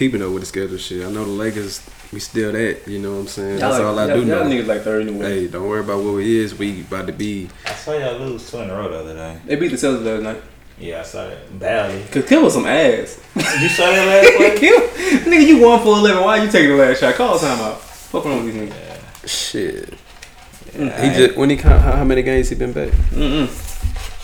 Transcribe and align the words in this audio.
keeping 0.00 0.22
up 0.22 0.30
with 0.30 0.40
the 0.40 0.46
schedule. 0.46 0.78
Shit. 0.78 1.06
I 1.06 1.10
know 1.10 1.24
the 1.24 1.30
Lakers. 1.30 1.86
We 2.10 2.20
still 2.20 2.52
that. 2.52 2.88
You 2.88 2.98
know 3.00 3.12
what 3.12 3.20
I'm 3.20 3.26
saying? 3.28 3.58
Y'all 3.58 3.70
That's 3.70 3.78
like, 3.80 3.86
all 3.86 3.98
I 3.98 4.06
y'all, 4.06 4.20
do 4.20 4.26
y'all 4.26 4.44
niggas 4.44 4.66
like 4.66 4.80
third 4.80 5.06
anyway. 5.06 5.42
Hey, 5.42 5.48
don't 5.48 5.68
worry 5.68 5.80
about 5.80 6.02
what 6.02 6.20
it 6.22 6.26
is. 6.26 6.58
We 6.58 6.80
about 6.80 7.06
to 7.08 7.12
be. 7.12 7.50
I 7.66 7.74
saw 7.74 7.92
y'all 7.92 8.18
lose 8.18 8.50
two 8.50 8.56
in 8.60 8.70
a 8.70 8.74
row 8.74 8.88
the 8.88 8.98
other 9.00 9.14
day. 9.14 9.38
They 9.44 9.56
beat 9.56 9.68
the 9.68 9.76
Celtics 9.76 10.02
last 10.04 10.22
night. 10.22 10.42
Yeah, 10.78 11.00
I 11.00 11.02
saw 11.02 11.28
that. 11.28 11.58
Barely. 11.58 12.02
Cause 12.04 12.26
Kim 12.26 12.42
was 12.42 12.54
some 12.54 12.64
ass. 12.64 13.22
you 13.36 13.68
saw 13.68 13.90
that 13.90 14.06
last 14.06 14.36
play? 14.38 14.58
Kim, 14.58 14.80
nigga, 15.30 15.46
you 15.46 15.60
one 15.60 15.80
for 15.80 15.88
eleven. 15.98 16.24
Why 16.24 16.42
you 16.42 16.50
taking 16.50 16.70
the 16.70 16.76
last 16.76 17.00
shot? 17.00 17.14
Call 17.16 17.38
time 17.38 17.60
out. 17.60 17.78
Fuck 17.82 18.24
wrong 18.24 18.42
with 18.42 18.54
these 18.54 18.70
niggas. 18.72 19.28
Shit. 19.28 19.98
Yeah, 20.74 21.02
He 21.02 21.08
I 21.10 21.14
just 21.14 21.36
when 21.36 21.50
he 21.50 21.58
count 21.58 21.82
how, 21.82 21.92
how 21.92 22.04
many 22.04 22.22
games 22.22 22.48
he 22.48 22.54
been 22.54 22.72
back? 22.72 22.88
Mm-mm. 23.10 23.48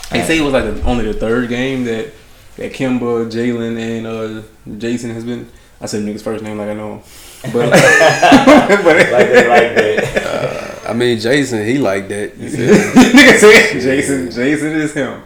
They 0.08 0.22
say 0.22 0.38
it 0.38 0.40
was 0.40 0.54
like 0.54 0.64
the, 0.64 0.80
only 0.84 1.04
the 1.04 1.12
third 1.12 1.50
game 1.50 1.84
that 1.84 2.12
that 2.56 2.72
Kemba, 2.72 3.30
Jaylen, 3.30 3.78
and 3.78 4.06
uh, 4.06 4.42
Jayson 4.78 5.12
has 5.12 5.24
been. 5.24 5.50
I 5.80 5.86
said 5.86 6.02
niggas 6.04 6.22
first 6.22 6.42
name 6.42 6.58
like 6.58 6.68
I 6.68 6.74
know 6.74 6.96
him, 6.96 7.00
but 7.52 7.70
but 7.70 7.70
like 7.70 9.28
that, 9.30 9.46
like 9.48 9.74
that. 9.74 10.88
I 10.88 10.92
mean, 10.92 11.18
Jayson, 11.18 11.66
he 11.66 11.78
like 11.78 12.08
that. 12.08 12.36
You 12.36 12.50
feel 12.50 12.74
nigga 12.74 13.38
said 13.38 13.82
Jayson. 13.82 14.28
Jayson 14.28 14.72
is 14.72 14.94
him. 14.94 15.22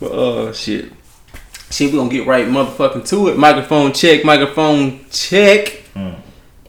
But 0.00 0.12
uh, 0.12 0.52
shit. 0.52 0.92
Shit, 1.70 1.92
we 1.92 1.98
gonna 1.98 2.10
get 2.10 2.26
right 2.26 2.46
motherfucking 2.46 3.08
to 3.08 3.28
it. 3.28 3.38
Microphone 3.38 3.92
check. 3.92 4.24
Microphone 4.24 5.04
check. 5.10 5.84
Mm. 5.94 6.20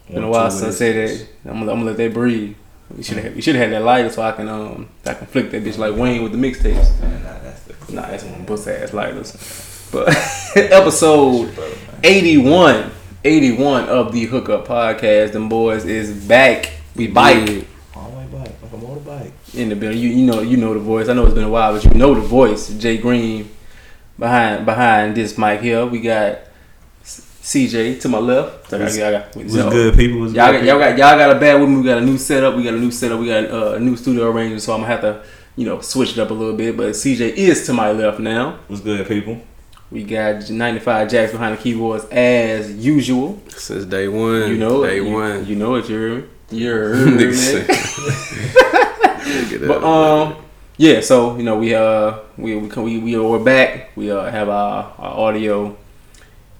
Been 0.08 0.24
a 0.24 0.28
while 0.28 0.50
since 0.50 0.74
I 0.74 0.78
said 0.78 1.08
that. 1.08 1.28
I'm 1.44 1.60
gonna, 1.60 1.72
I'm 1.72 1.78
gonna 1.78 1.90
let 1.90 1.96
that 1.98 2.14
breathe. 2.14 2.56
You 2.96 3.02
should 3.02 3.18
have 3.18 3.36
you 3.36 3.42
should 3.42 3.54
have 3.54 3.64
had 3.64 3.72
that 3.74 3.84
lighter 3.84 4.10
so 4.10 4.22
I 4.22 4.32
can 4.32 4.48
um 4.48 4.88
I 5.04 5.14
can 5.14 5.26
flick 5.26 5.50
that 5.50 5.62
bitch 5.62 5.76
like 5.76 5.94
Wayne 5.94 6.22
with 6.22 6.32
the 6.32 6.38
mixtapes. 6.38 7.00
Nah, 7.02 7.40
that's 7.40 7.62
the 7.64 7.92
Nah, 7.92 8.06
that's 8.06 8.24
one 8.24 8.46
puss 8.46 8.66
ass 8.66 8.92
lighters. 8.92 9.88
But 9.92 10.08
episode 10.56 11.56
81, 12.04 12.90
81 13.24 13.88
of 13.88 14.12
the 14.12 14.24
Hookup 14.26 14.66
Podcast. 14.66 15.32
Them 15.32 15.48
boys 15.48 15.84
is 15.84 16.26
back. 16.26 16.70
We 16.94 17.08
Byke 17.08 17.64
All 17.94 18.10
the 18.10 18.16
way 18.18 18.26
back, 18.26 18.52
like 18.62 18.72
a 18.72 18.76
motorbike. 18.76 19.54
in 19.54 19.68
the 19.68 19.76
building. 19.76 19.98
You 20.00 20.08
you 20.10 20.26
know 20.26 20.40
you 20.40 20.56
know 20.56 20.74
the 20.74 20.80
voice. 20.80 21.08
I 21.08 21.12
know 21.14 21.24
it's 21.24 21.34
been 21.34 21.44
a 21.44 21.48
while, 21.50 21.72
but 21.74 21.84
you 21.84 21.90
know 21.94 22.14
the 22.14 22.20
voice. 22.20 22.68
Jay 22.78 22.98
Green 22.98 23.50
behind 24.18 24.64
behind 24.66 25.16
this 25.16 25.36
mic 25.38 25.60
here. 25.60 25.84
We 25.86 26.00
got 26.00 26.38
CJ 27.04 28.00
to 28.02 28.08
my 28.08 28.18
left. 28.18 28.70
So 28.70 28.78
I 28.78 28.84
I 28.86 29.10
got- 29.10 29.36
What's 29.36 29.52
so- 29.54 29.70
good, 29.70 29.94
people? 29.96 30.20
What's 30.20 30.34
Y'all 30.34 30.52
good, 30.52 30.64
got, 30.64 30.66
y'all 30.66 30.78
got 30.78 30.98
y'all 30.98 31.18
got 31.18 31.36
a 31.36 31.40
bad 31.40 31.60
with 31.60 31.70
me. 31.70 31.76
We 31.76 31.82
got 31.84 31.98
a 31.98 32.04
new 32.04 32.18
setup. 32.18 32.56
We 32.56 32.62
got 32.62 32.74
a 32.74 32.78
new 32.78 32.90
setup. 32.90 33.18
We 33.20 33.26
got 33.26 33.44
uh, 33.50 33.72
a 33.74 33.80
new 33.80 33.96
studio 33.96 34.30
arrangement. 34.30 34.62
So 34.62 34.74
I'm 34.74 34.80
gonna 34.80 34.92
have 34.92 35.00
to, 35.02 35.22
you 35.56 35.64
know, 35.66 35.80
switch 35.80 36.12
it 36.12 36.18
up 36.18 36.30
a 36.30 36.34
little 36.34 36.56
bit. 36.56 36.76
But 36.76 36.90
CJ 36.94 37.34
is 37.34 37.64
to 37.66 37.72
my 37.72 37.90
left 37.90 38.18
now. 38.20 38.58
What's 38.68 38.82
good, 38.82 39.06
people? 39.08 39.40
We 39.90 40.04
got 40.04 40.50
95 40.50 41.08
Jax 41.10 41.32
behind 41.32 41.56
the 41.56 41.62
keyboards 41.62 42.04
as 42.10 42.70
usual. 42.84 43.40
Since 43.48 43.86
day 43.86 44.06
one. 44.08 44.48
You 44.48 44.58
know 44.58 44.84
day. 44.84 44.96
You, 44.96 45.10
one. 45.12 45.46
You 45.46 45.56
know 45.56 45.76
it. 45.76 45.88
You're 45.88 46.24
you're. 46.50 46.94
Nigga 47.06 47.34
say- 47.34 47.64
Nigga, 48.48 49.66
But 49.68 49.82
um, 49.84 50.36
yeah. 50.76 51.00
So 51.00 51.36
you 51.36 51.42
know 51.42 51.58
we 51.58 51.74
uh 51.74 52.18
we 52.36 52.56
we 52.56 52.68
come- 52.68 52.84
we 52.84 52.98
we 52.98 53.16
are 53.16 53.38
back. 53.38 53.90
We 53.96 54.10
uh 54.10 54.30
have 54.30 54.48
our, 54.48 54.92
our 54.98 55.18
audio. 55.28 55.76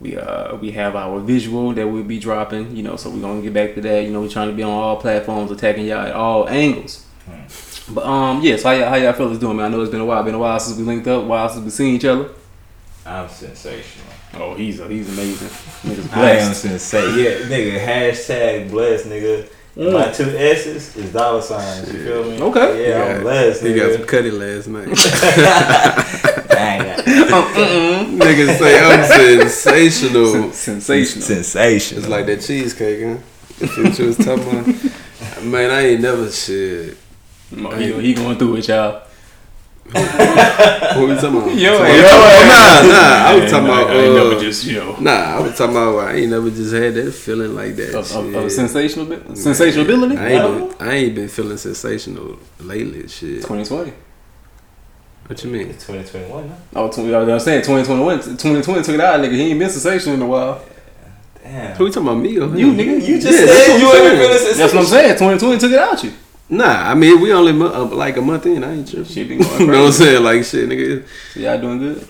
We 0.00 0.16
uh 0.16 0.56
we 0.56 0.70
have 0.72 0.96
our 0.96 1.20
visual 1.20 1.72
that 1.74 1.86
we'll 1.86 2.04
be 2.04 2.18
dropping. 2.18 2.74
You 2.76 2.82
know, 2.82 2.96
so 2.96 3.10
we're 3.10 3.20
gonna 3.20 3.42
get 3.42 3.52
back 3.52 3.74
to 3.74 3.80
that. 3.82 4.04
You 4.04 4.10
know, 4.10 4.22
we're 4.22 4.28
trying 4.30 4.48
to 4.48 4.54
be 4.54 4.62
on 4.62 4.70
all 4.72 4.96
platforms, 4.96 5.50
attacking 5.50 5.84
y'all 5.86 6.06
at 6.06 6.14
all 6.14 6.48
angles. 6.48 7.04
But 7.90 8.04
um, 8.06 8.40
yeah. 8.42 8.56
So 8.56 8.68
how 8.68 8.74
y'all, 8.74 8.88
how 8.88 8.96
y'all 8.96 9.12
fellas 9.12 9.38
doing, 9.38 9.56
man? 9.58 9.66
I 9.66 9.68
know 9.68 9.82
it's 9.82 9.90
been 9.90 10.00
a 10.00 10.06
while. 10.06 10.22
Been 10.22 10.34
a 10.34 10.38
while 10.38 10.58
since 10.60 10.78
we 10.78 10.84
linked 10.84 11.06
up. 11.06 11.24
while 11.24 11.48
since 11.48 11.64
we 11.64 11.70
seen 11.70 11.94
each 11.94 12.04
other. 12.06 12.30
I'm 13.08 13.28
sensational. 13.28 14.06
Oh, 14.34 14.54
he's 14.54 14.80
a, 14.80 14.88
he's 14.88 15.08
amazing. 15.12 15.48
Niggas 15.48 16.16
I 16.16 16.30
am 16.32 16.52
sensational. 16.68 17.18
Yeah, 17.18 17.38
nigga, 17.48 17.78
hashtag 17.84 18.70
blessed, 18.70 19.06
nigga. 19.06 19.48
Mm. 19.76 19.92
My 19.92 20.10
two 20.12 20.24
S's 20.36 20.96
is 20.96 21.12
dollar 21.12 21.40
signs. 21.40 21.92
You 21.92 22.04
feel 22.04 22.24
me? 22.30 22.40
Okay. 22.42 22.88
Yeah, 22.90 22.96
He 22.96 23.02
I'm 23.10 23.14
got- 23.16 23.22
blessed, 23.22 23.62
He 23.62 23.74
got 23.74 23.92
some 23.92 24.02
nigga. 24.02 24.08
cutty 24.08 24.30
last 24.32 24.68
night. 24.68 24.88
Dang, 26.48 26.98
Niggas 28.18 28.58
say 28.58 28.78
I'm 28.84 29.04
sensational. 29.48 30.50
Sensational. 30.52 31.22
sensational. 31.24 32.00
It's 32.00 32.08
like 32.08 32.26
that 32.26 32.40
cheesecake, 32.40 33.02
huh? 33.04 33.16
That's 33.60 33.76
what 33.76 33.98
you 33.98 34.06
was 34.06 34.16
talking 34.16 34.48
about. 34.48 35.44
Man, 35.44 35.70
I 35.70 35.80
ain't 35.88 36.00
never 36.00 36.30
shit. 36.30 36.96
Oh, 37.56 37.70
he, 37.76 37.92
he 38.02 38.14
going 38.14 38.36
through 38.38 38.56
it, 38.56 38.68
y'all. 38.68 39.02
What 39.92 41.08
we 41.08 41.14
talking 41.14 41.38
about? 41.38 41.54
Yo, 41.54 41.78
Talking 41.78 41.94
yo, 41.94 42.00
about- 42.00 42.46
nah, 42.48 42.92
nah. 42.92 43.28
I 43.30 43.38
was 43.40 43.50
talking 43.50 43.66
about. 43.68 43.90
I 43.90 43.94
ain't 43.94 44.14
never 44.14 44.34
uh, 44.36 44.40
just 44.40 44.64
you 44.64 44.76
know. 44.76 44.96
Nah, 45.00 45.10
I 45.12 45.40
was 45.40 45.56
talking 45.56 45.76
about. 45.76 45.98
I 45.98 46.14
ain't 46.16 46.30
never 46.30 46.50
just 46.50 46.72
had 46.74 46.94
that 46.94 47.12
feeling 47.12 47.54
like 47.54 47.74
that. 47.76 47.94
Of, 47.94 48.10
of, 48.14 48.34
of 48.34 48.52
sensational, 48.52 49.06
bi- 49.06 49.34
sensational 49.34 49.84
ability. 49.84 50.16
I 50.18 50.28
ain't, 50.32 50.78
been, 50.78 50.88
I 50.88 50.92
ain't 50.94 51.14
been 51.14 51.28
feeling 51.28 51.56
sensational 51.56 52.38
lately. 52.60 53.08
Shit. 53.08 53.42
2020. 53.42 53.92
What 55.26 55.44
you 55.44 55.50
mean? 55.50 55.68
It's 55.68 55.86
2021, 55.86 56.48
huh? 56.48 56.54
Oh, 56.76 56.90
20, 56.90 57.14
I 57.14 57.18
was 57.34 57.44
saying 57.44 57.60
2021. 57.62 58.18
2020 58.36 58.82
took 58.82 58.94
it 58.94 59.00
out, 59.00 59.20
nigga. 59.20 59.32
He 59.32 59.50
ain't 59.50 59.58
been 59.58 59.70
sensational 59.70 60.14
in 60.16 60.22
a 60.22 60.26
while. 60.26 60.62
Damn. 61.42 61.76
Who 61.76 61.86
you 61.86 61.92
talking 61.92 62.08
about? 62.08 62.18
Me 62.20 62.36
or 62.38 62.44
him? 62.46 62.56
You, 62.56 62.72
nigga, 62.72 63.06
you 63.06 63.14
You 63.14 63.20
just 63.20 63.40
Yeah, 63.40 63.46
said 63.46 63.78
you 63.78 63.88
I'm 63.88 63.96
ain't 63.96 64.04
saying. 64.04 64.18
feeling 64.18 64.38
sensational. 64.38 64.58
That's 64.58 64.74
what 64.74 64.80
I'm 64.80 64.86
saying. 64.86 65.12
2020 65.14 65.58
took 65.58 65.72
it 65.72 65.78
out 65.78 66.04
you. 66.04 66.12
Nah, 66.50 66.90
I 66.90 66.94
mean 66.94 67.20
we 67.20 67.32
only 67.32 67.52
mo- 67.52 67.72
uh, 67.72 67.84
like 67.94 68.16
a 68.16 68.22
month 68.22 68.46
in. 68.46 68.64
I 68.64 68.72
ain't 68.74 68.88
tripping. 68.88 69.04
Shit 69.06 69.28
been 69.28 69.38
going 69.42 69.60
you 69.60 69.66
know 69.66 69.80
what 69.82 69.86
I'm 69.88 69.92
saying? 69.92 70.22
Like 70.24 70.44
shit, 70.44 70.68
nigga. 70.68 71.06
So 71.34 71.40
y'all 71.40 71.60
doing 71.60 71.78
good? 71.78 72.08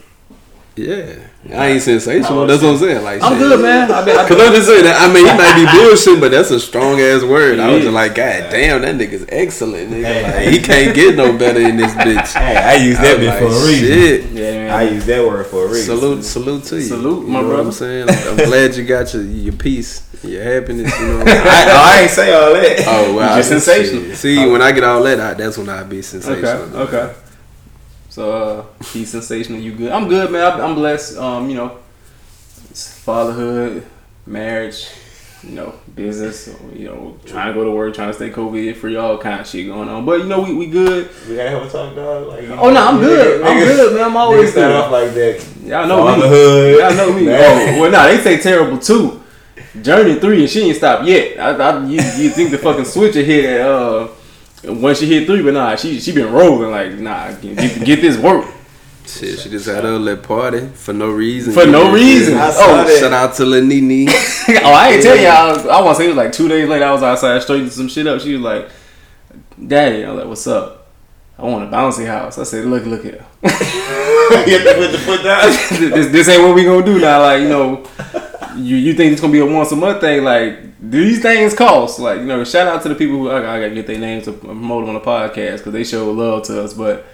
Yeah, 0.77 1.17
I 1.47 1.69
ain't 1.69 1.83
sensational. 1.83 2.47
That's 2.47 2.63
what 2.63 2.71
I'm 2.71 2.79
saying. 2.79 3.05
Like 3.05 3.23
I'm 3.23 3.33
shit. 3.33 3.39
good, 3.39 3.63
man. 3.63 3.91
I 3.91 4.05
been, 4.05 4.19
I 4.19 4.27
Cause 4.29 4.41
I'm 4.41 4.53
just 4.53 4.67
saying 4.67 4.85
that. 4.85 5.01
I 5.01 5.13
mean, 5.13 5.25
he 5.25 5.33
might 5.33 5.55
be 5.55 5.79
bullshit, 5.79 6.21
but 6.21 6.33
that's 6.33 6.51
a 6.51 6.59
strong 6.59 7.01
ass 7.01 7.23
word. 7.23 7.61
I 7.61 7.73
was 7.73 7.83
just 7.83 7.95
like, 7.95 8.17
God 8.17 8.51
damn, 8.51 8.83
that 8.83 8.97
nigga's 8.97 9.25
excellent. 9.29 9.91
Nigga. 9.91 10.03
Hey, 10.03 10.23
Like, 10.25 10.49
he 10.49 10.59
can't 10.59 10.95
get 10.97 11.17
no 11.17 11.39
better 11.39 11.61
in 11.61 11.77
this 11.77 11.93
bitch. 11.95 12.35
Hey, 12.35 12.57
I 12.57 12.75
use 12.75 12.99
that 12.99 13.19
was 13.19 13.27
bit 13.29 13.39
for 13.39 13.45
a 13.45 13.67
reason. 13.67 13.87
Shit. 13.87 14.25
yeah, 14.33 14.51
man. 14.51 14.71
I 14.71 14.83
use 14.91 15.07
that 15.07 15.25
word 15.25 15.47
for 15.47 15.67
a 15.67 15.69
reason. 15.69 15.97
Salute, 15.97 16.25
salute 16.25 16.65
to 16.65 16.77
you. 16.77 16.83
Salute, 16.83 17.27
you 17.27 17.33
my 17.33 17.41
brother. 17.43 17.63
I'm 17.63 17.73
saying, 17.73 18.11
I'm 18.11 18.37
glad 18.37 18.75
you 18.75 18.85
got 18.85 19.15
your 19.15 19.23
your 19.23 19.55
peace, 19.55 20.07
your 20.25 20.43
happiness. 20.43 20.93
You 20.99 21.07
know. 21.07 21.21
I, 21.27 21.67
oh, 21.71 21.95
I 21.95 22.01
ain't 22.03 22.11
say 22.11 22.35
all 22.35 22.53
that. 22.53 22.85
Oh 22.89 23.15
wow, 23.15 23.37
just 23.37 23.51
sensational. 23.51 24.15
See, 24.17 24.39
oh. 24.45 24.51
when 24.51 24.61
I 24.61 24.73
get 24.73 24.83
all 24.83 25.03
that, 25.05 25.21
I, 25.21 25.35
that's 25.35 25.57
when 25.57 25.69
I 25.69 25.85
be 25.85 26.03
sensational. 26.03 26.77
Okay, 26.81 26.97
okay. 26.97 27.15
So 28.19 28.33
uh, 28.33 28.85
he's 28.87 29.13
sensational. 29.13 29.61
You 29.61 29.71
good? 29.71 29.93
I'm 29.93 30.09
good, 30.09 30.33
man. 30.33 30.61
I'm, 30.61 30.75
blessed. 30.75 31.19
Um, 31.19 31.49
you 31.49 31.55
know, 31.55 31.79
it's 32.69 32.99
fatherhood, 32.99 33.87
marriage, 34.27 34.89
you 35.45 35.53
know, 35.53 35.79
business. 35.95 36.53
You 36.75 36.87
know, 36.87 37.17
trying 37.27 37.47
to 37.47 37.55
go 37.55 37.63
to 37.63 37.71
work, 37.71 37.95
trying 37.95 38.09
to 38.09 38.15
stay 38.15 38.31
COVID 38.31 38.75
free, 38.75 38.97
all 38.97 39.19
kind 39.19 39.41
of 39.41 39.47
shit 39.47 39.69
going 39.69 39.89
on. 39.89 40.05
But 40.05 40.19
you 40.19 40.27
know, 40.27 40.41
we 40.41 40.53
we 40.53 40.67
good. 40.67 41.09
We 41.29 41.37
gotta 41.37 41.51
have 41.51 41.63
a 41.63 41.71
talk, 41.71 41.95
dog. 41.95 42.27
Like, 42.27 42.49
Oh 42.59 42.71
no, 42.71 42.89
I'm 42.89 42.99
good. 42.99 43.41
I'm 43.41 43.57
good, 43.57 43.95
man. 43.95 44.05
I'm 44.07 44.17
always 44.17 44.53
good. 44.53 44.73
off 44.73 44.91
like 44.91 45.15
that. 45.15 45.49
Y'all 45.63 45.87
know 45.87 46.05
me. 46.05 46.21
Fatherhood. 46.21 46.79
Y'all 46.81 46.95
know 46.97 47.13
me. 47.13 47.29
Oh, 47.29 47.81
well, 47.81 47.91
nah, 47.93 48.07
they 48.09 48.19
say 48.19 48.39
terrible 48.39 48.81
too. 48.81 49.23
Journey 49.81 50.19
three, 50.19 50.41
and 50.41 50.51
she 50.51 50.63
ain't 50.63 50.77
stopped 50.77 51.07
yet. 51.07 51.39
I, 51.39 51.51
I 51.51 51.85
you, 51.87 52.01
you 52.01 52.31
think 52.31 52.51
the 52.51 52.59
fucking 52.59 52.85
switcher 52.85 53.23
hit 53.23 53.45
at 53.45 53.61
uh 53.61 54.09
once 54.65 54.99
she 55.01 55.07
hit 55.07 55.27
three, 55.27 55.43
but 55.43 55.55
nah, 55.55 55.77
she 55.77 56.01
she 56.01 56.13
been 56.13 56.33
rolling 56.33 56.71
like 56.71 56.93
nah, 56.95 57.33
get, 57.33 57.85
get 57.85 58.01
this 58.01 58.17
work 58.19 58.47
Shit, 59.07 59.39
she 59.39 59.49
just 59.49 59.65
had 59.67 59.85
her 59.85 59.99
little 59.99 60.23
party 60.23 60.67
for 60.69 60.93
no 60.93 61.11
reason. 61.11 61.55
for 61.55 61.65
no 61.65 61.91
reason. 61.91 62.37
I 62.37 62.51
saw 62.51 62.65
Oh, 62.65 62.85
that. 62.85 63.01
Shout 63.01 63.13
out 63.15 63.35
to 63.37 63.47
Lil 63.47 63.65
Nene. 63.65 64.07
oh, 64.11 64.13
I 64.71 64.91
ain't 64.91 65.03
tell 65.03 65.17
y'all. 65.17 65.71
I 65.71 65.81
want 65.81 65.97
to 65.97 66.03
say 66.03 66.05
it 66.05 66.09
was 66.09 66.17
like 66.19 66.31
two 66.33 66.47
days 66.47 66.69
later. 66.69 66.85
I 66.85 66.93
was 66.93 67.03
outside 67.03 67.41
straightening 67.43 67.71
some 67.71 67.89
shit 67.89 68.07
up. 68.07 68.21
She 68.21 68.35
was 68.35 68.43
like, 68.43 68.69
"Daddy," 69.67 70.03
I'm 70.05 70.15
like, 70.15 70.27
"What's 70.27 70.47
up?" 70.47 70.89
I 71.39 71.45
want 71.45 71.65
a 71.65 71.75
bouncy 71.75 72.07
house. 72.07 72.37
I 72.37 72.43
said, 72.43 72.67
"Look, 72.67 72.85
look 72.85 73.03
here. 73.03 73.25
Get 73.43 74.65
the 74.65 74.75
put 74.77 74.93
the 74.93 74.99
foot 74.99 75.23
down. 75.25 75.47
this, 75.91 76.09
this 76.13 76.29
ain't 76.29 76.43
what 76.43 76.55
we 76.55 76.65
gonna 76.65 76.85
do 76.85 76.99
now. 77.01 77.23
Like, 77.23 77.41
you 77.41 77.49
know, 77.49 77.87
you 78.57 78.77
you 78.77 78.93
think 78.93 79.13
it's 79.13 79.23
gonna 79.23 79.33
be 79.33 79.41
a 79.41 79.47
once 79.47 79.73
a 79.73 79.77
month 79.77 80.03
thing? 80.03 80.23
Like, 80.23 80.68
these 80.81 81.21
things 81.21 81.55
cost. 81.55 81.99
Like, 81.99 82.21
you 82.21 82.27
know, 82.27 82.45
shout 82.45 82.67
out 82.67 82.83
to 82.83 82.89
the 82.89 82.95
people 82.95 83.17
who 83.17 83.31
I, 83.31 83.39
I 83.39 83.61
gotta 83.61 83.75
get 83.75 83.87
their 83.87 83.99
names 83.99 84.25
to 84.25 84.33
promote 84.33 84.87
them 84.87 84.95
on 84.95 85.03
the 85.03 85.07
podcast 85.07 85.59
because 85.59 85.73
they 85.73 85.85
show 85.85 86.11
love 86.13 86.45
to 86.45 86.63
us. 86.63 86.73
But 86.75 87.05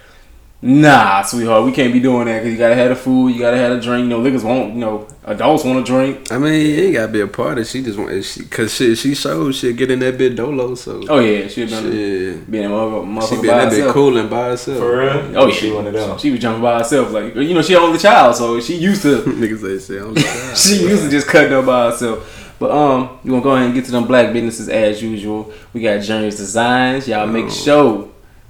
nah, 0.60 1.22
sweetheart, 1.22 1.64
we 1.64 1.72
can't 1.72 1.92
be 1.92 2.00
doing 2.00 2.26
that 2.26 2.40
because 2.40 2.52
you 2.52 2.58
gotta 2.58 2.74
have 2.74 2.90
the 2.90 2.96
food, 2.96 3.30
you 3.30 3.38
gotta 3.40 3.56
have 3.56 3.72
a 3.72 3.80
drink. 3.80 4.02
You 4.04 4.10
know, 4.10 4.20
niggas 4.20 4.44
won't. 4.44 4.74
You 4.74 4.80
know, 4.80 5.08
adults 5.24 5.64
want 5.64 5.84
to 5.84 5.90
drink. 5.90 6.30
I 6.30 6.36
mean, 6.36 6.52
it 6.52 6.82
ain't 6.84 6.94
gotta 6.94 7.12
be 7.12 7.20
a 7.22 7.26
party. 7.26 7.64
She 7.64 7.82
just 7.82 7.98
want, 7.98 8.22
she, 8.22 8.44
cause 8.44 8.74
shit, 8.74 8.98
she 8.98 9.14
showed 9.14 9.54
shit 9.54 9.76
get 9.76 9.90
in 9.90 9.98
that 10.00 10.18
bit 10.18 10.36
dolo. 10.36 10.74
So 10.74 11.02
Oh 11.08 11.20
yeah, 11.20 11.48
she 11.48 11.64
been 11.64 11.82
shit, 11.84 12.50
being 12.50 12.66
a 12.66 12.68
motherfucker, 12.68 13.28
she 13.28 13.36
motherfucker 13.36 13.42
been 13.42 13.50
by 13.50 13.56
that 13.56 13.70
bit 13.70 13.78
herself. 13.78 13.94
cooling 13.94 14.28
by 14.28 14.48
herself. 14.48 14.78
For 14.78 14.98
real? 14.98 15.38
Oh 15.38 15.46
yeah, 15.46 15.54
she 15.54 15.72
one 15.72 15.86
of 15.86 15.92
them. 15.94 16.18
She 16.18 16.30
was 16.30 16.40
jumping 16.40 16.62
by 16.62 16.78
herself, 16.78 17.12
like 17.12 17.34
you 17.34 17.54
know, 17.54 17.62
she 17.62 17.76
only 17.76 17.98
child, 17.98 18.36
so 18.36 18.60
she 18.60 18.76
used 18.76 19.00
to. 19.02 19.22
Niggas 19.22 19.80
say 19.80 19.94
shit. 19.94 20.02
I'm 20.02 20.12
like, 20.12 20.26
she 20.56 20.82
used 20.82 21.04
to 21.04 21.10
just 21.10 21.26
cutting 21.28 21.54
up 21.54 21.64
by 21.64 21.90
herself. 21.90 22.42
But 22.64 22.70
um, 22.70 23.18
we 23.22 23.28
gonna 23.28 23.42
go 23.42 23.50
ahead 23.50 23.66
and 23.66 23.74
get 23.74 23.84
to 23.84 23.90
them 23.90 24.06
black 24.06 24.32
businesses 24.32 24.70
as 24.70 25.02
usual. 25.02 25.52
We 25.74 25.82
got 25.82 26.00
Journeys 26.00 26.38
Designs. 26.38 27.06
Y'all 27.06 27.26
make 27.26 27.50
sure 27.50 28.08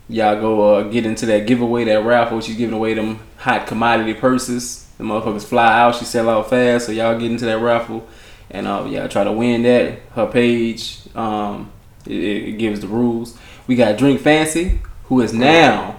y'all 0.09 0.41
go 0.41 0.77
uh, 0.77 0.83
get 0.85 1.05
into 1.05 1.27
that 1.27 1.49
giveaway, 1.49 1.83
that 1.83 2.05
raffle. 2.05 2.41
She's 2.41 2.55
giving 2.55 2.77
away 2.77 2.95
them 2.95 3.19
hot 3.39 3.67
commodity 3.67 4.15
purses. 4.15 4.87
The 4.99 5.03
motherfuckers 5.03 5.45
fly 5.45 5.81
out. 5.81 5.97
She 5.97 6.05
sell 6.05 6.29
out 6.29 6.49
fast. 6.49 6.87
So 6.87 6.93
y'all 6.93 7.19
get 7.19 7.29
into 7.29 7.45
that 7.47 7.59
raffle, 7.59 8.07
and 8.53 8.69
uh, 8.69 8.87
yeah, 8.89 9.09
try 9.09 9.25
to 9.25 9.33
win 9.33 9.65
that. 9.65 9.99
Her 10.13 10.29
page, 10.29 11.01
um, 11.17 11.73
it, 12.07 12.13
it 12.13 12.59
gives 12.59 12.79
the 12.79 12.87
rules. 12.87 13.37
We 13.67 13.75
got 13.75 13.99
Drink 13.99 14.21
Fancy, 14.21 14.79
who 15.07 15.23
is 15.23 15.33
now 15.33 15.99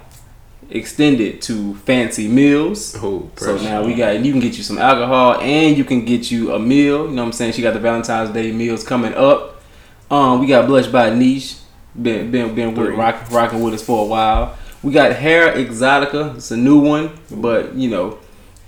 extended 0.70 1.40
to 1.42 1.74
Fancy 1.76 2.28
Meals. 2.28 2.96
Oh, 3.02 3.30
So 3.36 3.56
now 3.58 3.84
we 3.84 3.94
got 3.94 4.24
you 4.24 4.32
can 4.32 4.40
get 4.40 4.56
you 4.56 4.62
some 4.62 4.78
alcohol 4.78 5.40
and 5.40 5.76
you 5.76 5.84
can 5.84 6.04
get 6.04 6.30
you 6.30 6.52
a 6.54 6.58
meal. 6.58 7.08
You 7.08 7.12
know 7.14 7.22
what 7.22 7.26
I'm 7.26 7.32
saying? 7.32 7.52
She 7.52 7.62
got 7.62 7.74
the 7.74 7.80
Valentine's 7.80 8.30
Day 8.30 8.52
meals 8.52 8.84
coming 8.84 9.14
up. 9.14 9.62
Um, 10.10 10.40
we 10.40 10.46
got 10.46 10.66
Blush 10.66 10.86
by 10.86 11.10
Niche. 11.10 11.56
Been 12.00 12.30
been 12.30 12.54
been 12.54 12.74
with, 12.74 12.90
rock, 12.90 13.30
rocking 13.30 13.62
with 13.62 13.74
us 13.74 13.82
for 13.82 14.04
a 14.04 14.06
while. 14.06 14.56
We 14.82 14.92
got 14.92 15.12
Hair 15.12 15.54
Exotica. 15.54 16.36
It's 16.36 16.50
a 16.50 16.56
new 16.56 16.78
one, 16.78 17.10
but 17.30 17.74
you 17.74 17.88
know, 17.88 18.18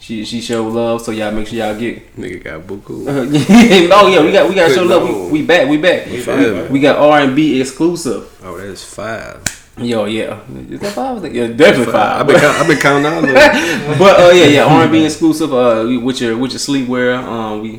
she 0.00 0.24
she 0.24 0.40
showed 0.40 0.72
love, 0.72 1.02
so 1.02 1.12
y'all 1.12 1.30
make 1.32 1.46
sure 1.48 1.58
y'all 1.58 1.78
get. 1.78 2.16
nigga 2.16 2.42
got 2.44 2.62
buku. 2.62 3.06
oh 3.92 4.08
yeah, 4.08 4.22
we 4.22 4.32
got 4.32 4.48
we 4.48 4.54
got 4.54 4.70
show 4.72 4.82
love. 4.84 5.02
We, 5.30 5.40
we 5.40 5.46
back, 5.46 5.68
we 5.68 5.76
back. 5.76 6.06
We. 6.06 6.68
We 6.70 6.80
got 6.80 6.96
R 6.96 7.20
and 7.20 7.36
B 7.36 7.60
exclusive. 7.60 8.40
Oh, 8.42 8.56
that's 8.56 8.82
five. 8.82 9.42
Yo, 9.80 10.06
yeah, 10.06 10.40
is 10.70 10.80
that 10.80 10.92
five? 10.92 11.34
Yeah, 11.34 11.46
definitely 11.48 11.92
five. 11.92 12.20
I've 12.20 12.26
been, 12.26 12.40
count, 12.40 12.58
I've 12.58 12.66
been 12.66 12.78
counting 12.78 13.32
there. 13.32 13.96
but 13.98 14.20
uh, 14.20 14.30
yeah, 14.30 14.46
yeah, 14.46 14.64
R 14.64 14.82
and 14.82 14.92
B 14.92 15.04
exclusive. 15.04 15.52
Uh, 15.52 15.86
with 16.02 16.20
your 16.20 16.36
with 16.36 16.50
your 16.52 16.58
sleepwear. 16.58 17.22
Um, 17.22 17.60
we 17.62 17.78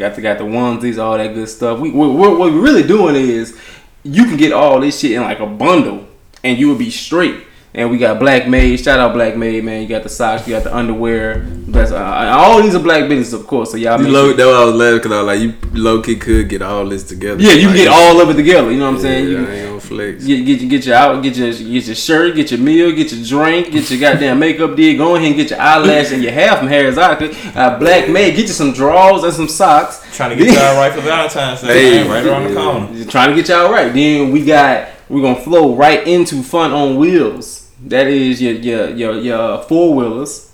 got 0.00 0.14
the 0.14 0.22
got 0.22 0.38
the 0.38 0.44
onesies, 0.44 1.02
all 1.02 1.16
that 1.16 1.34
good 1.34 1.48
stuff. 1.48 1.80
We 1.80 1.90
what 1.90 2.38
we're 2.38 2.50
really 2.50 2.82
doing 2.82 3.16
is 3.16 3.58
you 4.02 4.24
can 4.24 4.36
get 4.36 4.52
all 4.52 4.80
this 4.80 5.00
shit 5.00 5.12
in 5.12 5.22
like 5.22 5.40
a 5.40 5.46
bundle, 5.46 6.06
and 6.44 6.58
you 6.58 6.68
will 6.68 6.78
be 6.78 6.90
straight. 6.90 7.44
And 7.74 7.90
we 7.90 7.96
got 7.96 8.18
Black 8.18 8.46
Maid. 8.46 8.80
Shout 8.80 9.00
out 9.00 9.14
Black 9.14 9.34
Maid, 9.34 9.64
man. 9.64 9.80
You 9.80 9.88
got 9.88 10.02
the 10.02 10.10
socks, 10.10 10.46
you 10.46 10.52
got 10.54 10.62
the 10.64 10.76
underwear. 10.76 11.38
That's, 11.46 11.90
uh, 11.90 11.96
all 12.36 12.62
these 12.62 12.74
are 12.74 12.78
black 12.78 13.08
businesses, 13.08 13.32
of 13.32 13.46
course. 13.46 13.70
So 13.70 13.78
y'all 13.78 13.98
You 13.98 14.08
low, 14.08 14.26
sure- 14.26 14.36
that's 14.36 14.46
why 14.46 14.52
I 14.52 14.64
was 14.66 14.74
laughing 14.74 14.98
because 14.98 15.12
I 15.12 15.22
was 15.22 15.26
like, 15.26 15.40
you 15.40 15.54
low 15.82 16.02
key 16.02 16.16
could 16.16 16.50
get 16.50 16.60
all 16.60 16.84
this 16.84 17.02
together. 17.02 17.42
yeah, 17.42 17.52
you 17.54 17.68
can 17.68 17.68
Like, 17.68 17.76
get 17.78 17.88
all 17.88 18.20
of 18.20 18.28
it 18.28 18.34
together. 18.34 18.70
You 18.70 18.76
know 18.78 18.90
what 18.90 18.96
I'm 18.96 19.00
saying? 19.00 19.24
Yeah, 19.24 19.30
You 19.30 19.42
I 19.42 19.44
can- 19.46 19.54
ain't 19.54 19.68
gonna 19.68 19.80
flex. 19.80 20.24
Get 20.26 20.44
get 20.44 20.60
your 20.60 20.68
get 20.70 20.84
your 20.86 20.94
out 20.96 21.22
get 21.22 21.36
your 21.36 21.50
get 21.50 21.86
your 21.86 21.94
shirt, 21.94 22.34
get 22.36 22.50
your 22.50 22.60
meal, 22.60 22.92
get 22.92 23.10
your 23.10 23.24
drink, 23.24 23.72
get 23.72 23.90
your 23.90 24.00
goddamn 24.00 24.38
makeup 24.38 24.76
did. 24.76 24.98
Go 24.98 25.16
ahead 25.16 25.28
and 25.28 25.36
get 25.36 25.48
your 25.48 25.60
eyelash 25.60 26.12
and 26.12 26.22
your 26.22 26.32
hair 26.32 26.54
from 26.58 26.68
Hair 26.68 26.92
Exotica. 26.92 27.56
Uh, 27.56 27.78
Black 27.78 28.06
Maid, 28.10 28.36
get 28.36 28.42
you 28.48 28.52
some 28.52 28.74
drawers 28.74 29.22
and 29.24 29.32
some 29.32 29.48
socks. 29.48 30.04
Trying 30.14 30.36
to 30.36 30.44
get 30.44 30.52
y'all 30.54 30.76
right 30.76 30.92
for 30.92 31.00
Valentine's 31.00 31.62
Day. 31.62 32.02
Hey. 32.02 32.06
right 32.06 32.26
around 32.26 32.48
the 32.52 32.54
corner. 32.54 33.04
Trying 33.06 33.30
to 33.30 33.34
get 33.34 33.48
y'all 33.48 33.72
right. 33.72 33.90
Then 33.94 34.30
we 34.30 34.44
got 34.44 34.88
we're 35.08 35.22
gonna 35.22 35.40
flow 35.40 35.74
right 35.74 36.06
into 36.06 36.42
fun 36.42 36.70
on 36.72 36.96
wheels. 36.96 37.60
That 37.86 38.06
is 38.06 38.40
your 38.40 38.52
your 38.54 38.90
your 38.90 39.14
your 39.20 39.62
four 39.62 39.94
wheelers. 39.94 40.50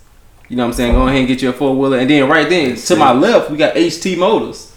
You 0.48 0.56
know 0.56 0.62
what 0.64 0.68
I'm 0.70 0.74
saying? 0.74 0.94
Go 0.94 1.06
ahead 1.06 1.18
and 1.18 1.28
get 1.28 1.42
your 1.42 1.52
four 1.52 1.76
wheeler, 1.76 1.98
and 1.98 2.08
then 2.08 2.28
right 2.28 2.48
then 2.48 2.74
to 2.76 2.96
my 2.96 3.12
left 3.12 3.50
we 3.50 3.56
got 3.58 3.74
HT 3.74 4.16
Motors. 4.16 4.72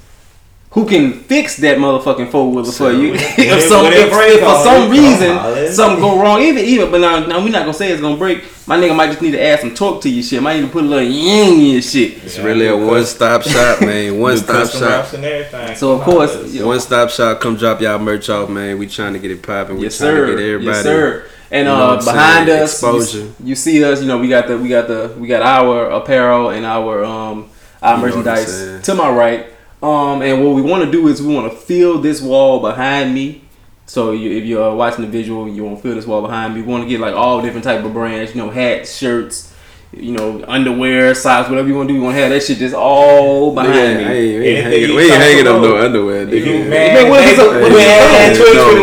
Who 0.71 0.86
can 0.86 1.12
fix 1.12 1.57
that 1.57 1.77
motherfucking 1.80 2.31
four 2.31 2.50
wheeler 2.50 2.71
for 2.71 2.92
you? 2.94 3.13
if, 3.15 3.63
some, 3.63 3.86
if, 3.88 4.09
if 4.09 4.39
for 4.39 4.63
some 4.63 4.89
reason 4.89 5.31
on, 5.31 5.68
something 5.69 6.00
go 6.00 6.21
wrong, 6.21 6.42
even 6.42 6.63
even, 6.63 6.89
but 6.92 7.01
now, 7.01 7.19
now 7.25 7.39
we're 7.44 7.51
not 7.51 7.62
gonna 7.63 7.74
say 7.74 7.92
it's 7.92 8.01
gonna 8.01 8.15
break. 8.15 8.44
My 8.68 8.77
nigga 8.77 8.95
might 8.95 9.07
just 9.07 9.21
need 9.21 9.31
to 9.31 9.42
add 9.42 9.59
some 9.59 9.74
torque 9.75 10.01
to 10.04 10.09
your 10.09 10.24
shit. 10.24 10.42
Might 10.42 10.57
need 10.62 10.68
to 10.68 10.71
put 10.71 10.83
a 10.83 10.88
little 10.88 11.04
yin 11.09 11.54
in 11.59 11.65
your 11.74 11.81
shit. 11.81 12.24
It's 12.24 12.38
really 12.39 12.68
a 12.68 12.77
one 12.77 13.04
stop 13.06 13.42
shop, 13.54 13.81
man. 13.81 14.18
One 14.18 14.38
stop 14.38 14.69
shop. 14.69 14.81
wraps 14.81 15.13
and 15.13 15.25
everything. 15.25 15.75
So, 15.75 15.92
of 15.94 16.01
course, 16.04 16.33
let's- 16.36 16.54
Yeah. 16.54 16.63
One 16.65 16.80
stop 16.80 17.09
shop. 17.09 17.42
Come 17.42 17.57
drop 17.57 17.81
y'all 17.81 18.00
merch 18.00 18.30
off, 18.30 18.50
man. 18.50 18.77
We 18.77 18.88
trying 18.88 19.12
to 19.13 19.19
get 19.19 19.31
it 19.31 19.42
popping. 19.44 19.75
We 19.77 19.83
Yes, 19.83 19.97
trying 19.97 20.15
sir. 20.15 20.25
to 20.27 20.36
get 20.38 20.42
everybody. 20.45 20.68
Yes, 20.77 20.83
sir. 20.83 21.25
And 21.51 21.68
You 21.68 21.74
know 21.74 21.92
uh, 21.92 21.95
behind 22.06 22.48
saying? 22.48 22.63
us, 22.63 22.81
you- 22.81 22.88
Exposure. 23.00 23.33
You, 23.44 23.56
see 23.56 23.83
us. 23.83 24.01
You 24.01 24.07
know, 24.07 24.18
we 24.18 24.30
got 24.30 24.48
the 24.48 24.57
we 24.57 24.69
got 24.69 24.88
the 24.88 25.13
we 25.19 25.27
got 25.27 25.42
our 25.42 25.89
apparel 25.92 26.50
and 26.50 26.65
our 26.65 27.03
um 27.03 27.12
our 27.12 27.27
You 27.27 27.42
know 27.42 27.42
what 27.42 27.94
I'm 27.94 28.01
merchandise 28.01 28.86
to 28.86 28.95
my 28.95 29.09
right. 29.12 29.48
Um, 29.83 30.21
and 30.21 30.44
what 30.45 30.56
we 30.56 30.62
want 30.62 30.86
to 30.86 30.92
do 30.92 31.07
is 31.07 31.21
we 31.21 31.33
want 31.33 31.51
to 31.51 31.57
fill 31.57 32.00
this 32.00 32.21
wall 32.21 32.59
behind 32.62 33.13
me. 33.13 33.44
So 33.88 34.12
you, 34.12 34.31
if 34.31 34.45
you're 34.45 34.74
watching 34.75 35.03
the 35.03 35.09
visual, 35.12 35.50
you 35.50 35.63
want 35.65 35.77
to 35.77 35.81
fill 35.83 35.95
this 35.95 36.06
wall 36.06 36.21
behind 36.21 36.53
me. 36.53 36.62
We 36.62 36.68
want 36.68 36.83
to 36.83 36.89
get 36.89 37.00
like 37.01 37.15
all 37.15 37.42
different 37.42 37.63
type 37.65 37.83
of 37.83 37.92
brands. 37.92 38.33
You 38.33 38.42
know, 38.44 38.50
hats, 38.50 38.95
shirts. 38.95 39.50
You 39.94 40.14
know, 40.14 40.42
underwear, 40.48 41.14
socks, 41.14 41.50
whatever 41.50 41.68
you 41.68 41.76
want 41.76 41.90
to 41.90 41.94
do. 41.94 42.00
We 42.00 42.06
want 42.06 42.16
to 42.16 42.22
have 42.22 42.32
that 42.32 42.42
shit 42.44 42.60
just 42.60 42.74
all 42.74 43.54
behind 43.54 43.76
Nigga, 43.76 43.98
me. 43.98 44.06
I 44.06 44.14
ain't, 44.14 44.40
we 44.40 44.48
ain't 44.48 44.64
hanging, 44.64 44.90
you 44.90 44.96
we 44.96 45.04
ain't 45.04 45.22
hanging 45.22 45.48
up 45.48 45.62
no 45.62 45.78
underwear, 45.84 46.22
If 46.24 46.46
you 46.46 46.64
nigga. 46.64 46.70
man, 46.70 46.94
Man, 46.96 47.10
what 47.12 47.24
is 47.28 47.40
up? 47.40 47.48
What 47.60 47.72
is 47.76 47.76
man, 47.76 48.36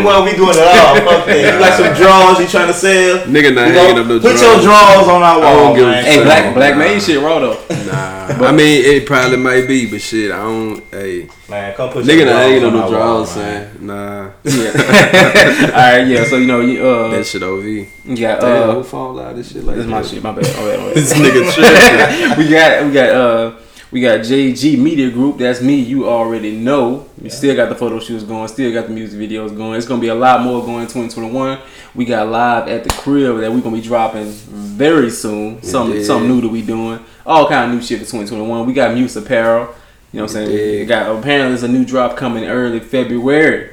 2021, 0.05 0.25
we 0.25 0.33
doing 0.37 0.53
it 0.53 0.69
all. 0.69 0.95
Fuck 1.01 1.25
that. 1.25 1.55
You 1.55 1.61
like 1.65 1.73
some 1.81 1.95
drawers 1.97 2.39
you 2.41 2.47
trying 2.47 2.69
to 2.69 2.75
sell? 2.77 3.25
Nigga 3.25 3.55
not 3.57 3.69
You 3.69 3.73
know, 3.73 3.81
hanging 3.89 3.99
up 4.05 4.07
no 4.07 4.21
put 4.21 4.37
your 4.37 4.61
drawers 4.61 5.09
on 5.09 5.23
our 5.25 5.41
I 5.41 5.41
don't 5.41 5.65
wall, 5.65 5.75
give 5.77 5.87
man. 5.89 6.05
Hey, 6.05 6.23
black 6.25 6.55
black 6.55 6.73
Nah. 6.77 6.79
man 6.85 7.01
shit 7.01 7.21
raw 7.23 7.39
though. 7.41 7.57
Nah, 7.89 8.45
I 8.45 8.53
mean 8.53 8.85
it 8.85 9.07
probably 9.07 9.39
might 9.39 9.67
be, 9.67 9.89
but 9.91 10.03
shit, 10.03 10.31
I 10.31 10.37
don't. 10.45 10.85
Hey, 10.93 11.27
Man, 11.49 11.75
come 11.75 11.89
put 11.91 12.05
nigga 12.05 12.17
your 12.19 12.27
not 12.27 12.43
hanging 12.43 12.65
on 12.65 12.73
no 12.75 12.83
our 12.83 12.91
drawers, 12.91 13.37
man. 13.37 13.73
son. 13.79 13.87
Nah, 13.87 14.31
Yeah. 14.45 15.71
all 15.73 15.99
right, 15.99 16.07
yeah. 16.07 16.25
So 16.25 16.37
you 16.37 16.47
know, 16.47 16.61
you, 16.61 16.87
uh, 16.87 17.09
that 17.09 17.27
shit 17.27 17.43
ov. 17.43 17.65
Yeah. 17.65 17.85
got 18.05 18.41
Damn, 18.43 18.71
uh, 18.71 18.75
who 18.75 18.83
fall 18.83 19.19
out 19.19 19.35
this 19.35 19.53
shit 19.53 19.65
like 19.65 19.77
This 19.77 19.85
is 19.87 19.91
my 19.91 20.03
that? 20.03 20.09
shit. 20.11 20.23
My 20.23 20.33
bad. 20.33 20.45
Oh, 20.59 20.69
yeah, 20.89 20.93
This 20.95 21.13
nigga 21.15 21.53
tripping. 21.55 22.39
we 22.45 22.51
got 22.51 22.85
we 22.87 22.93
got 22.93 23.09
uh 23.11 23.53
we 23.91 24.03
got 24.03 24.21
JG 24.21 24.79
Media 24.79 25.11
Group. 25.11 25.39
That's 25.39 25.63
me. 25.63 25.77
You 25.77 26.07
already 26.07 26.55
know. 26.55 27.09
We 27.19 27.31
still 27.31 27.57
got 27.57 27.71
the 27.71 27.75
photo 27.75 27.99
shoots 27.99 28.25
going. 28.25 28.47
Still 28.49 28.71
got 28.71 28.87
the 28.89 28.93
music 28.93 29.19
videos 29.19 29.57
going. 29.57 29.79
It's 29.79 29.87
gonna 29.87 30.03
be 30.03 30.09
a 30.09 30.15
lot 30.15 30.43
more 30.43 30.61
going 30.63 30.83
in 30.83 30.87
2021. 30.89 31.59
We 31.95 32.05
got 32.05 32.29
live 32.29 32.69
at 32.69 32.85
the 32.85 32.91
crib 32.91 33.39
that 33.41 33.51
we 33.51 33.63
gonna 33.63 33.75
be 33.77 33.81
dropping 33.83 34.27
very 34.27 35.09
soon. 35.09 35.63
Some 35.63 35.95
Yeah. 35.95 36.03
something 36.03 36.29
new 36.29 36.43
that 36.43 36.49
we 36.49 36.61
doing. 36.61 37.01
All 37.25 37.49
kind 37.49 37.71
of 37.71 37.77
new 37.79 37.83
shit 37.83 38.01
for 38.01 38.05
2021. 38.05 38.67
We 38.67 38.75
got 38.75 38.93
Muse 38.95 39.17
Apparel. 39.17 39.75
You 40.13 40.19
know 40.19 40.25
what 40.25 40.37
I'm 40.37 40.47
saying? 40.47 40.79
Yeah. 40.79 40.85
Got 40.85 41.19
apparently 41.19 41.51
there's 41.51 41.63
a 41.63 41.69
new 41.69 41.85
drop 41.85 42.17
coming 42.17 42.45
early 42.45 42.81
February. 42.81 43.71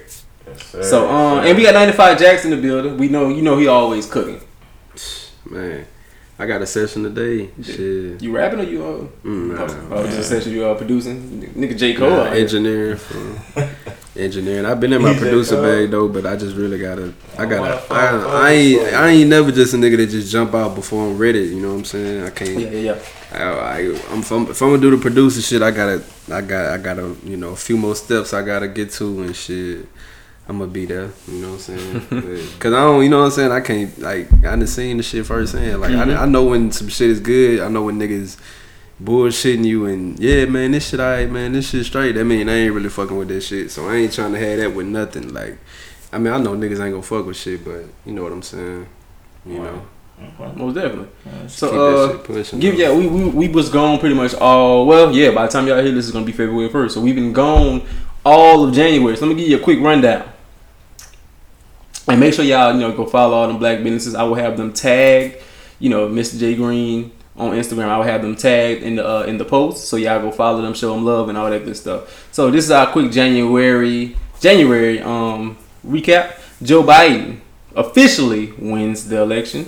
Yes. 0.48 0.90
So 0.90 1.10
um 1.10 1.46
and 1.46 1.58
we 1.58 1.64
got 1.64 1.74
95 1.74 2.20
Jax 2.20 2.46
in 2.46 2.52
the 2.52 2.58
building. 2.58 2.98
We 2.98 3.08
know 3.08 3.30
you 3.30 3.42
know 3.42 3.58
he 3.58 3.68
always 3.68 4.06
cooking. 4.06 4.42
Man, 5.46 5.86
I 6.38 6.46
got 6.46 6.62
a 6.62 6.66
session 6.66 7.04
today. 7.04 7.50
Shit. 7.62 8.22
You 8.22 8.36
rapping 8.36 8.60
or 8.60 8.64
you 8.64 8.84
uh? 8.84 9.28
Mm, 9.28 9.56
nah. 9.56 9.96
Oh, 9.96 10.00
oh, 10.00 10.06
just 10.08 10.20
a 10.20 10.24
session 10.24 10.52
you 10.52 10.66
uh, 10.66 10.76
producing? 10.76 11.54
Nigga 11.56 11.78
J. 11.78 11.94
Cole. 11.94 12.10
Nah, 12.10 12.96
for 12.98 13.96
engineering. 14.18 14.66
I've 14.66 14.80
been 14.80 14.94
in 14.94 15.02
my 15.02 15.12
He's 15.14 15.22
producer 15.22 15.62
bag 15.62 15.92
though, 15.92 16.08
but 16.08 16.26
I 16.26 16.36
just 16.36 16.56
really 16.56 16.78
gotta. 16.80 17.14
I 17.38 17.44
I 17.44 17.46
gotta. 17.46 17.62
wanna 17.62 17.82
I, 17.90 18.48
I 18.48 18.52
ain't. 18.52 18.94
I 18.94 19.08
ain't 19.10 19.30
never 19.30 19.52
just 19.52 19.74
a 19.74 19.78
nigga 19.78 19.98
that 19.98 20.08
just 20.08 20.32
jump 20.32 20.54
out 20.54 20.76
before 20.76 21.06
I'm 21.06 21.18
ready. 21.18 21.40
You 21.44 21.62
know 21.62 21.70
what 21.70 21.80
I'm 21.80 21.86
saying? 21.86 22.24
I 22.24 22.30
can't. 22.30 22.60
Yeah, 22.60 22.70
yeah, 22.70 22.94
yeah. 22.94 23.00
I, 23.34 23.44
I, 23.44 23.78
I'm, 24.12 24.20
if, 24.20 24.32
I'm, 24.32 24.44
if 24.50 24.62
I'm 24.62 24.70
gonna 24.70 24.82
do 24.82 24.92
the 24.92 24.98
producer 24.98 25.42
shit, 25.42 25.62
I 25.62 25.72
gotta, 25.72 26.02
I 26.32 26.42
got, 26.42 26.74
I 26.74 26.78
gotta, 26.78 27.16
you 27.26 27.36
know, 27.38 27.50
a 27.50 27.56
few 27.56 27.76
more 27.78 27.96
steps 27.96 28.34
I 28.34 28.42
gotta 28.44 28.68
get 28.70 28.92
to 28.92 29.24
and 29.24 29.36
shit. 29.36 29.86
I'm 30.48 30.60
gonna 30.60 30.70
be 30.72 30.86
there, 30.86 31.10
you 31.28 31.40
know 31.42 31.54
what 31.54 31.68
I'm 31.70 31.80
saying? 31.80 32.48
Cause 32.60 32.72
I 32.72 32.80
don't, 32.84 33.04
you 33.04 33.10
know 33.10 33.18
what 33.22 33.26
I'm 33.26 33.32
saying? 33.32 33.52
I 33.52 33.62
can't, 33.62 33.98
like, 34.00 34.32
I 34.32 34.56
done 34.56 34.68
seen 34.68 34.98
the 34.98 35.04
shit 35.04 35.26
firsthand. 35.26 35.82
Like, 35.82 35.90
Mhm. 35.92 36.16
I, 36.16 36.22
I 36.22 36.26
know 36.28 36.46
when 36.46 36.72
some 36.72 36.88
shit 36.88 37.10
is 37.10 37.20
good. 37.20 37.62
I 37.62 37.68
know 37.68 37.82
when 37.86 37.98
niggas 38.00 38.38
bullshitting 39.04 39.66
you 39.66 39.86
and 39.86 40.18
yeah, 40.20 40.46
man, 40.46 40.72
this 40.72 40.90
shit, 40.90 41.00
alright, 41.00 41.30
man, 41.30 41.54
this 41.54 41.70
shit 41.70 41.86
straight. 41.86 42.14
That 42.14 42.26
mean 42.26 42.48
I 42.50 42.54
ain't 42.54 42.74
really 42.74 42.90
fucking 42.90 43.16
with 43.18 43.28
that 43.30 43.42
shit. 43.42 43.72
So 43.72 43.90
I 43.90 43.96
ain't 43.96 44.14
trying 44.14 44.34
to 44.34 44.40
have 44.40 44.60
that 44.60 44.74
with 44.74 44.86
nothing. 44.88 45.34
Like, 45.34 45.58
I 46.14 46.18
mean, 46.18 46.34
I 46.34 46.38
know 46.38 46.52
niggas 46.56 46.80
ain't 46.84 46.92
gonna 46.92 47.02
fuck 47.02 47.26
with 47.26 47.38
shit, 47.38 47.64
but 47.66 47.84
you 48.06 48.14
know 48.14 48.24
what 48.24 48.32
I'm 48.32 48.42
saying? 48.42 48.88
You 49.46 49.60
know, 49.60 49.86
Okay. 50.18 50.52
Most 50.56 50.76
definitely. 50.76 51.10
Yeah, 51.26 51.48
So 51.48 52.14
uh, 52.14 52.18
pushing. 52.20 52.60
give 52.60 52.76
yeah, 52.76 52.94
we, 52.94 53.06
we 53.08 53.26
we 53.26 53.48
was 53.50 53.68
gone 53.70 54.00
pretty 54.00 54.16
much 54.16 54.34
all. 54.36 54.86
Well, 54.86 55.14
yeah. 55.14 55.32
By 55.32 55.46
the 55.46 55.52
time 55.52 55.68
y'all 55.68 55.82
hear 55.84 55.92
this, 55.92 56.06
is 56.06 56.12
gonna 56.12 56.26
be 56.26 56.32
February 56.32 56.70
first. 56.70 56.94
So 56.96 57.02
we've 57.02 57.16
been 57.16 57.34
gone 57.34 57.86
all 58.26 58.66
of 58.66 58.74
January. 58.74 59.18
So 59.18 59.26
let 59.26 59.36
me 59.36 59.42
give 59.42 59.50
you 59.50 59.58
a 59.58 59.62
quick 59.62 59.82
rundown. 59.82 60.26
And 62.08 62.20
make 62.20 62.34
sure 62.34 62.46
y'all 62.46 62.74
you 62.74 62.80
know 62.80 62.94
go 62.94 63.06
follow 63.06 63.36
all 63.36 63.48
them 63.48 63.58
black 63.58 63.84
businesses. 63.84 64.16
I 64.16 64.24
will 64.24 64.36
have 64.36 64.56
them 64.56 64.72
tagged. 64.72 65.42
You 65.80 65.90
know, 65.90 66.08
Mr. 66.08 66.40
J 66.40 66.56
Green 66.56 67.12
on 67.38 67.52
Instagram. 67.52 67.90
I 67.90 67.98
will 67.98 68.04
have 68.04 68.22
them 68.22 68.36
tagged 68.36 68.84
in 68.84 68.96
the 68.96 69.08
uh, 69.08 69.24
in 69.24 69.38
the 69.38 69.46
post. 69.46 69.88
So 69.88 69.98
y'all 69.98 70.22
go 70.22 70.32
follow 70.32 70.62
them, 70.62 70.74
show 70.74 70.94
them 70.94 71.04
love, 71.06 71.30
and 71.30 71.38
all 71.38 71.50
that 71.50 71.66
good 71.66 71.78
stuff. 71.78 72.30
So 72.32 72.50
this 72.52 72.66
is 72.66 72.72
our 72.72 72.88
quick 72.92 73.12
January 73.12 74.16
January 74.40 75.02
um 75.02 75.58
recap. 75.86 76.40
Joe 76.62 76.84
Biden 76.84 77.40
officially 77.76 78.52
wins 78.54 79.08
the 79.08 79.22
election. 79.22 79.66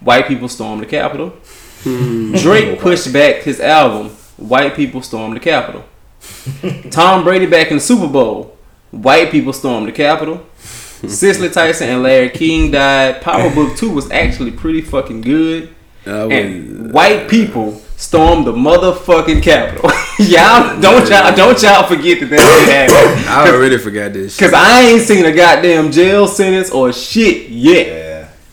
White 0.00 0.28
people 0.28 0.48
storm 0.48 0.80
the 0.80 0.86
Capitol. 0.86 1.34
Drake 1.82 2.80
pushed 2.80 3.12
back 3.12 3.42
his 3.42 3.60
album. 3.60 4.10
White 4.36 4.74
people 4.74 5.02
storm 5.02 5.34
the 5.34 5.40
Capitol. 5.40 5.84
Tom 6.90 7.24
Brady 7.24 7.46
back 7.46 7.70
in 7.70 7.76
the 7.76 7.80
Super 7.80 8.08
Bowl. 8.08 8.56
White 8.90 9.30
people 9.30 9.52
storm 9.52 9.84
the 9.84 9.92
Capitol. 9.92 10.46
Cicely 10.56 11.50
Tyson 11.50 11.88
and 11.88 12.02
Larry 12.02 12.30
King 12.30 12.70
died. 12.70 13.20
Power 13.20 13.54
Book 13.54 13.76
2 13.76 13.90
was 13.90 14.10
actually 14.10 14.50
pretty 14.50 14.80
fucking 14.80 15.20
good. 15.20 15.74
I 16.06 16.24
And 16.32 16.92
white 16.92 17.28
people 17.28 17.82
stormed 17.96 18.46
the 18.46 18.52
motherfucking 18.52 19.42
Capitol. 19.42 19.90
y'all 20.18 20.80
don't 20.80 21.08
y'all 21.08 21.34
don't 21.34 21.60
y'all 21.62 21.86
forget 21.86 22.20
that 22.20 22.30
that 22.30 22.88
happened. 22.90 23.28
I 23.28 23.50
already 23.50 23.78
forgot 23.78 24.12
this 24.12 24.36
shit. 24.36 24.50
Cause 24.50 24.54
I 24.54 24.82
ain't 24.82 25.02
seen 25.02 25.24
a 25.24 25.32
goddamn 25.32 25.90
jail 25.90 26.28
sentence 26.28 26.70
or 26.70 26.92
shit 26.92 27.48
yet. 27.48 27.86
Yeah. 27.86 28.06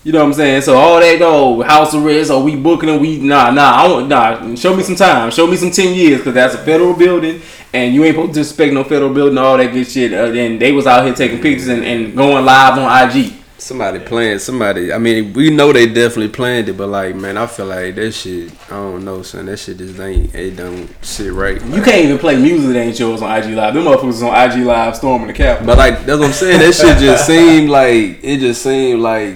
You 0.03 0.11
know 0.11 0.19
what 0.19 0.25
I'm 0.25 0.33
saying? 0.33 0.61
So 0.63 0.75
all 0.75 0.99
that 0.99 1.19
though, 1.19 1.61
house 1.61 1.95
arrest, 1.95 2.29
or 2.29 2.43
we 2.43 2.57
booking 2.57 2.89
them, 2.89 2.99
we 2.99 3.19
nah 3.19 3.51
nah. 3.51 3.71
I 3.71 3.87
want 3.87 4.09
nah. 4.09 4.55
Show 4.55 4.75
me 4.75 4.83
some 4.83 4.95
time. 4.95 5.31
Show 5.31 5.47
me 5.47 5.55
some 5.55 5.71
ten 5.71 5.93
years, 5.93 6.21
cause 6.21 6.33
that's 6.33 6.55
a 6.55 6.57
federal 6.57 6.93
building, 6.93 7.41
and 7.71 7.95
you 7.95 8.03
ain't 8.03 8.15
supposed 8.15 8.33
to 8.33 8.39
disrespect 8.41 8.73
no 8.73 8.83
federal 8.83 9.13
building, 9.13 9.37
all 9.37 9.57
that 9.57 9.71
good 9.71 9.87
shit. 9.87 10.11
Uh, 10.11 10.37
and 10.37 10.59
they 10.59 10.73
was 10.73 10.87
out 10.87 11.05
here 11.05 11.13
taking 11.13 11.41
pictures 11.41 11.69
and, 11.69 11.85
and 11.85 12.17
going 12.17 12.43
live 12.43 12.77
on 12.77 13.09
IG. 13.09 13.33
Somebody 13.63 13.99
playing, 13.99 14.39
somebody. 14.39 14.91
I 14.91 14.97
mean, 14.97 15.31
we 15.31 15.49
know 15.49 15.71
they 15.71 15.85
definitely 15.85 16.27
planned 16.27 16.67
it, 16.67 16.73
but 16.73 16.89
like, 16.89 17.15
man, 17.15 17.37
I 17.37 17.47
feel 17.47 17.67
like 17.67 17.95
that 17.95 18.11
shit. 18.11 18.51
I 18.65 18.71
don't 18.71 19.05
know, 19.05 19.21
son. 19.21 19.45
That 19.45 19.55
shit 19.55 19.77
just 19.77 19.97
ain't. 20.01 20.35
It 20.35 20.57
don't 20.57 20.89
sit 21.01 21.31
right. 21.31 21.63
You 21.67 21.81
can't 21.81 22.03
even 22.03 22.17
play 22.17 22.35
music 22.35 22.73
that 22.73 22.79
ain't 22.79 22.99
yours 22.99 23.21
on 23.21 23.31
IG 23.31 23.55
Live. 23.55 23.73
Them 23.73 23.85
motherfuckers 23.85 24.21
on 24.21 24.51
IG 24.51 24.65
Live 24.65 24.97
storming 24.97 25.27
the 25.27 25.33
Capitol. 25.33 25.65
But 25.65 25.77
like, 25.77 26.05
that's 26.05 26.19
what 26.19 26.27
I'm 26.27 26.33
saying. 26.33 26.59
That 26.59 26.73
shit 26.73 26.97
just 26.97 27.25
seemed 27.27 27.69
like 27.69 28.19
it 28.21 28.39
just 28.39 28.61
seemed 28.61 28.99
like 28.99 29.35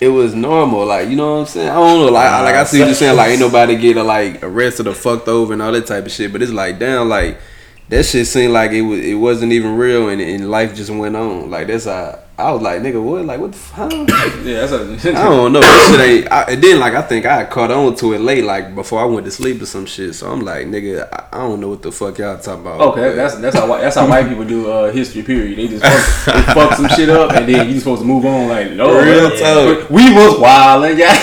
it 0.00 0.08
was 0.08 0.34
normal. 0.34 0.86
Like, 0.86 1.10
you 1.10 1.16
know 1.16 1.34
what 1.34 1.40
I'm 1.40 1.46
saying? 1.48 1.68
I 1.68 1.74
don't 1.74 2.06
know. 2.06 2.10
Like, 2.10 2.30
I 2.30 2.42
like 2.44 2.54
I 2.54 2.64
see 2.64 2.78
what 2.78 2.86
you're 2.86 2.94
saying. 2.94 3.14
Like, 3.18 3.32
ain't 3.32 3.40
nobody 3.40 3.76
get 3.76 3.98
like 3.98 4.42
arrested 4.42 4.86
or 4.86 4.94
fucked 4.94 5.28
over 5.28 5.52
and 5.52 5.60
all 5.60 5.72
that 5.72 5.86
type 5.86 6.06
of 6.06 6.10
shit. 6.10 6.32
But 6.32 6.40
it's 6.40 6.50
like, 6.50 6.78
damn, 6.78 7.10
like 7.10 7.36
that 7.88 8.04
shit 8.04 8.26
seemed 8.26 8.52
like 8.52 8.72
it 8.72 8.82
was. 8.82 9.00
It 9.00 9.14
wasn't 9.14 9.52
even 9.52 9.76
real, 9.76 10.08
and, 10.08 10.20
and 10.20 10.50
life 10.50 10.74
just 10.74 10.90
went 10.90 11.16
on. 11.16 11.50
Like 11.50 11.66
that's 11.68 11.86
how 11.86 12.18
I 12.36 12.52
was 12.52 12.62
like, 12.62 12.82
nigga, 12.82 13.02
what? 13.02 13.24
Like, 13.24 13.40
what 13.40 13.52
the 13.52 13.58
fuck? 13.58 13.90
yeah, 14.44 14.64
that's 14.66 14.72
a, 14.72 15.10
I 15.10 15.24
don't 15.24 15.52
know. 15.52 15.60
That 15.60 15.90
shit 15.90 16.00
ain't. 16.24 16.30
I, 16.32 16.42
and 16.52 16.62
then 16.62 16.78
like 16.80 16.94
I 16.94 17.02
think 17.02 17.24
I 17.26 17.44
caught 17.46 17.70
on 17.70 17.96
to 17.96 18.12
it 18.12 18.20
late, 18.20 18.44
like 18.44 18.74
before 18.74 19.00
I 19.00 19.04
went 19.06 19.24
to 19.24 19.30
sleep 19.30 19.60
or 19.62 19.66
some 19.66 19.86
shit. 19.86 20.14
So 20.14 20.30
I'm 20.30 20.40
like, 20.40 20.66
nigga, 20.66 21.08
I, 21.12 21.28
I 21.32 21.40
don't 21.40 21.60
know 21.60 21.68
what 21.70 21.82
the 21.82 21.90
fuck 21.90 22.18
y'all 22.18 22.38
talking 22.38 22.60
about. 22.60 22.80
Okay, 22.92 23.14
that's 23.16 23.36
that's 23.36 23.56
how 23.56 23.66
white, 23.68 23.80
that's 23.80 23.96
how 23.96 24.06
white 24.08 24.28
people 24.28 24.44
do 24.44 24.70
uh, 24.70 24.92
history. 24.92 25.22
Period. 25.22 25.58
They 25.58 25.68
just 25.68 25.84
fuck, 25.84 26.34
they 26.36 26.42
fuck 26.54 26.72
some 26.74 26.88
shit 26.90 27.08
up, 27.08 27.32
and 27.32 27.48
then 27.48 27.66
you 27.66 27.72
just 27.72 27.84
supposed 27.84 28.02
to 28.02 28.06
move 28.06 28.24
on. 28.26 28.48
Like, 28.48 28.72
no, 28.72 28.92
Real 29.02 29.30
man, 29.30 29.38
talk. 29.80 29.90
we 29.90 30.12
was 30.14 30.38
wild, 30.38 30.84
and 30.84 30.98
yeah. 30.98 31.14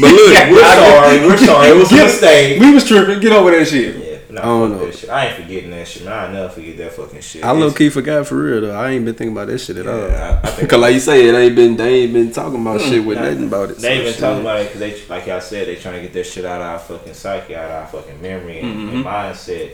But 0.00 0.10
look, 0.12 0.32
Yeah, 0.32 0.50
We're 0.50 0.62
I- 0.62 0.76
sorry. 0.76 1.20
We're 1.26 1.36
sorry. 1.36 1.68
It 1.68 1.76
was 1.76 1.92
a 1.92 1.94
Get- 1.96 2.04
mistake. 2.06 2.60
We 2.60 2.72
was 2.72 2.84
tripping. 2.86 3.20
Get 3.20 3.32
over 3.32 3.50
that 3.50 3.66
shit. 3.66 4.01
Nah, 4.32 4.40
I 4.40 4.44
don't 4.44 4.70
know. 4.72 4.86
That 4.86 4.94
shit. 4.96 5.10
I 5.10 5.26
ain't 5.26 5.42
forgetting 5.42 5.70
that 5.72 5.86
shit, 5.86 6.04
man. 6.04 6.12
I 6.30 6.32
never 6.32 6.48
forget 6.48 6.76
that 6.78 6.92
fucking 6.92 7.20
shit. 7.20 7.44
I 7.44 7.50
low 7.50 7.70
key 7.70 7.90
forgot 7.90 8.26
for 8.26 8.36
real 8.42 8.62
though. 8.62 8.74
I 8.74 8.90
ain't 8.90 9.04
been 9.04 9.14
thinking 9.14 9.36
about 9.36 9.48
that 9.48 9.58
shit 9.58 9.76
at 9.76 9.86
all. 9.86 10.08
Yeah, 10.08 10.40
I, 10.42 10.48
I 10.62 10.66
Cause 10.66 10.80
like 10.80 10.94
you 10.94 11.00
say, 11.00 11.28
it 11.28 11.34
ain't 11.34 11.54
been 11.54 11.76
they 11.76 12.04
ain't 12.04 12.12
been 12.14 12.32
talking 12.32 12.60
about 12.60 12.80
shit 12.80 13.04
with 13.04 13.18
Nah, 13.18 13.24
nothing 13.24 13.44
about 13.48 13.70
it. 13.70 13.76
They 13.76 13.82
So 13.82 13.88
ain't 13.88 14.04
been 14.04 14.12
shit. 14.12 14.20
talking 14.20 14.40
about 14.40 14.60
it 14.60 14.64
because 14.72 14.80
they, 14.80 15.06
like 15.08 15.26
y'all 15.26 15.40
said, 15.40 15.68
they 15.68 15.76
trying 15.76 15.96
to 15.96 16.00
get 16.02 16.12
that 16.14 16.24
shit 16.24 16.44
out 16.46 16.60
of 16.62 16.66
our 16.66 16.78
fucking 16.78 17.14
psyche, 17.14 17.54
out 17.54 17.66
of 17.66 17.72
our 17.72 17.86
fucking 17.88 18.22
memory 18.22 18.60
and, 18.60 18.74
Mm-hmm. 18.74 18.96
and 18.96 19.04
mindset. 19.04 19.72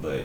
But 0.00 0.24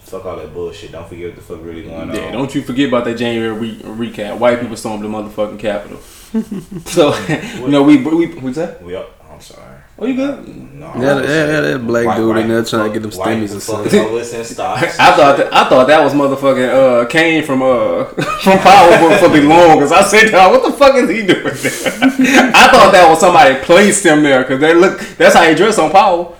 fuck 0.00 0.24
all 0.26 0.36
that 0.36 0.52
bullshit. 0.52 0.92
Don't 0.92 1.08
forget 1.08 1.26
what 1.28 1.36
the 1.36 1.40
fuck 1.42 1.64
really 1.64 1.82
going 1.84 2.10
on. 2.10 2.14
Yeah, 2.14 2.26
on. 2.26 2.32
don't 2.32 2.54
you 2.54 2.62
forget 2.62 2.88
about 2.88 3.04
that 3.06 3.16
January 3.16 3.52
re- 3.58 3.80
recap. 4.10 4.38
White 4.38 4.60
people 4.60 4.76
stormed 4.76 5.02
the 5.04 5.08
motherfucking 5.08 5.58
Capitol. 5.58 5.98
so, 6.84 7.16
you 7.60 7.68
know, 7.68 7.82
we 7.82 7.96
we 8.02 8.26
what's 8.34 8.56
that? 8.56 8.82
We 8.82 8.94
up. 8.94 9.17
I'm 9.38 9.44
sorry. 9.44 9.74
Oh, 10.00 10.06
you 10.06 10.14
good? 10.14 10.48
No, 10.74 10.86
Yeah, 10.96 11.10
I 11.12 11.14
was 11.14 11.28
yeah, 11.28 11.60
that 11.60 11.86
black 11.86 12.06
white- 12.06 12.16
dude 12.16 12.36
in 12.38 12.48
there 12.48 12.62
people 12.62 12.70
trying 12.70 12.88
to 12.88 12.92
get 12.98 13.02
them 13.02 13.10
fuck- 13.12 13.26
stimmies 13.26 13.56
or 13.56 13.60
something. 13.60 14.00
And 14.38 14.46
stocks. 14.46 14.98
I 14.98 15.16
thought 15.16 15.36
that 15.38 15.54
I 15.54 15.68
thought 15.68 15.86
that 15.86 16.02
was 16.04 16.12
motherfucking 16.12 17.02
uh 17.02 17.06
Kane 17.06 17.44
from 17.44 17.62
uh 17.62 18.04
from 18.42 18.58
Power 18.58 18.98
for, 18.98 19.16
for 19.18 19.28
the 19.28 19.42
longest. 19.42 19.92
I 19.92 20.02
said, 20.02 20.30
dog, 20.30 20.52
what 20.52 20.68
the 20.70 20.76
fuck 20.76 20.94
is 20.96 21.08
he 21.08 21.24
doing 21.26 21.42
there? 21.42 21.52
I 22.54 22.68
thought 22.72 22.90
that 22.92 23.06
was 23.08 23.20
somebody 23.20 23.56
placed 23.64 24.04
him 24.04 24.22
there 24.24 24.42
because 24.42 24.60
they 24.60 24.74
look. 24.74 24.98
That's 25.16 25.34
how 25.36 25.44
he 25.48 25.54
dressed 25.54 25.78
on 25.78 25.90
Power. 25.92 26.34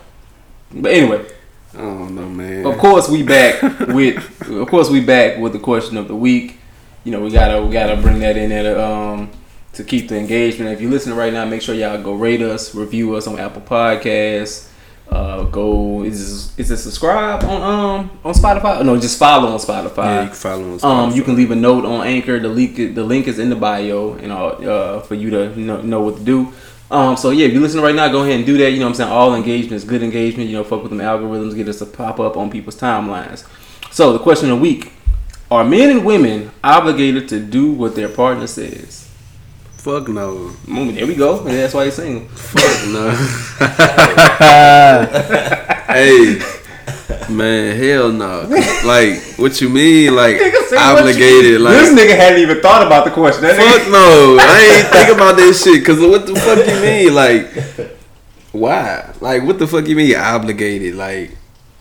But 0.73 0.93
anyway, 0.93 1.25
I 1.75 1.79
don't 1.79 2.15
know, 2.17 2.29
man. 2.29 2.67
of 2.67 2.79
course 2.79 3.09
we 3.09 3.23
back 3.23 3.63
with. 3.89 4.19
Of 4.51 4.69
course 4.69 4.91
we 4.91 5.01
back 5.01 5.39
with 5.39 5.53
the 5.53 5.59
question 5.61 5.97
of 5.97 6.09
the 6.09 6.17
week. 6.17 6.59
You 7.05 7.13
know 7.13 7.21
we 7.23 7.31
gotta 7.31 7.63
we 7.65 7.73
gotta 7.73 7.97
bring 8.01 8.19
that 8.21 8.37
in 8.37 8.51
there 8.51 8.63
to, 8.75 8.85
um 8.85 9.31
to 9.73 9.85
keep 9.85 10.09
the 10.09 10.17
engagement. 10.17 10.73
If 10.73 10.81
you're 10.81 10.91
listening 10.91 11.17
right 11.17 11.33
now, 11.33 11.45
make 11.45 11.63
sure 11.63 11.75
y'all 11.75 12.03
go 12.03 12.15
rate 12.15 12.43
us, 12.43 12.75
review 12.75 13.15
us 13.17 13.27
on 13.27 13.39
Apple 13.39 13.63
Podcasts. 13.63 14.69
Uh, 15.11 15.45
go 15.45 16.03
is 16.03 16.53
is 16.59 16.71
it 16.71 16.77
subscribe 16.77 17.43
on 17.43 17.63
um 17.63 18.11
on 18.23 18.35
Spotify? 18.35 18.85
No, 18.85 18.99
just 19.01 19.19
follow 19.19 19.49
on 19.49 19.59
Spotify. 19.59 20.05
yeah, 20.05 20.23
you 20.23 20.27
can 20.29 20.37
follow 20.37 20.79
on. 20.83 21.09
Um, 21.09 21.17
you 21.17 21.23
can 21.23 21.35
leave 21.35 21.51
a 21.51 21.57
note 21.57 21.87
on 21.87 22.07
Anchor. 22.07 22.39
The 22.39 22.49
link, 22.49 22.77
the 22.77 23.03
link 23.03 23.27
is 23.27 23.39
in 23.39 23.49
the 23.49 23.57
bio, 23.57 24.15
and 24.15 24.31
all 24.31 24.69
uh, 24.69 25.01
for 25.01 25.15
you 25.15 25.31
to 25.31 25.59
know, 25.59 25.81
know 25.81 26.03
what 26.03 26.19
to 26.19 26.25
do. 26.25 26.53
Um, 26.91 27.17
so 27.17 27.31
yeah, 27.31 27.47
if 27.47 27.55
you're 27.55 27.63
listening 27.63 27.85
right 27.85 27.95
now, 27.95 28.09
go 28.09 28.23
ahead 28.23 28.35
and 28.35 28.45
do 28.45 28.59
that. 28.59 28.71
You 28.71 28.81
know 28.81 28.85
what 28.85 28.91
I'm 28.91 28.95
saying? 28.97 29.11
All 29.11 29.35
engagement 29.35 29.75
is 29.75 29.85
good 29.85 30.03
engagement. 30.03 30.51
You 30.51 30.57
know, 30.57 30.65
fuck 30.65 30.83
with 30.83 30.91
them 30.91 31.01
algorithms, 31.01 31.57
get 31.57 31.69
us 31.69 31.79
to 31.79 31.87
pop 31.87 32.21
up 32.21 32.37
on 32.37 32.51
people's 32.51 32.77
timelines. 32.79 33.47
So 33.91 34.13
the 34.13 34.19
question 34.19 34.51
of 34.51 34.59
the 34.59 34.63
week: 34.63 34.93
Are 35.51 35.65
men 35.65 35.89
and 35.89 36.05
women 36.05 36.51
obligated 36.63 37.31
to 37.31 37.41
do 37.41 37.73
what 37.73 37.97
their 37.97 38.11
partner 38.11 38.47
says? 38.47 39.08
Fuck 39.89 40.09
no. 40.09 40.51
There 40.67 41.07
we 41.07 41.15
go. 41.15 41.39
And 41.47 41.57
that's 41.57 41.73
why 41.73 41.85
you're 41.85 41.93
single. 41.93 42.29
Fuck 42.29 42.89
no. 42.93 43.09
hey, 45.89 46.39
man, 47.33 47.75
hell 47.75 48.13
no. 48.13 48.43
Like, 48.85 49.19
what 49.39 49.59
you 49.63 49.71
mean? 49.71 50.15
Like, 50.15 50.37
obligated? 50.77 51.63
this 51.63 51.65
Like, 51.91 51.99
nigga 51.99 52.15
hadn't 52.17 52.41
even 52.41 52.61
thought 52.61 52.87
about 52.87 53.07
the 53.07 53.13
question. 53.13 53.45
That 53.45 53.57
nigga- 53.59 53.79
fuck 53.79 53.89
no. 53.91 54.37
I 54.39 54.61
ain't 54.77 54.89
think 54.89 55.09
about 55.17 55.39
that 55.39 55.55
shit. 55.55 55.83
Cause 55.87 56.01
what 56.01 56.27
the 56.27 56.37
fuck 56.37 56.59
you 56.59 56.81
mean? 56.83 57.15
Like, 57.15 57.51
why? 58.53 59.11
Like, 59.23 59.43
what 59.45 59.59
the 59.59 59.67
fuck 59.67 59.89
you 59.89 59.97
mean 59.97 60.15
obligated? 60.17 60.97
Like, 60.97 61.31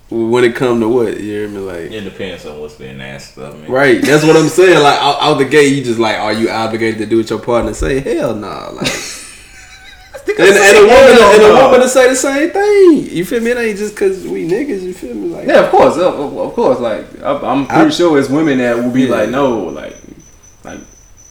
when 0.09 0.43
it 0.43 0.55
come 0.55 0.79
to 0.79 0.87
what? 0.87 1.17
You 1.19 1.23
hear 1.31 1.47
me? 1.49 1.59
Like. 1.59 1.91
It 1.91 2.01
depends 2.01 2.45
on 2.45 2.59
what's 2.59 2.75
being 2.75 3.01
asked 3.01 3.37
of 3.37 3.59
me. 3.61 3.67
Right, 3.67 4.01
that's 4.01 4.23
what 4.23 4.35
I'm 4.37 4.47
saying. 4.59 4.81
Like 4.81 4.99
out, 4.99 5.17
out 5.21 5.37
the 5.37 5.45
gate, 5.45 5.75
you 5.75 5.83
just 5.83 5.99
like, 5.99 6.17
are 6.17 6.33
you 6.33 6.49
obligated 6.49 6.99
to 6.99 7.05
do 7.05 7.17
what 7.17 7.29
your 7.29 7.39
partner 7.39 7.73
say? 7.73 7.99
Hell 7.99 8.35
no. 8.45 8.71
Like, 8.73 8.87
and, 10.29 10.39
and 10.39 10.77
a 10.77 10.81
woman, 10.81 11.17
and 11.21 11.43
a 11.43 11.63
woman 11.63 11.79
to 11.81 11.89
say 11.89 12.09
the 12.09 12.15
same 12.15 12.49
thing. 12.51 13.15
You 13.15 13.25
feel 13.25 13.41
me? 13.41 13.51
It 13.51 13.57
ain't 13.57 13.77
just 13.77 13.95
cause 13.95 14.25
we 14.27 14.47
niggas. 14.47 14.81
You 14.83 14.93
feel 14.93 15.13
me? 15.15 15.29
Like, 15.29 15.47
Yeah, 15.47 15.63
of 15.65 15.71
course, 15.71 15.95
of, 15.95 16.13
of- 16.19 16.37
of 16.37 16.53
course. 16.53 16.79
Like 16.79 17.05
I- 17.23 17.39
I'm 17.49 17.65
pretty 17.65 17.81
I- 17.85 17.89
sure 17.89 18.19
it's 18.19 18.29
women 18.29 18.57
that 18.59 18.75
will 18.77 18.91
be 18.91 19.03
Yeah. 19.03 19.11
like, 19.15 19.29
no, 19.29 19.59
like, 19.65 19.95
like 20.63 20.79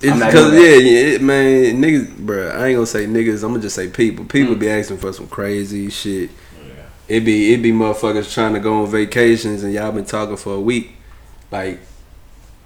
it's 0.01 0.15
because 0.19 0.53
yeah, 0.55 0.61
yeah, 0.77 1.15
it, 1.15 1.23
man, 1.23 1.81
niggas, 1.83 2.17
bro. 2.19 2.49
I 2.51 2.67
ain't 2.69 2.77
gonna 2.77 2.87
say 2.87 3.07
niggas. 3.07 3.43
I'm 3.45 3.51
gonna 3.51 3.61
just 3.63 3.77
say 3.77 3.89
people. 3.89 4.25
People 4.25 4.55
Mm. 4.55 4.61
be 4.61 4.69
asking 4.71 4.97
for 4.99 5.13
some 5.13 5.27
crazy 5.29 5.89
shit. 5.91 6.31
Yeah. 7.09 7.17
It 7.17 7.21
be 7.21 7.55
it 7.55 7.59
be 7.63 7.73
motherfuckers 7.73 8.33
trying 8.33 8.55
to 8.55 8.61
go 8.61 8.83
on 8.83 8.91
vacations 8.91 9.63
and 9.63 9.73
y'all 9.73 9.93
been 9.93 10.05
talking 10.05 10.37
for 10.37 10.55
a 10.55 10.61
week. 10.61 10.93
Like, 11.51 11.79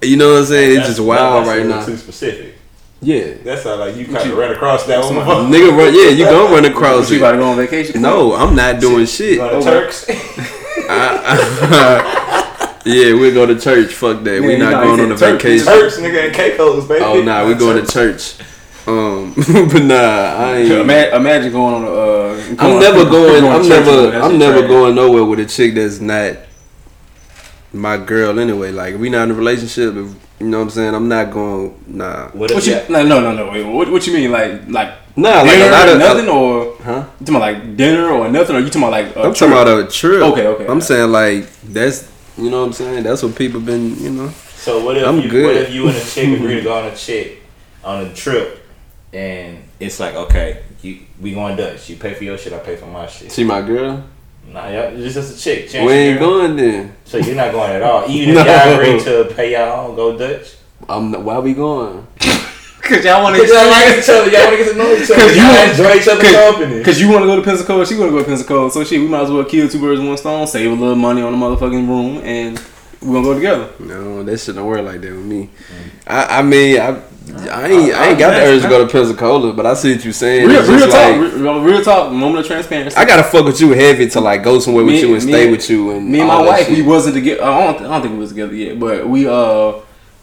you 0.03 0.17
know 0.17 0.33
what 0.33 0.39
I'm 0.41 0.45
saying? 0.47 0.79
It's 0.79 0.89
just 0.89 1.01
wild 1.01 1.47
that's 1.47 1.59
right 1.59 1.67
now. 1.67 1.85
Too 1.85 1.97
specific. 1.97 2.55
Yeah, 3.03 3.33
That's 3.43 3.65
how 3.65 3.77
like 3.77 3.97
you 3.97 4.05
kind 4.07 4.31
of 4.31 4.37
run 4.37 4.51
across 4.53 4.85
that 4.85 5.03
one. 5.03 5.15
nigga, 5.51 5.75
run. 5.77 5.95
Yeah, 5.95 6.11
you 6.11 6.25
gonna 6.27 6.53
run 6.55 6.65
across 6.71 7.11
you 7.11 7.17
about 7.17 7.33
to 7.33 7.39
go 7.39 7.49
on 7.51 7.57
vacation? 7.57 8.03
No, 8.03 8.35
I'm 8.35 8.55
not 8.55 8.79
doing 8.79 9.07
shit. 9.07 9.39
Going 9.39 9.59
to 9.59 9.65
Turks. 9.65 10.05
I- 10.89 12.83
yeah, 12.85 13.15
we 13.15 13.33
go 13.33 13.47
to 13.47 13.59
church. 13.59 13.95
Fuck 13.95 14.23
that. 14.25 14.41
Yeah, 14.43 14.47
we 14.47 14.53
you 14.53 14.59
not 14.59 14.85
going 14.85 15.01
on 15.01 15.13
a 15.13 15.17
Turks. 15.17 15.43
vacation. 15.43 15.67
Turks, 15.67 15.97
nigga, 15.99 16.27
and 16.27 16.35
Caicos, 16.35 16.87
baby. 16.87 17.03
Oh 17.05 17.23
nah, 17.23 17.47
we 17.47 17.55
going 17.55 17.83
to 17.85 17.91
church. 17.91 18.35
Um, 18.87 19.35
but 19.37 19.83
nah, 19.83 19.95
I 19.95 20.57
ain't. 20.59 20.73
Ima- 20.73 21.17
imagine 21.17 21.53
going 21.53 21.75
on 21.75 21.85
a. 21.85 21.91
Uh, 21.91 22.45
I'm 22.51 22.57
going- 22.57 22.81
never 22.81 23.05
going. 23.05 23.43
to 23.43 23.49
I'm 23.49 23.69
never. 23.69 24.17
I'm 24.19 24.39
never 24.39 24.59
trash. 24.61 24.69
going 24.69 24.95
nowhere 24.95 25.25
with 25.25 25.41
a 25.41 25.47
chick 25.47 25.75
that's 25.75 26.01
not 26.01 26.37
my 27.73 27.97
girl. 27.97 28.39
Anyway, 28.39 28.73
like 28.73 28.99
we 28.99 29.11
not 29.11 29.25
in 29.25 29.31
a 29.33 29.35
relationship. 29.35 29.95
If, 29.97 30.15
you 30.41 30.47
know 30.49 30.59
what 30.59 30.65
I'm 30.65 30.71
saying? 30.71 30.95
I'm 30.95 31.09
not 31.09 31.31
going. 31.31 31.83
Nah. 31.87 32.29
What 32.31 32.53
What 32.53 32.67
you? 32.67 32.75
you? 32.75 32.81
No, 32.89 33.05
no, 33.05 33.21
no, 33.21 33.33
no. 33.35 33.51
Wait, 33.53 33.65
what, 33.65 33.91
what 33.91 34.07
you 34.07 34.15
mean? 34.15 34.33
Like, 34.33 34.69
like 34.69 34.95
Nah, 35.17 35.43
like 35.43 35.59
a 35.59 35.71
lot 35.71 35.89
of 35.89 35.99
nothing, 35.99 36.29
or 36.29 36.77
Huh? 36.83 37.05
you 37.21 37.27
talking 37.27 37.37
about 37.37 37.41
like 37.41 37.77
dinner 37.77 38.09
or 38.11 38.29
nothing, 38.31 38.57
or 38.57 38.61
you 38.61 38.67
talking 38.67 38.83
about 38.83 38.93
like? 38.93 39.17
i 39.17 39.23
I'm 39.23 39.35
talking 39.35 39.53
about 39.53 39.69
a 39.69 39.87
trip. 39.91 40.23
Okay, 40.23 40.47
okay. 40.47 40.67
I'm 40.67 40.81
saying 40.81 41.11
like 41.13 41.51
that's. 41.63 42.11
You 42.39 42.49
know 42.49 42.61
what 42.61 42.67
I'm 42.69 42.73
saying? 42.73 43.03
That's 43.03 43.23
what 43.23 43.37
people 43.37 43.61
been. 43.61 43.97
You 44.03 44.11
know. 44.11 44.29
So 44.57 44.83
what 44.85 44.97
if 44.97 45.07
I'm 45.07 45.21
you? 45.21 45.29
good. 45.29 45.45
What 45.47 45.57
if 45.57 45.71
you 45.75 45.89
and 45.89 45.97
a 45.97 46.01
chick 46.05 46.29
agree 46.39 46.55
to 46.57 46.63
go 46.63 46.73
on 46.79 46.87
a 46.87 46.97
chick 46.97 47.43
on 47.85 48.07
a 48.07 48.15
trip, 48.15 48.60
and 49.13 49.59
it's 49.79 49.99
like 50.01 50.15
okay, 50.15 50.63
you 50.83 51.01
we 51.21 51.35
going 51.35 51.57
Dutch. 51.57 51.89
You 51.91 51.97
pay 51.97 52.15
for 52.15 52.25
your 52.25 52.39
shit, 52.39 52.53
I 52.53 52.59
pay 52.59 52.77
for 52.77 52.87
my 52.87 53.07
shit. 53.07 53.33
She 53.33 53.45
my 53.45 53.63
girl. 53.63 54.05
Nah, 54.49 54.69
y'all, 54.69 54.93
it's 55.01 55.15
just 55.15 55.37
a 55.37 55.41
chick. 55.41 55.69
Chance 55.69 55.87
We 55.87 55.93
ain't 55.93 56.19
girl. 56.19 56.31
going 56.39 56.57
then. 56.57 56.95
So 57.05 57.19
you're 57.19 57.37
not 57.37 57.53
going 57.53 57.71
at 57.71 57.83
all. 57.83 58.09
Even 58.11 58.35
No. 58.35 58.41
if 58.45 58.47
y'all 58.47 58.81
agree 58.81 59.01
to 59.05 59.35
pay 59.35 59.53
y'all 59.53 59.91
own, 59.91 59.97
go 59.97 60.17
Dutch. 60.19 60.57
I'm. 60.89 61.11
Not, 61.13 61.23
why 61.23 61.39
we 61.39 61.55
going? 61.55 62.07
Cause 62.83 63.05
y'all 63.05 63.23
want 63.23 63.37
to. 63.37 63.43
Cause 63.47 63.51
y'all 63.53 63.71
like 63.71 63.99
each 63.99 64.09
other. 64.09 64.31
Y'all 64.31 64.45
want 64.47 64.59
to 64.59 64.65
get 64.65 64.73
to 64.73 64.77
know 64.79 64.93
each 64.95 65.11
other. 65.11 65.15
Cause 65.23 65.37
you 65.37 65.43
Y'all 65.43 65.53
want- 65.55 65.71
enjoy 65.71 65.93
each 65.95 66.09
other's 66.09 66.33
company. 66.33 66.83
Cause 66.83 67.01
you 67.01 67.09
want 67.11 67.23
to 67.23 67.27
go 67.27 67.37
to 67.37 67.43
Pensacola, 67.43 67.87
she 67.87 67.97
want 67.97 68.09
to 68.09 68.13
go 68.13 68.19
to 68.21 68.25
Pensacola. 68.25 68.71
So 68.73 68.83
shit, 68.83 69.01
we 69.01 69.07
might 69.07 69.23
as 69.23 69.31
well 69.31 69.45
kill 69.45 69.69
two 69.69 69.79
birds 69.81 70.01
with 70.01 70.09
one 70.09 70.17
stone, 70.19 70.47
save 70.49 70.71
a 70.73 70.75
little 70.75 70.97
money 70.97 71.23
on 71.23 71.31
the 71.33 71.39
motherfucking 71.39 71.87
room, 71.87 72.19
and 72.25 72.59
we 73.03 73.13
gonna 73.13 73.23
go 73.23 73.35
together. 73.35 73.71
No, 73.79 74.25
that 74.25 74.39
shit 74.39 74.55
don't 74.57 74.67
work 74.67 74.83
like 74.85 75.01
that 75.03 75.11
with 75.13 75.25
me. 75.25 75.45
Mm. 75.45 75.91
I, 76.09 76.39
I 76.39 76.43
mean, 76.43 76.81
I, 76.81 77.01
I 77.35 77.69
ain't, 77.69 77.95
I 77.95 78.09
ain't 78.09 78.19
got 78.19 78.31
the 78.31 78.43
urge 78.47 78.63
to 78.63 78.69
go 78.69 78.85
to 78.85 78.91
Pensacola, 78.91 79.53
but 79.53 79.67
I 79.67 79.75
see 79.75 79.95
what 79.95 80.05
you're 80.05 80.13
saying. 80.13 80.49
Real, 80.49 80.63
real 80.63 80.81
talk, 80.89 80.93
like, 80.93 81.17
real, 81.35 81.63
real 81.63 81.83
talk. 81.83 82.13
Moment 82.13 82.41
of 82.41 82.47
transparency. 82.47 82.97
I 82.97 83.05
gotta 83.05 83.23
fuck 83.23 83.45
with 83.45 83.61
you 83.61 83.71
heavy 83.73 84.09
to 84.11 84.21
like 84.21 84.43
go 84.43 84.59
somewhere 84.59 84.85
with 84.85 84.97
you 85.01 85.15
and 85.15 85.25
me 85.25 85.33
stay 85.33 85.51
with 85.51 85.69
you 85.71 85.91
and 85.93 86.09
Me 86.09 86.19
and 86.21 86.29
my 86.29 86.41
wife, 86.43 86.67
shit. 86.67 86.77
we 86.79 86.83
wasn't 86.83 87.15
together. 87.15 87.43
I 87.45 87.73
don't, 87.73 87.85
I 87.85 87.89
don't 87.89 88.03
think 88.03 88.13
we 88.15 88.19
was 88.21 88.31
together 88.31 88.55
yet, 88.55 88.79
but 88.81 89.07
we 89.09 89.27
uh, 89.29 89.73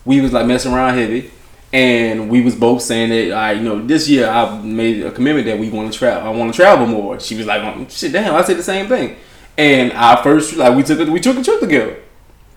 we 0.06 0.22
was 0.22 0.34
like 0.34 0.46
messing 0.46 0.74
around 0.74 0.98
heavy, 0.98 1.32
And 1.74 2.30
we 2.30 2.42
was 2.42 2.56
both 2.56 2.82
saying 2.82 3.10
that 3.10 3.36
I, 3.38 3.52
you 3.54 3.62
know, 3.64 3.86
this 3.86 4.08
year 4.10 4.28
I 4.28 4.58
made 4.62 5.04
a 5.06 5.12
commitment 5.12 5.46
that 5.48 5.60
we 5.60 5.70
want 5.70 5.92
to 5.92 5.98
travel. 5.98 6.28
I 6.28 6.36
want 6.36 6.54
to 6.54 6.56
travel 6.56 6.88
more. 6.88 7.20
She 7.20 7.36
was 7.36 7.46
like, 7.46 7.62
um, 7.62 7.88
"Shit, 7.90 8.12
damn!" 8.14 8.34
I 8.36 8.42
said 8.44 8.58
the 8.58 8.64
same 8.64 8.88
thing. 8.88 9.18
And 9.58 9.92
our 9.94 10.22
first, 10.24 10.56
like, 10.56 10.76
we 10.76 10.84
took 10.84 11.00
a, 11.00 11.12
we 11.12 11.20
took 11.20 11.38
a 11.38 11.44
trip 11.44 11.60
together. 11.60 11.98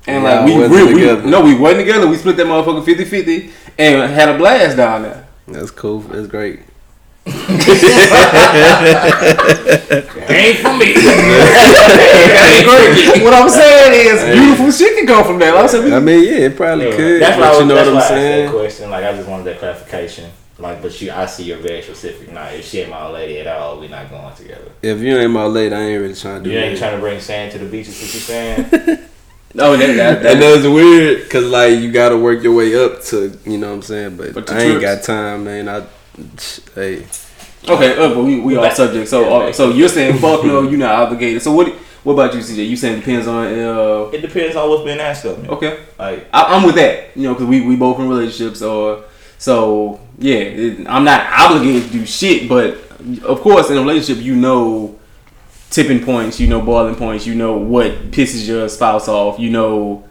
And 0.06 0.22
Yeah, 0.24 0.40
like 0.40 0.70
we, 0.70 0.94
we, 0.94 0.94
we 0.94 1.30
no, 1.30 1.42
we 1.42 1.54
wasn't 1.54 1.80
together. 1.80 2.06
We 2.08 2.16
split 2.16 2.36
that 2.38 2.46
motherfucker 2.46 2.84
50-50 2.84 3.50
and 3.80 4.12
had 4.12 4.28
a 4.28 4.36
blast 4.38 4.76
down 4.76 5.02
there. 5.02 5.26
That's 5.48 5.70
cool. 5.70 6.00
That's 6.00 6.26
great. 6.26 6.60
Ain't 7.26 7.36
for 10.58 10.72
me. 10.76 10.94
what 13.24 13.34
I'm 13.34 13.48
saying 13.48 13.92
is, 14.08 14.38
beautiful 14.38 14.70
shit 14.72 14.96
can 14.98 15.06
come 15.06 15.24
from 15.24 15.38
that. 15.40 15.54
Like 15.54 15.64
I 15.64 15.66
said, 15.66 15.92
I 15.92 16.00
mean, 16.00 16.24
yeah, 16.24 16.46
it 16.46 16.56
probably 16.56 16.88
Yeah, 16.90 16.96
could. 16.96 17.22
That's 17.22 17.38
why, 17.38 17.44
I 17.44 17.48
but 17.48 17.52
was, 17.52 17.60
you 17.60 17.66
know 17.66 17.74
that's 17.74 17.86
what 17.88 17.96
I'm 17.96 18.00
I 18.00 18.02
asked 18.02 18.10
that 18.10 18.50
question. 18.50 18.90
Like, 18.90 19.04
I 19.04 19.12
just 19.12 19.28
wanted 19.28 19.44
that 19.44 19.58
clarification. 19.58 20.30
Like, 20.58 20.82
but 20.82 21.00
you, 21.00 21.10
I 21.12 21.26
see 21.26 21.44
you're 21.44 21.58
very 21.58 21.82
specific. 21.82 22.32
Nah, 22.32 22.46
if 22.48 22.64
she 22.66 22.80
ain't 22.80 22.90
my 22.90 23.02
old 23.02 23.14
lady 23.14 23.38
at 23.40 23.46
all, 23.46 23.80
we 23.80 23.88
not 23.88 24.10
going 24.10 24.34
together. 24.34 24.70
If 24.82 25.00
you 25.00 25.16
ain't 25.16 25.30
my 25.30 25.44
lady, 25.44 25.74
I 25.74 25.80
ain't 25.80 26.00
really 26.02 26.14
trying 26.14 26.42
to 26.42 26.48
do 26.48 26.50
You 26.54 26.58
ain't 26.58 26.74
that. 26.74 26.78
trying 26.78 26.94
to 26.96 27.00
bring 27.00 27.18
sand 27.20 27.52
to 27.52 27.58
the 27.58 27.66
beach, 27.66 27.88
is 27.88 28.00
what 28.00 28.14
you 28.14 28.20
saying? 28.20 28.98
oh, 29.58 29.76
that, 29.76 29.86
that, 29.96 30.22
that, 30.22 30.32
And 30.32 30.42
that's 30.42 30.66
weird 30.66 31.24
because 31.24 31.44
like 31.44 31.78
you 31.78 31.90
got 31.92 32.10
to 32.10 32.16
work 32.18 32.42
your 32.42 32.54
way 32.54 32.74
up 32.82 33.02
to 33.04 33.36
you 33.44 33.58
know 33.58 33.68
what 33.68 33.74
I'm 33.76 33.82
saying. 33.82 34.16
But, 34.16 34.34
But 34.34 34.46
the 34.46 34.54
I 34.54 34.58
ain't 34.60 34.80
trips- 34.80 35.06
got 35.06 35.14
time, 35.14 35.44
man. 35.44 35.68
I 35.68 35.84
hey, 36.74 37.06
Okay, 37.68 37.96
uh, 37.98 38.14
but 38.14 38.24
we 38.24 38.40
we 38.40 38.54
Go 38.54 38.64
off 38.64 38.74
subject. 38.74 39.08
So 39.08 39.20
Yeah, 39.20 39.48
uh, 39.48 39.52
so 39.52 39.70
you're 39.70 39.88
saying 39.88 40.18
fuck 40.18 40.44
no, 40.44 40.62
you're 40.62 40.78
not 40.78 40.94
obligated. 40.94 41.42
So 41.42 41.52
what 41.52 41.68
what 42.02 42.14
about 42.14 42.32
you, 42.34 42.40
CJ? 42.40 42.66
You 42.68 42.76
saying 42.76 42.96
it 42.98 43.00
depends 43.00 43.26
on 43.26 43.46
uh 43.46 44.10
it 44.12 44.22
depends 44.22 44.56
on 44.56 44.68
what's 44.70 44.84
being 44.84 44.98
asked 45.00 45.24
of 45.26 45.42
me. 45.42 45.48
okay. 45.50 45.80
Like, 45.98 46.26
I, 46.32 46.44
I'm 46.56 46.64
with 46.64 46.76
that. 46.76 47.14
You 47.16 47.24
know, 47.24 47.34
because 47.34 47.46
we 47.46 47.60
we 47.60 47.76
both 47.76 47.98
in 47.98 48.08
relationships 48.08 48.62
or 48.62 49.04
so 49.38 50.00
yeah. 50.18 50.36
It, 50.36 50.86
I'm 50.88 51.04
not 51.04 51.26
obligated 51.26 51.84
to 51.84 51.98
do 51.98 52.06
shit, 52.06 52.48
but 52.48 52.78
of 53.22 53.40
course 53.40 53.70
in 53.70 53.76
a 53.76 53.80
relationship 53.80 54.22
you 54.24 54.36
know 54.36 54.98
tipping 55.70 56.04
points, 56.04 56.38
you 56.40 56.48
know 56.48 56.60
boiling 56.60 56.96
points, 56.96 57.26
you 57.26 57.34
know 57.34 57.56
what 57.56 58.10
pisses 58.10 58.46
your 58.46 58.68
spouse 58.68 59.08
off, 59.08 59.38
you 59.38 59.50
know 59.50 60.04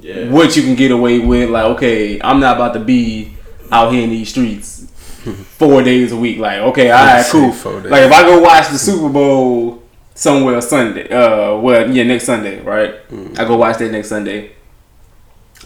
yeah. 0.00 0.30
what 0.30 0.56
you 0.56 0.62
can 0.62 0.74
get 0.74 0.90
away 0.90 1.18
with. 1.18 1.50
Like, 1.50 1.64
okay, 1.76 2.20
I'm 2.22 2.40
not 2.40 2.56
about 2.56 2.74
to 2.74 2.80
be 2.80 3.36
out 3.70 3.92
here 3.92 4.04
in 4.04 4.10
these 4.10 4.30
streets 4.30 4.86
four 5.58 5.82
days 5.82 6.12
a 6.12 6.16
week. 6.16 6.38
Like, 6.38 6.60
okay, 6.60 6.90
all 6.90 7.04
right, 7.04 7.26
cool. 7.26 7.50
Like, 7.90 8.04
if 8.04 8.12
I 8.12 8.22
go 8.22 8.40
watch 8.40 8.68
the 8.68 8.78
Super 8.78 9.08
Bowl 9.08 9.82
somewhere 10.14 10.60
Sunday, 10.60 11.08
uh, 11.08 11.56
well, 11.56 11.90
yeah, 11.90 12.04
next 12.04 12.24
Sunday, 12.24 12.60
right? 12.62 12.94
I 13.38 13.44
go 13.44 13.56
watch 13.56 13.78
that 13.78 13.90
next 13.90 14.08
Sunday. 14.08 14.52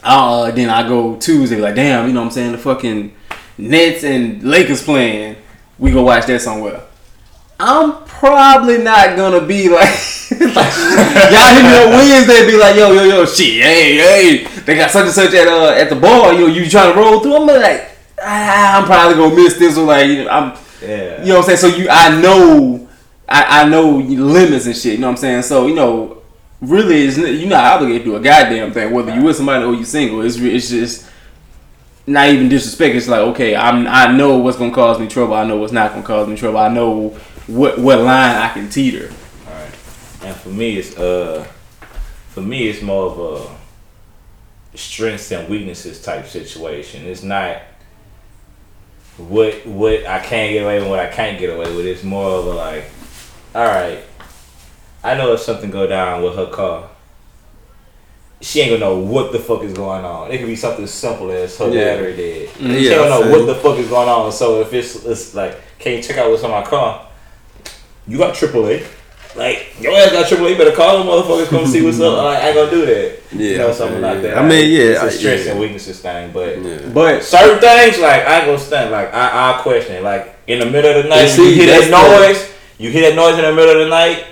Uh, 0.03 0.51
then 0.53 0.71
I 0.71 0.89
go 0.89 1.17
Tuesday, 1.17 1.61
like, 1.61 1.75
damn, 1.75 2.07
you 2.07 2.13
know 2.13 2.21
what 2.21 2.27
I'm 2.27 2.33
saying? 2.33 2.53
The 2.53 2.59
fucking 2.59 3.15
Nets 3.59 4.05
and 4.05 4.43
Lakers 4.43 4.83
playing. 4.83 5.37
We 5.79 5.91
go 5.91 6.03
watch 6.03 6.27
that 6.27 6.41
somewhere. 6.41 6.83
I'm 7.61 8.05
probably 8.05 8.79
not 8.79 9.17
gonna 9.17 9.45
be 9.45 9.69
like, 9.69 9.89
like 10.31 10.41
y'all 11.33 11.55
hit 11.55 11.65
me 11.65 11.75
up 11.75 11.91
Wednesday, 11.91 12.47
be 12.47 12.57
like, 12.57 12.77
yo, 12.77 12.93
yo, 12.93 13.03
yo, 13.03 13.25
shit, 13.27 13.63
hey, 13.65 13.97
hey, 13.97 14.45
they 14.65 14.77
got 14.77 14.91
such 14.91 15.07
and 15.07 15.13
such 15.15 15.35
at 15.35 15.49
uh 15.49 15.71
at 15.71 15.89
the 15.91 15.97
bar, 15.97 16.33
you 16.35 16.41
know, 16.41 16.47
you 16.47 16.69
trying 16.71 16.93
to 16.95 16.99
roll 16.99 17.19
through. 17.21 17.35
I'm 17.37 17.47
like, 17.47 17.91
ah, 18.23 18.79
I'm 18.79 18.85
probably 18.85 19.17
gonna 19.17 19.35
miss 19.35 19.59
this, 19.59 19.77
or 19.77 19.87
like, 19.87 20.07
you 20.07 20.25
know, 20.25 20.31
I'm, 20.31 20.57
Yeah. 20.81 21.21
you 21.23 21.29
know 21.33 21.41
what 21.41 21.51
I'm 21.51 21.57
saying. 21.57 21.73
So 21.73 21.77
you, 21.79 21.89
I 21.91 22.21
know, 22.21 22.89
I, 23.29 23.63
I 23.63 23.69
know 23.69 23.97
limits 23.97 24.67
and 24.67 24.77
shit. 24.77 24.93
You 24.95 24.99
know 24.99 25.09
what 25.09 25.13
I'm 25.15 25.17
saying. 25.17 25.43
So 25.43 25.67
you 25.67 25.75
know, 25.75 26.23
really, 26.61 27.03
it's, 27.07 27.19
you're 27.19 27.49
not 27.49 27.65
obligated 27.65 28.05
to 28.05 28.11
do 28.13 28.17
a 28.17 28.21
goddamn 28.21 28.73
thing, 28.73 28.93
whether 28.93 29.13
you 29.13 29.23
with 29.25 29.37
somebody 29.37 29.65
or 29.65 29.75
you 29.75 29.85
single. 29.85 30.21
It's 30.21 30.37
it's 30.37 30.71
just 30.71 31.11
not 32.07 32.29
even 32.29 32.49
disrespect. 32.49 32.95
It's 32.95 33.09
like 33.09 33.21
okay, 33.21 33.57
I'm 33.57 33.89
I 33.89 34.13
know 34.17 34.39
what's 34.39 34.57
gonna 34.59 34.73
cause 34.73 35.01
me 35.01 35.09
trouble. 35.09 35.35
I 35.35 35.45
know 35.45 35.57
what's 35.57 35.73
not 35.73 35.91
gonna 35.91 36.05
cause 36.05 36.29
me 36.29 36.37
trouble. 36.37 36.59
I 36.59 36.69
know 36.69 37.17
what 37.49 37.79
what 37.79 37.99
line 37.99 38.37
I 38.37 38.53
can 38.53 38.69
teeter. 38.71 39.13
Alright. 39.47 39.75
And 40.23 40.37
for 40.37 40.51
me, 40.51 40.77
it's 40.77 40.97
uh, 40.97 41.45
for 42.31 42.41
me, 42.41 42.69
it's 42.69 42.83
more 42.83 43.07
of 43.11 43.19
a 44.75 44.77
strengths 44.77 45.33
and 45.33 45.49
weaknesses 45.49 46.01
type 46.01 46.27
situation. 46.27 47.05
It's 47.05 47.23
not 47.25 47.63
what 49.17 49.67
what 49.67 50.07
I 50.07 50.21
can't 50.21 50.53
get 50.53 50.63
away 50.63 50.79
with, 50.79 50.89
what 50.89 51.01
I 51.01 51.09
can't 51.09 51.39
get 51.39 51.51
away 51.51 51.75
with. 51.75 51.87
It's 51.87 52.05
more 52.05 52.31
of 52.39 52.47
a 52.47 52.51
like, 52.51 52.85
all 53.55 53.65
right, 53.65 54.01
I 55.03 55.15
know 55.17 55.33
if 55.33 55.41
something 55.41 55.71
go 55.71 55.87
down 55.87 56.23
with 56.23 56.37
her 56.37 56.47
car, 56.47 56.89
she 58.41 58.61
ain't 58.61 58.71
gonna 58.79 58.93
know 58.95 58.99
what 58.99 59.33
the 59.33 59.39
fuck 59.39 59.63
is 59.65 59.73
going 59.73 60.05
on. 60.05 60.31
It 60.31 60.39
could 60.39 60.47
be 60.47 60.55
something 60.57 60.87
simple 60.87 61.31
as 61.33 61.59
her 61.59 61.69
Yeah. 61.69 61.97
battery 61.97 62.17
dead. 62.17 62.51
Yeah, 62.61 62.79
she 62.79 62.89
don't 62.91 63.07
I 63.13 63.21
know 63.21 63.31
what 63.31 63.47
the 63.47 63.55
fuck 63.57 63.79
is 63.79 63.89
going 63.89 64.09
on. 64.09 64.31
So 64.31 64.61
if 64.61 64.73
it's, 64.73 65.05
it's 65.05 65.35
like, 65.35 65.59
can 65.79 65.97
you 65.97 66.03
check 66.03 66.19
out 66.19 66.31
what's 66.31 66.45
on 66.45 66.51
my 66.51 66.63
car? 66.63 67.08
You 68.09 68.19
got 68.19 68.35
AAA. 68.35 68.87
Like 69.37 69.75
your 69.81 69.93
ass 69.95 70.11
got 70.11 70.27
AAA. 70.27 70.51
You 70.53 70.57
better 70.59 70.75
call 70.75 70.99
them 70.99 71.07
motherfuckers. 71.07 71.49
Come 71.49 71.67
see 71.67 71.83
what's 71.83 72.01
up. 72.01 72.17
Like, 72.25 72.39
I 72.43 72.47
ain't 72.49 72.57
gonna 72.57 72.71
do 72.71 72.87
that. 72.87 73.21
Yeah, 73.33 73.51
you 73.51 73.59
know 73.59 73.73
something 73.73 74.01
yeah, 74.01 74.07
like 74.13 74.23
yeah. 74.23 74.35
that. 74.35 74.39
I 74.39 74.49
mean, 74.49 74.71
yeah, 74.71 74.81
it's 74.81 75.01
I- 75.03 75.07
a 75.07 75.11
strengths 75.11 75.45
yeah. 75.45 75.51
and 75.53 75.61
weaknesses 75.61 76.01
thing. 76.01 76.33
But 76.33 76.63
yeah. 76.63 76.89
But 76.93 77.23
certain 77.23 77.61
things, 77.61 77.99
like 78.01 78.27
I 78.27 78.39
ain't 78.39 78.47
gonna 78.47 78.59
stand. 78.59 78.91
Like 78.91 79.13
I, 79.13 79.59
I 79.59 79.63
question 79.63 79.97
it. 79.97 80.03
Like 80.03 80.35
in 80.47 80.59
the 80.61 80.67
middle 80.67 80.97
of 80.97 81.05
the 81.05 81.09
night, 81.11 81.27
see, 81.29 81.51
you 81.51 81.55
hear 81.55 81.67
that 81.67 81.91
that's 81.91 82.41
noise. 82.41 82.55
You 82.79 82.91
hear 82.91 83.11
that 83.11 83.17
noise 83.17 83.39
in 83.39 83.45
the 83.45 83.55
middle 83.55 83.73
of 83.83 83.85
the 83.85 83.91
night, 83.91 84.25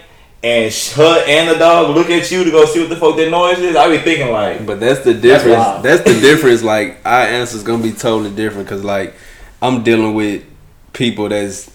and 0.43 0.73
sh- 0.73 0.93
her 0.93 1.25
and 1.29 1.51
the 1.51 1.59
dog 1.59 1.95
look 1.95 2.09
at 2.09 2.31
you 2.31 2.43
to 2.45 2.51
go 2.51 2.65
see 2.65 2.81
what 2.81 2.89
the 2.89 2.97
fuck 2.97 3.17
that 3.17 3.31
noise 3.31 3.59
is. 3.59 3.77
I 3.77 3.91
be 3.91 3.99
thinking 3.99 4.33
like, 4.33 4.65
But 4.65 4.81
that's 4.81 5.01
the 5.01 5.13
difference. 5.15 5.57
wild. 5.59 5.85
That's, 5.85 6.03
the 6.03 6.19
difference. 6.21 6.63
Like 6.63 6.99
our 7.05 7.23
answer's 7.27 7.63
gonna 7.63 7.83
be 7.83 7.93
totally 7.93 8.35
different 8.35 8.67
because 8.67 8.83
like 8.83 9.15
I'm 9.61 9.85
dealing 9.85 10.15
with 10.15 10.43
people 10.95 11.29
that's 11.29 11.71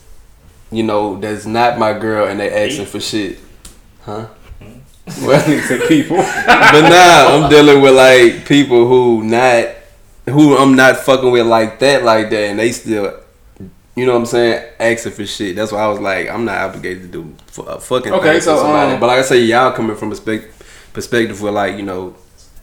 you 0.72 0.84
know 0.84 1.20
that's 1.20 1.46
not 1.46 1.78
my 1.78 1.94
girl 1.98 2.28
and 2.28 2.40
they 2.40 2.50
asking 2.68 2.86
for 2.86 3.00
shit, 3.00 3.40
huh? 4.02 4.28
Well, 5.24 5.42
niggas 5.46 5.68
say 5.68 5.88
people. 5.88 6.18
but 6.18 6.82
nah, 6.90 7.44
I'm 7.46 7.50
dealing 7.50 7.82
with 7.82 7.96
like 7.96 8.46
people 8.48 8.88
who 8.88 9.24
not 9.24 9.68
who 10.30 10.56
I'm 10.58 10.76
not 10.76 10.98
fucking 10.98 11.32
with 11.32 11.48
like 11.48 11.80
that, 11.80 12.04
like 12.04 12.30
that, 12.30 12.50
and 12.50 12.60
they 12.60 12.72
still, 12.72 13.20
you 13.96 14.06
know 14.06 14.14
what 14.14 14.20
I'm 14.20 14.26
saying, 14.26 14.66
asking 14.80 15.12
for 15.14 15.26
shit. 15.26 15.56
That's 15.56 15.72
why 15.72 15.82
I 15.82 15.88
was 15.88 16.00
like, 16.00 16.30
I'm 16.30 16.46
not 16.46 16.58
obligated 16.58 17.04
to 17.04 17.08
do 17.10 17.36
fu- 17.48 17.64
a 17.64 17.80
fucking 17.80 18.14
Okay, 18.14 18.40
so, 18.40 18.66
um, 18.66 19.00
but 19.00 19.08
like 19.08 19.20
I 19.20 19.24
say, 19.24 19.42
y'all 19.42 19.72
coming 19.74 19.98
from 19.98 20.12
a 20.12 20.16
spec- 20.16 20.50
perspective 20.94 21.42
where 21.42 21.52
like 21.52 21.76
you 21.76 21.84
know, 21.84 22.16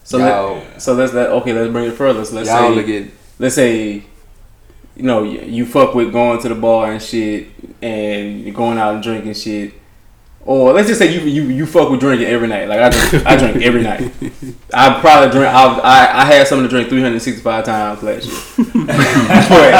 So 0.03 0.17
y'all 0.17 0.55
let, 0.55 0.81
so 0.81 0.93
let's 0.93 1.13
let 1.13 1.29
okay, 1.29 1.53
let's 1.53 1.71
bring 1.71 1.85
it 1.85 1.93
further. 1.95 2.23
So 2.25 2.35
let's 2.35 2.49
y'all 2.49 2.69
say 2.69 2.75
look 2.75 2.87
at 2.89 3.11
let's 3.37 3.55
say 3.55 4.05
you 4.99 5.05
know 5.05 5.23
you, 5.23 5.39
you 5.41 5.65
fuck 5.65 5.95
with 5.95 6.11
going 6.11 6.39
to 6.41 6.49
the 6.49 6.55
bar 6.55 6.91
and 6.91 7.01
shit 7.01 7.47
and 7.81 8.53
going 8.53 8.77
out 8.77 8.93
and 8.95 9.01
drinking 9.03 9.33
shit 9.33 9.73
or 10.45 10.71
let's 10.73 10.87
just 10.87 10.99
say 10.99 11.11
you 11.13 11.21
you, 11.21 11.43
you 11.49 11.65
fuck 11.65 11.89
with 11.89 11.99
drinking 11.99 12.27
every 12.27 12.47
night 12.47 12.67
like 12.67 12.79
I 12.79 12.89
drink 12.89 13.25
I 13.25 13.35
drink 13.37 13.63
every 13.63 13.81
night 13.83 14.01
I 14.73 14.99
probably 14.99 15.29
drink 15.31 15.47
I, 15.53 15.79
I 15.79 16.21
I 16.21 16.25
had 16.25 16.47
something 16.47 16.65
to 16.67 16.69
drink 16.69 16.89
365 16.89 17.65
times 17.65 18.03
last 18.03 18.25
year 18.25 18.65
but, 18.73 19.71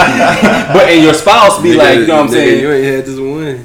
but 0.73 0.89
and 0.89 1.03
your 1.03 1.13
spouse 1.13 1.61
be 1.61 1.69
Nigga, 1.71 1.77
like 1.77 1.99
you 1.99 2.07
know 2.07 2.15
what 2.21 2.21
I'm 2.23 2.27
nigga, 2.27 2.31
saying 2.31 2.61
You 2.61 2.71
ain't 2.71 2.85
had 2.95 3.05
this 3.05 3.19
one. 3.19 3.63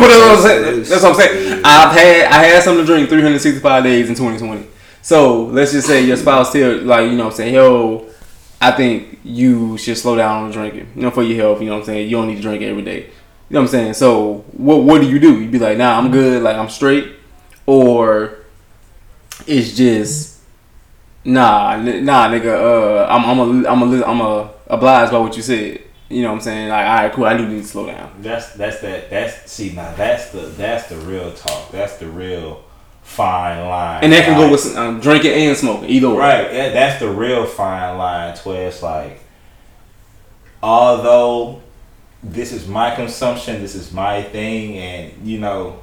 but 0.00 0.08
that's 0.08 0.20
what 0.20 0.30
I'm 0.30 0.42
saying. 0.42 0.76
That's 0.84 1.02
what 1.02 1.04
I'm 1.04 1.14
saying. 1.14 1.62
I've 1.64 1.92
had 1.92 2.24
I 2.32 2.44
had 2.44 2.62
something 2.62 2.86
to 2.86 2.92
drink 2.92 3.08
365 3.08 3.84
days 3.84 4.08
in 4.08 4.14
2020. 4.14 4.66
So 5.02 5.44
let's 5.46 5.72
just 5.72 5.86
say 5.86 6.04
your 6.04 6.16
spouse 6.16 6.52
tell 6.52 6.78
like 6.82 7.10
you 7.10 7.16
know 7.16 7.24
what 7.24 7.32
I'm 7.32 7.36
saying, 7.36 7.54
yo, 7.54 8.06
I 8.64 8.70
think 8.70 9.20
you 9.24 9.76
should 9.76 9.98
slow 9.98 10.16
down 10.16 10.44
on 10.44 10.50
drinking. 10.50 10.88
You 10.96 11.02
know, 11.02 11.10
for 11.10 11.22
your 11.22 11.36
health. 11.36 11.60
You 11.60 11.66
know 11.66 11.74
what 11.74 11.80
I'm 11.80 11.86
saying. 11.86 12.08
You 12.08 12.16
don't 12.16 12.28
need 12.28 12.36
to 12.36 12.42
drink 12.42 12.62
every 12.62 12.82
day. 12.82 13.00
You 13.00 13.10
know 13.50 13.60
what 13.60 13.66
I'm 13.66 13.68
saying. 13.68 13.94
So 13.94 14.44
what 14.52 14.82
what 14.84 15.02
do 15.02 15.08
you 15.08 15.18
do? 15.18 15.38
You'd 15.40 15.52
be 15.52 15.58
like, 15.58 15.76
nah, 15.76 15.98
I'm 15.98 16.10
good. 16.10 16.42
Like 16.42 16.56
I'm 16.56 16.70
straight, 16.70 17.12
or 17.66 18.38
it's 19.46 19.76
just 19.76 20.40
nah, 21.24 21.76
nah, 21.76 22.28
nigga. 22.28 22.54
Uh, 22.54 23.06
I'm 23.06 23.24
I'm 23.24 23.38
a 23.38 23.68
I'm 23.68 23.82
a 23.82 24.04
I'm 24.04 24.20
a 24.22 24.50
obliged 24.68 25.12
by 25.12 25.18
what 25.18 25.36
you 25.36 25.42
said. 25.42 25.82
You 26.08 26.22
know 26.22 26.28
what 26.28 26.36
I'm 26.36 26.40
saying? 26.40 26.68
Like, 26.68 26.86
all 26.86 26.94
right, 26.94 27.12
cool. 27.12 27.24
I 27.26 27.36
do 27.36 27.46
need 27.46 27.62
to 27.62 27.68
slow 27.68 27.86
down. 27.86 28.14
That's 28.20 28.54
that's 28.54 28.80
that 28.80 29.10
that's 29.10 29.50
see 29.50 29.72
now 29.72 29.94
that's 29.94 30.30
the 30.30 30.40
that's 30.40 30.88
the 30.88 30.96
real 30.96 31.32
talk. 31.32 31.70
That's 31.70 31.98
the 31.98 32.06
real 32.06 32.63
fine 33.04 33.68
line. 33.68 34.02
And 34.02 34.12
that 34.12 34.24
can 34.24 34.36
go 34.36 34.50
with 34.50 34.76
um, 34.76 34.98
drinking 34.98 35.32
and 35.32 35.56
smoking, 35.56 35.88
either 35.88 36.10
way. 36.10 36.16
right. 36.16 36.52
Yeah, 36.52 36.68
that's 36.70 36.98
the 36.98 37.08
real 37.08 37.46
fine 37.46 37.96
line 37.96 38.36
where 38.38 38.68
it's 38.68 38.82
like, 38.82 39.20
although 40.62 41.62
this 42.22 42.52
is 42.52 42.66
my 42.66 42.94
consumption, 42.94 43.60
this 43.60 43.74
is 43.74 43.92
my 43.92 44.22
thing, 44.22 44.78
and 44.78 45.26
you 45.26 45.38
know, 45.38 45.80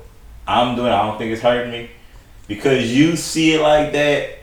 I'm 0.48 0.76
doing. 0.76 0.88
it, 0.88 0.96
I 0.96 1.04
don't 1.04 1.18
think 1.18 1.32
it's 1.32 1.42
hurting 1.42 1.72
me 1.72 1.92
because 2.48 2.92
you 2.92 3.16
see 3.16 3.54
it 3.54 3.62
like 3.62 3.94
that. 3.94 4.40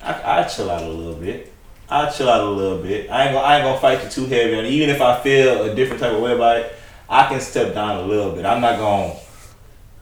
I, 0.00 0.40
I 0.40 0.44
chill 0.44 0.70
out 0.70 0.82
a 0.82 0.88
little 0.88 1.14
bit. 1.20 1.52
I 1.90 2.10
chill 2.10 2.28
out 2.28 2.42
a 2.42 2.50
little 2.50 2.82
bit. 2.82 3.10
I 3.10 3.24
ain't 3.24 3.34
gonna 3.34 3.46
I 3.46 3.56
ain't 3.56 3.64
gonna 3.64 3.80
fight 3.80 4.04
you 4.04 4.10
too 4.10 4.26
heavy 4.26 4.54
on 4.54 4.66
it. 4.66 4.70
Even 4.70 4.90
if 4.90 5.00
I 5.00 5.18
feel 5.20 5.64
a 5.64 5.74
different 5.74 6.02
type 6.02 6.12
of 6.12 6.20
way 6.20 6.34
about 6.34 6.58
it, 6.58 6.72
I 7.08 7.26
can 7.26 7.40
step 7.40 7.74
down 7.74 7.96
a 7.96 8.02
little 8.02 8.32
bit. 8.32 8.44
I'm 8.44 8.60
not 8.60 8.78
gonna 8.78 9.14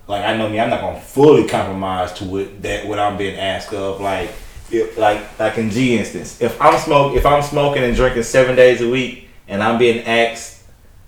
like 0.09 0.25
I 0.25 0.37
know 0.37 0.49
me. 0.49 0.61
I'm 0.61 0.71
not 0.71 0.81
gonna 0.81 1.01
fully 1.01 1.47
compromise 1.47 2.13
to 2.15 2.25
what 2.25 2.63
that 2.63 2.87
what 2.87 2.99
I'm 2.99 3.17
being 3.17 3.39
asked 3.39 3.73
of. 3.73 4.01
Like 4.01 4.31
if, 4.71 4.97
like 4.97 5.39
like 5.39 5.59
in 5.59 5.71
G 5.71 5.99
instance, 5.99 6.41
if 6.41 6.61
I'm 6.61 6.79
smoke 6.79 7.17
if 7.17 7.27
I'm 7.27 7.43
smoking 7.43 7.83
and 7.83 7.95
drinking 7.95 8.23
seven 8.23 8.57
days 8.57 8.81
a 8.81 8.89
week 8.89 9.29
and 9.49 9.63
I'm 9.63 9.79
being 9.79 10.05
asked 10.07 10.65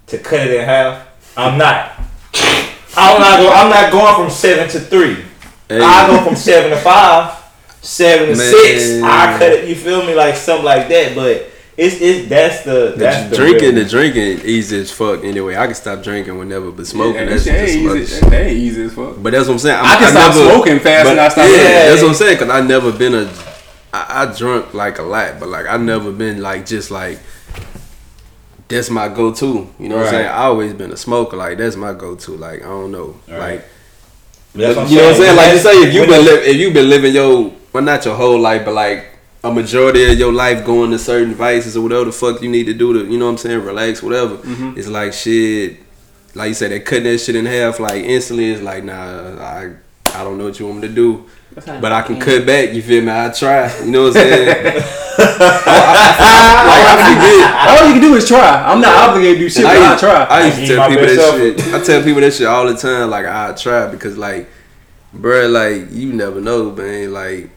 to 0.06 0.18
cut 0.18 0.40
it 0.46 0.52
in 0.52 0.64
half, 0.64 1.06
I'm 1.36 1.58
not. 1.58 1.92
I'm 2.96 3.20
not 3.20 3.38
go, 3.38 3.52
I'm 3.52 3.70
not 3.70 3.92
going 3.92 4.14
from 4.16 4.30
seven 4.30 4.68
to 4.70 4.80
three. 4.80 5.24
Hey, 5.68 5.80
I 5.80 6.06
go 6.08 6.24
from 6.24 6.34
seven 6.34 6.70
to 6.70 6.76
five, 6.78 7.36
seven 7.80 8.28
to 8.30 8.36
Man. 8.36 8.52
six. 8.52 9.02
I 9.02 9.38
cut 9.38 9.52
it. 9.52 9.68
You 9.68 9.76
feel 9.76 10.04
me? 10.04 10.14
Like 10.14 10.34
something 10.34 10.64
like 10.64 10.88
that. 10.88 11.14
But 11.14 11.48
it's 11.78 12.00
it's 12.00 12.28
that's 12.28 12.64
the 12.64 12.90
the 12.90 12.96
that's 12.98 13.30
the 13.30 13.36
drinking, 13.36 13.74
real- 13.76 13.84
the 13.84 13.88
drinking 13.90 14.40
easy 14.44 14.80
as 14.80 14.90
fuck. 14.90 15.24
Anyway, 15.24 15.56
I 15.56 15.64
can 15.66 15.74
stop 15.76 16.02
drinking 16.02 16.36
whenever, 16.36 16.70
but 16.72 16.86
smoking 16.86 17.14
Yeah, 17.14 17.24
that's 17.26 17.44
that 17.44 17.60
just 17.66 17.74
ain't 17.76 17.82
some 17.82 17.90
other 17.90 17.98
easy. 18.00 18.20
shit. 18.20 18.30
That 18.30 18.42
ain't 18.42 18.58
easy 18.58 18.82
as 18.82 18.92
fuck. 18.94 19.14
But 19.22 19.32
that's 19.32 19.46
what 19.46 19.52
I'm 19.54 19.58
saying. 19.60 19.78
I'm, 19.78 19.86
I 19.86 19.96
can 19.96 20.10
stop 20.10 20.34
never- 20.34 20.50
smoking 20.50 20.80
fast 20.80 21.04
but- 21.04 21.10
and 21.12 21.20
I 21.20 21.28
stop 21.28 21.44
Yeah, 21.46 21.54
drinking. 21.54 21.72
that's 21.72 22.02
what 22.02 22.08
I'm 22.08 22.14
saying. 22.14 22.38
Cause 22.38 22.50
I 22.50 22.60
never 22.60 22.92
been 22.92 23.14
a, 23.14 23.32
I, 23.94 24.22
I 24.26 24.36
drunk 24.36 24.74
like 24.74 24.98
a 24.98 25.02
lot, 25.02 25.38
but 25.40 25.48
like 25.48 25.66
I 25.66 25.76
never 25.78 26.10
been 26.12 26.42
like 26.42 26.66
just 26.66 26.90
like. 26.90 27.18
That's 28.68 28.90
my 28.90 29.08
go-to. 29.08 29.66
You 29.78 29.88
know 29.88 29.96
what 29.96 30.06
I'm 30.06 30.10
saying? 30.10 30.26
I 30.26 30.42
always 30.44 30.74
been 30.74 30.92
a 30.92 30.96
smoker. 30.96 31.38
Like 31.38 31.56
that's 31.56 31.74
my 31.76 31.94
go-to. 31.94 32.32
Like 32.36 32.60
I 32.60 32.66
don't 32.66 32.92
know. 32.92 33.16
Right. 33.26 33.38
Like 33.38 33.64
That's 34.54 34.76
what 34.76 34.86
I'm 34.86 34.92
you 34.92 34.96
know 34.98 35.04
what 35.06 35.14
I'm 35.14 35.20
saying? 35.22 35.36
Like 35.36 35.52
you 35.54 35.58
say, 35.58 35.70
if 35.88 35.94
you 35.94 36.00
when 36.00 36.10
been 36.10 36.24
li- 36.26 36.50
if 36.50 36.56
you 36.58 36.70
been 36.72 36.90
living 36.90 37.14
your 37.14 37.52
well, 37.72 37.82
not 37.82 38.04
your 38.04 38.14
whole 38.14 38.38
life, 38.38 38.66
but 38.66 38.74
like 38.74 39.06
a 39.44 39.52
majority 39.52 40.10
of 40.10 40.18
your 40.18 40.32
life 40.32 40.64
going 40.64 40.90
to 40.90 40.98
certain 40.98 41.34
vices 41.34 41.76
or 41.76 41.82
whatever 41.82 42.06
the 42.06 42.12
fuck 42.12 42.42
you 42.42 42.48
need 42.48 42.64
to 42.64 42.74
do 42.74 42.92
to, 42.92 43.10
you 43.10 43.18
know 43.18 43.26
what 43.26 43.32
I'm 43.32 43.38
saying, 43.38 43.62
relax, 43.62 44.02
whatever. 44.02 44.36
Mm-hmm. 44.38 44.78
It's 44.78 44.88
like 44.88 45.12
shit. 45.12 45.78
Like 46.34 46.48
you 46.48 46.54
said, 46.54 46.70
they 46.72 46.80
cutting 46.80 47.04
that 47.04 47.18
shit 47.18 47.36
in 47.36 47.46
half 47.46 47.80
like 47.80 48.04
instantly. 48.04 48.50
It's 48.50 48.62
like 48.62 48.84
nah, 48.84 48.94
I 49.40 49.74
I 50.14 50.24
don't 50.24 50.38
know 50.38 50.44
what 50.44 50.58
you 50.58 50.66
want 50.66 50.80
me 50.80 50.88
to 50.88 50.94
do, 50.94 51.26
but 51.54 51.92
I 51.92 52.02
can 52.02 52.20
cut 52.20 52.46
back. 52.46 52.72
You 52.74 52.82
feel 52.82 53.02
me? 53.02 53.10
I 53.10 53.30
try. 53.30 53.72
You 53.84 53.90
know 53.90 54.02
what 54.04 54.16
I'm 54.16 54.22
saying? 54.22 54.46
like 55.18 56.84
I 56.86 56.96
forget. 57.14 57.68
All 57.68 57.86
you 57.86 57.92
can 57.94 58.02
do 58.02 58.14
is 58.16 58.28
try. 58.28 58.62
I'm 58.70 58.80
not 58.80 59.08
obligated 59.08 59.38
to 59.38 59.44
do 59.44 59.50
shit, 59.50 59.64
but 59.64 59.76
I, 59.76 59.86
I 59.86 59.90
used- 59.90 60.00
try. 60.00 60.24
I 60.24 60.46
used 60.46 60.58
to 60.58 60.66
tell 60.66 60.88
people 60.88 61.06
that 61.06 61.16
best 61.16 61.60
shit. 61.64 61.74
I 61.74 61.84
tell 61.84 62.02
people 62.02 62.20
that 62.20 62.32
shit 62.34 62.46
all 62.46 62.66
the 62.66 62.76
time. 62.76 63.10
Like 63.10 63.26
I 63.26 63.52
try 63.54 63.86
because 63.88 64.16
like, 64.18 64.48
bruh, 65.14 65.50
like 65.50 65.92
you 65.92 66.12
never 66.12 66.40
know, 66.40 66.70
man. 66.72 67.12
Like 67.12 67.50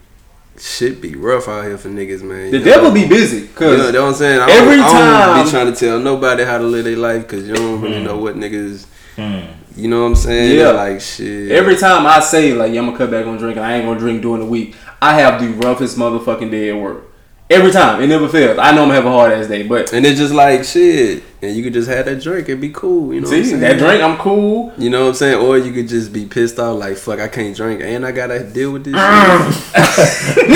shit 0.62 1.02
be 1.02 1.16
rough 1.16 1.48
out 1.48 1.64
here 1.66 1.78
for 1.78 1.90
niggas, 1.90 2.22
man. 2.22 2.52
the 2.52 2.60
You 2.60 2.64
devil 2.64 2.90
know? 2.90 2.94
be 2.94 3.08
busy, 3.08 3.48
cause 3.48 3.72
You 3.72 3.78
know, 3.78 3.84
cause 3.86 3.94
know 3.94 4.02
what 4.04 4.08
I'm 4.10 4.16
saying? 4.16 4.40
I 4.42 4.52
every 4.52 4.76
don't, 4.78 4.86
I 4.86 5.36
don't 5.36 5.46
be 5.46 5.52
trying 5.52 5.74
to 5.74 5.80
tell 5.80 6.00
nobody 6.00 6.44
how 6.44 6.58
to 6.58 6.64
live 6.64 6.86
their 6.86 6.98
life 6.98 7.24
because 7.24 7.48
you 7.48 7.56
don't 7.56 7.82
really 7.82 8.04
know 8.04 8.18
what 8.18 8.36
niggas. 8.36 8.86
Hmm. 9.16 9.62
You 9.76 9.88
know 9.88 10.02
what 10.02 10.08
I'm 10.08 10.16
saying? 10.16 10.58
Yeah. 10.58 10.72
Like 10.72 11.02
shit. 11.02 11.52
every 11.52 11.78
time 11.78 12.06
I 12.06 12.20
say 12.20 12.54
like 12.54 12.74
yeah, 12.74 12.80
I'm 12.80 12.86
gonna 12.88 12.98
cut 12.98 13.10
back 13.12 13.26
on 13.26 13.38
drinking, 13.38 13.64
I 13.64 13.76
ain't 13.78 13.86
gonna 13.86 14.00
drink 14.00 14.22
during 14.22 14.42
the 14.42 14.48
week. 14.48 14.76
I 15.02 15.20
have 15.20 15.42
the 15.42 15.48
roughest 15.66 15.98
motherfucking 15.98 16.52
day 16.52 16.70
at 16.70 16.78
work. 16.78 17.11
Every 17.52 17.72
time, 17.72 18.02
it 18.02 18.08
never 18.08 18.28
fails. 18.30 18.58
I 18.58 18.72
know 18.72 18.84
I'm 18.84 18.88
gonna 18.88 18.94
have 18.96 19.06
a 19.06 19.12
hard 19.12 19.34
ass 19.34 19.48
day, 19.48 19.64
but 19.64 19.92
and 19.94 20.06
it's 20.06 20.18
just 20.18 20.34
like 20.34 20.64
shit, 20.64 21.22
and 21.42 21.54
you 21.56 21.62
could 21.64 21.74
just 21.74 21.90
have 21.90 22.06
that 22.06 22.22
drink 22.22 22.48
and 22.50 22.62
be 22.62 22.70
cool. 22.70 23.14
You 23.14 23.20
know 23.22 23.28
what 23.28 23.36
I'm 23.38 23.44
see 23.44 23.50
saying? 23.50 23.62
that 23.62 23.78
drink, 23.78 24.02
I'm 24.02 24.18
cool. 24.18 24.72
You 24.78 24.90
know 24.90 25.02
what 25.04 25.10
I'm 25.10 25.14
saying? 25.16 25.38
Or 25.46 25.58
you 25.58 25.74
could 25.74 25.88
just 25.90 26.14
be 26.14 26.26
pissed 26.26 26.58
off, 26.60 26.80
like 26.80 26.96
fuck, 26.98 27.20
I 27.20 27.28
can't 27.28 27.56
drink, 27.56 27.82
and 27.82 28.06
I 28.06 28.12
gotta 28.14 28.44
deal 28.50 28.72
with 28.72 28.86
this. 28.86 28.94
shit. 28.94 29.02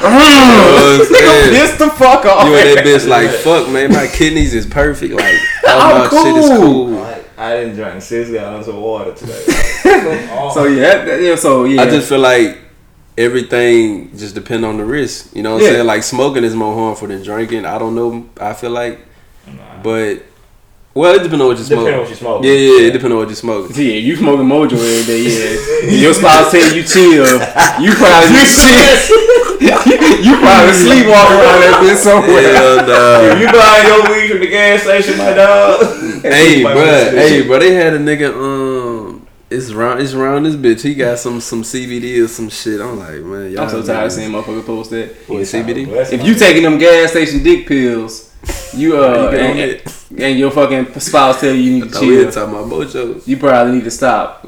You 0.00 0.04
know 0.04 0.14
what 0.72 1.00
I'm? 1.02 1.08
Piss 1.50 1.78
the 1.78 1.88
fuck 1.90 2.24
off. 2.26 2.46
You 2.46 2.54
and 2.56 2.78
that 2.78 2.84
bitch 2.84 3.08
like 3.08 3.30
fuck, 3.30 3.68
man. 3.70 3.92
My 3.92 4.06
kidneys 4.06 4.54
is 4.54 4.66
perfect. 4.66 5.14
Like 5.14 5.34
all 5.68 5.80
I'm 5.80 5.98
my 5.98 6.08
shit 6.22 6.36
is 6.36 6.48
cool. 6.50 6.86
cool. 6.88 7.02
I, 7.02 7.22
I 7.36 7.56
didn't 7.60 7.76
drink 7.76 8.02
six 8.02 8.30
gallons 8.30 8.68
of 8.68 8.76
water 8.76 9.12
today. 9.14 9.44
So 10.54 10.64
yeah, 10.66 10.80
that- 10.82 11.04
that- 11.06 11.20
yeah. 11.22 11.34
So 11.36 11.64
yeah, 11.64 11.82
I 11.82 11.86
just 11.90 12.08
feel 12.08 12.18
like 12.20 12.58
everything 13.18 14.16
just 14.16 14.34
depend 14.34 14.64
on 14.64 14.76
the 14.78 14.84
risk. 14.84 15.34
You 15.34 15.42
know 15.42 15.54
what 15.54 15.62
I'm 15.62 15.66
Yeah. 15.66 15.72
saying? 15.74 15.86
Like 15.86 16.02
smoking 16.04 16.44
is 16.44 16.54
more 16.54 16.72
harmful 16.74 17.08
than 17.08 17.22
drinking. 17.22 17.66
I 17.66 17.76
don't 17.78 17.94
know. 17.94 18.26
I 18.40 18.52
feel 18.54 18.70
like, 18.70 19.00
but 19.82 20.22
well, 20.94 21.14
it 21.14 21.22
depends 21.22 21.42
on 21.42 21.48
what 21.48 21.58
you 21.58 21.64
smoke. 21.64 21.78
Depending 21.86 21.94
on 21.94 22.00
what 22.00 22.10
you 22.10 22.16
smoke. 22.16 22.44
Yeah, 22.44 22.52
yeah, 22.52 22.86
it 22.88 22.92
depends 22.92 23.12
on 23.12 23.18
what 23.18 23.28
you 23.28 23.34
smoke. 23.34 23.70
Yeah, 23.74 23.98
you 24.06 24.16
smoking 24.16 24.46
Mojo 24.46 24.72
every 24.78 25.04
day. 25.04 25.22
Yeah, 25.26 25.90
your 26.06 26.14
spouse 26.14 26.50
tell 26.50 26.74
you 26.74 26.82
chill. 26.82 27.26
You 27.82 27.90
probably 27.98 28.38
you 29.58 29.74
you 30.26 30.34
probably 30.38 30.74
sleepwalking 30.74 31.38
around 31.42 31.60
that 31.66 31.76
bitch 31.82 31.96
somewhere. 31.96 32.54
Hell 32.54 32.76
nah. 32.86 33.34
If 33.34 33.38
you 33.42 33.48
buying 33.52 33.86
your 33.86 34.00
weed 34.10 34.28
from 34.30 34.40
the 34.40 34.46
gas 34.48 34.82
station, 34.82 35.18
my 35.18 35.32
dog. 35.34 35.82
hey, 36.22 36.62
My 36.66 36.72
bro, 36.72 36.84
hey, 36.84 37.46
bro, 37.46 37.58
they 37.58 37.74
had 37.74 37.94
a 37.94 37.98
nigga. 37.98 38.32
Um, 38.34 38.67
it's 39.50 39.72
round, 39.72 40.00
it's 40.00 40.12
around 40.12 40.44
this 40.44 40.56
bitch. 40.56 40.82
He 40.82 40.94
got 40.94 41.18
some 41.18 41.40
some 41.40 41.62
CBD 41.62 42.22
or 42.22 42.28
some 42.28 42.48
shit. 42.48 42.80
I'm 42.80 42.98
like, 42.98 43.22
man, 43.22 43.50
y'all. 43.52 43.62
I'm 43.62 43.70
so 43.70 43.82
tired 43.82 44.06
of 44.06 44.12
seeing 44.12 44.30
motherfucker 44.30 44.64
post 44.66 44.90
that. 44.90 45.14
What, 45.26 45.42
CBD? 45.42 45.88
If 46.12 46.24
you 46.24 46.34
taking 46.34 46.62
them 46.62 46.78
gas 46.78 47.10
station 47.10 47.42
dick 47.42 47.66
pills, 47.66 48.30
you 48.74 48.96
uh 48.96 49.30
You 49.30 49.30
get 49.30 49.40
on 49.50 49.56
and, 49.56 49.58
it. 49.60 49.94
and 50.18 50.38
your 50.38 50.50
fucking 50.50 50.98
spouse 51.00 51.40
tell 51.40 51.52
you 51.54 51.60
you 51.60 51.72
need 51.84 51.92
to 51.92 51.98
Oh, 51.98 52.06
we 52.08 52.24
talking 52.30 52.54
about 52.54 52.66
mojo. 52.66 53.26
you 53.26 53.36
probably 53.36 53.74
need 53.74 53.84
to 53.84 53.90
stop. 53.90 54.44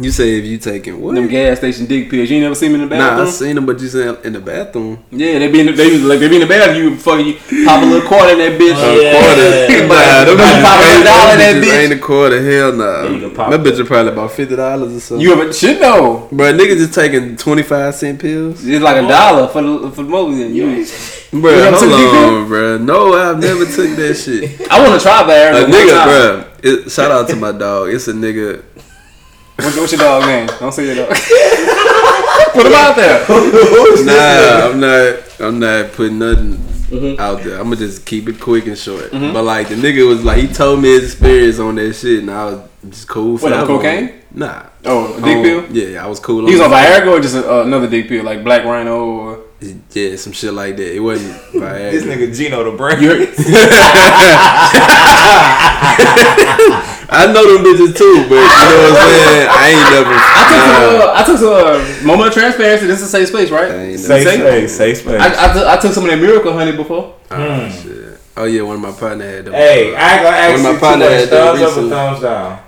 You 0.00 0.10
say 0.10 0.38
if 0.38 0.44
you 0.44 0.58
taking 0.58 1.00
what? 1.00 1.14
Them 1.14 1.28
gas 1.28 1.58
station 1.58 1.86
dick 1.86 2.10
pills. 2.10 2.30
You 2.30 2.36
ain't 2.36 2.42
never 2.44 2.54
seen 2.54 2.72
them 2.72 2.80
in 2.82 2.88
the 2.88 2.94
bathroom. 2.94 3.06
Nah, 3.08 3.14
I 3.22 3.24
bathroom. 3.24 3.32
seen 3.48 3.54
them, 3.56 3.66
but 3.66 3.80
you 3.80 3.88
said 3.88 4.24
in 4.24 4.32
the 4.32 4.40
bathroom. 4.40 5.04
yeah, 5.10 5.38
they 5.38 5.48
be 5.50 5.60
in 5.60 5.66
the, 5.66 5.72
they 5.72 5.90
be 5.90 5.98
like 5.98 6.18
they 6.20 6.28
be 6.28 6.36
in 6.36 6.40
the 6.42 6.46
bathroom. 6.48 6.82
You 6.82 6.96
fucking 6.96 7.26
you 7.26 7.64
pop 7.66 7.82
a 7.82 7.86
little 7.86 8.08
quarter 8.08 8.32
in 8.32 8.38
that 8.38 8.60
bitch. 8.60 8.74
Oh, 8.76 9.00
yeah. 9.00 9.12
Quarter. 9.20 9.82
Nah, 9.92 9.98
Nah, 10.02 10.24
them 10.24 10.34
About 10.34 10.46
bitches 10.46 10.62
five 10.62 10.80
hundred 10.80 10.96
ain't- 10.96 11.04
dollars 11.04 11.30
them 11.30 11.38
that 11.38 11.54
bitches 11.54 11.70
bitch. 11.70 11.82
ain't 11.84 11.92
a 11.92 11.98
quarter. 11.98 12.50
Hell 12.50 12.72
nah. 12.72 13.02
You 13.08 13.20
can 13.20 13.34
pop 13.34 13.50
That 13.50 13.60
bitch 13.60 13.72
it. 13.72 13.80
are 13.80 13.84
probably 13.84 14.12
about 14.12 14.30
fifty 14.32 14.56
dollars 14.56 14.96
or 14.96 15.00
something. 15.00 15.20
You 15.26 15.32
ever 15.32 15.52
shit 15.52 15.78
though? 15.80 16.28
Bro, 16.32 16.52
niggas 16.54 16.76
just 16.78 16.94
taking 16.94 17.36
twenty 17.36 17.62
five 17.62 17.94
cent 17.94 18.20
pills. 18.20 18.64
It's 18.66 18.82
like 18.82 19.02
a 19.04 19.06
dollar 19.06 19.48
for 19.48 19.62
the 19.62 19.90
for 19.90 20.02
the 20.04 20.08
movie. 20.08 20.54
You, 20.54 20.86
Bro, 21.32 21.50
You 21.50 21.56
ever 21.62 21.76
hold 21.76 21.92
on, 21.92 22.48
bro. 22.48 22.78
No, 22.78 23.14
I've 23.14 23.38
never 23.38 23.61
took 23.66 23.96
that 23.96 24.14
shit. 24.14 24.70
I 24.70 24.80
want 24.86 25.00
to 25.00 25.04
try 25.06 25.22
that. 25.26 25.54
A 25.62 25.66
nigga, 25.66 26.04
bro. 26.04 26.44
It, 26.62 26.90
shout 26.90 27.10
out 27.10 27.28
to 27.28 27.36
my 27.36 27.52
dog. 27.52 27.90
It's 27.90 28.08
a 28.08 28.12
nigga. 28.12 28.62
What's, 29.56 29.76
what's 29.76 29.92
your 29.92 30.00
dog 30.00 30.26
name? 30.26 30.46
Don't 30.58 30.72
say 30.72 30.86
your 30.86 31.06
dog. 31.06 31.08
Put 32.52 32.66
him 32.66 32.72
out 32.74 32.96
there. 32.96 33.24
Nah, 34.04 34.68
I'm 34.70 34.80
not. 34.80 35.40
I'm 35.40 35.58
not 35.58 35.92
putting 35.92 36.18
nothing 36.18 36.56
Mhm. 36.92 37.18
out 37.18 37.42
there. 37.42 37.56
I'm 37.58 37.64
gonna 37.64 37.76
just 37.76 38.04
keep 38.04 38.28
it 38.28 38.38
quick 38.38 38.66
and 38.66 38.76
short. 38.76 39.10
But 39.12 39.42
like 39.44 39.68
the 39.68 39.74
nigga 39.76 40.06
was 40.06 40.22
like, 40.24 40.38
he 40.42 40.48
told 40.48 40.80
me 40.82 40.88
his 40.90 41.04
experience 41.12 41.58
on 41.58 41.76
that 41.76 41.94
shit, 41.94 42.20
and 42.20 42.30
I 42.30 42.44
was 42.46 42.60
just 42.88 43.08
cool. 43.08 43.38
What, 43.38 43.52
on 43.52 43.66
forever. 43.66 43.78
cocaine? 43.82 44.12
Nah. 44.32 44.64
Oh, 44.84 45.14
a 45.14 45.20
dick 45.22 45.36
On- 45.36 45.42
pill. 45.42 45.64
Yeah, 45.76 46.04
I 46.04 46.06
was 46.08 46.20
cool. 46.20 46.46
He 46.46 46.52
was 46.52 46.60
on 46.60 46.70
that. 46.70 47.02
Viagra 47.02 47.18
or 47.18 47.20
just 47.20 47.36
uh, 47.36 47.62
another 47.64 47.88
dick 47.88 48.08
pill 48.08 48.24
like 48.24 48.44
Black 48.44 48.64
Rhino 48.64 49.04
or. 49.04 49.38
Yeah, 49.92 50.16
some 50.16 50.32
shit 50.32 50.52
like 50.52 50.76
that. 50.76 50.94
It 50.94 51.00
wasn't 51.00 51.32
Viagra. 51.52 51.90
This 51.90 52.04
nigga 52.04 52.34
Gino 52.34 52.62
the 52.64 52.72
brain. 52.76 52.98
I 57.14 57.26
know 57.30 57.44
them 57.44 57.62
bitches 57.62 57.94
too, 57.96 58.24
but 58.28 58.36
you 58.36 58.40
know 58.40 58.46
what 58.80 58.88
I'm 58.88 58.94
saying. 59.12 59.48
I 59.50 59.52
ain't 59.68 59.90
never. 59.92 60.14
I 60.16 60.48
took 60.48 60.58
nah, 60.58 60.72
some. 60.72 60.96
Uh, 60.96 61.12
I 61.14 61.22
took 61.24 61.38
some 61.38 61.52
uh, 61.52 61.76
moment 62.06 62.28
of 62.28 62.34
transparency. 62.34 62.86
This 62.86 63.00
is 63.02 63.08
a 63.08 63.10
safe 63.10 63.28
space, 63.28 63.50
right? 63.50 63.70
ain't 63.70 64.00
Safe 64.00 64.26
space, 64.26 64.74
safe 64.76 64.96
space. 64.98 65.20
I, 65.20 65.26
I, 65.26 65.52
took, 65.52 65.66
I 65.66 65.76
took 65.76 65.92
some 65.92 66.04
of 66.04 66.10
that 66.10 66.18
miracle 66.18 66.52
honey 66.52 66.72
before. 66.72 67.14
Oh, 67.30 67.68
shit. 67.68 68.02
Oh 68.34 68.44
yeah, 68.44 68.62
one 68.62 68.76
of 68.76 68.82
my 68.82 68.92
partner 68.92 69.28
had 69.28 69.44
them. 69.44 69.52
Hey, 69.54 69.94
I 69.94 70.14
ain't 70.14 70.22
gonna 70.22 70.36
ask 70.36 70.50
One 70.50 70.58
of 70.58 70.62
my 70.62 70.70
you 70.70 70.74
too 70.74 70.80
partner 70.80 71.08
had 71.08 71.28
Thumbs 71.28 71.60
up 71.60 71.76
or 71.76 71.88
thumbs 71.88 72.20
down? 72.22 72.60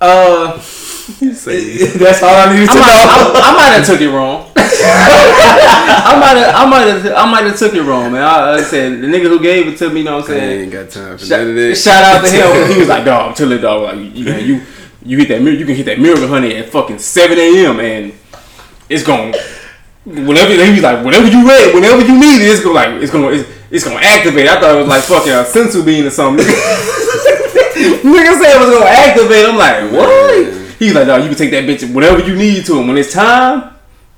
Uh, 0.00 0.60
Say- 0.60 0.83
That's 1.20 2.22
all 2.22 2.34
I 2.34 2.56
need 2.56 2.68
I 2.68 2.72
to 2.72 2.80
might, 2.80 3.04
know. 3.04 3.32
I, 3.36 3.40
I 3.44 3.56
might 3.56 3.72
have 3.76 3.86
took 3.86 4.00
it 4.00 4.08
wrong. 4.08 4.50
I 4.56 6.16
might 6.18 6.36
have, 6.40 6.54
I 6.54 6.64
might 6.66 6.86
have, 6.86 7.06
I 7.14 7.30
might 7.30 7.44
have 7.44 7.58
took 7.58 7.74
it 7.74 7.82
wrong, 7.82 8.12
man. 8.12 8.22
I, 8.22 8.54
I 8.54 8.62
said 8.62 9.00
the 9.02 9.06
nigga 9.06 9.24
who 9.28 9.38
gave 9.40 9.66
it 9.68 9.76
to 9.78 9.90
me, 9.90 9.98
you 10.00 10.04
know 10.04 10.16
what 10.16 10.30
I'm 10.30 10.36
I 10.36 10.38
saying? 10.40 10.60
ain't 10.62 10.72
got 10.72 10.90
time 10.90 11.18
for 11.18 11.24
Shout, 11.26 11.40
none 11.40 11.50
of 11.50 11.54
that. 11.56 11.76
shout 11.76 12.02
out 12.04 12.24
to 12.24 12.30
him. 12.32 12.72
He 12.72 12.78
was 12.80 12.88
like, 12.88 13.04
dog, 13.10 13.28
I'm 13.28 13.34
telling 13.34 13.52
you, 13.56 13.58
dog, 13.62 13.82
like, 13.82 14.14
you, 14.16 14.24
man, 14.24 14.44
you, 14.46 14.62
you 15.04 15.18
hit 15.18 15.28
that, 15.28 15.42
mir- 15.42 15.52
you 15.52 15.66
can 15.66 15.74
hit 15.74 15.84
that 15.86 16.00
miracle 16.00 16.26
honey 16.28 16.56
at 16.56 16.70
fucking 16.70 16.98
7 16.98 17.38
a.m. 17.38 17.80
and 17.80 18.12
it's 18.88 19.02
going, 19.04 19.34
whenever 20.06 20.52
he 20.54 20.72
was 20.72 20.82
like, 20.82 21.04
whenever 21.04 21.26
you 21.28 21.46
ready, 21.46 21.74
whenever 21.74 22.00
you 22.02 22.18
need 22.18 22.40
it, 22.42 22.48
it's 22.50 22.62
gonna 22.62 22.74
like, 22.74 23.02
it's 23.02 23.12
gonna, 23.12 23.28
it's, 23.28 23.48
it's 23.70 23.84
gonna 23.84 24.00
activate. 24.00 24.48
I 24.48 24.58
thought 24.58 24.74
it 24.76 24.78
was 24.78 24.88
like 24.88 25.02
fucking 25.04 25.32
a 25.32 25.44
senzu 25.44 25.84
bean 25.84 26.06
or 26.06 26.10
something. 26.10 26.44
Nigga 26.46 28.38
said 28.40 28.56
it 28.56 28.60
was 28.60 28.70
gonna 28.70 28.86
activate. 28.90 29.44
I'm 29.46 29.56
like, 29.58 29.92
what? 29.92 30.63
He's 30.78 30.94
like, 30.94 31.06
dog, 31.06 31.22
you 31.22 31.28
can 31.28 31.38
take 31.38 31.50
that 31.52 31.64
bitch 31.64 31.92
whenever 31.92 32.20
you 32.26 32.34
need 32.36 32.66
to, 32.66 32.78
and 32.78 32.88
when 32.88 32.98
it's 32.98 33.12
time. 33.12 33.73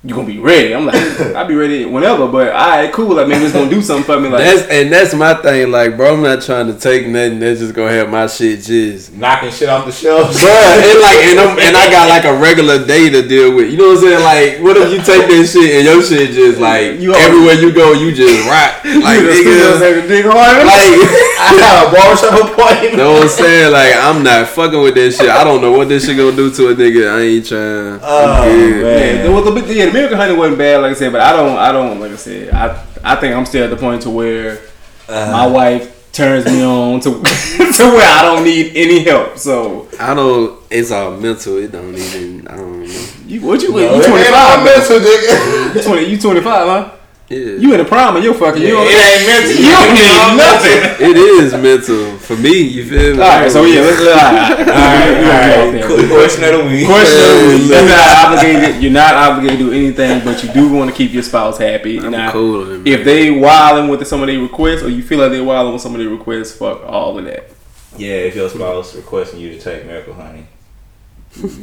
You 0.07 0.15
gonna 0.15 0.27
be 0.29 0.39
ready? 0.39 0.73
I'm 0.73 0.87
like, 0.87 0.95
I'll 1.35 1.49
be 1.49 1.57
ready 1.57 1.85
whenever. 1.85 2.29
But 2.29 2.55
alright, 2.55 2.93
cool. 2.93 3.17
Like 3.17 3.27
maybe 3.27 3.45
it's 3.45 3.53
gonna 3.53 3.69
do 3.69 3.83
something 3.83 4.05
for 4.05 4.21
me. 4.21 4.29
Like, 4.29 4.39
That's 4.45 4.63
and 4.71 4.93
that's 4.93 5.13
my 5.15 5.35
thing. 5.35 5.73
Like, 5.73 5.97
bro, 5.97 6.15
I'm 6.15 6.23
not 6.23 6.43
trying 6.43 6.69
to 6.69 6.79
take 6.79 7.09
nothing. 7.09 7.41
That's 7.41 7.59
just 7.59 7.75
gonna 7.75 7.91
have 7.91 8.09
my 8.09 8.29
shit 8.29 8.61
just. 8.63 9.13
Knocking 9.15 9.51
shit 9.51 9.69
off 9.69 9.85
the 9.85 9.91
shelves. 9.91 10.39
Bro, 10.41 10.47
and 10.55 11.01
like, 11.03 11.19
and, 11.27 11.41
I'm, 11.41 11.59
and 11.59 11.75
I 11.77 11.91
got 11.97 12.09
like 12.09 12.23
a 12.25 12.39
regular 12.39 12.87
day 12.87 13.11
to 13.11 13.27
deal 13.27 13.51
with. 13.57 13.69
You 13.69 13.79
know 13.79 13.89
what 13.99 13.99
I'm 13.99 14.05
saying? 14.07 14.23
Like, 14.23 14.63
what 14.63 14.77
if 14.77 14.93
you 14.95 15.03
take 15.03 15.27
this 15.27 15.53
shit 15.53 15.75
and 15.75 15.85
your 15.85 15.99
shit 16.01 16.31
just 16.31 16.61
like 16.61 17.01
You 17.01 17.13
everywhere 17.13 17.55
you 17.55 17.73
go, 17.75 17.91
you 17.93 18.15
just 18.15 18.47
rock 18.47 18.85
like 18.85 19.19
you 19.19 19.27
the 19.27 19.35
studio 19.35 19.75
nigga. 19.75 19.79
take 19.83 20.05
a 20.05 20.07
dick 20.07 20.25
hard. 20.31 20.63
Like, 20.63 21.03
I 21.43 21.51
have 21.67 21.91
a 21.91 21.91
barbershop 21.91 22.47
appointment. 22.47 22.93
You 22.93 22.97
know 23.03 23.13
what 23.19 23.23
I'm 23.23 23.29
saying? 23.29 23.73
Like, 23.73 23.91
I'm 23.99 24.23
not 24.23 24.47
fucking 24.55 24.81
with 24.83 24.95
this 24.95 25.19
shit. 25.19 25.31
I 25.31 25.43
don't 25.43 25.61
know 25.61 25.73
what 25.73 25.89
this 25.89 26.07
shit 26.07 26.17
gonna 26.17 26.37
do 26.37 26.47
to 26.55 26.69
a 26.71 26.75
nigga. 26.79 27.11
I 27.11 27.21
ain't 27.27 27.47
trying. 27.47 27.99
Oh, 28.07 28.47
I'm 28.47 28.83
man. 28.87 29.25
Yeah, 29.27 29.31
well, 29.35 29.43
the, 29.43 29.51
big- 29.51 29.67
yeah, 29.75 29.87
the 29.87 29.96
Miracle 29.97 30.19
Honey 30.19 30.37
wasn't 30.37 30.59
bad, 30.59 30.83
like 30.83 30.91
I 30.91 30.95
said, 30.95 31.11
but 31.13 31.23
I 31.23 31.33
don't, 31.33 31.57
I 31.57 31.73
don't, 31.73 31.99
like 32.01 32.13
I 32.13 32.17
said, 32.17 32.53
I, 32.53 32.85
I 33.03 33.17
think 33.17 33.35
I'm 33.35 33.47
still 33.47 33.65
at 33.65 33.71
the 33.71 33.77
point 33.77 34.03
to 34.03 34.11
where 34.11 34.61
Uh, 35.09 35.31
my 35.33 35.47
wife 35.47 36.13
turns 36.13 36.45
me 36.45 36.63
on 36.63 37.01
to, 37.01 37.11
to 37.13 37.83
where 37.95 38.19
I 38.19 38.23
don't 38.23 38.45
need 38.45 38.73
any 38.77 39.05
help. 39.05 39.39
So 39.39 39.89
I 39.99 40.13
don't. 40.15 40.61
It's 40.71 40.91
all 40.91 41.17
mental. 41.17 41.57
It 41.59 41.73
don't 41.73 41.95
even. 41.95 42.47
I 42.49 42.57
don't 42.57 42.83
know. 42.83 43.07
you, 43.27 43.41
what 43.41 43.63
you, 43.63 43.71
no, 43.71 43.79
you 43.79 44.01
it 44.01 44.07
25? 44.07 44.35
all 44.35 44.57
man. 44.57 44.65
mental, 44.65 44.99
nigga. 44.99 45.75
You 45.77 45.83
20, 45.83 46.05
you 46.07 46.19
25, 46.19 46.45
huh? 46.69 46.96
Yeah, 47.29 47.39
You 47.59 47.73
in 47.75 47.79
the 47.79 47.85
prime 47.85 48.15
and 48.15 48.25
you're 48.25 48.35
fucking. 48.35 48.63
you 48.63 48.69
don't, 48.69 48.87
it 48.87 48.95
ain't 48.95 49.27
mental. 49.27 49.51
You 49.59 49.71
don't 49.75 49.91
It's 49.91 49.99
need 49.99 50.37
nothing. 50.47 51.11
it 51.11 51.17
is 51.17 51.53
mental 51.55 52.19
for 52.19 52.37
me. 52.37 52.57
You 52.63 52.85
feel 52.89 53.17
me? 53.17 53.23
All 53.23 53.29
right, 53.41 53.51
so 53.51 53.65
yeah, 53.65 53.81
let's 53.81 53.99
all 54.01 54.07
right, 54.15 54.61
all 54.61 54.67
right, 54.67 54.69
all 54.69 55.23
right, 55.25 55.59
all 55.59 55.73
right. 55.73 55.85
Cool. 55.85 56.07
Question 56.17 56.45
of 56.45 56.53
the 56.53 56.65
week. 56.71 56.87
Question 56.87 57.19
of 57.19 57.35
the 57.43 57.59
week. 57.59 57.69
You're 57.69 57.89
not 57.89 58.27
obligated. 58.27 58.83
You're 58.83 58.93
not 58.93 59.15
obligated 59.15 59.59
to 59.59 59.65
do 59.65 59.73
anything, 59.73 60.25
but 60.25 60.45
you 60.45 60.53
do 60.53 60.73
want 60.73 60.89
to 60.91 60.97
keep 60.97 61.13
your 61.13 61.25
spouse 61.25 61.59
happy. 61.59 61.99
I'm 61.99 62.13
Now, 62.13 62.31
cool 62.31 62.63
on 62.63 62.71
it, 62.71 62.79
man. 62.79 62.87
if 62.87 63.05
they 63.05 63.31
wilding 63.33 63.89
with 63.91 64.07
some 64.07 64.21
of 64.23 64.29
their 64.29 64.39
requests, 64.39 64.83
or 64.85 64.89
you 64.89 65.03
feel 65.03 65.19
like 65.19 65.33
they're 65.33 65.43
wilding 65.43 65.73
with 65.73 65.83
some 65.83 65.95
of 65.97 65.99
their 66.01 66.09
requests, 66.11 66.57
fuck 66.57 66.85
all 66.87 67.19
of 67.19 67.25
that. 67.25 67.51
Yeah, 67.97 68.11
if 68.31 68.37
your 68.37 68.49
spouse 68.51 68.95
requesting 68.95 69.41
you 69.41 69.51
to 69.51 69.59
take 69.59 69.85
Miracle 69.85 70.15
Honey, 70.15 70.47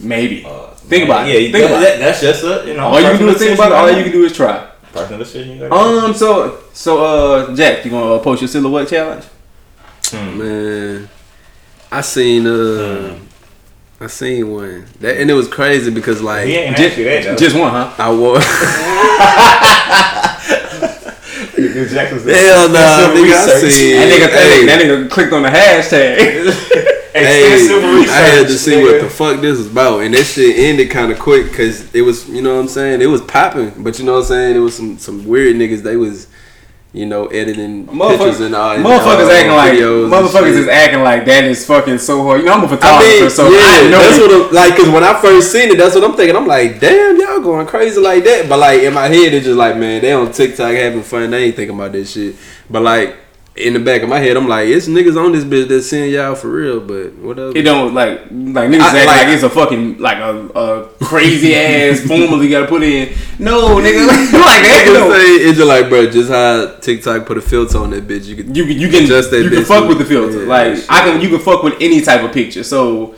Maybe. 0.02 0.44
uh, 0.46 0.72
Think 0.76 1.06
about 1.06 1.30
it. 1.30 1.32
Yeah, 1.34 1.40
Think 1.40 1.54
that, 1.54 1.66
about 1.72 1.80
that, 1.84 2.00
that's 2.00 2.20
just 2.22 2.44
a 2.44 2.64
you 2.68 2.74
know. 2.76 2.88
all 2.88 3.00
you 3.00 3.08
can 3.08 3.18
do 3.20 3.30
is 3.30 3.38
think 3.38 3.56
about 3.58 3.72
it. 3.72 3.76
All 3.76 3.90
you 3.98 4.04
can 4.04 4.12
do 4.12 4.26
is 4.26 4.36
try. 4.36 4.70
Make. 4.94 5.02
Personal 5.02 5.20
decision. 5.20 5.52
You 5.54 5.70
gotta 5.70 5.76
Um. 5.76 6.14
So, 6.14 6.60
so, 6.74 7.04
uh, 7.04 7.56
Jack, 7.56 7.84
you 7.86 7.92
gonna 7.92 8.14
uh, 8.16 8.20
post 8.20 8.42
your 8.42 8.48
silhouette 8.48 8.88
challenge? 8.88 9.26
Hmm. 10.06 10.38
Man, 10.38 11.10
I 11.92 12.02
seen 12.02 12.46
uh, 12.48 13.18
I 14.00 14.08
seen 14.08 14.52
one 14.52 14.86
that, 15.00 15.18
and 15.18 15.30
it 15.30 15.34
was 15.34 15.48
crazy 15.48 15.92
because 15.92 16.22
like 16.22 16.46
He 16.48 16.56
ain't 16.56 16.78
Just, 16.78 16.98
you 16.98 17.06
that. 17.06 17.24
though. 17.24 17.36
just 17.36 17.56
one, 17.56 17.72
huh? 17.72 17.94
I 17.98 18.12
wore. 18.12 18.40
Jack 21.90 22.12
was 22.12 22.24
Hell 22.26 22.70
no, 22.70 23.14
extensive 23.14 23.18
nigga. 23.18 23.34
I 23.34 23.70
seen. 23.70 23.96
That 23.96 24.10
nigga, 24.12 24.30
hey, 24.30 24.66
that 24.66 24.82
nigga 24.82 25.10
clicked 25.10 25.34
on 25.34 25.44
the 25.44 25.50
hashtag. 25.50 27.00
Hey, 27.14 27.54
research. 27.54 28.10
I 28.10 28.18
had 28.18 28.48
to 28.48 28.58
see 28.58 28.72
nigga. 28.72 28.84
what 28.84 29.02
the 29.02 29.10
fuck 29.10 29.40
this 29.40 29.58
was 29.58 29.72
about, 29.72 30.00
and 30.00 30.14
that 30.16 30.24
shit 30.24 30.58
ended 30.58 30.90
kind 30.90 31.12
of 31.12 31.20
quick 31.20 31.46
because 31.48 31.94
it 31.94 32.02
was, 32.02 32.28
you 32.28 32.42
know 32.42 32.56
what 32.56 32.62
I'm 32.62 32.68
saying, 32.68 33.02
it 33.02 33.06
was 33.06 33.22
popping, 33.22 33.84
but 33.84 34.00
you 34.00 34.06
know 34.06 34.14
what 34.14 34.20
I'm 34.20 34.26
saying, 34.26 34.56
it 34.56 34.60
was 34.60 34.76
some 34.76 34.98
some 34.98 35.26
weird 35.28 35.56
niggas. 35.56 35.84
They 35.84 35.96
was, 35.96 36.28
you 36.92 37.06
know, 37.06 37.28
editing 37.28 37.86
pictures 37.88 38.40
and 38.40 38.56
all. 38.56 38.72
and 38.72 38.84
motherfuckers 38.84 39.26
all 39.26 39.32
acting 39.32 39.52
like 39.52 39.74
motherfuckers 39.74 40.58
is 40.58 40.68
acting 40.68 41.04
like 41.04 41.26
that 41.26 41.44
is 41.44 41.66
fucking 41.68 42.00
so 42.00 42.24
hard. 42.24 42.42
You 42.42 42.48
know, 42.48 42.54
I'm 42.54 42.64
a 42.64 42.66
I 42.66 42.70
photographer, 42.70 43.22
mean, 43.22 43.30
so 43.30 43.50
yeah, 43.50 43.60
I 43.62 43.90
know 43.90 44.00
that's 44.00 44.20
what 44.20 44.32
I'm, 44.32 44.54
like. 44.54 44.76
Cause 44.76 44.90
when 44.90 45.04
I 45.04 45.22
first 45.22 45.52
seen 45.52 45.70
it, 45.70 45.78
that's 45.78 45.94
what 45.94 46.04
I'm 46.04 46.16
thinking. 46.16 46.36
I'm 46.36 46.48
like, 46.48 46.80
damn, 46.80 47.20
y'all 47.20 47.42
going 47.42 47.68
crazy 47.68 48.00
like 48.00 48.24
that. 48.24 48.50
But 48.50 48.58
like 48.58 48.82
in 48.82 48.94
my 48.94 49.08
head, 49.08 49.34
it's 49.36 49.46
just 49.46 49.58
like, 49.58 49.78
man, 49.78 50.02
they 50.02 50.14
on 50.14 50.32
TikTok 50.32 50.74
having 50.74 51.04
fun. 51.04 51.30
They 51.30 51.46
ain't 51.46 51.56
thinking 51.56 51.76
about 51.76 51.92
this 51.92 52.12
shit. 52.14 52.36
But 52.70 52.82
like 52.82 53.18
in 53.56 53.74
the 53.74 53.80
back 53.80 54.02
of 54.02 54.10
my 54.10 54.18
head, 54.20 54.36
I'm 54.36 54.48
like, 54.48 54.68
it's 54.68 54.88
niggas 54.88 55.16
on 55.16 55.32
this 55.32 55.44
bitch 55.44 55.68
that's 55.68 55.88
seeing 55.88 56.12
y'all 56.12 56.34
for 56.34 56.50
real. 56.50 56.80
But 56.80 57.14
whatever. 57.20 57.56
It 57.56 57.62
don't 57.62 57.94
like 57.94 58.20
like 58.32 58.70
niggas 58.70 58.82
I- 58.82 58.98
act 59.00 59.08
like, 59.08 59.08
like- 59.08 59.28
it's 59.28 59.44
a 59.44 59.50
fucking 59.50 60.00
like 60.00 60.18
a, 60.18 60.48
a 60.56 60.88
crazy 61.06 61.56
ass 61.56 62.00
formula 62.02 62.44
you 62.44 62.50
gotta 62.50 62.66
put 62.68 62.82
in. 62.82 63.14
No, 63.38 63.76
nigga, 63.78 64.08
like 64.08 64.34
that. 64.34 64.86
Niggas 64.88 64.94
No. 64.94 65.12
say 65.14 65.26
it's 65.36 65.58
just 65.58 65.68
like, 65.68 65.90
bro, 65.90 66.10
just 66.10 66.30
how 66.32 66.76
TikTok 66.82 67.26
put 67.28 67.38
a 67.38 67.42
filter 67.42 67.78
on 67.78 67.92
that 67.92 68.08
bitch. 68.08 68.26
You 68.26 68.36
could, 68.38 68.58
You 68.58 68.66
can 68.66 68.78
you 68.80 68.90
can 68.90 69.08
that 69.08 69.42
you 69.44 69.50
can 69.50 69.66
fuck 69.66 69.88
with 69.88 70.00
the 70.00 70.06
filter. 70.06 70.42
yeah, 70.44 70.48
like 70.50 70.76
shit. 70.78 70.86
I 70.90 71.00
can 71.02 71.22
you 71.22 71.30
can 71.30 71.40
fuck 71.40 71.62
with 71.62 71.76
any 71.80 72.02
type 72.02 72.22
of 72.24 72.32
picture. 72.32 72.64
So 72.64 73.14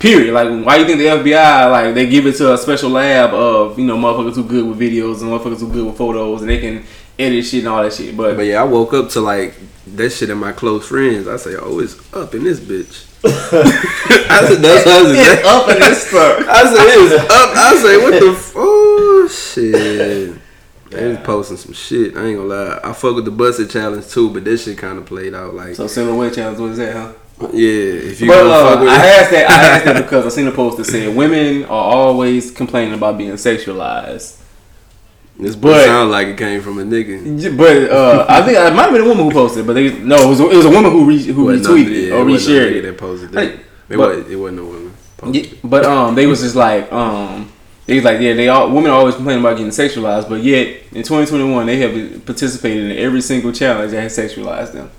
period. 0.00 0.32
Like 0.34 0.48
why 0.66 0.76
you 0.76 0.86
think 0.86 0.98
the 0.98 1.06
FBI 1.06 1.70
like 1.70 1.94
they 1.94 2.08
give 2.08 2.26
it 2.26 2.34
to 2.36 2.52
a 2.52 2.58
special 2.58 2.90
lab 2.90 3.32
of 3.32 3.78
you 3.78 3.84
know 3.84 3.96
motherfuckers 3.96 4.34
who 4.34 4.42
good 4.44 4.66
with 4.66 4.78
videos 4.80 5.20
and 5.22 5.30
motherfuckers 5.30 5.60
who 5.60 5.72
good 5.72 5.86
with 5.86 5.96
photos 5.96 6.40
and 6.40 6.50
they 6.50 6.58
can 6.58 6.84
edit 7.18 7.44
shit 7.44 7.60
and 7.60 7.68
all 7.68 7.82
that 7.82 7.92
shit. 7.92 8.16
But 8.16 8.36
But 8.36 8.46
yeah, 8.46 8.60
I 8.62 8.64
woke 8.64 8.92
up 8.94 9.08
to 9.10 9.20
like 9.20 9.54
that 9.94 10.10
shit 10.10 10.30
in 10.30 10.38
my 10.38 10.52
close 10.52 10.86
friends. 10.86 11.26
I 11.28 11.36
say, 11.36 11.54
oh, 11.58 11.78
it's 11.80 11.96
up 12.14 12.34
in 12.34 12.44
this 12.44 12.60
bitch. 12.60 13.06
I 13.24 14.46
said, 14.46 14.58
that's 14.62 14.84
how 14.84 15.04
I 15.04 15.14
said. 15.14 15.44
up 15.44 15.68
in 15.70 15.78
this 15.80 16.06
stuff. 16.06 16.46
I 16.48 16.62
said, 16.64 16.86
it's 16.86 17.24
up. 17.24 17.50
I 17.56 17.76
say, 17.82 17.96
what 18.02 18.20
the? 18.20 18.30
F- 18.30 18.52
oh 18.56 19.28
shit. 19.28 20.34
They 20.90 21.08
was 21.08 21.18
posting 21.18 21.56
some 21.58 21.72
shit. 21.74 22.16
I 22.16 22.26
ain't 22.26 22.38
gonna 22.38 22.48
lie. 22.48 22.80
I 22.82 22.92
fuck 22.94 23.14
with 23.16 23.24
the 23.26 23.30
busted 23.30 23.68
challenge 23.70 24.08
too, 24.08 24.30
but 24.30 24.44
this 24.44 24.64
shit 24.64 24.78
kind 24.78 24.96
of 24.98 25.04
played 25.06 25.34
out 25.34 25.54
like, 25.54 25.74
So 25.74 25.86
silhouette 25.86 26.34
challenge, 26.34 26.58
what 26.60 26.70
is 26.70 26.78
that, 26.78 26.92
huh? 26.94 27.12
yeah. 27.52 27.68
If 27.68 28.20
you 28.22 28.28
But 28.28 28.42
gonna 28.44 28.50
fuck 28.70 28.78
uh, 28.78 28.80
with 28.82 28.88
I 28.90 29.06
asked 29.06 29.30
that. 29.32 29.50
I 29.50 29.54
asked 29.68 29.84
that 29.84 30.02
because 30.04 30.24
I 30.26 30.28
seen 30.30 30.46
a 30.46 30.52
post 30.52 30.78
that 30.78 30.84
said 30.84 31.14
women 31.14 31.64
are 31.64 31.70
always 31.94 32.50
complaining 32.50 32.94
about 32.94 33.18
being 33.18 33.32
sexualized. 33.32 34.40
This, 35.38 35.54
but- 35.56 35.68
but 35.70 35.84
sound 35.86 36.10
like 36.10 36.28
it 36.28 36.36
came 36.38 36.60
from 36.60 36.78
a 36.78 36.82
nigga. 36.84 37.56
But 37.56 37.90
uh, 37.90 38.26
I 38.28 38.42
think 38.42 38.58
it 38.58 38.74
might 38.74 38.82
have 38.84 38.92
been 38.92 39.02
a 39.02 39.08
woman 39.08 39.24
who 39.26 39.30
posted, 39.32 39.66
but 39.66 39.74
they 39.74 39.98
no, 39.98 40.16
it 40.16 40.26
was 40.28 40.40
a, 40.40 40.50
it 40.50 40.56
was 40.56 40.66
a 40.66 40.70
woman 40.70 40.90
who 40.92 41.04
re, 41.06 41.22
who 41.22 41.50
no- 41.54 41.58
retweeted 41.58 42.08
yeah, 42.08 42.14
or 42.14 42.24
no 42.24 42.34
reshared 42.34 42.72
it. 42.72 42.82
That 42.82 42.98
posted 42.98 43.30
that. 43.32 43.44
Hey, 43.48 43.54
it, 43.88 43.96
but- 43.96 44.16
was, 44.16 44.30
it 44.30 44.36
wasn't 44.36 44.60
a 44.60 44.64
woman. 44.64 44.84
Yeah, 44.84 45.42
Posted. 45.42 45.58
but 45.64 45.84
um, 45.84 46.14
they 46.14 46.26
was 46.26 46.40
just 46.42 46.54
like 46.56 46.92
um, 46.92 47.52
they 47.86 47.94
was 47.96 48.04
like 48.04 48.20
yeah, 48.20 48.34
they 48.34 48.48
all 48.48 48.70
women 48.70 48.90
are 48.90 48.98
always 48.98 49.14
complaining 49.16 49.42
about 49.44 49.56
getting 49.56 49.72
sexualized, 49.72 50.28
but 50.28 50.42
yet 50.42 50.68
in 50.92 51.02
2021 51.02 51.66
they 51.66 51.76
have 51.78 52.24
participated 52.26 52.90
in 52.90 52.96
every 52.98 53.20
single 53.20 53.50
challenge 53.52 53.90
that 53.92 54.02
has 54.02 54.16
sexualized 54.16 54.72
them. 54.74 54.90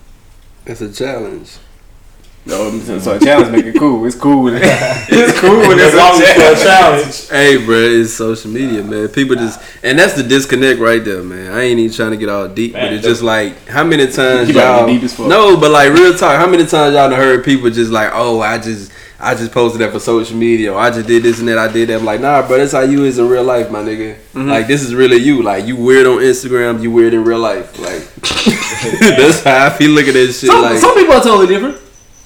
That's 0.65 0.81
a 0.81 0.91
challenge. 0.91 1.57
No, 2.45 2.71
so, 2.79 2.97
so 2.97 3.15
a 3.17 3.19
challenge 3.19 3.51
make 3.51 3.65
it 3.65 3.77
cool. 3.77 4.03
It's 4.05 4.15
cool. 4.15 4.43
When 4.45 4.53
it's 4.61 5.39
cool 5.39 5.59
when 5.59 5.77
it's 5.77 5.93
As 5.93 5.95
long 5.95 6.19
a 6.19 6.25
challenge. 6.25 6.51
it's 6.51 6.61
a 6.61 6.65
challenge. 6.65 7.29
Hey, 7.29 7.63
bro, 7.63 7.75
it's 7.77 8.13
social 8.13 8.49
media, 8.49 8.83
man. 8.83 9.07
People 9.09 9.35
just, 9.35 9.61
and 9.83 9.99
that's 9.99 10.13
the 10.13 10.23
disconnect 10.23 10.79
right 10.79 11.03
there, 11.03 11.21
man. 11.21 11.51
I 11.53 11.61
ain't 11.63 11.79
even 11.79 11.93
trying 11.95 12.11
to 12.11 12.17
get 12.17 12.29
all 12.29 12.47
deep, 12.47 12.73
Man, 12.73 12.85
but 12.85 12.93
it's 12.93 13.03
just 13.05 13.21
like, 13.21 13.67
how 13.67 13.83
many 13.83 14.07
times 14.07 14.49
You 14.49 14.55
about 14.55 14.79
to 14.79 14.85
y'all? 14.85 14.87
deep 14.87 15.03
as 15.03 15.13
fuck. 15.15 15.27
No, 15.27 15.57
but 15.57 15.69
like 15.69 15.93
real 15.93 16.15
talk, 16.17 16.37
how 16.37 16.47
many 16.47 16.65
times 16.65 16.95
y'all 16.95 17.09
done 17.09 17.13
heard 17.13 17.43
people 17.45 17.69
just 17.69 17.91
like, 17.91 18.09
oh, 18.13 18.39
I 18.39 18.57
just, 18.57 18.91
I 19.19 19.35
just 19.35 19.51
posted 19.51 19.81
that 19.81 19.91
for 19.91 19.99
social 19.99 20.37
media, 20.37 20.73
or 20.73 20.79
I 20.79 20.89
just 20.89 21.07
did 21.07 21.21
this 21.23 21.39
and 21.39 21.47
that, 21.49 21.57
I 21.59 21.71
did 21.71 21.89
that. 21.89 21.99
I'm 21.99 22.05
like, 22.05 22.21
nah, 22.21 22.47
bro, 22.47 22.57
that's 22.57 22.71
how 22.71 22.81
you 22.81 23.03
is 23.03 23.19
in 23.19 23.27
real 23.27 23.43
life, 23.43 23.69
my 23.69 23.79
nigga. 23.83 24.15
Mm-hmm. 24.15 24.47
Like 24.49 24.65
this 24.65 24.81
is 24.81 24.95
really 24.95 25.17
you. 25.17 25.43
Like 25.43 25.65
you 25.65 25.75
weird 25.75 26.07
on 26.07 26.17
Instagram, 26.19 26.81
you 26.81 26.89
weird 26.89 27.13
in 27.13 27.25
real 27.25 27.39
life. 27.39 27.77
Like 27.77 28.01
that's 29.17 29.43
how 29.43 29.67
I 29.67 29.69
feel. 29.71 29.91
looking 29.91 30.09
at 30.09 30.13
this 30.13 30.39
shit. 30.39 30.49
Some, 30.49 30.61
like 30.61 30.79
some 30.79 30.95
people 30.95 31.13
are 31.13 31.21
totally 31.21 31.47
different. 31.47 31.77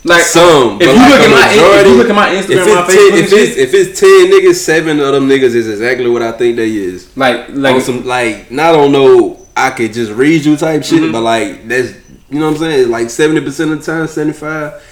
Like 0.05 0.23
some, 0.23 0.81
if 0.81 0.87
but 0.87 0.87
you 0.87 0.95
like 0.95 1.09
look 1.11 1.19
at 1.21 1.29
my 1.31 1.79
if 1.79 1.87
you 1.87 1.95
look 1.95 2.09
at 2.09 2.15
my 2.15 2.29
Instagram, 2.29 2.67
if 2.67 2.67
my 2.67 2.85
it's, 2.87 2.93
Facebook, 2.93 3.09
ten, 3.09 3.23
if 3.23 3.33
it's 3.33 3.57
if 3.57 3.73
it's 3.73 3.99
ten 3.99 4.31
niggas, 4.31 4.55
seven 4.55 4.99
of 4.99 5.13
them 5.13 5.29
niggas 5.29 5.55
is 5.55 5.69
exactly 5.69 6.09
what 6.09 6.21
I 6.21 6.33
think 6.33 6.57
they 6.57 6.75
is. 6.75 7.15
like 7.15 7.47
on 7.49 7.61
like 7.61 7.81
some 7.81 8.05
like 8.05 8.51
not 8.51 8.75
on 8.75 8.91
no 8.91 9.45
I 9.55 9.69
could 9.69 9.93
just 9.93 10.11
read 10.11 10.43
you 10.43 10.57
type 10.57 10.83
shit, 10.83 11.01
Mm-hmm. 11.03 11.11
but 11.13 11.21
like 11.21 11.67
that's 11.69 11.93
you 12.29 12.39
know 12.39 12.47
what 12.47 12.55
I'm 12.55 12.59
saying. 12.59 12.89
Like 12.89 13.09
seventy 13.09 13.39
percent 13.41 13.71
of 13.71 13.79
the 13.79 13.85
time, 13.85 14.07
seventy 14.07 14.33
five. 14.37 14.83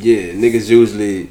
Yeah, 0.00 0.32
niggas 0.32 0.68
usually 0.68 1.30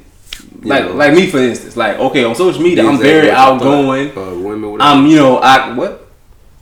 like 0.61 0.85
know, 0.85 0.93
like 0.93 1.13
me 1.13 1.27
for 1.29 1.39
instance. 1.39 1.75
Like 1.75 1.97
okay, 1.97 2.23
on 2.23 2.33
social 2.35 2.61
media, 2.61 2.83
I'm 2.85 2.91
exactly 2.95 3.11
very 3.11 3.31
I 3.31 3.35
thought. 3.35 3.61
outgoing. 3.61 4.17
Uh, 4.17 4.39
women. 4.39 4.77
I'm 4.81 5.05
you 5.07 5.17
know 5.17 5.37
I 5.39 5.73
what. 5.73 6.06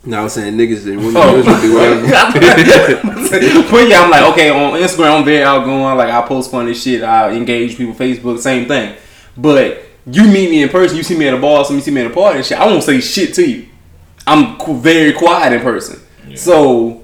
No, 0.06 0.24
I'm 0.24 0.30
saying 0.30 0.56
niggas 0.56 0.86
and 0.86 0.98
women 0.98 1.16
Oh. 1.18 1.36
usually 1.36 1.62
do 1.62 1.74
whatever. 1.74 2.02
but 3.72 3.88
yeah, 3.88 4.02
I'm 4.02 4.10
like 4.12 4.24
okay 4.34 4.50
on 4.50 4.80
Instagram. 4.80 5.20
I'm 5.20 5.26
very 5.26 5.44
outgoing. 5.44 5.98
Like 5.98 6.10
I 6.10 6.22
post 6.28 6.52
funny 6.52 6.74
shit. 6.74 7.04
I 7.04 7.32
engage 7.32 7.78
people. 7.78 7.94
Facebook, 7.94 8.40
same 8.40 8.68
thing. 8.68 8.96
But 9.38 9.82
you 10.06 10.24
meet 10.24 10.50
me 10.50 10.64
in 10.64 10.70
person. 10.70 10.98
You 10.98 11.04
see 11.04 11.18
me 11.18 11.28
at 11.28 11.34
a 11.34 11.38
bar. 11.38 11.66
Some 11.66 11.76
you 11.76 11.82
see 11.82 11.92
me 11.92 12.02
at 12.02 12.12
a 12.12 12.14
party 12.14 12.38
and 12.38 12.46
shit. 12.46 12.60
I 12.60 12.66
won't 12.66 12.84
say 12.84 13.02
shit 13.02 13.34
to 13.36 13.50
you. 13.50 13.68
I'm 14.28 14.58
very 14.82 15.14
quiet 15.14 15.54
in 15.54 15.62
person. 15.62 16.00
So 16.36 17.04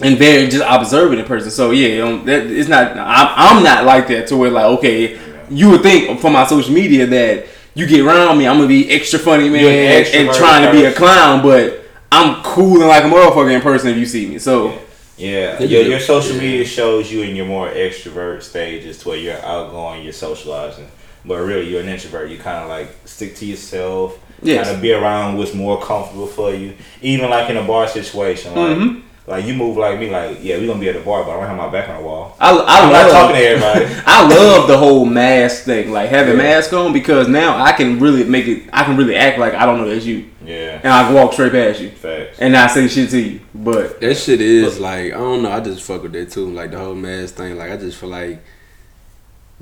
and 0.00 0.18
very 0.18 0.48
just 0.48 0.64
observant 0.66 1.20
in 1.20 1.26
person. 1.26 1.50
So 1.50 1.70
yeah, 1.70 2.02
um, 2.02 2.24
that, 2.26 2.46
it's 2.46 2.68
not. 2.68 2.92
I'm, 2.96 3.58
I'm 3.58 3.62
not 3.62 3.84
like 3.84 4.08
that 4.08 4.26
to 4.28 4.36
where 4.36 4.50
like 4.50 4.66
okay, 4.78 5.18
you 5.50 5.70
would 5.70 5.82
think 5.82 6.20
from 6.20 6.32
my 6.32 6.46
social 6.46 6.72
media 6.72 7.06
that 7.06 7.46
you 7.74 7.86
get 7.86 8.00
around 8.00 8.38
me, 8.38 8.46
I'm 8.46 8.56
gonna 8.56 8.68
be 8.68 8.90
extra 8.90 9.18
funny 9.18 9.48
man 9.48 9.60
You're 9.62 9.70
an 9.70 10.28
and 10.28 10.36
trying 10.36 10.64
to 10.64 10.72
be 10.72 10.84
a 10.84 10.92
clown, 10.92 11.42
but 11.42 11.83
I'm 12.12 12.42
cool 12.42 12.78
and 12.80 12.88
like 12.88 13.04
a 13.04 13.08
motherfucker 13.08 13.52
in 13.54 13.60
person 13.60 13.88
if 13.90 13.96
you 13.96 14.06
see 14.06 14.26
me. 14.28 14.38
So 14.38 14.78
Yeah, 15.16 15.56
Yeah. 15.60 15.66
your, 15.66 15.82
your 15.82 16.00
social 16.00 16.36
media 16.36 16.64
shows 16.64 17.10
you 17.10 17.22
in 17.22 17.36
your 17.36 17.46
more 17.46 17.68
extrovert 17.68 18.42
stages 18.42 18.98
to 18.98 19.08
where 19.08 19.18
you're 19.18 19.40
outgoing, 19.44 20.02
you're 20.02 20.12
socializing. 20.12 20.88
But 21.24 21.36
really, 21.38 21.68
you're 21.70 21.80
an 21.80 21.88
introvert. 21.88 22.30
You 22.30 22.38
kind 22.38 22.62
of 22.64 22.68
like 22.68 22.94
stick 23.06 23.34
to 23.36 23.46
yourself. 23.46 24.18
Yes. 24.42 24.64
Kind 24.66 24.76
of 24.76 24.82
be 24.82 24.92
around 24.92 25.38
what's 25.38 25.54
more 25.54 25.80
comfortable 25.80 26.26
for 26.26 26.52
you. 26.52 26.74
Even 27.00 27.30
like 27.30 27.48
in 27.48 27.56
a 27.56 27.62
bar 27.62 27.88
situation, 27.88 28.54
like 28.54 28.76
Mhm. 28.76 29.02
Like 29.26 29.46
you 29.46 29.54
move 29.54 29.76
like 29.76 29.98
me. 29.98 30.10
Like 30.10 30.38
yeah, 30.42 30.58
we 30.58 30.66
gonna 30.66 30.78
be 30.80 30.88
at 30.88 30.96
the 30.96 31.00
bar, 31.00 31.24
but 31.24 31.30
I 31.32 31.36
don't 31.40 31.46
have 31.46 31.56
my 31.56 31.70
back 31.70 31.88
on 31.88 31.96
the 32.02 32.06
wall. 32.06 32.36
I, 32.38 32.50
I 32.50 32.80
I'm 32.86 32.92
love 32.92 33.06
not 33.06 33.10
talking 33.12 33.36
to 33.36 33.42
everybody. 33.42 34.02
I 34.06 34.28
love 34.28 34.68
the 34.68 34.76
whole 34.78 35.04
mask 35.06 35.64
thing, 35.64 35.90
like 35.92 36.10
having 36.10 36.36
Yeah. 36.36 36.42
mask 36.42 36.72
on 36.74 36.92
because 36.92 37.26
now 37.28 37.56
I 37.62 37.72
can 37.72 37.98
really 38.00 38.24
make 38.24 38.46
it. 38.46 38.68
I 38.72 38.84
can 38.84 38.96
really 38.96 39.16
act 39.16 39.38
like 39.38 39.54
I 39.54 39.64
don't 39.66 39.78
know 39.78 39.88
that's 39.88 40.04
you, 40.04 40.26
yeah, 40.44 40.80
and 40.82 40.92
I 40.92 41.04
can 41.04 41.14
walk 41.14 41.32
straight 41.32 41.52
past 41.52 41.80
you 41.80 41.90
facts. 41.90 42.38
and 42.38 42.52
not 42.52 42.70
say 42.70 42.86
shit 42.88 43.10
to 43.10 43.18
you. 43.20 43.40
But 43.54 44.00
that 44.00 44.14
shit 44.16 44.40
is 44.42 44.78
like 44.78 45.06
I 45.12 45.16
don't 45.16 45.42
know. 45.42 45.50
I 45.52 45.60
just 45.60 45.82
fuck 45.82 46.02
with 46.02 46.12
that 46.12 46.30
too. 46.30 46.50
Like 46.50 46.70
the 46.72 46.78
whole 46.78 46.94
mask 46.94 47.36
thing. 47.36 47.56
Like 47.56 47.70
I 47.70 47.76
just 47.78 47.96
feel 47.98 48.10
like 48.10 48.42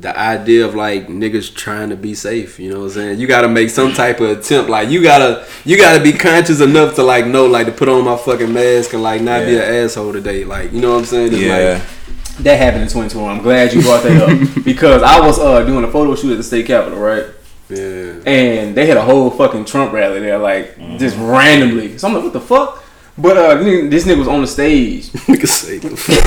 the 0.03 0.19
idea 0.19 0.67
of 0.67 0.75
like 0.75 1.07
niggas 1.07 1.55
trying 1.55 1.89
to 1.91 1.97
be 1.97 2.13
safe. 2.15 2.59
You 2.59 2.71
know 2.71 2.81
what 2.81 2.85
I'm 2.87 2.91
saying? 2.91 3.21
You 3.21 3.27
gotta 3.29 3.49
make 3.49 3.71
some 3.71 3.93
type 3.95 4.21
of 4.21 4.31
attempt. 4.39 4.69
Like 4.69 4.89
you 4.91 5.03
gotta 5.03 5.47
you 5.65 5.77
gotta 5.77 6.03
be 6.03 6.13
conscious 6.13 6.61
enough 6.61 6.97
to 6.97 7.03
like 7.03 7.27
know 7.27 7.47
like 7.47 7.67
to 7.67 7.73
put 7.73 7.89
on 7.89 8.05
my 8.05 8.17
fucking 8.17 8.53
mask 8.53 8.93
and 8.93 9.03
like 9.03 9.23
not 9.23 9.47
be 9.47 9.55
an 9.55 9.63
asshole 9.63 10.13
today. 10.13 10.45
Like 10.45 10.73
you 10.73 10.81
know 10.81 10.93
what 10.93 10.99
I'm 10.99 11.05
saying? 11.07 11.33
It's 11.33 11.41
Yeah. 11.41 11.75
like 11.75 12.37
That 12.45 12.57
happened 12.59 12.83
in 12.83 12.89
2021. 12.89 13.37
I'm 13.37 13.43
glad 13.43 13.73
you 13.73 13.81
brought 13.83 14.03
that 14.03 14.23
up 14.29 14.65
because 14.65 15.03
I 15.05 15.21
was 15.25 15.39
uh, 15.39 15.65
doing 15.65 15.85
a 15.85 15.91
photo 15.91 16.15
shoot 16.17 16.33
at 16.33 16.37
the 16.39 16.43
state 16.43 16.67
capitol, 16.67 16.99
right? 16.99 17.25
yeah. 17.69 18.13
And 18.27 18.75
they 18.75 18.87
had 18.87 18.97
a 18.99 19.03
whole 19.03 19.31
fucking 19.31 19.65
Trump 19.67 19.93
rally 19.93 20.21
there, 20.21 20.39
like 20.39 20.77
just 20.99 21.17
Mm-hmm. 21.17 21.27
randomly. 21.31 21.97
So 21.99 22.09
I'm 22.09 22.15
like, 22.15 22.25
what 22.25 22.33
the 22.33 22.41
fuck? 22.41 22.82
But 23.23 23.37
uh, 23.37 23.55
this 23.55 24.05
nigga 24.05 24.19
was 24.19 24.27
on 24.27 24.41
the 24.41 24.49
stage. 24.49 25.11
Niggas 25.31 25.47
say 25.47 25.79
the 25.79 25.97
fuck. 25.97 26.19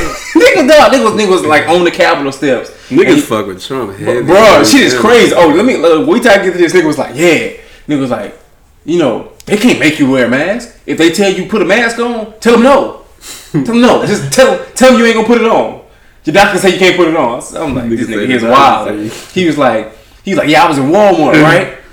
nigga, 0.41 0.65
dog, 0.65 0.93
nigga 0.93 1.03
was, 1.03 1.21
nigga 1.21 1.29
was 1.29 1.43
like 1.43 1.67
on 1.67 1.83
the 1.83 1.91
Capitol 1.91 2.31
steps. 2.31 2.69
Niggas 2.87 3.23
fuck 3.23 3.47
with 3.47 3.61
Trump 3.61 3.97
heavy. 3.97 4.25
Bro, 4.25 4.63
shit 4.63 4.81
is 4.81 4.97
crazy. 4.97 5.33
Oh, 5.35 5.49
let 5.49 5.65
me. 5.65 5.75
Uh, 5.75 6.05
we 6.05 6.21
try 6.21 6.37
to 6.37 6.43
get 6.43 6.53
to 6.53 6.57
this. 6.57 6.71
Nigga 6.71 6.87
was 6.87 6.97
like, 6.97 7.13
yeah. 7.15 7.57
Nigga 7.89 7.99
was 7.99 8.11
like, 8.11 8.39
you 8.85 8.97
know, 8.97 9.33
they 9.45 9.57
can't 9.57 9.77
make 9.77 9.99
you 9.99 10.09
wear 10.09 10.27
a 10.27 10.29
mask. 10.29 10.79
If 10.85 10.97
they 10.97 11.11
tell 11.11 11.29
you 11.29 11.49
put 11.49 11.61
a 11.61 11.65
mask 11.65 11.99
on, 11.99 12.39
tell 12.39 12.53
them 12.53 12.63
no. 12.63 13.05
tell 13.51 13.63
them 13.63 13.81
no. 13.81 14.05
Just 14.05 14.31
tell 14.31 14.65
tell 14.67 14.91
them 14.91 14.99
you 15.01 15.05
ain't 15.05 15.15
gonna 15.15 15.27
put 15.27 15.41
it 15.41 15.47
on. 15.47 15.83
Your 16.23 16.33
doctor 16.33 16.57
say 16.59 16.71
you 16.71 16.79
can't 16.79 16.95
put 16.95 17.09
it 17.09 17.15
on. 17.17 17.41
So 17.41 17.61
I'm 17.61 17.75
like, 17.75 17.89
this 17.89 18.07
Nigga 18.07 18.13
nigga 18.13 18.27
here's 18.27 18.41
the 18.41 18.49
wild. 18.49 18.97
Like, 18.97 19.11
he 19.11 19.45
was 19.45 19.57
like, 19.57 19.91
he's 20.23 20.37
like, 20.37 20.47
yeah, 20.47 20.63
I 20.63 20.69
was 20.69 20.77
in 20.77 20.85
Walmart, 20.85 21.43
right? 21.43 21.79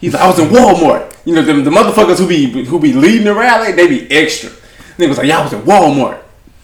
He's 0.00 0.14
like, 0.14 0.22
I 0.22 0.28
was 0.28 0.38
in 0.38 0.48
Walmart. 0.48 1.09
You 1.24 1.34
know, 1.34 1.42
the, 1.42 1.52
the 1.54 1.70
motherfuckers 1.70 2.18
who 2.18 2.26
be 2.28 2.64
who 2.64 2.78
be 2.80 2.92
leading 2.92 3.24
the 3.24 3.34
rally, 3.34 3.72
they 3.72 3.86
be 3.88 4.10
extra. 4.10 4.50
Nigga 4.96 5.08
was 5.08 5.18
like, 5.18 5.26
yeah, 5.26 5.38
I 5.40 5.42
was 5.44 5.52
at 5.52 5.64
Walmart. 5.64 6.22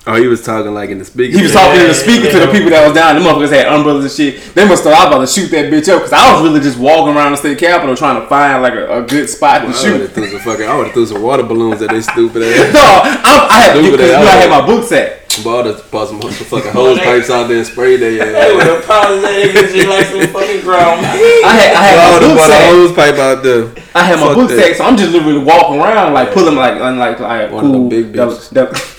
Oh, 0.09 0.15
he 0.15 0.29
was 0.29 0.41
talking 0.45 0.73
like 0.73 0.91
in 0.91 1.01
the 1.01 1.05
speaker. 1.05 1.37
He 1.37 1.43
was 1.43 1.53
talking 1.53 1.81
Yeah, 1.81 1.89
and 1.89 1.97
speaking 1.97 2.31
to 2.31 2.39
the 2.39 2.47
people 2.53 2.71
that 2.71 2.87
was 2.87 2.95
down. 2.95 3.17
The 3.17 3.23
motherfuckers 3.27 3.51
had 3.51 3.67
umbrellas 3.67 4.05
and 4.05 4.15
shit. 4.15 4.55
They 4.55 4.63
must 4.67 4.85
have 4.85 4.93
thought 4.95 5.11
I 5.11 5.11
was 5.11 5.11
about 5.11 5.27
to 5.27 5.33
shoot 5.35 5.51
that 5.51 5.67
bitch 5.73 5.89
up 5.91 5.99
because 6.07 6.13
I 6.13 6.33
was 6.33 6.43
really 6.47 6.61
just 6.61 6.79
walking 6.79 7.17
around 7.17 7.33
the 7.33 7.39
state 7.39 7.59
capitol 7.59 7.97
trying 7.97 8.21
to 8.23 8.27
find 8.29 8.63
like 8.63 8.75
a, 8.75 9.03
a 9.03 9.03
good 9.03 9.29
spot 9.29 9.63
to 9.63 9.69
I 9.69 9.73
shoot. 9.73 10.01
have 10.03 10.13
threw 10.13 10.29
some 10.31 10.39
fucking. 10.41 10.65
I 10.65 10.77
would 10.77 10.87
have 10.87 10.95
threw 10.95 11.07
some 11.07 11.23
water 11.23 11.43
balloons 11.43 11.83
at 11.83 11.91
they 11.91 12.03
stupid 12.03 12.43
ass. 12.43 12.73
No, 12.73 12.81
I, 12.81 13.49
I 13.51 13.59
had 13.67 13.73
Stupid 13.73 13.91
because 13.99 14.07
you 14.07 14.13
know, 14.15 14.23
ass. 14.23 14.29
I 14.29 14.37
had 14.47 14.51
my 14.51 14.65
book 14.65 14.85
sack. 14.85 15.26
Bought 15.45 15.67
us, 15.67 15.83
bought 15.91 16.09
some 16.09 16.21
fucking 16.23 16.71
hose 16.73 16.99
pipes 16.99 17.29
out 17.31 17.49
there 17.49 17.59
and 17.59 17.67
sprayed 17.67 18.01
their 18.01 18.13
They 18.13 18.55
would 18.57 18.67
have 18.67 18.83
probably 18.85 19.21
let 19.21 19.39
it 19.39 19.53
just 19.53 19.89
like 19.89 20.07
some 20.07 20.33
fucking 20.33 20.61
ground. 20.63 21.05
I 21.05 21.53
had 21.53 21.75
I 21.77 21.83
had 21.85 21.99
I 21.99 22.11
my 22.11 22.13
would 22.15 22.23
have 22.23 22.37
bought 22.39 22.51
a 22.51 22.67
hose 22.67 22.93
pipe 22.93 23.15
out 23.17 23.43
there. 23.43 23.75
I 23.95 24.05
had 24.05 24.17
my 24.21 24.27
Fuck 24.29 24.35
book 24.37 24.49
that. 24.51 24.59
sack, 24.65 24.75
so 24.77 24.85
I'm 24.85 24.97
just 24.97 25.13
literally 25.13 25.39
walking 25.39 25.79
around 25.79 26.15
like 26.15 26.33
pulling 26.33 26.55
like 26.57 26.81
like 26.81 27.21
like 27.21 27.53
One 27.53 27.65
of 27.67 27.71
cool 27.73 27.73
them 27.73 27.89
big 27.89 28.13
that- 28.15 28.29
bitches. 28.29 28.51
that- 28.51 28.93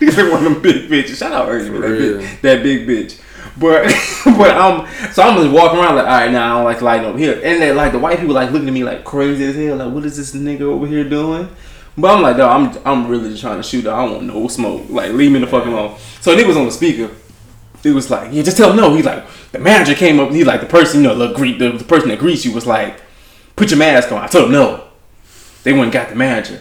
He's 0.00 0.16
like 0.16 0.30
one 0.32 0.46
of 0.46 0.52
them 0.52 0.62
big 0.62 0.88
bitches. 0.90 1.16
Shout 1.18 1.32
out 1.32 1.48
Ernie, 1.48 1.68
For 1.68 1.78
that, 1.80 1.88
real. 1.88 2.18
big, 2.18 2.40
that 2.42 2.62
big 2.62 2.86
bitch. 2.88 3.20
But 3.56 3.84
but 4.38 4.56
um, 4.56 4.86
so 5.12 5.22
I'm 5.22 5.36
just 5.42 5.52
walking 5.52 5.78
around 5.80 5.96
like, 5.96 6.06
all 6.06 6.10
right, 6.12 6.30
now 6.30 6.52
I 6.54 6.56
don't 6.58 6.64
like 6.64 6.82
lighting 6.82 7.06
over 7.06 7.18
here, 7.18 7.34
and 7.34 7.60
then 7.62 7.76
like 7.76 7.92
the 7.92 7.98
white 7.98 8.18
people 8.18 8.34
like 8.34 8.50
looking 8.50 8.68
at 8.68 8.74
me 8.74 8.84
like 8.84 9.04
crazy 9.04 9.44
as 9.44 9.56
hell, 9.56 9.76
like 9.76 9.92
what 9.92 10.04
is 10.04 10.16
this 10.16 10.34
nigga 10.34 10.62
over 10.62 10.86
here 10.86 11.08
doing? 11.08 11.48
But 11.98 12.14
I'm 12.14 12.22
like, 12.22 12.36
dog, 12.36 12.76
I'm 12.76 12.86
I'm 12.86 13.08
really 13.08 13.30
just 13.30 13.42
trying 13.42 13.56
to 13.56 13.62
shoot. 13.62 13.82
Dog. 13.82 13.98
I 13.98 14.04
don't 14.04 14.14
want 14.14 14.26
no 14.26 14.48
smoke. 14.48 14.88
Like 14.88 15.12
leave 15.12 15.32
me 15.32 15.40
the 15.40 15.48
fuck 15.48 15.66
alone. 15.66 15.98
So 16.20 16.36
nigga 16.36 16.46
was 16.46 16.56
on 16.56 16.66
the 16.66 16.70
speaker. 16.70 17.10
It 17.82 17.90
was 17.90 18.10
like, 18.10 18.32
yeah, 18.32 18.42
just 18.42 18.56
tell 18.56 18.70
him 18.70 18.76
no. 18.76 18.94
He's 18.94 19.04
like, 19.04 19.24
the 19.52 19.58
manager 19.58 19.94
came 19.94 20.20
up. 20.20 20.30
He's 20.30 20.46
like, 20.46 20.60
the 20.60 20.66
person, 20.66 21.02
you 21.02 21.08
know, 21.08 21.14
the, 21.14 21.32
greet, 21.32 21.58
the, 21.60 21.70
the 21.70 21.84
person 21.84 22.08
that 22.08 22.18
greets 22.18 22.44
you 22.44 22.52
was 22.52 22.66
like, 22.66 23.00
put 23.54 23.70
your 23.70 23.78
mask 23.78 24.10
on. 24.10 24.18
I 24.22 24.26
told 24.26 24.46
him 24.46 24.52
no. 24.52 24.84
They 25.62 25.72
went 25.72 25.84
and 25.84 25.92
got 25.92 26.08
the 26.08 26.16
manager. 26.16 26.60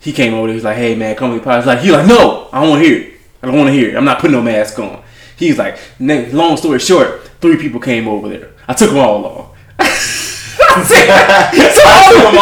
He 0.00 0.12
came 0.12 0.34
over. 0.34 0.48
He 0.48 0.54
was 0.54 0.64
like, 0.64 0.76
hey 0.76 0.94
man, 0.94 1.16
come 1.16 1.32
with 1.32 1.44
me. 1.44 1.54
He's 1.54 1.66
like, 1.66 1.80
he 1.80 1.90
like, 1.90 2.06
no, 2.06 2.48
I 2.52 2.60
don't 2.60 2.70
want 2.70 2.82
to 2.82 2.88
hear 2.88 3.00
it. 3.00 3.14
I 3.42 3.46
don't 3.46 3.56
want 3.56 3.68
to 3.68 3.72
hear 3.72 3.90
it. 3.90 3.96
I'm 3.96 4.04
not 4.04 4.18
putting 4.18 4.36
no 4.36 4.42
mask 4.42 4.78
on. 4.78 5.02
He's 5.36 5.58
like, 5.58 5.78
long 6.00 6.56
story 6.56 6.78
short, 6.78 7.22
three 7.40 7.56
people 7.56 7.80
came 7.80 8.08
over 8.08 8.28
there. 8.28 8.50
I 8.66 8.74
took 8.74 8.90
them 8.90 8.98
all 8.98 9.24
off. 9.24 9.58
so 9.78 10.94
I'm, 10.94 12.26
I'm 12.26 12.38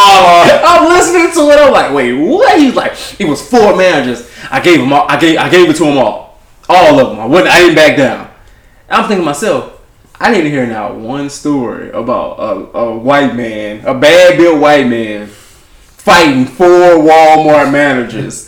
I'm 1.66 1.72
like, 1.72 1.92
wait, 1.92 2.12
what? 2.14 2.58
He's 2.58 2.74
like, 2.74 3.20
it 3.20 3.28
was 3.28 3.48
four 3.48 3.76
managers. 3.76 4.30
I 4.50 4.60
gave 4.60 4.80
them 4.80 4.92
all. 4.92 5.06
I 5.08 5.18
gave. 5.18 5.38
I 5.38 5.48
gave 5.48 5.68
it 5.68 5.76
to 5.76 5.84
them 5.84 5.98
all. 5.98 6.40
All 6.68 7.00
of 7.00 7.10
them. 7.10 7.20
I 7.20 7.26
wouldn't. 7.26 7.48
I 7.48 7.60
didn't 7.60 7.74
back 7.74 7.96
down. 7.96 8.30
I'm 8.88 9.08
thinking 9.08 9.18
to 9.18 9.24
myself, 9.24 9.84
I 10.20 10.32
didn't 10.32 10.50
hear 10.50 10.66
now 10.66 10.94
one 10.94 11.28
story 11.28 11.90
about 11.90 12.38
a, 12.38 12.78
a 12.78 12.96
white 12.96 13.34
man, 13.34 13.84
a 13.84 13.94
bad 13.94 14.38
built 14.38 14.60
white 14.60 14.86
man, 14.86 15.26
fighting 15.26 16.46
four 16.46 16.66
Walmart 16.68 17.72
managers 17.72 18.45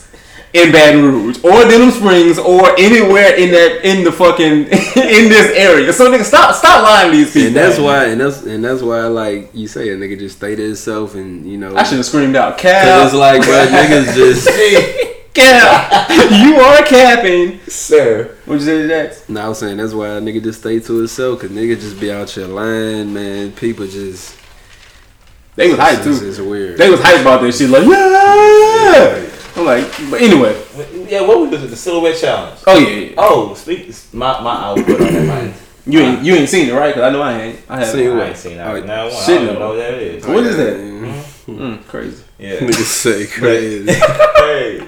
in 0.64 0.72
Baton 0.72 1.02
Rouge 1.04 1.38
or 1.44 1.62
Denham 1.68 1.90
Springs 1.90 2.38
or 2.38 2.70
anywhere 2.78 3.34
in 3.34 3.50
that 3.52 3.84
in 3.84 4.04
the 4.04 4.12
fucking 4.12 4.44
in 4.66 5.28
this 5.28 5.52
area. 5.56 5.92
So 5.92 6.10
nigga, 6.10 6.24
stop 6.24 6.54
stop 6.54 6.82
lying 6.82 7.10
to 7.10 7.16
these 7.16 7.32
people. 7.32 7.48
And 7.48 7.56
that's 7.56 7.78
why, 7.78 8.06
and 8.06 8.20
that's 8.20 8.42
and 8.42 8.64
that's 8.64 8.82
why, 8.82 9.02
like 9.06 9.50
you 9.54 9.68
say, 9.68 9.88
a 9.90 9.96
nigga 9.96 10.18
just 10.18 10.36
stay 10.38 10.54
to 10.56 10.62
himself, 10.62 11.14
and 11.14 11.46
you 11.46 11.58
know, 11.58 11.74
I 11.76 11.82
should 11.84 11.96
have 11.98 12.06
screamed 12.06 12.36
out, 12.36 12.52
Cause 12.58 12.72
Cal, 12.72 13.04
it's 13.06 13.14
like, 13.14 13.42
bro, 13.42 13.66
niggas 13.66 14.14
just. 14.14 14.48
Cal, 15.34 16.06
you 16.32 16.56
are 16.56 16.82
capping. 16.84 17.60
Sir. 17.68 18.34
What'd 18.44 18.62
you 18.62 18.66
say 18.66 18.82
to 18.82 18.88
that? 18.88 19.28
No, 19.28 19.42
I 19.42 19.48
was 19.48 19.58
saying 19.60 19.76
that's 19.76 19.92
why 19.92 20.08
a 20.08 20.20
nigga 20.20 20.42
just 20.42 20.60
stay 20.60 20.80
to 20.80 20.98
himself, 20.98 21.40
cause 21.40 21.50
nigga 21.50 21.78
just 21.78 22.00
be 22.00 22.10
out 22.10 22.28
here 22.28 22.46
lying, 22.46 23.14
man. 23.14 23.52
People 23.52 23.86
just. 23.86 24.36
They 25.54 25.68
was 25.68 25.78
hyped 25.78 25.98
It's, 25.98 26.06
it's, 26.06 26.20
too. 26.20 26.28
it's 26.28 26.38
weird. 26.40 26.78
They 26.78 26.90
was 26.90 27.00
hyped 27.00 27.20
about 27.20 27.42
that 27.42 27.52
shit. 27.52 27.70
Like, 27.70 27.84
yeah. 27.84 29.37
I'm 29.56 29.64
like, 29.64 29.84
but 30.10 30.20
anyway. 30.20 30.62
Yeah, 31.08 31.22
what 31.22 31.40
was 31.40 31.62
it? 31.62 31.66
The 31.68 31.76
silhouette 31.76 32.16
challenge. 32.18 32.60
Oh 32.66 32.78
yeah, 32.78 32.88
yeah. 32.88 33.14
Oh, 33.18 33.54
speak 33.54 33.92
my 34.12 34.40
my 34.40 34.54
output 34.64 35.00
on 35.00 35.12
that 35.12 35.26
mind. 35.26 35.54
You 35.86 36.00
ain't 36.00 36.22
you 36.22 36.34
ain't 36.34 36.48
seen 36.48 36.68
it 36.68 36.72
right? 36.72 36.92
Cause 36.92 37.02
I 37.02 37.10
know 37.10 37.22
I 37.22 37.40
ain't. 37.40 37.60
I 37.68 37.78
have. 37.78 37.88
Seen 37.88 38.10
I 38.10 38.14
what? 38.14 38.26
ain't 38.28 38.36
seen 38.36 38.58
Oh, 38.58 38.74
that. 38.74 38.86
Now 38.86 39.04
one. 39.06 39.16
I 39.16 39.20
shit, 39.24 39.46
don't 39.46 39.58
know 39.58 39.68
what 39.68 39.76
that 39.76 39.94
is. 39.94 40.26
What 40.26 40.44
is 40.44 40.56
that? 40.58 40.76
Yeah. 40.78 41.54
Mm, 41.54 41.86
crazy. 41.86 42.24
Yeah. 42.38 42.56
Niggas 42.58 42.72
say 42.84 43.26
crazy. 43.26 43.90
hey. 43.92 44.86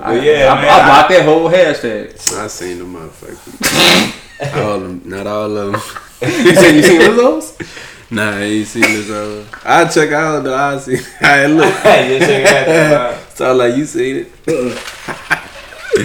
I, 0.00 0.14
yeah, 0.20 0.52
I, 0.52 0.62
man. 0.62 0.70
I 0.70 0.84
blocked 0.86 1.10
that 1.10 1.24
whole 1.24 1.50
hashtag. 1.50 2.38
I 2.38 2.46
seen 2.46 2.78
the 2.78 2.84
motherfucker. 2.84 4.56
all 4.64 4.74
of 4.76 4.82
them, 4.82 5.02
not 5.04 5.26
all 5.26 5.54
of 5.56 5.72
them. 5.72 5.82
you 6.22 6.54
said 6.54 6.74
you 6.76 6.82
seen 6.82 7.00
Lizzo's? 7.02 7.58
Nah, 8.10 8.30
I 8.30 8.40
ain't 8.40 8.66
seen 8.66 8.82
this. 8.82 9.10
Uh, 9.10 9.44
I 9.64 9.84
check 9.86 10.10
out 10.12 10.44
the 10.44 10.54
I 10.54 10.78
see. 10.78 10.96
I 11.20 11.44
look. 11.46 11.74
Hey, 11.74 12.18
just 12.18 12.30
check 12.30 12.68
it 12.68 12.92
out. 12.92 13.27
Sound 13.38 13.58
like 13.58 13.76
you 13.76 13.84
seen 13.86 14.16
it. 14.16 14.26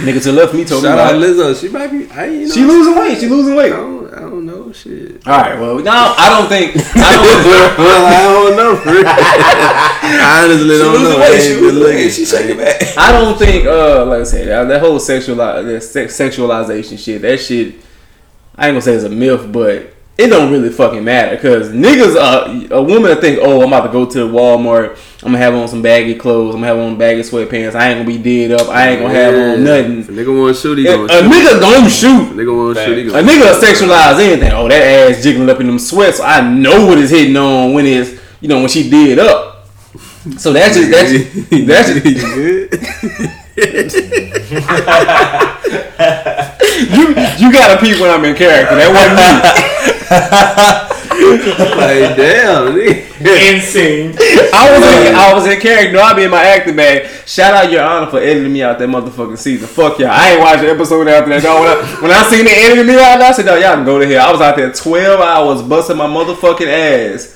Nigga 0.06 0.22
to 0.22 0.32
left 0.32 0.54
me 0.54 0.66
told 0.66 0.84
Shout 0.84 0.98
me. 0.98 1.02
out 1.04 1.16
Like, 1.20 1.30
Lizzo. 1.32 1.60
She 1.60 1.68
might 1.70 1.88
be. 1.88 2.08
I 2.12 2.26
you 2.26 2.48
know. 2.48 2.54
she 2.54 2.64
losing 2.64 2.96
weight. 2.96 3.20
She 3.20 3.28
losing 3.28 3.54
I 3.54 3.58
weight. 3.58 3.70
don't. 3.72 4.14
I 4.14 4.20
don't 4.20 4.46
know. 4.46 4.72
Shit. 4.72 5.26
All 5.28 5.38
right. 5.42 5.60
Well, 5.60 5.80
no, 5.80 5.92
I 5.92 6.30
don't 6.38 6.48
think. 6.48 6.76
I 6.78 7.16
don't. 7.16 7.78
well, 7.80 8.06
I 8.06 8.22
don't 8.22 8.56
know. 8.56 8.76
For. 8.76 8.90
I 9.06 10.44
honestly 10.46 10.78
don't 10.78 10.94
losing 10.94 11.10
know. 11.10 11.18
weight, 11.18 11.34
I 11.34 11.40
she 11.40 11.50
losing 11.56 11.62
been 11.74 11.84
weight, 11.84 11.96
looking. 11.96 12.10
she 12.12 12.26
shaking 12.26 12.58
back. 12.58 12.98
I 13.00 13.12
don't 13.12 13.36
think. 13.40 13.66
Uh, 13.66 14.06
like 14.06 14.22
I 14.22 14.24
said, 14.26 14.48
that, 14.50 14.64
that 14.66 14.80
whole 14.80 15.00
sexual 15.00 15.36
that 15.38 15.66
sexualization 15.66 17.04
shit. 17.04 17.24
That 17.24 17.40
shit. 17.40 17.76
I 18.56 18.68
ain't 18.68 18.74
gonna 18.74 18.82
say 18.82 18.94
it's 18.94 19.06
a 19.06 19.10
myth, 19.10 19.52
but 19.52 19.92
it 20.16 20.28
don't 20.28 20.52
really 20.52 20.70
fucking 20.70 21.04
matter 21.04 21.36
because 21.36 21.72
niggas. 21.72 22.16
Uh, 22.16 22.68
a 22.76 22.82
woman 22.82 23.04
that 23.04 23.20
think, 23.20 23.40
oh, 23.42 23.62
I'm 23.62 23.68
about 23.70 23.88
to 23.88 23.92
go 23.92 24.06
to 24.06 24.28
Walmart. 24.28 24.98
I'm 25.24 25.32
gonna 25.32 25.40
have 25.40 25.56
on 25.56 25.68
some 25.68 25.82
baggy 25.82 26.14
clothes. 26.16 26.54
I'm 26.54 26.62
gonna 26.62 26.68
have 26.68 26.78
on 26.78 26.98
baggy 27.00 27.22
sweatpants. 27.22 27.74
I 27.74 27.90
ain't 27.90 28.06
gonna 28.06 28.18
be 28.18 28.22
dead 28.22 28.52
up. 28.60 28.68
I 28.70 28.90
ain't 28.90 29.02
gonna 29.02 29.14
have 29.14 29.34
on 29.34 29.64
nothing. 29.64 30.00
If 30.02 30.10
a 30.10 30.12
nigga 30.12 30.40
want 30.40 30.56
to 30.56 30.62
shoot, 30.62 30.78
he 30.78 30.86
A, 30.88 30.96
gonna 30.96 31.06
a 31.06 31.10
shoot. 31.10 31.32
nigga 31.32 31.60
gonna 31.60 31.90
shoot. 31.90 32.32
A 32.32 32.34
nigga 32.36 32.56
want 32.56 32.78
to 32.78 32.86
shoot, 32.86 32.98
he 32.98 33.02
A 33.08 33.12
gonna 33.12 33.28
nigga 33.28 33.42
will 33.42 33.60
sexualize 33.60 34.20
anything. 34.20 34.52
Oh, 34.52 34.68
that 34.68 34.82
ass 35.10 35.24
jiggling 35.24 35.50
up 35.50 35.60
in 35.60 35.68
them 35.68 35.80
sweats. 35.80 36.18
So 36.18 36.24
I 36.24 36.42
know 36.48 36.86
what 36.86 37.00
it's 37.00 37.10
hitting 37.10 37.36
on 37.36 37.74
when 37.74 37.88
it's 37.88 38.22
you 38.40 38.50
know 38.50 38.60
when 38.60 38.70
she 38.70 38.90
did 38.90 39.18
up. 39.18 39.68
So 40.38 40.54
that's 40.54 40.76
just 40.76 40.92
that's 40.92 41.12
that's 41.66 41.90
just, 41.90 42.04
You 46.74 46.86
you 46.98 47.16
you 47.38 47.54
gotta 47.54 47.80
pee 47.80 48.00
when 48.02 48.10
I'm 48.10 48.26
in 48.26 48.36
character. 48.36 48.76
That 48.76 48.90
wasn't 48.90 49.18
me. 49.18 50.90
like 51.78 52.18
damn. 52.18 52.74
Insane. 53.26 54.16
I 54.54 54.70
was 54.72 54.84
in, 54.84 55.16
I 55.16 55.34
was 55.34 55.46
in 55.46 55.60
character. 55.60 55.94
No, 55.94 56.02
I 56.02 56.14
be 56.14 56.24
in 56.24 56.32
my 56.32 56.44
acting 56.44 56.76
bag. 56.76 57.08
Shout 57.26 57.54
out 57.54 57.72
your 57.72 57.84
honor 57.84 58.10
for 58.10 58.18
editing 58.18 58.52
me 58.52 58.64
out 58.64 58.80
that 58.80 58.90
motherfucking 58.90 59.38
season. 59.38 59.68
Fuck 59.68 60.00
y'all. 60.00 60.10
I 60.10 60.32
ain't 60.32 60.40
watched 60.40 60.62
the 60.62 60.70
episode 60.70 61.08
after 61.08 61.30
that. 61.30 61.44
Dog. 61.44 61.62
When 61.62 61.70
I, 61.70 62.02
when 62.02 62.12
I 62.12 62.24
seen 62.24 62.46
the 62.46 62.52
editing 62.52 62.88
me 62.88 62.96
out, 62.96 63.22
I 63.22 63.32
said, 63.32 63.46
"No, 63.46 63.56
y'all 63.56 63.76
can 63.76 63.86
go 63.86 64.00
to 64.00 64.08
hell." 64.08 64.28
I 64.28 64.32
was 64.32 64.42
out 64.42 64.56
there 64.56 64.72
twelve 64.72 65.22
hours 65.22 65.62
busting 65.62 65.96
my 65.98 66.08
motherfucking 66.08 66.68
ass 66.68 67.28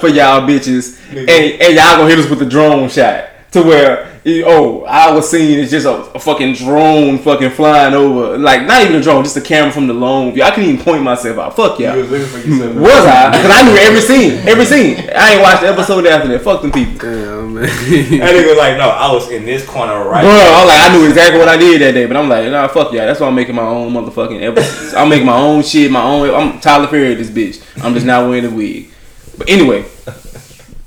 for 0.00 0.08
y'all 0.08 0.42
bitches, 0.42 0.98
and, 1.10 1.28
and 1.28 1.74
y'all 1.74 1.96
gonna 1.96 2.08
hit 2.08 2.18
us 2.18 2.28
with 2.28 2.40
the 2.40 2.46
drone 2.46 2.88
shot. 2.88 3.29
To 3.52 3.62
where 3.62 4.20
oh 4.46 4.84
I 4.84 5.12
was 5.12 5.28
seeing 5.28 5.58
it's 5.58 5.70
just 5.70 5.86
a, 5.86 5.94
a, 6.12 6.20
fucking 6.20 6.54
drone 6.54 7.18
fucking 7.18 7.50
flying 7.50 7.94
over 7.94 8.38
like 8.38 8.62
not 8.62 8.82
even 8.82 8.96
a 8.96 9.02
drone 9.02 9.24
just 9.24 9.36
a 9.36 9.40
camera 9.40 9.72
from 9.72 9.86
the 9.88 9.94
lone 9.94 10.32
view. 10.32 10.42
I 10.42 10.50
couldn't 10.50 10.70
even 10.70 10.84
point 10.84 11.02
myself 11.02 11.38
out. 11.38 11.56
Fuck 11.56 11.80
yeah. 11.80 11.96
was, 11.96 12.10
was 12.10 12.20
I? 12.20 13.30
Because 13.30 13.50
I 13.50 13.62
knew 13.62 13.76
every 13.76 14.00
scene 14.00 14.46
every 14.46 14.64
scene. 14.64 15.10
I 15.14 15.32
ain't 15.32 15.42
watched 15.42 15.62
the 15.62 15.68
episode 15.68 16.06
after 16.06 16.28
that. 16.28 16.42
Fuck 16.42 16.62
them 16.62 16.70
people. 16.70 16.98
Damn 16.98 17.54
man. 17.54 17.64
That 17.64 18.34
nigga 18.34 18.56
like 18.56 18.76
no 18.76 18.88
I 18.88 19.12
was 19.12 19.30
in 19.30 19.44
this 19.44 19.66
corner 19.66 20.04
right 20.04 20.22
bro 20.22 20.30
I 20.30 20.64
was 20.64 20.68
like 20.68 20.90
I 20.90 20.96
knew 20.96 21.08
exactly 21.08 21.38
what 21.38 21.48
I 21.48 21.56
did 21.56 21.80
that 21.80 21.92
day 21.92 22.06
but 22.06 22.16
I'm 22.16 22.28
like 22.28 22.50
nah 22.50 22.68
fuck 22.68 22.92
yeah. 22.92 23.06
That's 23.06 23.18
why 23.18 23.26
I'm 23.26 23.34
making 23.34 23.56
my 23.56 23.66
own 23.66 23.92
motherfucking 23.92 24.42
episodes 24.42 24.94
I'm 24.94 25.08
making 25.08 25.26
my 25.26 25.36
own 25.36 25.62
shit 25.62 25.90
my 25.90 26.02
own 26.02 26.30
I'm 26.30 26.60
Tyler 26.60 26.86
Perry 26.86 27.14
this 27.14 27.30
bitch. 27.30 27.64
I'm 27.82 27.94
just 27.94 28.06
not 28.06 28.28
wearing 28.28 28.44
the 28.44 28.50
wig. 28.50 28.90
But 29.36 29.48
anyway 29.48 29.86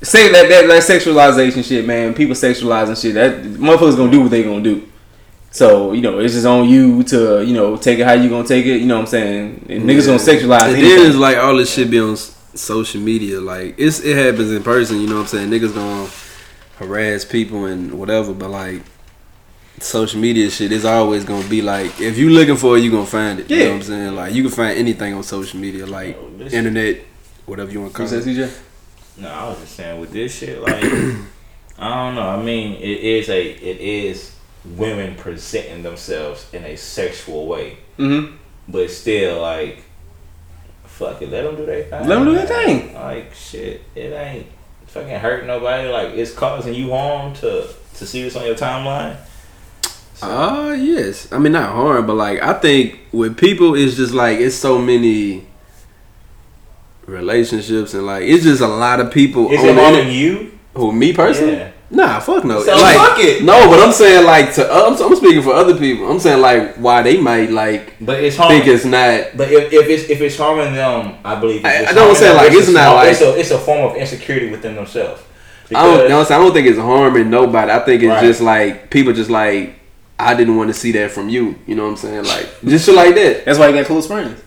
say 0.04 0.30
that, 0.32 0.48
that 0.48 0.66
that 0.66 0.82
sexualization 0.82 1.64
shit, 1.64 1.86
man. 1.86 2.14
People 2.14 2.34
sexualizing 2.34 3.00
shit. 3.00 3.14
That 3.14 3.42
motherfuckers 3.42 3.96
gonna 3.96 4.12
do 4.12 4.22
what 4.22 4.30
they 4.30 4.42
gonna 4.42 4.62
do. 4.62 4.88
So 5.50 5.92
you 5.92 6.02
know, 6.02 6.18
it's 6.18 6.34
just 6.34 6.46
on 6.46 6.68
you 6.68 7.02
to 7.04 7.44
you 7.44 7.54
know 7.54 7.76
take 7.76 7.98
it 7.98 8.04
how 8.04 8.12
you 8.12 8.28
gonna 8.28 8.46
take 8.46 8.66
it. 8.66 8.78
You 8.78 8.86
know 8.86 8.96
what 8.96 9.02
I'm 9.02 9.06
saying? 9.06 9.66
And 9.68 9.84
niggas 9.84 10.06
gonna 10.06 10.18
sexualize. 10.18 10.74
And 10.74 10.82
then 10.82 11.06
it's 11.06 11.16
like 11.16 11.36
all 11.36 11.56
this 11.56 11.72
shit 11.72 11.90
be 11.90 12.00
on 12.00 12.16
social 12.16 13.00
media. 13.00 13.40
Like 13.40 13.74
it's 13.78 14.00
it 14.00 14.16
happens 14.16 14.50
in 14.50 14.62
person. 14.62 15.00
You 15.00 15.06
know 15.06 15.16
what 15.16 15.32
I'm 15.32 15.48
saying? 15.48 15.50
Niggas 15.50 15.74
gonna 15.74 16.10
harass 16.76 17.24
people 17.24 17.66
and 17.66 17.98
whatever. 17.98 18.34
But 18.34 18.50
like 18.50 18.82
social 19.78 20.20
media 20.20 20.50
shit 20.50 20.72
is 20.72 20.84
always 20.84 21.24
gonna 21.24 21.48
be 21.48 21.62
like 21.62 22.00
if 22.00 22.18
you 22.18 22.30
looking 22.30 22.56
for 22.56 22.76
it, 22.76 22.80
you 22.80 22.90
gonna 22.90 23.06
find 23.06 23.40
it. 23.40 23.50
Yeah. 23.50 23.56
You 23.56 23.64
know 23.64 23.70
what 23.70 23.76
I'm 23.76 23.82
saying? 23.82 24.14
Like 24.16 24.34
you 24.34 24.42
can 24.42 24.52
find 24.52 24.78
anything 24.78 25.14
on 25.14 25.22
social 25.22 25.60
media, 25.60 25.86
like 25.86 26.16
oh, 26.16 26.40
internet, 26.50 27.00
whatever 27.46 27.70
you 27.70 27.80
want 27.80 27.92
to 27.92 27.96
call 27.96 28.12
it. 28.12 28.52
No, 29.16 29.28
I 29.28 29.48
was 29.48 29.58
just 29.60 29.76
saying 29.76 30.00
with 30.00 30.12
this 30.12 30.36
shit, 30.36 30.60
like 30.60 30.82
I 31.78 31.88
don't 31.88 32.14
know. 32.14 32.28
I 32.28 32.42
mean, 32.42 32.74
it 32.74 33.00
is 33.00 33.28
a 33.28 33.42
it 33.42 33.80
is 33.80 34.34
women 34.64 35.14
presenting 35.16 35.82
themselves 35.82 36.46
in 36.52 36.64
a 36.64 36.76
sexual 36.76 37.46
way, 37.46 37.78
mm-hmm. 37.98 38.36
but 38.68 38.90
still 38.90 39.40
like, 39.40 39.84
fuck 40.84 41.20
it, 41.22 41.30
let 41.30 41.42
them 41.42 41.56
do 41.56 41.66
their 41.66 41.84
thing. 41.84 42.08
Let 42.08 42.16
them 42.16 42.24
do 42.24 42.34
their 42.34 42.46
thing. 42.46 42.94
Like 42.94 43.34
shit, 43.34 43.82
it 43.94 44.12
ain't 44.12 44.46
fucking 44.86 45.18
hurt 45.18 45.46
nobody. 45.46 45.88
Like 45.88 46.14
it's 46.14 46.32
causing 46.32 46.74
you 46.74 46.90
harm 46.90 47.34
to 47.34 47.68
to 47.94 48.06
see 48.06 48.22
this 48.22 48.36
on 48.36 48.46
your 48.46 48.56
timeline. 48.56 49.16
Ah, 50.22 50.54
so. 50.54 50.70
uh, 50.70 50.72
yes. 50.72 51.32
I 51.32 51.38
mean, 51.38 51.52
not 51.52 51.72
harm, 51.72 52.06
but 52.06 52.14
like 52.14 52.42
I 52.42 52.54
think 52.54 53.00
with 53.12 53.36
people, 53.36 53.74
it's 53.74 53.96
just 53.96 54.14
like 54.14 54.38
it's 54.38 54.56
so 54.56 54.78
many 54.78 55.46
relationships 57.06 57.94
and 57.94 58.06
like 58.06 58.22
it's 58.24 58.44
just 58.44 58.60
a 58.60 58.66
lot 58.66 59.00
of 59.00 59.12
people. 59.12 59.50
Is 59.50 59.62
it 59.62 59.78
on 59.78 60.10
you? 60.10 60.58
Who 60.74 60.92
me 60.92 61.12
personally? 61.12 61.54
Yeah. 61.54 61.70
Nah, 61.90 62.18
fuck 62.18 62.44
no. 62.44 62.60
So 62.62 62.74
like, 62.74 62.96
fuck 62.96 63.18
it. 63.20 63.44
No, 63.44 63.68
but 63.68 63.78
I'm 63.78 63.92
saying 63.92 64.26
like 64.26 64.52
to 64.54 64.68
uh, 64.68 64.88
I'm, 64.88 65.00
I'm, 65.00 65.16
speaking 65.16 65.42
for 65.42 65.52
other 65.52 65.76
people. 65.78 66.10
I'm 66.10 66.18
saying 66.18 66.40
like 66.40 66.74
why 66.76 67.02
they 67.02 67.20
might 67.20 67.50
like, 67.50 67.94
but 68.00 68.22
it's 68.22 68.36
harming, 68.36 68.62
think 68.62 68.74
it's 68.74 68.84
not. 68.84 69.36
But 69.36 69.52
if, 69.52 69.72
if 69.72 69.88
it's 69.88 70.10
if 70.10 70.20
it's 70.20 70.36
harming 70.36 70.74
them, 70.74 71.18
I 71.24 71.38
believe. 71.38 71.64
I, 71.64 71.86
I, 71.86 71.92
don't 71.92 72.16
say 72.16 72.34
like 72.34 72.52
it's, 72.52 72.68
it's 72.68 72.74
not 72.74 72.96
like 72.96 73.12
it's 73.12 73.20
a, 73.20 73.38
it's 73.38 73.50
a 73.52 73.58
form 73.58 73.90
of 73.90 73.96
insecurity 73.96 74.50
within 74.50 74.74
themselves. 74.74 75.22
I 75.74 75.82
don't, 75.84 76.08
no, 76.08 76.20
I 76.20 76.24
don't 76.24 76.52
think 76.52 76.66
it's 76.66 76.78
harming 76.78 77.30
nobody. 77.30 77.72
I 77.72 77.78
think 77.80 78.02
it's 78.02 78.10
right. 78.10 78.22
just 78.22 78.40
like 78.40 78.90
people 78.90 79.12
just 79.12 79.30
like 79.30 79.78
I 80.18 80.34
didn't 80.34 80.56
want 80.56 80.68
to 80.68 80.74
see 80.74 80.92
that 80.92 81.10
from 81.10 81.28
you. 81.28 81.58
You 81.66 81.74
know 81.74 81.84
what 81.84 81.90
I'm 81.90 81.96
saying? 81.96 82.24
Like 82.24 82.48
just 82.64 82.86
shit 82.86 82.94
like 82.94 83.14
that. 83.14 83.44
That's 83.44 83.58
why 83.58 83.68
you 83.68 83.74
got 83.74 83.86
close 83.86 84.06
friends. 84.06 84.40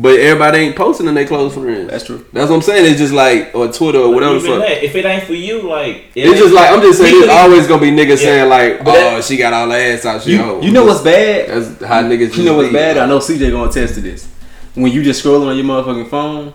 But 0.00 0.20
everybody 0.20 0.58
ain't 0.58 0.76
posting 0.76 1.08
in 1.08 1.14
their 1.14 1.26
close 1.26 1.54
friends. 1.54 1.90
That's 1.90 2.04
true. 2.04 2.24
That's 2.32 2.48
what 2.48 2.56
I'm 2.56 2.62
saying. 2.62 2.88
It's 2.88 3.00
just 3.00 3.12
like 3.12 3.52
on 3.52 3.72
Twitter 3.72 3.98
or 3.98 4.14
whatever. 4.14 4.38
That, 4.38 4.84
if 4.84 4.94
it 4.94 5.04
ain't 5.04 5.24
for 5.24 5.32
you, 5.32 5.62
like 5.62 6.04
it 6.14 6.28
it's 6.28 6.38
just 6.38 6.54
like 6.54 6.70
I'm 6.70 6.80
just 6.80 7.00
saying. 7.00 7.18
There's 7.18 7.28
always 7.28 7.66
gonna 7.66 7.80
be 7.80 7.90
niggas 7.90 8.10
yeah. 8.10 8.16
saying 8.16 8.48
like, 8.48 8.80
"Oh, 8.82 8.84
that, 8.84 9.24
she 9.24 9.36
got 9.36 9.52
all 9.52 9.68
the 9.68 9.74
ass 9.74 10.06
out." 10.06 10.22
She 10.22 10.34
you, 10.34 10.62
you 10.62 10.70
know 10.70 10.84
what's 10.84 11.02
bad? 11.02 11.48
That's 11.48 11.84
how 11.84 12.02
niggas. 12.04 12.36
You 12.36 12.44
know 12.44 12.56
what's 12.56 12.72
bad? 12.72 12.96
Like, 12.96 13.06
I 13.06 13.08
know 13.08 13.18
CJ 13.18 13.50
gonna 13.50 13.68
attest 13.68 13.96
to 13.96 14.00
this. 14.00 14.28
When 14.74 14.92
you 14.92 15.02
just 15.02 15.24
scrolling 15.24 15.48
on 15.48 15.56
your 15.56 15.66
motherfucking 15.66 16.08
phone, 16.08 16.54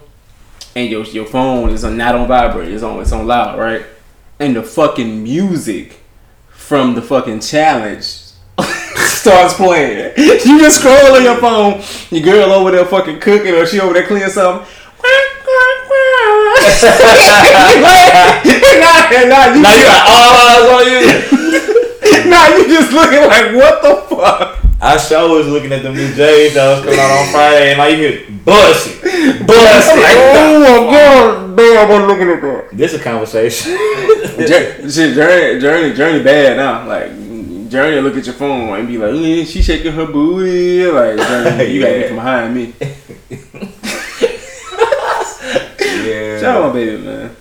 and 0.78 0.90
your 0.90 1.04
your 1.06 1.26
phone 1.26 1.70
is 1.72 1.84
not 1.84 2.16
on 2.16 2.30
vibrate, 2.30 2.70
it's 2.70 2.82
on 2.82 3.02
it's 3.02 3.12
on 3.12 3.28
loud, 3.28 3.60
right? 3.60 3.86
And 4.40 4.56
the 4.56 4.64
fucking 4.64 5.22
music 5.22 6.00
from 6.50 6.96
the 6.96 7.02
fucking 7.02 7.42
challenge 7.42 8.23
starts 9.18 9.54
playing. 9.56 10.14
You 10.18 10.60
just 10.60 10.80
scroll 10.80 11.16
on 11.16 11.24
your 11.24 11.38
phone. 11.38 11.82
Your 12.12 12.24
girl 12.24 12.52
over 12.52 12.72
there 12.72 12.86
fucking 12.86 13.20
cooking, 13.20 13.54
or 13.54 13.66
she 13.66 13.80
over 13.80 13.94
there 13.94 14.06
cleaning 14.08 14.30
something. 14.30 14.68
now, 16.84 16.90
now, 19.28 19.54
you, 19.54 19.62
now 19.62 19.74
you 19.74 19.86
got 19.86 20.04
all 20.08 20.32
eyes 20.40 20.68
on 20.70 20.86
you. 20.88 21.00
now 22.30 22.48
you 22.56 22.68
just 22.68 22.92
looking 22.92 23.24
like 23.28 23.54
what 23.56 23.82
the 23.82 24.16
fuck. 24.16 24.60
I 24.82 24.98
sure 24.98 25.38
was 25.38 25.48
looking 25.48 25.72
at 25.72 25.82
them 25.82 25.96
new 25.96 26.14
J's 26.14 26.56
that 26.56 26.76
was 26.76 26.84
coming 26.84 27.00
out 27.00 27.12
on 27.12 27.32
Friday, 27.32 27.72
and 27.72 27.82
I 27.82 27.96
hear 27.96 28.28
bust 28.44 28.90
it, 29.02 29.48
bust 29.48 29.92
it. 29.92 30.04
Like, 30.04 30.18
oh 30.20 30.60
my 30.60 30.92
god, 30.92 31.56
damn! 31.56 31.92
I'm 31.92 32.08
looking 32.08 32.30
at 32.30 32.42
that. 32.42 32.70
This 32.78 32.94
is 32.94 33.00
a 33.00 33.04
conversation. 33.04 33.78
Shit, 34.46 35.16
journey, 35.16 35.62
journey, 35.62 35.96
journey, 35.96 36.24
bad 36.24 36.58
now. 36.58 36.86
Like 36.86 37.12
Journey 37.74 38.00
look 38.02 38.16
at 38.16 38.24
your 38.28 38.36
phone 38.36 38.78
and 38.78 38.88
be 38.88 39.00
like, 39.00 39.16
eh, 39.16 39.44
she 39.46 39.64
shaking 39.64 39.94
her 39.94 40.06
booty. 40.06 40.86
Like, 40.86 41.18
Journey, 41.18 41.74
you 41.74 41.82
got 41.82 41.98
me 41.98 42.08
from 42.08 42.18
behind 42.18 42.54
me. 42.54 42.74
yeah. 46.06 46.40
Shout 46.40 46.58
out 46.58 46.68
my 46.68 46.74
baby, 46.74 47.04
man. 47.04 47.36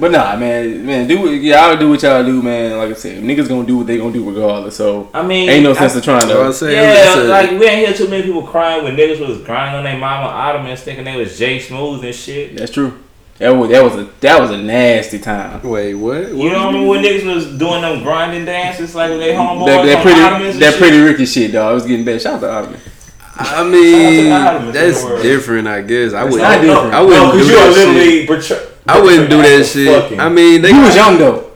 But 0.00 0.10
nah, 0.10 0.34
man, 0.34 0.84
man, 0.84 1.06
do 1.06 1.20
what 1.20 1.30
y'all 1.30 1.76
do 1.76 1.90
what 1.90 2.02
y'all 2.02 2.24
do, 2.24 2.42
man. 2.42 2.76
Like 2.76 2.90
I 2.90 2.94
said, 2.94 3.22
niggas 3.22 3.48
gonna 3.48 3.66
do 3.66 3.78
what 3.78 3.86
they 3.86 3.98
gonna 3.98 4.12
do 4.12 4.28
regardless. 4.28 4.76
So 4.76 5.10
I 5.14 5.22
mean, 5.22 5.48
ain't 5.48 5.62
no 5.62 5.74
sense 5.74 5.94
I, 5.94 5.98
of 5.98 6.04
trying 6.04 6.26
to. 6.26 6.52
Say, 6.52 6.74
yeah, 6.74 7.22
like 7.22 7.50
we 7.50 7.66
ain't 7.66 7.86
hear 7.86 7.94
too 7.94 8.08
many 8.08 8.24
people 8.24 8.42
crying 8.42 8.82
when 8.82 8.96
niggas 8.96 9.20
was 9.20 9.44
crying 9.44 9.76
on 9.76 9.84
their 9.84 9.98
mama 9.98 10.26
ottomans 10.26 10.80
thinking 10.80 11.04
they 11.04 11.16
was 11.16 11.38
Jay 11.38 11.60
Smooth 11.60 12.04
and 12.04 12.14
shit. 12.14 12.56
That's 12.56 12.72
true. 12.72 12.98
That 13.38 13.50
was 13.50 13.70
that 13.70 13.84
was 13.84 13.94
a 13.94 14.04
that 14.20 14.40
was 14.40 14.50
a 14.50 14.56
nasty 14.56 15.20
time. 15.20 15.62
Wait, 15.62 15.94
what? 15.94 16.22
what 16.22 16.30
you 16.32 16.50
know 16.50 16.66
what 16.66 16.68
I 16.68 16.72
mean? 16.72 16.88
When 16.88 17.04
niggas 17.04 17.34
was 17.34 17.46
doing 17.56 17.82
them 17.82 18.02
grinding 18.02 18.44
dances 18.44 18.96
like 18.96 19.10
they 19.10 19.32
homeboys 19.32 19.66
that, 19.66 19.86
that 19.86 20.02
pretty 20.02 20.58
that 20.58 20.74
pretty 20.78 20.98
Ricky 20.98 21.24
shit, 21.24 21.52
dog. 21.52 21.70
I 21.70 21.72
was 21.72 21.86
getting 21.86 22.04
bad. 22.04 22.20
Shout 22.20 22.34
out 22.34 22.40
to 22.40 22.50
Ottoman. 22.50 22.80
I 23.36 23.62
mean, 23.62 24.72
that's 24.72 25.04
different. 25.22 25.68
I 25.68 25.82
guess 25.82 26.14
I 26.14 26.24
would. 26.24 26.42
Not 26.42 26.60
different. 26.60 26.92
I 26.92 27.00
wouldn't 27.00 27.26
no, 27.26 27.32
do 27.32 27.44
that 27.46 28.42
shit. 28.42 28.72
I 28.88 29.00
wouldn't 29.00 29.30
do 29.30 29.40
that 29.40 29.66
shit. 29.66 30.18
I 30.18 30.28
mean, 30.28 30.60
they, 30.60 30.70
you 30.70 30.80
was 30.80 30.96
young 30.96 31.16
though. 31.18 31.52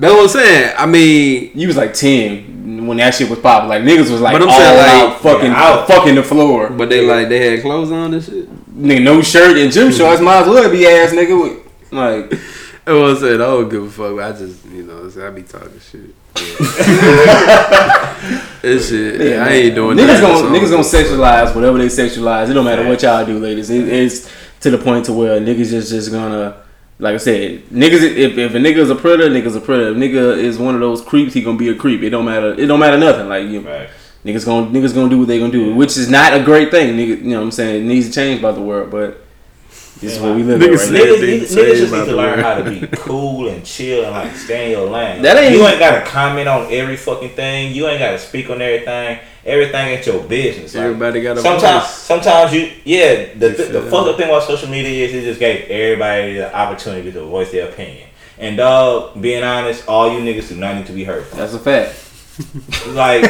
That's 0.00 0.12
what 0.12 0.22
I'm 0.22 0.28
saying. 0.28 0.74
I 0.76 0.86
mean, 0.86 1.52
you 1.54 1.68
was 1.68 1.76
like 1.76 1.94
ten 1.94 2.86
when 2.88 2.96
that 2.96 3.14
shit 3.14 3.30
was 3.30 3.38
popping. 3.38 3.68
Like 3.68 3.82
niggas 3.82 4.10
was 4.10 4.20
like, 4.20 4.32
but 4.32 4.42
I'm 4.42 4.50
saying 4.50 5.10
like 5.10 5.20
fucking 5.20 5.52
out 5.52 5.86
fucking 5.86 6.16
the 6.16 6.24
floor. 6.24 6.70
But 6.70 6.88
they 6.88 7.06
like 7.06 7.28
they 7.28 7.52
had 7.52 7.62
clothes 7.62 7.92
on 7.92 8.14
and 8.14 8.24
shit 8.24 8.48
nigga, 8.80 9.02
no 9.02 9.22
shirt 9.22 9.56
and 9.56 9.72
gym 9.72 9.92
shorts, 9.92 10.20
might 10.20 10.42
as 10.42 10.48
well 10.48 10.70
be 10.70 10.86
ass 10.86 11.12
nigga. 11.12 11.40
With, 11.40 11.92
like, 11.92 12.32
I 12.86 12.92
was 12.92 13.20
saying, 13.20 13.40
I 13.40 13.44
don't 13.44 13.68
give 13.68 13.84
a 13.84 13.90
fuck. 13.90 14.20
I 14.20 14.32
just, 14.32 14.64
you 14.66 14.82
know, 14.82 15.26
I 15.26 15.30
be 15.30 15.42
talking 15.42 15.80
shit. 15.80 16.14
this 18.62 18.88
shit, 18.88 19.20
yeah, 19.20 19.44
I 19.44 19.50
ain't 19.50 19.74
doing 19.74 19.96
niggas 19.96 20.06
that. 20.06 20.20
Gonna, 20.20 20.56
niggas 20.56 20.70
gonna 20.70 20.84
sexualize 20.84 21.54
whatever 21.54 21.78
they 21.78 21.86
sexualize. 21.86 22.48
It 22.48 22.54
don't 22.54 22.64
matter 22.64 22.88
what 22.88 23.02
y'all 23.02 23.26
do, 23.26 23.38
ladies. 23.38 23.70
It, 23.70 23.88
it's 23.88 24.30
to 24.60 24.70
the 24.70 24.78
point 24.78 25.06
to 25.06 25.12
where 25.12 25.40
niggas 25.40 25.70
just 25.70 25.90
just 25.90 26.12
gonna, 26.12 26.62
like 26.98 27.14
I 27.14 27.18
said, 27.18 27.64
niggas. 27.66 28.02
If, 28.02 28.38
if 28.38 28.54
a 28.54 28.58
nigga 28.58 28.76
is 28.76 28.90
a 28.90 28.94
predator, 28.94 29.28
nigga's 29.28 29.56
a 29.56 29.60
predator. 29.60 29.90
If 29.90 29.96
nigga 29.96 30.38
is 30.38 30.58
one 30.58 30.74
of 30.74 30.80
those 30.80 31.02
creeps, 31.02 31.34
he 31.34 31.42
gonna 31.42 31.58
be 31.58 31.68
a 31.68 31.74
creep. 31.74 32.02
It 32.02 32.10
don't 32.10 32.24
matter. 32.24 32.52
It 32.52 32.66
don't 32.66 32.80
matter 32.80 32.98
nothing. 32.98 33.28
Like 33.28 33.48
you. 33.48 33.60
Right. 33.60 33.90
Niggas 34.24 34.44
gonna 34.44 34.66
niggas 34.66 34.94
gonna 34.94 35.08
do 35.08 35.18
what 35.18 35.28
they 35.28 35.38
gonna 35.38 35.50
do, 35.50 35.74
which 35.74 35.96
is 35.96 36.10
not 36.10 36.34
a 36.34 36.42
great 36.42 36.70
thing. 36.70 36.94
Nigga, 36.96 37.22
you 37.22 37.30
know 37.30 37.38
what 37.38 37.44
I'm 37.44 37.50
saying? 37.50 37.84
It 37.84 37.86
needs 37.86 38.08
to 38.08 38.12
change 38.12 38.42
by 38.42 38.52
the 38.52 38.60
world, 38.60 38.90
but 38.90 39.24
this 40.00 40.16
is 40.16 40.20
what 40.20 40.36
we 40.36 40.42
live 40.42 40.60
in 40.60 40.70
right 40.70 40.78
niggas, 40.78 41.18
niggas, 41.20 41.40
niggas 41.42 41.76
just 41.76 41.92
need 41.92 42.04
to 42.06 42.16
learn 42.16 42.38
how 42.38 42.54
to 42.54 42.70
be 42.70 42.86
cool 42.96 43.48
and 43.48 43.64
chill 43.64 44.04
and 44.04 44.12
like 44.12 44.34
stay 44.34 44.66
in 44.66 44.70
your 44.72 44.90
lane. 44.90 45.22
That 45.22 45.38
ain't 45.38 45.54
you 45.54 45.66
ain't 45.66 45.78
gotta 45.78 46.04
comment 46.04 46.48
on 46.48 46.70
every 46.70 46.96
fucking 46.96 47.30
thing. 47.30 47.74
You 47.74 47.88
ain't 47.88 47.98
gotta 47.98 48.18
speak 48.18 48.50
on 48.50 48.60
everything. 48.60 49.20
Everything 49.44 49.88
ain't 49.88 50.06
your 50.06 50.22
business. 50.24 50.74
Like, 50.74 50.84
Everybody 50.84 51.22
got 51.22 51.38
a 51.38 51.40
sometimes. 51.40 51.84
Voice. 51.84 51.94
Sometimes 51.94 52.52
you 52.52 52.72
yeah. 52.84 53.32
The 53.34 53.48
the, 53.48 53.64
the 53.64 53.82
fucked 53.82 54.08
up 54.08 54.16
thing 54.18 54.28
about 54.28 54.42
social 54.42 54.68
media 54.68 55.06
is 55.06 55.14
it 55.14 55.22
just 55.22 55.40
gave 55.40 55.70
everybody 55.70 56.34
the 56.34 56.54
opportunity 56.54 57.10
to 57.12 57.24
voice 57.24 57.52
their 57.52 57.70
opinion. 57.70 58.08
And 58.38 58.58
dog, 58.58 59.20
being 59.20 59.44
honest, 59.44 59.86
all 59.88 60.12
you 60.12 60.20
niggas 60.20 60.48
do 60.48 60.56
not 60.56 60.76
need 60.76 60.86
to 60.86 60.92
be 60.92 61.04
hurt. 61.04 61.30
That's 61.32 61.54
a 61.54 61.58
fact 61.58 62.09
like, 62.88 63.22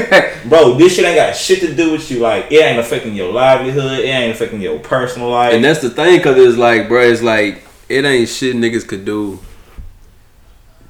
bro, 0.48 0.74
this 0.74 0.94
shit 0.94 1.04
ain't 1.04 1.16
got 1.16 1.34
shit 1.34 1.60
to 1.60 1.74
do 1.74 1.92
with 1.92 2.10
you. 2.10 2.20
Like, 2.20 2.50
it 2.50 2.62
ain't 2.62 2.78
affecting 2.78 3.14
your 3.14 3.32
livelihood. 3.32 4.00
It 4.00 4.08
ain't 4.08 4.34
affecting 4.34 4.60
your 4.60 4.78
personal 4.78 5.30
life. 5.30 5.54
And 5.54 5.64
that's 5.64 5.80
the 5.80 5.90
thing, 5.90 6.20
cause 6.20 6.36
it's 6.36 6.58
like, 6.58 6.88
bro, 6.88 7.02
it's 7.02 7.22
like 7.22 7.64
it 7.88 8.04
ain't 8.04 8.28
shit 8.28 8.56
niggas 8.56 8.86
could 8.86 9.04
do 9.04 9.40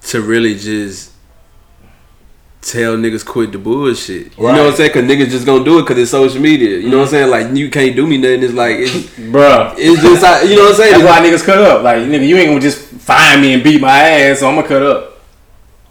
to 0.02 0.20
really 0.20 0.54
just 0.54 1.12
tell 2.60 2.96
niggas 2.96 3.24
quit 3.24 3.52
the 3.52 3.58
bullshit. 3.58 4.36
You 4.38 4.46
right. 4.46 4.56
know 4.56 4.64
what 4.64 4.70
I'm 4.72 4.76
saying? 4.76 4.92
Cause 4.92 5.04
niggas 5.04 5.30
just 5.30 5.46
gonna 5.46 5.64
do 5.64 5.78
it 5.78 5.86
cause 5.86 5.96
it's 5.96 6.10
social 6.10 6.40
media. 6.40 6.78
You 6.78 6.90
know 6.90 6.98
what 6.98 7.08
I'm 7.08 7.14
mm-hmm. 7.14 7.30
saying? 7.32 7.48
Like 7.48 7.56
you 7.56 7.70
can't 7.70 7.96
do 7.96 8.06
me 8.06 8.18
nothing. 8.18 8.42
It's 8.42 8.52
like, 8.52 8.76
it's, 8.78 9.18
bro. 9.30 9.74
It's 9.78 10.02
just, 10.02 10.48
you 10.48 10.56
know 10.56 10.64
what 10.64 10.70
I'm 10.70 10.76
saying? 10.76 10.92
That's 11.00 11.04
why 11.04 11.26
niggas 11.26 11.44
cut 11.44 11.58
up. 11.58 11.82
Like 11.82 11.98
nigga, 12.02 12.26
you 12.26 12.36
ain't 12.36 12.50
gonna 12.50 12.60
just 12.60 12.80
find 12.80 13.40
me 13.40 13.54
and 13.54 13.64
beat 13.64 13.80
my 13.80 13.90
ass. 13.90 14.40
So 14.40 14.48
I'm 14.48 14.56
gonna 14.56 14.68
cut 14.68 14.82
up. 14.82 15.09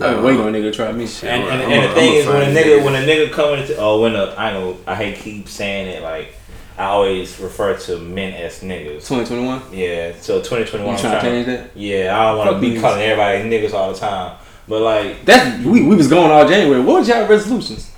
I've 0.02 0.16
been 0.16 0.24
waiting 0.24 0.42
on 0.42 0.56
a 0.56 0.58
nigga 0.58 0.64
to 0.64 0.72
try 0.72 0.92
me. 0.94 1.04
And, 1.24 1.44
and, 1.44 1.62
I'm 1.64 1.72
and 1.72 1.84
a- 1.86 1.88
the 1.90 1.94
thing 1.94 2.14
is, 2.16 2.26
when 2.26 2.42
a 2.42 2.46
nigga, 2.46 2.64
nigga. 2.80 2.84
when 2.86 2.96
a 2.96 3.06
nigga 3.06 3.32
coming 3.32 3.68
to, 3.68 3.76
oh, 3.78 4.02
when 4.02 4.16
a, 4.16 4.34
I 4.38 4.54
know, 4.54 4.78
I 4.88 4.96
hate 4.96 5.18
keep 5.18 5.50
saying 5.50 5.88
it, 5.88 6.02
like, 6.02 6.36
I 6.78 6.86
always 6.86 7.38
refer 7.40 7.76
to 7.78 7.98
men 8.00 8.34
as 8.34 8.62
niggas. 8.62 9.06
2021. 9.08 9.62
Yeah, 9.74 10.14
so 10.22 10.38
2021. 10.40 10.86
You 10.86 10.92
I'm 10.94 11.00
trying 11.00 11.14
to 11.16 11.22
change 11.22 11.46
that? 11.48 11.76
Yeah, 11.76 12.18
I 12.18 12.30
don't 12.30 12.38
want 12.38 12.52
to 12.52 12.60
be 12.60 12.76
niggas. 12.78 12.82
calling 12.82 13.02
everybody 13.02 13.44
niggas 13.50 13.74
all 13.74 13.92
the 13.92 14.00
time. 14.00 14.38
But, 14.68 14.82
like, 14.82 15.26
That's 15.26 15.66
we, 15.66 15.84
we 15.84 15.96
was 15.96 16.08
going 16.08 16.32
all 16.32 16.48
January. 16.48 16.80
What 16.82 17.00
was 17.00 17.08
y'all 17.10 17.28
resolutions? 17.28 17.92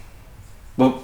But 0.77 0.97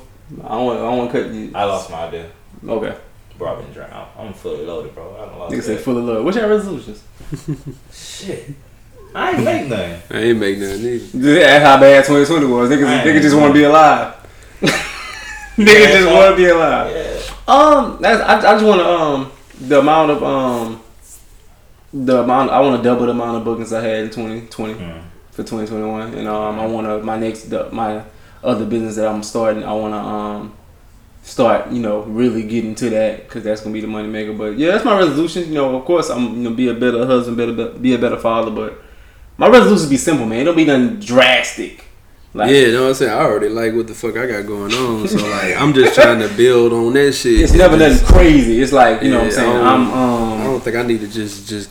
I 0.44 0.48
don't 0.50 0.66
want 0.66 0.80
I 0.80 0.82
don't 0.84 0.98
want 0.98 1.12
to 1.12 1.22
cut 1.24 1.32
you. 1.32 1.52
I 1.54 1.64
lost 1.66 1.92
my 1.92 2.06
idea. 2.08 2.32
Okay, 2.68 2.98
Bro, 3.38 3.52
I've 3.54 3.64
been 3.64 3.74
drinking. 3.74 3.98
I'm 4.18 4.34
fully 4.34 4.66
loaded, 4.66 4.96
bro. 4.96 5.16
I 5.16 5.26
don't 5.26 5.38
lost 5.38 5.54
nigga 5.54 5.62
say 5.62 5.76
that. 5.76 5.84
full 5.84 5.98
of 6.00 6.06
love. 6.06 6.26
What's 6.26 6.38
your 6.38 6.50
resolutions? 6.50 7.04
Shit. 7.94 8.50
I 9.16 9.32
ain't 9.32 9.44
make 9.44 9.68
nothing. 9.68 10.02
I 10.12 10.22
ain't 10.22 10.40
make 10.40 10.58
nothing 10.60 10.86
either. 10.86 11.34
That's 11.40 11.64
how 11.66 11.80
bad 11.80 12.06
2020 12.06 12.46
was. 12.46 12.70
Niggas, 12.70 12.86
I 12.88 13.04
niggas 13.06 13.22
just 13.22 13.36
want 13.36 13.54
to 13.54 13.60
be 13.60 13.64
alive. 13.64 14.14
niggas 15.58 15.92
just 15.94 16.08
want 16.12 16.32
to 16.32 16.38
be 16.38 16.50
alive. 16.50 16.92
Yeah. 16.96 17.54
Um, 17.54 17.98
that's, 18.02 18.22
I, 18.22 18.38
I 18.38 18.54
just 18.54 18.66
want 18.66 18.82
to 18.82 18.88
um 18.88 19.32
the 19.62 19.80
amount 19.80 20.12
of 20.12 20.24
um 20.24 20.82
the 21.94 22.22
amount 22.22 22.52
I 22.52 22.60
want 22.60 22.78
to 22.78 22.84
double 22.88 23.06
the 23.06 23.12
amount 23.12 23.38
of 23.38 23.46
bookings 23.46 23.74
I 23.74 23.82
had 23.82 24.00
in 24.04 24.10
2020 24.10 24.74
Mm. 24.76 25.02
for 25.32 25.44
2021, 25.44 26.14
and 26.14 26.28
um 26.28 26.60
I 26.60 26.66
want 26.66 26.86
to 26.88 27.02
my 27.04 27.18
next 27.18 27.44
the, 27.50 27.70
my 27.72 28.04
other 28.44 28.66
business 28.66 28.98
that 28.98 29.08
I'm 29.08 29.24
starting. 29.24 29.64
I 29.64 29.74
want 29.74 29.94
to 29.94 30.00
um 30.00 30.54
start 31.24 31.72
you 31.72 31.82
know 31.82 32.02
really 32.04 32.44
getting 32.44 32.76
to 32.76 32.90
that 32.92 33.24
because 33.24 33.44
that's 33.44 33.62
gonna 33.62 33.74
be 33.74 33.82
the 33.82 33.88
money 33.88 34.10
maker. 34.10 34.34
But 34.34 34.58
yeah, 34.58 34.72
that's 34.72 34.86
my 34.86 34.98
resolution. 34.98 35.48
You 35.48 35.56
know, 35.56 35.76
of 35.78 35.86
course 35.86 36.10
I'm 36.10 36.36
you 36.36 36.50
know 36.50 36.52
be 36.54 36.68
a 36.68 36.74
better 36.74 37.06
husband, 37.06 37.38
better 37.38 37.70
be 37.80 37.96
a 37.96 37.98
better 37.98 38.18
father, 38.18 38.52
but 38.52 38.84
my 39.38 39.48
resolutions 39.48 39.90
be 39.90 39.98
simple, 39.98 40.26
man. 40.26 40.40
It 40.42 40.44
don't 40.46 40.56
be 40.56 40.66
nothing 40.66 41.00
drastic. 41.00 41.86
Like, 42.34 42.52
yeah, 42.52 42.58
you 42.58 42.72
know 42.74 42.84
what 42.84 42.90
I'm 42.90 42.94
saying? 42.96 43.12
I 43.12 43.22
already 43.22 43.50
like 43.50 43.74
what 43.74 43.88
the 43.88 43.96
fuck 43.96 44.16
I 44.18 44.28
got 44.28 44.46
going 44.46 44.74
on. 44.74 45.08
So 45.08 45.18
like 45.28 45.56
I'm 45.56 45.74
just 45.74 45.96
trying 45.96 46.20
to 46.20 46.28
build 46.36 46.72
on 46.74 46.94
that 46.94 47.14
shit. 47.14 47.42
It's 47.42 47.54
never 47.54 47.78
just, 47.78 48.02
nothing 48.04 48.16
crazy. 48.16 48.62
It's 48.62 48.72
like 48.72 49.02
you 49.02 49.10
know 49.12 49.20
what 49.20 49.26
I'm 49.28 49.32
saying. 49.32 49.56
I 49.58 49.74
I'm 49.74 49.86
don't- 49.86 49.98
um 49.98 50.42
I 50.42 50.44
don't 50.44 50.60
think 50.64 50.76
I 50.76 50.84
need 50.84 51.00
to 51.02 51.08
just 51.08 51.48
just 51.50 51.70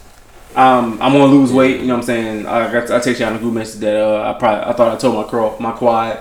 Um, 0.57 0.95
I'm 1.03 1.13
gonna 1.13 1.27
lose 1.27 1.53
weight. 1.53 1.81
You 1.81 1.87
know 1.87 1.95
what 1.95 2.01
I'm 2.01 2.07
saying? 2.07 2.47
I 2.47 2.73
got 2.73 2.91
I 2.91 2.99
text 3.01 3.21
you 3.21 3.27
on 3.27 3.35
the 3.35 3.39
group 3.39 3.53
message 3.55 3.81
that 3.81 3.97
uh, 3.97 4.33
I 4.35 4.39
probably 4.39 4.65
I 4.65 4.73
thought 4.73 4.93
I 4.93 4.97
told 4.97 5.15
my 5.25 5.31
girl 5.31 5.57
my 5.61 5.73
quad 5.73 6.19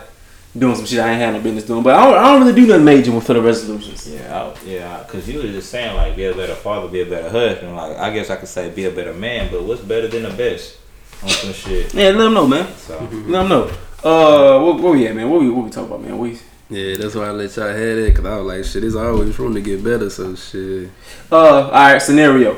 doing 0.58 0.76
some 0.76 0.86
shit 0.86 1.00
I 1.00 1.10
ain't 1.12 1.22
had 1.22 1.34
no 1.34 1.42
business 1.42 1.66
doing, 1.66 1.84
but 1.84 1.96
I 1.96 2.06
don't, 2.06 2.18
I 2.18 2.32
don't 2.32 2.42
really 2.48 2.54
do 2.62 2.68
nothing 2.68 2.86
major 2.86 3.20
for 3.22 3.34
the 3.34 3.42
resolutions. 3.42 4.08
Yeah, 4.10 4.42
I, 4.54 4.66
yeah, 4.66 5.04
because 5.04 5.28
you 5.28 5.38
were 5.40 5.44
just 5.48 5.70
saying 5.72 5.96
like 5.96 6.16
be 6.16 6.26
a 6.26 6.36
better 6.36 6.56
father, 6.56 6.88
be 6.88 7.02
a 7.02 7.06
better 7.06 7.30
husband. 7.30 7.76
Like 7.76 7.98
I 7.98 8.14
guess 8.14 8.30
I 8.30 8.36
could 8.36 8.48
say 8.50 8.70
be 8.70 8.86
a 8.86 8.92
better 8.92 9.14
man, 9.14 9.50
but 9.52 9.64
what's 9.64 9.82
better 9.82 10.08
than 10.08 10.24
the 10.24 10.30
best 10.32 10.78
on 11.24 11.30
some 11.30 11.54
shit? 11.54 11.94
Yeah, 11.94 12.10
let 12.10 12.18
them 12.18 12.34
know, 12.34 12.48
man. 12.48 12.68
So 12.78 13.00
Let 13.00 13.40
them 13.40 13.50
know. 13.50 13.72
Uh, 14.04 14.60
what, 14.64 14.82
what 14.82 14.94
we 14.94 15.08
at, 15.08 15.16
man? 15.16 15.30
What 15.30 15.42
we 15.42 15.50
what 15.50 15.66
we 15.66 15.72
talk 15.72 15.88
about, 15.88 16.02
man? 16.02 16.18
We 16.18 16.38
yeah. 16.70 16.96
That's 16.98 17.16
why 17.16 17.26
I 17.28 17.32
let 17.32 17.56
y'all 17.56 17.68
have 17.68 17.78
it 17.78 18.14
because 18.14 18.26
I 18.26 18.38
was 18.38 18.46
like, 18.46 18.66
shit, 18.66 18.84
it's 18.84 18.96
always 18.96 19.38
room 19.40 19.54
to 19.56 19.62
get 19.62 19.84
better. 19.84 20.10
So 20.10 20.36
shit. 20.36 20.90
uh, 21.32 21.36
all 21.36 21.72
right. 21.72 22.00
Scenario. 22.02 22.58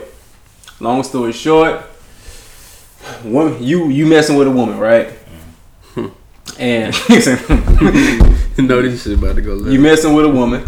Long 0.80 1.02
story 1.04 1.32
short, 1.34 1.82
woman, 3.24 3.62
you 3.64 3.90
you 3.90 4.06
messing 4.06 4.36
with 4.38 4.48
a 4.48 4.52
woman, 4.52 4.78
right? 4.78 5.10
and 6.60 6.94
you 7.10 7.20
know 8.64 8.82
this 8.82 9.04
shit 9.04 9.18
about 9.18 9.36
to 9.36 9.42
go 9.42 9.54
left. 9.54 9.72
you 9.72 9.80
messing 9.80 10.14
with 10.14 10.26
a 10.26 10.30
woman. 10.30 10.64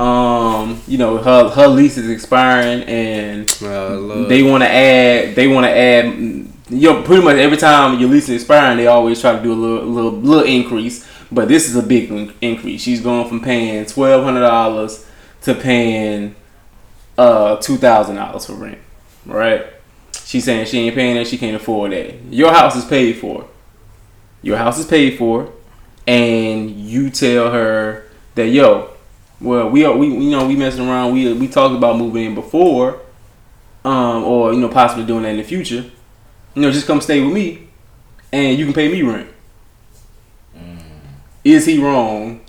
Um, 0.00 0.80
you 0.86 0.98
know 0.98 1.18
her 1.18 1.48
her 1.48 1.66
lease 1.68 1.96
is 1.96 2.08
expiring, 2.10 2.82
and 2.84 3.48
Oh, 3.62 4.24
they 4.24 4.42
want 4.42 4.62
to 4.62 4.68
add. 4.70 5.34
They 5.34 5.46
want 5.48 5.64
to 5.64 5.70
add. 5.70 6.43
You 6.70 6.92
know, 6.92 7.02
pretty 7.02 7.22
much 7.22 7.36
every 7.36 7.58
time 7.58 7.98
your 8.00 8.08
lease 8.08 8.28
is 8.28 8.42
expiring, 8.42 8.78
they 8.78 8.86
always 8.86 9.20
try 9.20 9.36
to 9.36 9.42
do 9.42 9.52
a 9.52 9.54
little, 9.54 9.86
little, 9.86 10.12
little 10.12 10.44
increase. 10.44 11.06
But 11.30 11.48
this 11.48 11.68
is 11.68 11.76
a 11.76 11.82
big 11.82 12.32
increase. 12.40 12.80
She's 12.80 13.00
going 13.02 13.28
from 13.28 13.40
paying 13.40 13.84
twelve 13.86 14.24
hundred 14.24 14.40
dollars 14.40 15.06
to 15.42 15.54
paying 15.54 16.34
uh 17.18 17.56
two 17.56 17.76
thousand 17.76 18.16
dollars 18.16 18.46
for 18.46 18.54
rent. 18.54 18.78
Right? 19.26 19.66
She's 20.24 20.44
saying 20.44 20.66
she 20.66 20.78
ain't 20.78 20.94
paying 20.94 21.16
that. 21.16 21.26
She 21.26 21.36
can't 21.36 21.56
afford 21.56 21.92
that. 21.92 22.14
Your 22.30 22.52
house 22.52 22.76
is 22.76 22.84
paid 22.84 23.18
for. 23.18 23.46
Your 24.42 24.56
house 24.56 24.78
is 24.78 24.86
paid 24.86 25.18
for, 25.18 25.52
and 26.06 26.70
you 26.70 27.10
tell 27.10 27.50
her 27.50 28.06
that 28.34 28.48
yo, 28.48 28.90
well, 29.40 29.68
we 29.68 29.84
are 29.84 29.96
we 29.96 30.08
you 30.08 30.30
know 30.30 30.46
we 30.46 30.56
messing 30.56 30.88
around. 30.88 31.12
We 31.12 31.32
we 31.34 31.48
talked 31.48 31.74
about 31.74 31.98
moving 31.98 32.24
in 32.24 32.34
before, 32.34 33.00
um, 33.84 34.24
or 34.24 34.52
you 34.52 34.60
know 34.60 34.68
possibly 34.68 35.04
doing 35.04 35.24
that 35.24 35.30
in 35.30 35.36
the 35.38 35.44
future. 35.44 35.90
You 36.54 36.62
know, 36.62 36.70
just 36.70 36.86
come 36.86 37.00
stay 37.00 37.20
with 37.22 37.32
me, 37.34 37.68
and 38.32 38.58
you 38.58 38.64
can 38.64 38.74
pay 38.74 38.88
me 38.90 39.02
rent. 39.02 39.28
Is 41.42 41.66
he 41.66 41.78
wrong? 41.78 42.40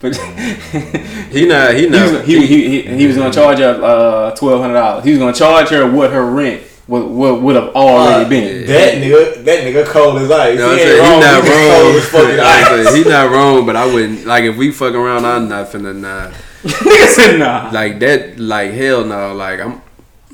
But 0.00 0.16
he 1.30 1.46
not. 1.46 1.74
He 1.74 1.82
he, 1.82 1.88
was, 1.88 2.24
he, 2.26 2.46
he, 2.46 2.82
he, 2.82 2.96
he 2.96 3.06
was 3.06 3.16
gonna 3.16 3.32
charge 3.32 3.58
her 3.58 3.80
uh, 3.82 4.34
twelve 4.36 4.60
hundred 4.60 4.74
dollars. 4.74 5.04
He 5.04 5.10
was 5.10 5.18
gonna 5.18 5.32
charge 5.32 5.68
her 5.70 5.90
what 5.90 6.10
her 6.10 6.24
rent 6.30 6.62
would 6.86 7.06
would, 7.06 7.42
would 7.42 7.56
have 7.56 7.68
already 7.74 8.24
Uh, 8.26 8.28
been. 8.28 8.66
that 8.66 8.94
nigga, 8.98 9.44
that 9.44 9.64
nigga 9.64 9.86
cold 9.86 10.18
as 10.20 10.30
ice. 10.30 10.58
No, 10.58 10.72
I 10.72 10.74
he 10.76 10.82
said, 10.82 10.98
ain't 10.98 11.14
he 11.14 11.20
not 11.20 11.44
he 11.44 11.50
cold 11.50 11.96
as 11.96 12.12
wrong. 12.12 12.40
I 12.40 12.80
ice. 12.80 12.88
said, 12.88 12.96
he 12.96 13.08
not 13.08 13.30
wrong, 13.30 13.64
but 13.64 13.76
I 13.76 13.86
wouldn't 13.86 14.26
like 14.26 14.44
if 14.44 14.56
we 14.58 14.70
fuck 14.72 14.92
around. 14.92 15.24
I'm 15.24 15.48
not 15.48 15.68
finna 15.68 15.94
nah. 15.96 16.30
Nigga 16.64 17.06
said 17.08 17.38
nah. 17.38 17.70
Like 17.72 17.98
that. 18.00 18.38
Like 18.38 18.72
hell 18.72 19.04
no. 19.06 19.32
Like 19.34 19.60
I'm. 19.60 19.80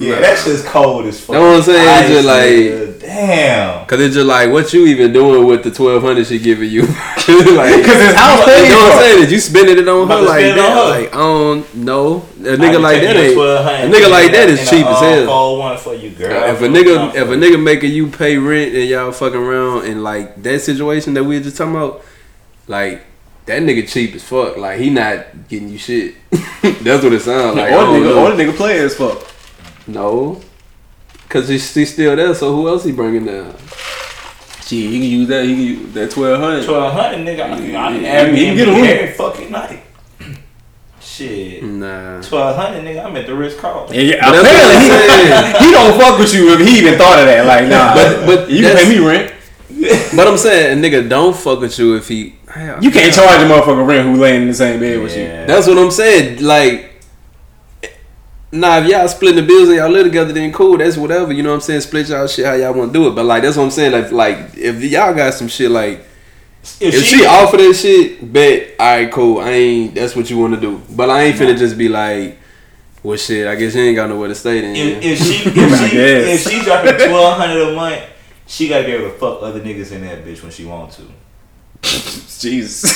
Yeah, 0.00 0.18
that 0.18 0.38
shit's 0.38 0.62
cold 0.62 1.04
as 1.06 1.20
fuck. 1.20 1.34
You 1.34 1.40
Know 1.42 1.48
what 1.50 1.56
I'm 1.58 1.62
saying? 1.62 2.04
It's 2.04 2.08
just 2.14 2.26
like- 2.26 2.48
nigga. 2.48 3.00
damn. 3.00 3.86
Cause 3.86 4.00
it's 4.00 4.14
just 4.14 4.26
like 4.26 4.50
what 4.50 4.72
you 4.72 4.86
even 4.86 5.12
doing 5.12 5.44
with 5.46 5.62
the 5.62 5.70
twelve 5.70 6.02
hundred 6.02 6.26
she 6.26 6.38
giving 6.38 6.70
you? 6.70 6.82
like, 6.86 6.96
Because 7.26 8.00
his 8.00 8.14
house 8.14 8.38
you 8.40 8.44
paid 8.46 8.68
know 8.70 8.76
what 8.78 8.92
I'm 8.92 8.98
saying? 8.98 9.20
Did 9.20 9.30
you 9.30 9.40
spending 9.40 9.78
it 9.78 9.88
on 9.88 10.08
her 10.08 10.20
like 10.22 10.44
that? 10.44 10.58
on 10.58 10.72
her. 10.72 11.00
Like 11.00 11.14
I 11.14 11.18
don't 11.18 11.74
know. 11.74 12.16
A 12.38 12.56
nigga 12.56 12.80
like 12.80 13.02
that 13.02 13.16
ain't. 13.16 13.36
A 13.36 13.94
nigga 13.94 14.10
like 14.10 14.32
that 14.32 14.48
is 14.48 14.60
cheap 14.70 14.86
as 14.86 15.00
hell. 15.00 15.58
One 15.58 15.76
for 15.76 15.94
you, 15.94 16.10
girl. 16.10 16.44
If 16.54 16.62
a 16.62 16.68
nigga, 16.68 17.14
if 17.14 17.28
a 17.28 17.34
nigga 17.36 17.62
making 17.62 17.92
you 17.92 18.06
pay 18.08 18.38
rent 18.38 18.74
and 18.74 18.88
y'all 18.88 19.12
fucking 19.12 19.38
around 19.38 19.84
and 19.86 20.02
like 20.02 20.42
that 20.42 20.60
situation 20.60 21.12
that 21.14 21.24
we 21.24 21.36
were 21.36 21.42
just 21.44 21.56
talking 21.58 21.74
about, 21.76 22.02
like 22.68 23.02
that 23.46 23.60
nigga 23.62 23.86
cheap 23.86 24.14
as 24.14 24.24
fuck. 24.24 24.56
Like 24.56 24.78
he 24.80 24.88
not 24.88 25.48
getting 25.48 25.68
you 25.68 25.78
shit. 25.78 26.14
That's 26.30 27.02
what 27.04 27.12
it 27.12 27.20
sounds 27.20 27.56
like. 27.56 27.72
Or, 27.72 27.84
nigga, 27.84 28.16
or 28.16 28.30
nigga 28.36 28.56
play 28.56 28.78
as 28.78 28.94
fuck. 28.94 29.26
No, 29.86 30.40
cause 31.28 31.48
he's, 31.48 31.72
he's 31.74 31.92
still 31.92 32.14
there. 32.16 32.34
So 32.34 32.54
who 32.54 32.68
else 32.68 32.84
he 32.84 32.92
bringing 32.92 33.26
down? 33.26 33.54
Gee, 34.66 34.86
he 34.86 35.00
can 35.00 35.08
use 35.10 35.28
that. 35.28 35.44
He 35.44 35.54
can 35.54 35.62
use 35.64 35.92
that 35.94 36.10
twelve 36.12 36.38
hundred. 36.40 36.64
twelve 36.64 36.92
hundred, 36.92 37.26
nigga. 37.26 37.40
I, 37.40 37.88
I, 37.88 37.96
Yeah, 37.96 38.22
I, 38.22 38.30
he 38.32 38.44
can 38.44 38.56
get 38.56 38.68
a 38.68 38.70
room. 38.72 38.84
every 38.84 39.12
fucking 39.14 39.50
night. 39.50 39.82
Shit, 41.00 41.62
Nah. 41.64 42.20
twelve 42.22 42.56
hundred, 42.56 42.84
nigga. 42.84 43.04
I'm 43.04 43.16
at 43.16 43.26
the 43.26 43.34
Ritz 43.34 43.56
Carlton. 43.58 43.94
Yeah, 43.96 44.02
yeah. 44.02 44.30
But 44.30 44.42
that's 44.42 44.44
what 44.44 44.60
I'm 44.60 44.84
Apparently, 44.84 45.30
saying. 45.30 45.56
he, 45.60 45.64
he 45.66 45.72
don't 45.72 45.98
fuck 46.00 46.18
with 46.18 46.34
you 46.34 46.52
if 46.54 46.60
he 46.60 46.78
even 46.78 46.98
thought 46.98 47.18
of 47.18 47.26
that. 47.26 47.46
Like, 47.46 47.68
nah. 47.68 47.94
But- 47.94 48.26
but 48.26 48.50
you 48.50 48.62
can 48.62 48.76
pay 48.76 48.88
me 48.88 49.04
rent. 49.04 49.32
But 50.14 50.28
I'm 50.28 50.36
saying 50.36 50.78
a 50.78 50.80
nigga 50.88 51.08
don't 51.08 51.34
fuck 51.34 51.60
with 51.60 51.78
you 51.78 51.96
if 51.96 52.06
he. 52.08 52.34
You 52.82 52.90
can't 52.90 53.14
charge 53.14 53.40
a 53.40 53.44
motherfucker 53.46 53.86
rent 53.86 54.06
who 54.08 54.16
laying 54.20 54.42
in 54.42 54.48
the 54.48 54.54
same 54.54 54.78
bed 54.78 55.00
with 55.02 55.16
you. 55.16 55.24
That's 55.24 55.66
what 55.66 55.78
I'm 55.78 55.90
saying. 55.90 56.42
Like, 56.44 56.89
nah, 58.52 58.78
if 58.78 58.88
y'all 58.88 59.08
splitting 59.08 59.40
the 59.40 59.46
bills 59.46 59.68
and 59.68 59.78
y'all 59.78 59.90
live 59.90 60.06
together, 60.06 60.32
then 60.32 60.52
cool. 60.52 60.78
That's 60.78 60.96
whatever. 60.96 61.32
You 61.32 61.42
know 61.42 61.50
what 61.50 61.56
I'm 61.56 61.60
saying? 61.60 61.80
Split 61.82 62.08
y'all 62.08 62.26
shit 62.26 62.46
how 62.46 62.54
y'all 62.54 62.74
want 62.74 62.92
to 62.92 62.98
do 62.98 63.08
it. 63.08 63.14
But 63.14 63.24
like, 63.24 63.42
that's 63.42 63.56
what 63.56 63.64
I'm 63.64 63.70
saying. 63.70 63.92
Like, 63.92 64.12
like 64.12 64.56
if 64.56 64.82
y'all 64.82 65.14
got 65.14 65.34
some 65.34 65.48
shit 65.48 65.70
like. 65.70 66.06
If, 66.78 67.04
she, 67.06 67.24
offer 67.24 67.56
that 67.56 67.72
shit, 67.72 68.30
bet, 68.30 68.78
alright, 68.78 69.10
cool. 69.10 69.38
I 69.38 69.50
ain't. 69.50 69.94
That's 69.94 70.14
what 70.14 70.28
you 70.28 70.36
want 70.36 70.54
to 70.54 70.60
do. 70.60 70.82
But 70.90 71.08
I 71.08 71.22
ain't 71.22 71.36
finna 71.36 71.56
just 71.56 71.78
be 71.78 71.88
like, 71.88 72.38
well, 73.02 73.16
shit. 73.16 73.46
I 73.46 73.54
guess 73.54 73.74
you 73.74 73.80
ain't 73.80 73.96
got 73.96 74.10
nowhere 74.10 74.28
to 74.28 74.34
stay 74.34 74.60
then. 74.60 74.76
if, 74.76 75.02
if 75.02 75.18
she 75.18 75.50
if 75.54 75.90
she 75.90 75.96
if 75.96 76.40
she 76.48 76.62
dropping 76.62 76.96
twelve 76.96 77.38
hundred 77.38 77.68
a 77.68 77.74
month, 77.74 78.02
she 78.46 78.68
gotta 78.68 78.84
be 78.84 78.92
able 78.92 79.10
to 79.10 79.18
fuck 79.18 79.42
other 79.42 79.60
niggas 79.60 79.92
in 79.92 80.02
that 80.02 80.22
bitch 80.22 80.42
when 80.42 80.52
she 80.52 80.66
want 80.66 80.92
to. 80.92 81.02
Jesus. 81.82 82.94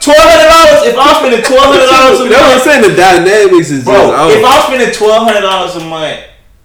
Twelve 0.00 0.18
hundred 0.18 0.48
dollars. 0.48 0.88
If 0.88 0.96
I'm 0.98 1.14
spending 1.20 1.42
twelve 1.44 1.68
hundred 1.74 1.86
dollars 1.90 2.20
a 2.20 2.28
That's 2.28 2.42
what 2.42 2.54
I'm 2.54 2.60
saying. 2.64 2.82
The 2.90 2.94
dynamics 2.96 3.70
is 3.70 3.84
bro. 3.84 3.94
just 3.94 4.14
off. 4.14 4.30
If 4.32 4.44
I'm 4.44 4.62
spending 4.70 4.92
twelve 4.94 5.22
hundred 5.26 5.40
dollars 5.42 5.74
a 5.76 5.84
month, 5.84 6.20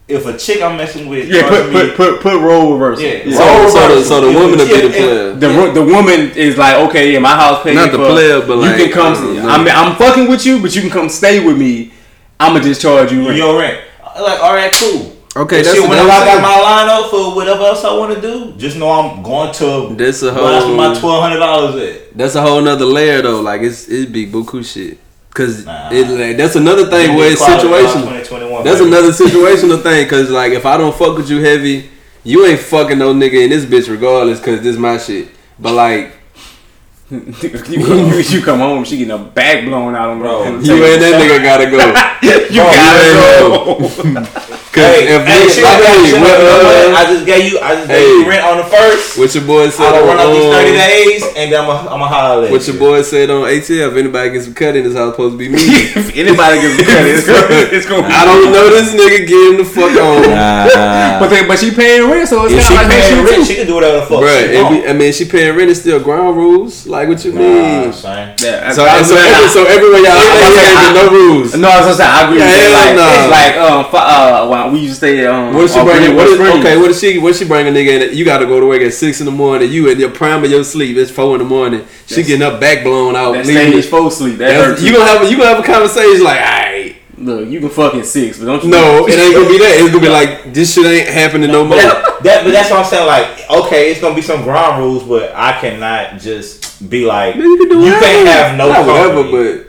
if 0.07 0.25
a 0.25 0.38
chick 0.38 0.61
I'm 0.61 0.77
messing 0.77 1.07
with, 1.09 1.27
Yeah, 1.29 1.47
put 1.49 1.71
charging 1.71 1.73
me- 1.73 1.95
put 1.95 1.95
put 1.95 2.21
put 2.21 2.41
role 2.41 2.73
reversal. 2.73 3.03
Yeah. 3.05 3.36
so, 3.36 3.43
Role 3.45 3.69
so, 3.69 3.79
the, 3.79 3.88
reversal. 3.88 4.03
so 4.03 4.21
the 4.21 4.29
If 4.29 4.36
woman 4.36 4.59
a 4.59 4.63
will 4.63 4.67
be 4.69 4.81
the 4.81 4.89
player. 4.93 5.34
The 5.34 5.49
ro- 5.49 5.71
the 5.73 5.84
woman 5.86 6.19
is 6.38 6.57
like, 6.57 6.75
okay, 6.89 7.11
yeah, 7.13 7.19
my 7.19 7.36
house 7.36 7.63
paid 7.63 7.75
Not 7.75 7.91
the 7.91 7.97
for. 7.97 8.09
player, 8.11 8.39
but 8.45 8.57
like, 8.57 8.77
you 8.77 8.86
can 8.86 8.93
come. 8.93 9.13
I 9.13 9.15
don't 9.15 9.36
know. 9.36 9.49
I'm 9.49 9.67
I'm 9.91 9.95
fucking 9.95 10.27
with 10.29 10.45
you, 10.45 10.61
but 10.61 10.75
you 10.75 10.81
can 10.81 10.89
come 10.91 11.09
stay 11.09 11.43
with 11.45 11.57
me. 11.57 11.91
I'ma 12.39 12.59
just 12.59 12.81
charge 12.81 13.11
you 13.11 13.25
rent. 13.25 13.38
your 13.38 13.57
rent. 13.59 13.79
Like, 14.19 14.39
all 14.41 14.53
right, 14.53 14.71
cool. 14.73 15.12
Okay, 15.36 15.57
And 15.57 15.65
that's 15.65 15.73
shit, 15.75 15.81
what 15.81 15.89
whenever 15.89 16.09
I'm 16.11 16.21
I 16.21 16.25
got 16.25 16.41
my 16.43 16.59
line 16.61 16.89
up 16.89 17.09
for 17.09 17.36
whatever 17.36 17.63
else 17.63 17.84
I 17.84 17.93
want 17.97 18.13
to 18.13 18.21
do, 18.21 18.53
just 18.55 18.77
know 18.77 18.91
I'm 18.91 19.23
going 19.23 19.51
to. 19.53 19.95
That's 19.95 20.21
a 20.21 20.31
Well, 20.34 20.51
that's 20.51 20.65
whole. 20.65 20.75
my 20.75 20.93
twelve 20.93 21.23
hundred 21.23 21.39
dollars 21.39 21.75
at. 21.81 22.15
That's 22.17 22.36
a 22.36 22.41
whole 22.41 22.61
nother 22.61 22.86
layer 22.86 23.21
though. 23.23 23.41
Like 23.41 23.61
it's 23.61 23.88
it's 23.88 24.11
big 24.11 24.31
buku 24.31 24.63
shit. 24.63 24.99
Cause 25.34 25.65
Nah. 25.65 25.89
it 25.91 26.07
like, 26.09 26.38
that's 26.38 26.55
another 26.55 26.88
thing 26.88 27.15
where 27.15 27.31
it's 27.31 27.41
situational. 27.41 28.63
That's 28.63 28.81
another 28.81 29.09
situational 29.23 29.81
thing. 29.81 30.07
Cause 30.07 30.29
like 30.29 30.51
if 30.51 30.65
I 30.67 30.77
don't 30.77 30.95
fuck 30.95 31.17
with 31.17 31.27
you 31.31 31.41
heavy, 31.41 31.89
you 32.23 32.45
ain't 32.45 32.59
fucking 32.59 32.99
no 32.99 33.11
nigga 33.15 33.43
in 33.43 33.49
this 33.49 33.65
bitch 33.65 33.89
regardless, 33.89 34.39
cause 34.39 34.61
this 34.61 34.77
my 34.77 34.99
shit. 34.99 35.29
But 35.57 35.73
like, 35.73 36.15
you, 37.70 37.80
you, 37.80 38.18
you 38.20 38.41
come 38.41 38.59
home, 38.59 38.84
she 38.84 38.97
getting 38.97 39.11
a 39.14 39.18
back 39.20 39.66
blown 39.66 39.93
out 39.95 40.09
on 40.09 40.20
Bro, 40.20 40.43
on 40.43 40.61
the 40.61 40.66
you 40.66 40.74
table. 40.82 40.86
and 40.93 41.01
that 41.01 41.22
nigga 41.22 41.43
gotta 41.43 41.66
go. 41.70 41.78
you 42.49 42.61
Bro, 42.61 42.74
gotta 42.74 43.05
you 43.05 44.14
go. 44.18 44.49
Cause 44.74 44.82
Hey, 44.89 45.05
if 45.05 45.22
hey, 45.22 45.45
nigga- 45.45 45.53
shit, 45.53 45.66
I, 45.66 45.78
hey, 45.86 46.09
you. 46.09 46.18
what, 46.18 46.34
You 46.34 46.49
know 46.49 46.57
what? 46.66 46.74
uh, 46.74 46.97
I 46.97 47.03
just 47.14 47.26
gave 47.30 47.45
you. 47.53 47.59
I 47.61 47.76
just 47.78 47.88
gave 47.93 48.01
hey. 48.01 48.09
you 48.09 48.26
rent 48.28 48.41
on 48.43 48.57
the 48.57 48.64
first. 48.66 49.20
what 49.22 49.30
your 49.36 49.45
boy 49.45 49.70
said 49.70 49.86
I'm 49.93 50.01
gonna 50.01 50.18
run 50.18 50.18
on, 50.18 50.26
up 50.26 50.34
these 50.34 50.49
thirty 50.49 50.74
um, 50.74 50.82
days, 50.82 51.22
and 51.38 51.45
then 51.53 51.57
I'm 51.61 51.68
gonna 51.70 51.89
I'm 51.93 52.01
holler 52.09 52.45
at 52.47 52.51
What 52.51 52.66
your 52.66 52.74
you. 52.74 52.80
boy 52.82 53.01
said 53.05 53.30
on 53.30 53.45
ATL, 53.45 53.93
if 53.93 53.95
anybody 54.01 54.32
gets 54.34 54.45
some 54.49 54.55
cut 54.57 54.74
in, 54.76 54.82
this 54.84 54.97
house 54.97 55.14
supposed 55.14 55.34
to 55.34 55.38
be 55.38 55.49
me. 55.53 55.61
if 55.93 56.09
anybody 56.18 56.57
gets 56.66 56.82
a 56.82 56.86
credit, 56.89 57.14
it's 57.22 57.28
gonna, 57.30 57.45
it's 57.70 57.86
gonna 57.86 58.07
be. 58.09 58.14
I 58.18 58.26
don't 58.26 58.49
know 58.49 58.66
this 58.74 58.89
nigga 58.97 59.30
getting 59.30 59.57
the 59.61 59.68
fuck 59.70 59.93
on. 59.93 60.26
Nah. 60.34 61.22
But 61.22 61.30
they, 61.30 61.45
but 61.45 61.59
she 61.61 61.70
paying 61.70 62.09
rent, 62.09 62.26
so 62.34 62.41
it's 62.49 62.57
If 62.57 62.66
kind 62.66 62.66
she 62.66 62.74
of 62.74 62.82
like 62.82 62.89
paying 62.97 63.14
her 63.14 63.24
rent, 63.30 63.45
shit 63.45 63.45
she 63.45 63.55
can 63.61 63.68
do 63.70 63.76
whatever 63.78 63.99
the 64.01 64.05
fuck 64.09 64.26
Bruh, 64.26 64.41
she 64.49 64.57
want. 64.57 64.74
be, 64.74 64.89
I 64.89 64.93
mean, 64.93 65.14
she 65.14 65.26
paying 65.30 65.53
rent 65.55 65.70
is 65.70 65.82
still 65.86 66.01
ground 66.01 66.34
rules. 66.36 66.88
Like, 66.89 67.03
what 67.08 67.24
you 67.26 67.32
Nah, 67.34 67.39
mean? 67.41 67.93
son. 67.93 68.34
Yeah, 68.41 68.72
So, 68.72 68.84
I- 68.86 68.99
I- 68.99 69.01
so, 69.04 69.16
every, 69.16 69.47
so 69.49 69.66
everywhere 69.66 69.99
y'all 69.99 70.12
I- 70.12 70.51
stay, 70.51 70.76
I- 70.76 70.93
here 70.93 71.04
no 71.04 71.10
rules. 71.12 71.56
No, 71.56 71.68
I 71.70 71.78
was 71.78 71.86
gonna 71.86 71.95
say 71.97 72.04
I 72.06 72.24
agree 72.26 72.39
Yeah, 72.39 72.45
with 72.45 72.56
that. 72.56 72.74
Like, 72.74 72.95
no. 72.95 73.08
it's 73.20 73.32
like 73.32 73.72
um, 73.72 73.86
fi- 73.91 74.08
uh, 74.08 74.47
when 74.47 74.74
we 74.74 74.80
used 74.80 74.91
to 74.93 74.97
stay 74.97 75.26
um, 75.26 75.54
What 75.54 75.70
she 75.70 75.82
bringing? 75.84 76.16
Green- 76.16 76.16
What 76.18 76.39
West 76.39 76.58
okay, 76.60 76.78
what 76.78 76.91
is 76.91 76.99
she? 76.99 77.18
What 77.20 77.36
she 77.36 77.45
bring 77.45 77.68
a 77.68 77.72
nigga 77.72 78.10
in? 78.12 78.18
You 78.18 78.26
got 78.26 78.39
to 78.39 78.45
go 78.45 78.60
to 78.60 78.66
work 78.66 78.82
at 78.82 78.93
six 78.93 79.20
in 79.20 79.26
the 79.26 79.32
morning. 79.32 79.72
You 79.72 79.89
in 79.89 79.99
your 79.99 80.10
prime 80.12 80.43
of 80.43 80.51
your 80.51 80.64
sleep. 80.64 80.97
It's 80.97 81.12
four 81.12 81.34
in 81.36 81.39
the 81.39 81.45
morning. 81.47 81.82
She 82.08 82.16
That's- 82.16 82.28
getting 82.28 82.51
her 82.51 82.60
back 82.60 82.84
blown 82.84 83.16
out. 83.16 83.34
That 83.34 83.45
leaving- 83.45 83.72
stage 83.74 83.86
four 83.89 84.12
sleep. 84.12 84.38
That 84.39 84.47
That's- 84.49 84.66
hurt 84.66 84.80
you 84.82 84.88
you. 84.88 84.93
gonna 84.97 85.06
have 85.10 85.22
a, 85.24 85.30
you 85.30 85.38
gonna 85.38 85.49
have 85.49 85.60
a 85.60 85.64
conversation 85.64 86.24
like, 86.24 86.39
alright, 86.39 86.95
Look, 87.16 87.47
you 87.47 87.60
can 87.60 87.70
fucking 87.70 88.04
six, 88.04 88.39
but 88.39 88.47
don't 88.47 88.64
you? 88.64 88.70
no, 88.72 89.08
it 89.08 89.18
ain't 89.18 89.36
gonna 89.36 89.47
be 89.47 89.58
that. 89.60 89.76
It's 89.80 89.89
gonna 89.91 89.99
be 90.01 90.10
like 90.10 90.51
this 90.54 90.74
shit 90.74 90.86
ain't 90.86 91.08
happening 91.08 91.51
no 91.51 91.64
more. 91.64 91.78
That, 91.78 92.24
that, 92.24 92.43
but 92.43 92.51
that's 92.51 92.70
what 92.72 92.80
I'm 92.80 92.86
saying. 92.86 93.06
Like, 93.06 93.49
okay, 93.49 93.91
it's 93.91 94.01
gonna 94.01 94.16
be 94.16 94.22
some 94.24 94.41
ground 94.43 94.82
rules, 94.84 95.04
but 95.04 95.32
I 95.36 95.54
cannot 95.62 96.20
just 96.20 96.62
be 96.89 97.05
like, 97.05 97.36
you 97.36 97.57
can 97.57 97.69
do 97.69 97.79
you 97.86 97.91
can't 97.93 98.27
have 98.27 98.57
no 98.57 98.69
Not 98.69 98.86
company. 98.86 99.31
whatever, 99.31 99.63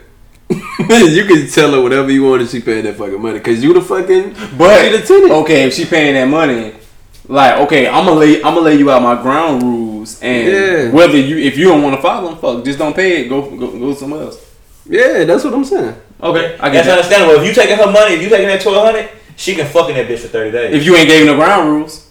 but 0.49 1.05
you 1.11 1.25
can 1.25 1.47
tell 1.47 1.71
her 1.71 1.81
whatever 1.81 2.11
you 2.11 2.23
want 2.23 2.41
if 2.41 2.51
she 2.51 2.61
paying 2.61 2.83
that 2.85 2.95
fucking 2.95 3.21
money. 3.21 3.39
Cause 3.39 3.63
you 3.63 3.73
the 3.73 3.81
fucking 3.81 4.35
But 4.57 4.83
she 4.91 4.97
the 4.97 5.01
tenant. 5.05 5.31
okay, 5.31 5.63
if 5.63 5.73
she 5.73 5.85
paying 5.85 6.13
that 6.15 6.25
money, 6.25 6.73
like 7.27 7.59
okay, 7.61 7.87
I'm 7.87 8.05
gonna 8.05 8.19
lay 8.19 8.37
I'm 8.37 8.53
gonna 8.53 8.61
lay 8.61 8.75
you 8.75 8.91
out 8.91 9.01
my 9.01 9.19
ground 9.21 9.63
rules, 9.63 10.21
and 10.21 10.47
Yeah. 10.47 10.91
whether 10.91 11.17
you 11.17 11.37
if 11.37 11.57
you 11.57 11.65
don't 11.69 11.81
want 11.81 11.95
to 11.95 12.01
follow 12.01 12.29
them, 12.29 12.37
fuck, 12.39 12.63
just 12.65 12.77
don't 12.79 12.95
pay 12.95 13.23
it. 13.25 13.29
Go 13.29 13.41
go 13.57 13.67
go 13.79 13.93
somewhere 13.95 14.21
else. 14.23 14.37
Yeah, 14.87 15.23
that's 15.23 15.43
what 15.43 15.53
I'm 15.53 15.65
saying. 15.65 15.95
Okay, 16.21 16.55
I 16.59 16.69
get 16.69 16.85
That's 16.85 16.87
that. 16.87 16.91
understandable. 17.19 17.41
If 17.41 17.47
you 17.47 17.53
taking 17.53 17.77
her 17.77 17.91
money, 17.91 18.15
if 18.15 18.21
you 18.21 18.29
taking 18.29 18.47
that 18.47 18.61
twelve 18.61 18.85
hundred, 18.85 19.09
she 19.35 19.55
can 19.55 19.65
fucking 19.67 19.95
that 19.95 20.07
bitch 20.07 20.19
for 20.19 20.27
thirty 20.27 20.51
days. 20.51 20.75
If 20.75 20.85
you 20.85 20.95
ain't 20.95 21.09
gave 21.09 21.25
no 21.25 21.35
ground 21.35 21.69
rules. 21.69 22.04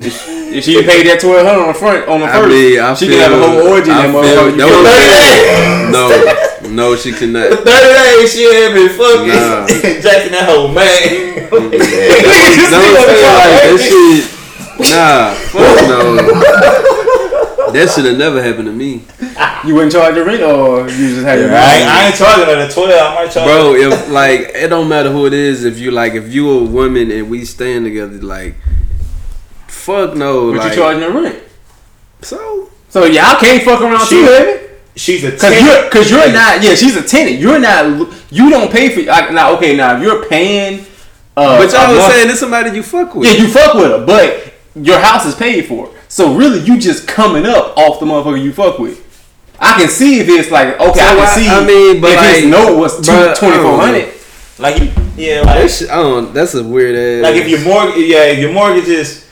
If 0.00 0.16
if 0.56 0.64
she 0.64 0.82
paid 0.82 1.06
that 1.06 1.20
twelve 1.20 1.46
hundred 1.46 1.60
on 1.60 1.68
the 1.68 1.74
front 1.74 2.08
on 2.08 2.20
the 2.20 2.26
I 2.26 2.32
first, 2.40 2.48
mean, 2.48 2.80
I 2.80 2.94
she 2.94 3.06
feel, 3.06 3.20
can 3.20 3.30
have 3.30 3.36
a 3.36 3.44
whole 3.44 3.68
orgy 3.68 3.90
I 3.92 4.00
that 4.00 4.08
feel- 4.08 4.16
motherfucker. 4.16 4.50
You 4.50 4.64
that 4.64 4.72
feel 4.72 4.80
was- 4.80 6.64
me? 6.64 6.72
No, 6.72 6.88
no, 6.90 6.96
she 6.96 7.12
cannot. 7.12 7.52
thirty 7.68 7.90
days, 7.92 8.32
she 8.32 8.48
ain't 8.48 8.72
been 8.74 8.88
fucking 8.96 9.28
Nah. 9.28 9.66
Jackson 10.00 10.32
that 10.32 10.48
whole 10.48 10.68
man. 10.72 11.36
No, 11.50 11.58
I'm 11.60 11.76
saying, 11.76 12.94
like, 12.96 13.60
that 13.60 13.76
shit. 13.76 14.24
Nah, 14.88 15.34
fuck 15.52 15.76
no. 15.84 16.16
That 17.72 17.90
should 17.90 18.04
have 18.06 18.16
never 18.18 18.42
happened 18.42 18.66
to 18.66 18.72
me, 18.72 19.02
You 19.66 19.74
wouldn't 19.74 19.92
charge 19.92 20.14
the 20.14 20.24
rent, 20.24 20.42
or 20.42 20.88
you 20.88 21.14
just 21.14 21.24
had 21.26 21.38
your 21.38 21.50
I, 21.52 21.76
ain't, 21.76 21.88
I 21.90 22.06
ain't 22.06 22.16
charging 22.16 22.46
her 22.46 22.66
the 22.66 22.72
twelve. 22.72 22.90
I 22.90 23.14
might 23.14 23.30
charge. 23.30 23.46
bro. 23.46 23.74
If 23.74 24.08
like 24.10 24.40
it 24.54 24.68
don't 24.68 24.88
matter 24.88 25.10
who 25.10 25.26
it 25.26 25.32
is. 25.34 25.64
If 25.64 25.78
you 25.78 25.90
like, 25.90 26.14
if 26.14 26.32
you 26.32 26.50
a 26.50 26.64
woman 26.64 27.10
and 27.10 27.28
we 27.30 27.44
stand 27.44 27.84
together, 27.84 28.16
like, 28.22 28.54
fuck 29.70 30.14
no. 30.16 30.52
But 30.52 30.58
like, 30.60 30.70
you 30.70 30.76
charging 30.76 31.00
the 31.02 31.10
rent. 31.20 31.38
so 32.22 32.70
So 32.88 33.04
y'all 33.04 33.38
can't 33.40 33.62
fuck 33.62 33.80
around 33.80 34.06
She- 34.06 34.16
too, 34.20 34.26
baby. 34.26 34.66
She's 34.96 35.24
a 35.24 35.30
Cause 35.30 35.40
tenant. 35.40 35.62
you're, 35.64 35.90
cause 35.90 36.10
you're 36.10 36.32
not. 36.32 36.62
Yeah, 36.62 36.74
she's 36.74 36.96
a 36.96 37.02
tenant. 37.02 37.38
You're 37.38 37.60
not. 37.60 38.12
You 38.30 38.50
don't 38.50 38.70
pay 38.70 38.88
for. 38.90 39.08
I, 39.10 39.30
now, 39.30 39.54
okay, 39.56 39.74
now 39.76 39.96
if 39.96 40.02
you're 40.02 40.26
paying. 40.28 40.80
Uh, 41.36 41.56
But 41.58 41.72
y'all 41.72 41.92
a 41.92 41.96
was 41.96 42.12
saying 42.12 42.28
this 42.28 42.40
somebody 42.40 42.70
you 42.76 42.82
fuck 42.82 43.14
with. 43.14 43.26
Yeah, 43.26 43.38
you 43.38 43.48
fuck 43.48 43.74
with 43.74 43.84
her, 43.92 44.04
but 44.04 44.52
your 44.74 44.98
house 44.98 45.24
is 45.24 45.34
paid 45.36 45.66
for. 45.66 45.94
So 46.08 46.34
really, 46.34 46.58
you 46.60 46.76
just 46.78 47.06
coming 47.06 47.46
up 47.46 47.78
off 47.78 48.00
the 48.00 48.04
motherfucker 48.06 48.42
you 48.42 48.52
fuck 48.52 48.78
with. 48.80 49.06
I 49.60 49.78
can 49.78 49.88
see 49.88 50.18
if 50.18 50.28
it's 50.28 50.50
like 50.50 50.78
okay, 50.80 50.98
So 50.98 51.04
I 51.06 51.14
can 51.14 51.18
I- 51.20 51.34
see. 51.36 51.48
I 51.48 51.64
mean, 51.64 52.00
but 52.00 52.10
if 52.12 52.20
his 52.34 52.44
like- 52.44 52.50
note 52.50 52.76
was 52.78 52.96
two 52.96 53.12
but 53.12 53.28
I 53.30 53.34
twenty 53.34 53.54
don't 53.56 53.62
four 53.62 53.76
know. 53.78 53.86
hundred. 53.86 54.12
like 54.58 54.82
you, 54.82 54.90
yeah, 55.16 55.40
like, 55.42 55.70
shit, 55.70 55.88
I 55.88 55.96
don't. 55.96 56.34
That's 56.34 56.54
a 56.54 56.64
weird 56.64 56.96
ass. 56.96 57.22
like 57.32 57.40
if 57.42 57.48
your 57.48 57.60
mortgage, 57.60 58.04
yeah, 58.04 58.24
if 58.24 58.38
your 58.40 58.52
mortgage 58.52 58.88
is 58.88 59.24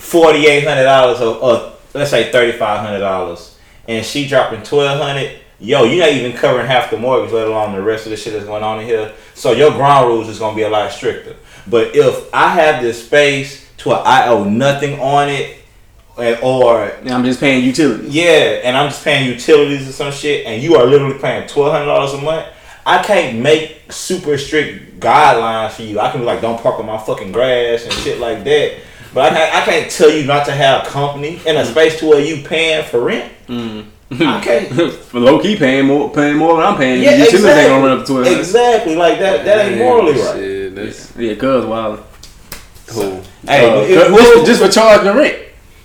forty 0.00 0.46
eight 0.46 0.64
hundred 0.66 0.84
dollars 0.84 1.20
or, 1.20 1.36
or 1.36 1.72
let's 1.94 2.10
say 2.10 2.30
thirty 2.32 2.56
five 2.56 2.80
hundred 2.84 3.00
dollars, 3.00 3.58
and 3.86 4.04
she 4.04 4.26
dropping 4.26 4.62
twelve 4.62 5.00
hundred. 5.00 5.36
Yo, 5.62 5.84
you're 5.84 6.00
not 6.06 6.12
even 6.14 6.32
covering 6.32 6.66
half 6.66 6.90
the 6.90 6.96
mortgage, 6.96 7.32
let 7.32 7.46
alone 7.46 7.74
the 7.74 7.82
rest 7.82 8.06
of 8.06 8.10
the 8.10 8.16
shit 8.16 8.32
that's 8.32 8.46
going 8.46 8.62
on 8.62 8.80
in 8.80 8.86
here. 8.86 9.12
So 9.34 9.52
your 9.52 9.70
ground 9.72 10.08
rules 10.08 10.28
is 10.28 10.38
gonna 10.38 10.56
be 10.56 10.62
a 10.62 10.70
lot 10.70 10.90
stricter. 10.90 11.36
But 11.66 11.94
if 11.94 12.32
I 12.34 12.48
have 12.48 12.82
this 12.82 13.04
space 13.04 13.68
to 13.78 13.90
where 13.90 13.98
I 13.98 14.28
owe 14.28 14.44
nothing 14.44 14.98
on 15.00 15.28
it, 15.28 15.58
and- 16.16 16.38
or 16.42 16.90
I'm 17.06 17.24
just 17.24 17.40
paying 17.40 17.62
utilities. 17.64 18.14
Yeah, 18.14 18.60
and 18.64 18.74
I'm 18.76 18.88
just 18.88 19.04
paying 19.04 19.28
utilities 19.28 19.86
or 19.88 19.92
some 19.92 20.12
shit, 20.12 20.46
and 20.46 20.62
you 20.62 20.76
are 20.76 20.84
literally 20.86 21.18
paying 21.18 21.46
twelve 21.46 21.72
hundred 21.72 21.86
dollars 21.86 22.14
a 22.14 22.18
month. 22.22 22.46
I 22.86 23.02
can't 23.02 23.38
make 23.38 23.92
super 23.92 24.38
strict 24.38 24.98
guidelines 24.98 25.72
for 25.72 25.82
you. 25.82 26.00
I 26.00 26.10
can 26.10 26.20
be 26.20 26.26
like, 26.26 26.40
don't 26.40 26.60
park 26.60 26.78
on 26.80 26.86
my 26.86 26.96
fucking 26.98 27.32
grass 27.32 27.84
and 27.84 27.92
shit 27.92 28.18
like 28.18 28.44
that. 28.44 28.78
But 29.12 29.32
I 29.32 29.36
can't, 29.36 29.54
I 29.54 29.64
can't 29.64 29.90
tell 29.90 30.10
you 30.10 30.24
not 30.24 30.46
to 30.46 30.52
have 30.52 30.86
company 30.86 31.40
in 31.46 31.56
a 31.56 31.64
space 31.64 31.98
to 32.00 32.06
where 32.06 32.20
you 32.24 32.44
paying 32.46 32.84
for 32.84 33.00
rent. 33.00 33.32
I 33.48 34.40
can't. 34.42 34.92
For 34.92 35.20
low 35.20 35.40
key 35.40 35.56
paying 35.56 35.86
more, 35.86 36.10
paying 36.10 36.36
more 36.36 36.56
than 36.56 36.66
I'm 36.66 36.76
paying. 36.76 37.02
Yeah, 37.02 37.12
exactly. 37.24 37.48
ain't 37.50 37.68
gonna 37.68 37.86
run 37.86 37.98
up 37.98 38.06
to 38.06 38.12
twelve 38.12 38.26
hundred. 38.26 38.40
Exactly, 38.40 38.96
like 38.96 39.18
that. 39.20 39.44
That 39.44 39.66
ain't 39.66 39.78
morally 39.78 40.12
right. 40.12 40.34
Shit, 40.34 40.74
that's 40.74 41.16
Yeah, 41.16 41.34
cuz 41.36 41.64
wild. 41.64 42.02
cool. 42.88 43.20
Hey, 43.46 43.68
Uh, 43.68 43.74
but 43.76 43.86
just, 43.88 44.10
whoever, 44.10 44.46
just 44.46 44.62
for 44.62 44.68
charging 44.68 45.04
the 45.06 45.14
rent. 45.14 45.38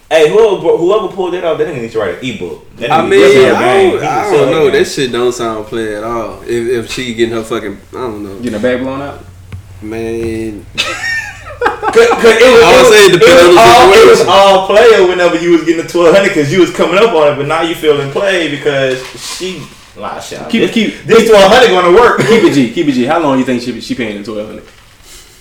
hey, 0.09 0.29
whoever, 0.29 0.77
whoever 0.77 1.07
pulled 1.09 1.33
that 1.35 1.43
off, 1.43 1.57
that 1.59 1.67
nigga 1.67 1.81
needs 1.81 1.93
to 1.93 1.99
write 1.99 2.15
an 2.17 2.25
ebook. 2.25 2.75
That 2.77 2.91
I 2.91 3.01
mean, 3.07 3.11
definitely 3.21 3.45
a 3.45 3.55
I 3.55 3.59
game. 3.77 3.91
don't, 3.91 4.03
I 4.03 4.21
don't 4.23 4.33
sell 4.33 4.45
know. 4.51 4.63
game. 4.71 4.73
That 4.73 4.85
shit 4.85 5.11
don't 5.11 5.31
sound 5.31 5.65
play 5.67 5.95
at 5.95 6.03
all. 6.03 6.41
If 6.41 6.49
if 6.85 6.91
she 6.91 7.13
getting 7.13 7.35
her 7.35 7.43
fucking, 7.43 7.77
I 7.93 7.97
don't 7.97 8.23
know, 8.23 8.39
Getting 8.39 8.59
a 8.59 8.61
back 8.61 8.79
blown 8.81 9.01
out. 9.03 9.23
man. 9.83 10.65
Cause, 11.59 12.09
cause 12.19 12.35
it 12.35 12.51
was, 12.51 12.63
I 12.63 12.83
would 12.83 12.91
it 12.91 13.21
was, 13.21 13.21
it 13.21 13.47
was 13.47 13.57
all, 13.57 13.93
it 13.93 14.09
was 14.09 14.21
all 14.27 14.67
player 14.67 15.07
whenever 15.07 15.39
you 15.39 15.51
was 15.51 15.63
getting 15.63 15.85
the 15.85 15.89
twelve 15.89 16.13
hundred 16.15 16.29
because 16.29 16.51
you 16.51 16.59
was 16.59 16.73
coming 16.75 16.97
up 16.97 17.13
on 17.15 17.31
it, 17.33 17.35
but 17.37 17.45
now 17.47 17.61
you 17.61 17.75
feeling 17.75 18.11
play 18.11 18.49
because 18.49 18.99
she 19.37 19.63
like 19.95 20.21
shit. 20.21 20.39
Keep- 20.49 20.61
this, 20.61 20.71
keep- 20.71 21.03
this 21.03 21.29
twelve 21.29 21.51
hundred 21.51 21.69
going 21.69 21.85
to 21.85 21.95
work. 21.99 22.19
Keep 22.19 22.43
it 22.43 22.53
G, 22.53 22.73
keep 22.73 22.87
it 22.87 22.93
G. 22.93 23.05
How 23.05 23.19
long 23.19 23.39
you 23.39 23.45
think 23.45 23.61
she 23.61 23.79
she 23.79 23.95
paying 23.95 24.17
the 24.21 24.23
twelve 24.23 24.47
hundred? 24.47 24.65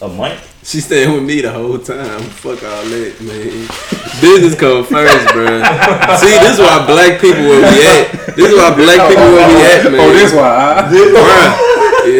A 0.03 0.09
month. 0.09 0.51
She 0.65 0.81
staying 0.81 1.13
with 1.13 1.23
me 1.25 1.41
the 1.43 1.53
whole 1.53 1.79
time. 1.79 2.21
Fuck 2.41 2.63
all 2.65 2.85
that, 2.89 3.15
man. 3.21 3.69
Business 4.21 4.55
come 4.59 4.85
first, 4.85 5.29
bro. 5.35 5.45
See, 6.17 6.33
this 6.41 6.57
is 6.57 6.61
why 6.61 6.87
black 6.87 7.21
people 7.21 7.45
where 7.45 7.61
we 7.61 7.85
at. 7.85 8.35
This 8.37 8.49
is 8.53 8.57
why 8.57 8.73
black 8.75 9.09
people 9.09 9.29
where 9.29 9.49
we 9.49 9.61
at, 9.61 9.85
oh, 9.85 9.91
man. 9.91 10.01
Oh, 10.01 10.13
this 10.17 10.33
why. 10.33 10.89
Bruh, 10.89 11.64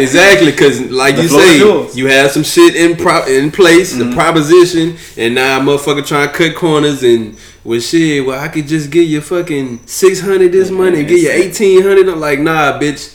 exactly, 0.03 0.51
because 0.51 0.81
like 0.91 1.17
The 1.17 1.23
you 1.23 1.29
say, 1.29 1.97
you 1.99 2.07
have 2.09 2.31
some 2.31 2.43
shit 2.43 2.77
in 2.77 2.97
pro- 2.97 3.27
in 3.27 3.51
place, 3.51 3.95
Mm-hmm. 3.95 4.11
the 4.11 4.17
proposition, 4.17 4.97
and 5.17 5.35
now 5.35 5.61
motherfucker 5.61 6.07
trying 6.07 6.29
to 6.29 6.35
cut 6.35 6.55
corners 6.57 7.03
and 7.03 7.37
well 7.65 7.81
shit. 7.81 8.25
Well, 8.27 8.39
I 8.41 8.49
could 8.49 8.67
just 8.67 8.91
give 8.91 9.09
you 9.09 9.21
fucking 9.21 9.81
six 9.87 10.21
hundred 10.21 10.53
this 10.53 10.71
month 10.71 10.97
and 10.97 11.07
give 11.09 11.19
you 11.19 11.31
eighteen 11.31 11.83
hundred. 11.83 12.09
I'm 12.09 12.21
like, 12.21 12.39
nah, 12.41 12.79
bitch, 12.79 13.15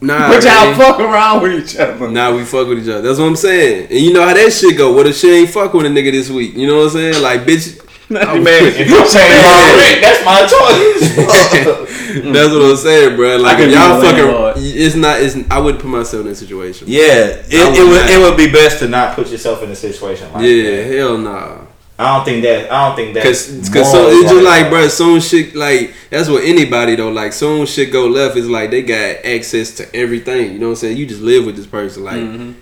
nah. 0.00 0.28
But 0.28 0.44
y'all 0.44 0.66
man. 0.66 0.74
fuck 0.76 1.00
around 1.00 1.42
with 1.42 1.52
each 1.64 1.76
other. 1.76 2.08
Nah, 2.10 2.34
we 2.34 2.44
fuck 2.44 2.68
with 2.68 2.78
each 2.82 2.88
other. 2.88 3.02
That's 3.02 3.18
what 3.18 3.26
I'm 3.26 3.36
saying. 3.36 3.88
And 3.90 3.98
you 4.00 4.12
know 4.12 4.24
how 4.26 4.34
that 4.34 4.52
shit 4.52 4.76
go. 4.78 4.92
What 4.92 5.06
if 5.06 5.16
she 5.16 5.30
ain't 5.30 5.50
fuck 5.50 5.72
with 5.74 5.86
a 5.86 5.88
nigga 5.88 6.12
this 6.12 6.30
week? 6.30 6.54
You 6.54 6.66
know 6.66 6.76
what 6.78 6.84
I'm 6.84 6.90
saying? 6.90 7.22
Like, 7.22 7.40
bitch. 7.42 7.82
I'm- 8.10 8.46
If 8.46 8.78
you 8.78 9.02
paying 9.12 9.42
my 9.42 9.74
rent, 9.78 9.98
that's 10.02 10.24
my 10.24 10.40
choice. 10.46 11.96
That's 12.16 12.50
what 12.52 12.62
I'm 12.62 12.76
saying, 12.76 13.16
bro. 13.16 13.36
Like, 13.36 13.58
if 13.58 13.72
y'all 13.72 14.00
a 14.00 14.02
landlord. 14.02 14.54
fucking, 14.54 14.62
it's 14.74 14.94
not. 14.94 15.20
It's. 15.20 15.36
I 15.50 15.58
wouldn't 15.58 15.82
put 15.82 15.90
myself 15.90 16.22
in 16.22 16.28
that 16.28 16.36
situation. 16.36 16.86
yeah, 16.88 17.02
it, 17.04 17.46
it 17.52 17.78
would 17.82 17.88
would 17.90 18.00
not. 18.00 18.10
it 18.10 18.18
would 18.18 18.36
be 18.38 18.50
best 18.50 18.78
to 18.78 18.88
not 18.88 19.14
put 19.14 19.28
yourself 19.28 19.62
in 19.62 19.70
a 19.70 19.76
situation 19.76 20.32
like 20.32 20.42
Yeah, 20.44 20.62
that. 20.70 20.94
hell 20.96 21.18
nah. 21.18 21.58
I 21.98 22.16
don't 22.16 22.24
think 22.24 22.42
that. 22.44 22.70
I 22.72 22.86
don't 22.88 22.96
think 22.96 23.14
that. 23.14 23.22
Cause, 23.22 23.68
cause 23.72 23.90
so 23.90 24.08
it's 24.08 24.30
just 24.30 24.44
like, 24.44 24.70
bro, 24.70 24.88
soon 24.88 25.20
shit 25.20 25.54
like 25.54 25.92
that's 26.10 26.28
what 26.28 26.44
anybody 26.44 26.94
though. 26.96 27.10
Like, 27.10 27.32
soon 27.34 27.66
shit 27.66 27.92
go 27.92 28.06
left. 28.06 28.36
It's 28.36 28.46
like 28.46 28.70
they 28.70 28.82
got 28.82 29.24
access 29.24 29.72
to 29.76 29.94
everything. 29.94 30.52
You 30.54 30.58
know 30.58 30.66
what 30.68 30.72
I'm 30.72 30.76
saying? 30.76 30.96
You 30.96 31.06
just 31.06 31.20
live 31.22 31.44
with 31.44 31.56
this 31.56 31.66
person. 31.66 32.04
Like, 32.04 32.16
Mm-hmm. 32.16 32.52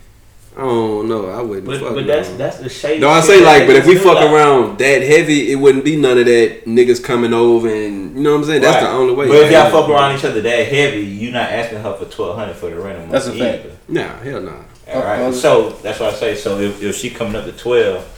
I 0.57 0.61
don't 0.61 1.09
know. 1.09 1.31
I 1.31 1.43
wouldn't. 1.43 1.67
But, 1.67 1.81
fuck 1.81 1.95
but 1.95 2.07
no. 2.07 2.07
that's 2.07 2.31
that's 2.35 2.59
the 2.59 2.69
shade. 2.69 3.01
No, 3.01 3.09
I 3.09 3.21
say 3.23 3.45
like, 3.45 3.67
but 3.67 3.75
if 3.75 3.87
we 3.87 3.97
fuck 3.97 4.19
around 4.19 4.79
that 4.79 5.03
heavy, 5.03 5.51
it 5.51 5.57
wouldn't 5.57 5.85
be 5.85 5.97
none 5.97 6.17
of 6.17 6.27
that 6.27 6.65
niggas 6.65 7.03
coming 7.03 7.35
over 7.35 7.69
and 7.69 8.17
you 8.17 8.23
know 8.23 8.33
what 8.35 8.39
I'm 8.41 8.45
saying. 8.45 8.63
That's 8.63 8.85
the 8.85 8.91
only 8.91 9.15
way. 9.15 9.27
But 9.27 9.37
if 9.43 9.51
y'all 9.53 9.71
fuck 9.71 9.89
around 9.89 10.17
each 10.17 10.25
other 10.25 10.41
that 10.41 10.69
heavy, 10.69 11.01
you're 11.05 11.33
not 11.33 11.51
asking 11.51 11.81
her 11.81 11.95
for 11.97 12.05
twelve 12.05 12.39
hundred 12.39 12.55
for 12.55 12.71
the 12.71 12.77
rent 12.77 13.09
a. 13.09 13.11
That's 13.11 13.27
a 13.27 13.33
fact. 13.33 13.67
Nah, 13.89 14.17
hell 14.19 14.41
nah. 14.41 14.63
All 14.93 15.03
right. 15.03 15.21
Uh, 15.23 15.33
So 15.33 15.71
that's 15.83 15.99
why 15.99 16.07
I 16.09 16.13
say. 16.13 16.37
So 16.37 16.59
if, 16.61 16.81
if 16.81 16.95
she 16.95 17.11
coming 17.11 17.35
up 17.35 17.47
to 17.47 17.53
twelve, 17.53 18.09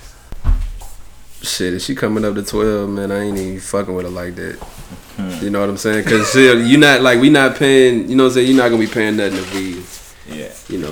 Shit, 1.43 1.75
if 1.75 1.83
she 1.83 1.95
coming 1.95 2.25
up 2.25 2.35
to 2.35 2.43
twelve, 2.43 2.91
man, 2.91 3.13
I 3.13 3.21
ain't 3.23 3.39
even 3.39 3.61
fucking 3.61 3.95
with 3.95 4.05
her 4.05 4.11
like 4.11 4.35
that. 4.35 4.57
Hmm. 5.17 5.45
You 5.45 5.51
know 5.51 5.61
what 5.61 5.71
I'm 5.71 5.77
saying? 5.77 6.05
Cause 6.05 6.31
shit, 6.33 6.67
you 6.67 6.77
not 6.77 7.01
like 7.01 7.21
we 7.21 7.31
not 7.31 7.57
paying. 7.57 8.09
You 8.11 8.17
know 8.17 8.25
what 8.25 8.31
I'm 8.31 8.35
saying? 8.35 8.49
You're 8.49 8.57
not 8.57 8.69
gonna 8.69 8.83
be 8.83 8.87
paying 8.93 9.17
nothing 9.17 9.39
if 9.39 9.55
we, 9.55 9.61
Yeah. 9.71 9.77
you 9.77 9.83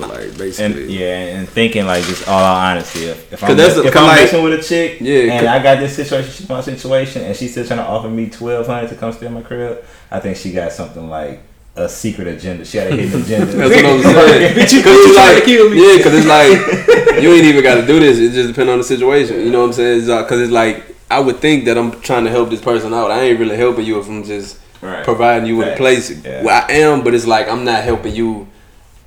know, 0.01 0.07
like 0.07 0.59
And 0.59 0.89
yeah, 0.89 1.37
and 1.37 1.47
thinking 1.49 1.85
like 1.85 2.03
just 2.05 2.27
all 2.27 2.43
honesty, 2.43 3.05
if, 3.05 3.33
if 3.33 3.43
I'm, 3.43 3.55
that's 3.57 3.75
a- 3.77 3.83
if 3.85 3.95
I'm 3.95 4.03
like- 4.05 4.21
messing 4.21 4.43
with 4.43 4.59
a 4.59 4.63
chick, 4.63 4.99
Yeah, 5.01 5.33
and 5.33 5.47
I 5.47 5.61
got 5.61 5.79
this 5.79 5.95
situation, 5.95 6.31
she's 6.31 6.47
my 6.49 6.61
situation, 6.61 7.23
and 7.23 7.35
she's 7.35 7.51
still 7.51 7.65
trying 7.65 7.79
to 7.79 7.85
offer 7.85 8.09
me 8.09 8.29
twelve 8.29 8.67
hundred 8.67 8.89
to 8.89 8.95
come 8.95 9.11
stay 9.13 9.25
in 9.27 9.33
my 9.33 9.41
crib, 9.41 9.83
I 10.11 10.19
think 10.19 10.37
she 10.37 10.51
got 10.51 10.71
something 10.71 11.09
like 11.09 11.41
a 11.77 11.89
secret 11.89 12.27
agenda. 12.27 12.63
She 12.63 12.77
had 12.77 12.87
a 12.91 12.95
hidden 12.95 13.21
agenda. 13.23 13.45
That's 13.47 13.75
what 13.75 13.85
I'm 13.85 14.01
saying. 14.29 14.55
Bitch, 14.55 14.73
you- 14.73 14.83
Cause 14.83 14.93
you 14.95 15.07
you 15.07 15.13
trying 15.13 15.33
like, 15.35 15.43
to 15.43 15.45
kill 15.45 15.69
me. 15.69 15.77
yeah, 15.97 16.03
cause 16.03 16.13
it's 16.13 16.27
like 16.27 17.21
you 17.23 17.33
ain't 17.33 17.45
even 17.45 17.63
got 17.63 17.75
to 17.75 17.85
do 17.85 17.99
this. 17.99 18.17
It 18.19 18.31
just 18.31 18.49
depends 18.49 18.71
on 18.71 18.77
the 18.77 18.83
situation. 18.83 19.41
You 19.41 19.51
know 19.51 19.59
what 19.61 19.67
I'm 19.67 19.73
saying? 19.73 19.99
It's, 19.99 20.09
uh, 20.09 20.25
Cause 20.25 20.39
it's 20.39 20.51
like 20.51 20.83
I 21.11 21.19
would 21.19 21.37
think 21.37 21.65
that 21.65 21.77
I'm 21.77 21.99
trying 22.01 22.23
to 22.23 22.31
help 22.31 22.49
this 22.49 22.61
person 22.61 22.93
out. 22.93 23.11
I 23.11 23.21
ain't 23.21 23.39
really 23.39 23.57
helping 23.57 23.85
you 23.85 23.99
if 23.99 24.07
I'm 24.07 24.23
just 24.23 24.57
right. 24.81 25.03
providing 25.03 25.47
you 25.47 25.57
with 25.57 25.73
a 25.73 25.75
place. 25.77 26.09
Yeah. 26.23 26.43
Well, 26.43 26.65
I 26.67 26.71
am, 26.73 27.03
but 27.03 27.13
it's 27.13 27.27
like 27.27 27.47
I'm 27.49 27.63
not 27.65 27.83
helping 27.83 28.15
you. 28.15 28.47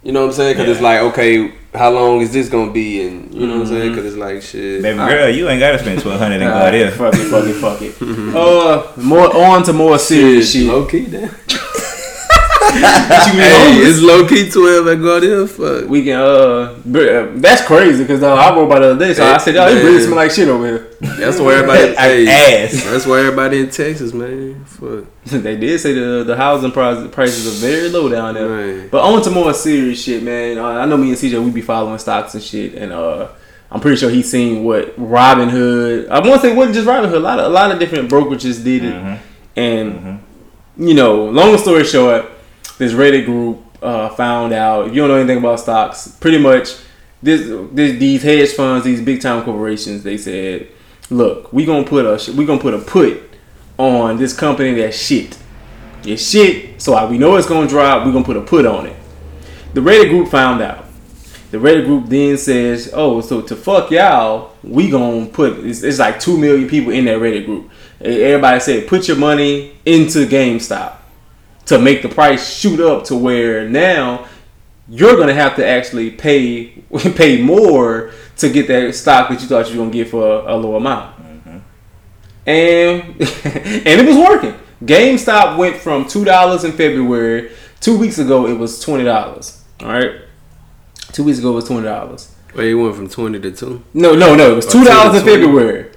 You 0.02 0.12
know 0.12 0.20
what 0.20 0.26
I'm 0.28 0.32
saying? 0.32 0.56
Because 0.56 0.70
it's 0.70 0.80
like, 0.80 1.00
okay, 1.00 1.52
how 1.74 1.90
long 1.90 2.20
is 2.20 2.32
this 2.32 2.48
gonna 2.48 2.70
be? 2.70 3.06
And 3.06 3.34
you 3.34 3.46
know 3.46 3.54
what 3.58 3.60
I'm 3.62 3.66
saying? 3.66 3.82
Mm-hmm. 3.82 3.94
Because 3.96 4.06
it's 4.06 4.16
like 4.16 4.42
shit. 4.42 4.82
Baby 4.82 4.98
I- 4.98 5.08
girl, 5.10 5.28
you 5.28 5.48
ain't 5.48 5.60
gotta 5.60 5.78
spend 5.78 6.00
twelve 6.00 6.20
hundred 6.20 6.40
and 6.42 6.44
go 6.50 6.54
Alright, 6.56 6.72
there. 6.72 6.90
fuck 6.92 7.14
it, 7.14 7.26
fuck 7.28 7.44
it, 7.46 7.54
fuck 7.54 7.82
it. 7.82 7.94
Uh, 8.38 8.92
more 8.96 9.34
on 9.36 9.62
to 9.64 9.72
more 9.72 9.98
serious 9.98 10.52
shit. 10.52 10.66
Low 10.66 10.86
key, 10.86 11.06
damn. 11.06 11.30
You 12.74 13.32
be 13.32 13.38
hey, 13.40 13.78
it's 13.88 14.00
low 14.00 14.26
key 14.28 14.50
twelve 14.50 14.86
I 14.86 14.92
at 14.92 15.00
Guardian. 15.02 15.46
Fuck. 15.46 15.88
We 15.88 16.04
can 16.04 16.20
uh, 16.20 16.24
uh, 16.24 17.32
that's 17.36 17.64
crazy 17.66 18.04
because 18.04 18.22
uh, 18.22 18.34
I 18.34 18.54
wrote 18.54 18.66
about 18.66 18.80
the 18.80 18.90
other 18.92 18.98
day, 19.06 19.14
so 19.14 19.24
I 19.24 19.38
said, 19.38 19.54
"Yo, 19.54 19.66
it 19.66 19.74
really 19.82 19.92
Man. 19.98 20.02
smell 20.02 20.16
like 20.16 20.30
shit 20.30 20.48
over 20.48 20.66
here." 20.66 20.86
That's 21.00 21.38
why 21.40 21.54
everybody. 21.54 21.94
Hey, 21.96 22.64
ass. 22.64 22.84
That's 22.84 23.06
why 23.06 23.20
everybody 23.20 23.60
in 23.60 23.70
Texas, 23.70 24.12
man. 24.12 24.64
Fuck. 24.66 25.04
they 25.26 25.56
did 25.56 25.78
say 25.80 25.92
the 25.94 26.24
the 26.24 26.36
housing 26.36 26.70
prices 26.72 27.10
prices 27.10 27.46
are 27.46 27.66
very 27.66 27.88
low 27.88 28.08
down 28.08 28.34
there. 28.34 28.48
Man. 28.48 28.88
But 28.90 29.02
on 29.02 29.22
to 29.22 29.30
more 29.30 29.52
serious 29.54 30.02
shit, 30.02 30.22
man. 30.22 30.58
Uh, 30.58 30.64
I 30.66 30.84
know 30.86 30.96
me 30.96 31.08
and 31.08 31.16
CJ 31.18 31.42
we 31.44 31.50
be 31.50 31.62
following 31.62 31.98
stocks 31.98 32.34
and 32.34 32.42
shit, 32.42 32.74
and 32.74 32.92
uh, 32.92 33.28
I'm 33.70 33.80
pretty 33.80 33.96
sure 33.96 34.10
he's 34.10 34.30
seen 34.30 34.62
what 34.64 34.94
Robinhood. 34.98 36.08
I 36.10 36.18
want 36.20 36.34
to 36.34 36.40
say 36.40 36.52
it 36.52 36.56
wasn't 36.56 36.74
just 36.74 36.86
Robinhood. 36.86 37.14
A 37.14 37.18
lot 37.18 37.38
of 37.40 37.46
a 37.46 37.48
lot 37.48 37.70
of 37.72 37.78
different 37.78 38.10
brokerages 38.10 38.62
did 38.62 38.84
it, 38.84 38.94
Mhm. 38.94 39.18
and 39.56 39.92
Mhm. 39.94 40.18
you 40.88 40.94
know, 40.94 41.24
long 41.26 41.56
story 41.58 41.84
short, 41.84 42.24
this 42.78 42.92
Reddit 42.92 43.24
group 43.24 43.60
uh, 43.82 44.08
found 44.10 44.52
out. 44.52 44.88
If 44.88 44.94
you 44.94 45.02
don't 45.02 45.08
know 45.08 45.16
anything 45.16 45.38
about 45.38 45.60
stocks, 45.60 46.08
pretty 46.08 46.38
much 46.38 46.76
this, 47.22 47.42
this 47.72 47.98
these 47.98 48.22
hedge 48.22 48.52
funds, 48.52 48.84
these 48.84 49.00
big 49.02 49.20
time 49.20 49.44
corporations, 49.44 50.02
they 50.02 50.16
said, 50.16 50.68
"Look, 51.10 51.52
we 51.52 51.64
gonna 51.66 51.86
put 51.86 52.06
a 52.06 52.32
we 52.32 52.46
gonna 52.46 52.60
put 52.60 52.74
a 52.74 52.78
put 52.78 53.22
on 53.76 54.16
this 54.16 54.34
company 54.34 54.74
that 54.80 54.94
shit. 54.94 55.38
It's 56.04 56.28
shit. 56.30 56.80
So 56.80 57.06
we 57.08 57.18
know 57.18 57.36
it's 57.36 57.48
gonna 57.48 57.68
drop. 57.68 58.06
We 58.06 58.12
gonna 58.12 58.24
put 58.24 58.36
a 58.36 58.42
put 58.42 58.64
on 58.64 58.86
it." 58.86 58.96
The 59.74 59.80
Reddit 59.80 60.10
group 60.10 60.28
found 60.28 60.62
out. 60.62 60.86
The 61.50 61.58
Reddit 61.58 61.86
group 61.86 62.06
then 62.06 62.36
says, 62.38 62.90
"Oh, 62.92 63.20
so 63.20 63.40
to 63.40 63.56
fuck 63.56 63.90
y'all, 63.90 64.52
we 64.62 64.90
gonna 64.90 65.26
put 65.26 65.64
it's, 65.64 65.82
it's 65.82 65.98
like 65.98 66.20
two 66.20 66.38
million 66.38 66.68
people 66.68 66.92
in 66.92 67.06
that 67.06 67.18
Reddit 67.18 67.46
group. 67.46 67.70
Everybody 68.00 68.60
said, 68.60 68.86
put 68.86 69.08
your 69.08 69.16
money 69.16 69.76
into 69.84 70.24
GameStop 70.26 70.97
to 71.68 71.78
make 71.78 72.02
the 72.02 72.08
price 72.08 72.54
shoot 72.54 72.80
up 72.80 73.04
to 73.04 73.14
where 73.14 73.68
now 73.68 74.26
you're 74.88 75.16
gonna 75.16 75.34
have 75.34 75.54
to 75.56 75.66
actually 75.66 76.10
pay 76.10 76.66
pay 77.14 77.42
more 77.42 78.12
to 78.38 78.48
get 78.48 78.66
that 78.68 78.94
stock 78.94 79.28
that 79.28 79.40
you 79.40 79.46
thought 79.46 79.70
you 79.70 79.78
were 79.78 79.84
gonna 79.84 79.92
get 79.92 80.08
for 80.08 80.48
a 80.48 80.56
low 80.56 80.76
amount. 80.76 81.16
Mm-hmm. 81.16 81.58
And 82.46 83.02
and 83.86 84.00
it 84.00 84.06
was 84.06 84.16
working. 84.16 84.54
GameStop 84.82 85.58
went 85.58 85.76
from 85.76 86.06
two 86.06 86.24
dollars 86.24 86.64
in 86.64 86.72
February. 86.72 87.50
Two 87.80 87.98
weeks 87.98 88.18
ago, 88.18 88.46
it 88.46 88.54
was 88.54 88.80
twenty 88.80 89.04
dollars. 89.04 89.62
All 89.80 89.88
right. 89.88 90.22
Two 91.12 91.24
weeks 91.24 91.38
ago, 91.38 91.52
it 91.52 91.56
was 91.56 91.64
twenty 91.66 91.84
dollars. 91.84 92.34
Wait, 92.54 92.70
you 92.70 92.80
went 92.80 92.96
from 92.96 93.08
twenty 93.08 93.40
to 93.40 93.52
two. 93.52 93.84
No, 93.92 94.14
no, 94.14 94.34
no. 94.34 94.52
It 94.52 94.56
was 94.56 94.66
two 94.66 94.84
dollars 94.84 95.16
in 95.16 95.22
20. 95.22 95.42
February, 95.42 95.87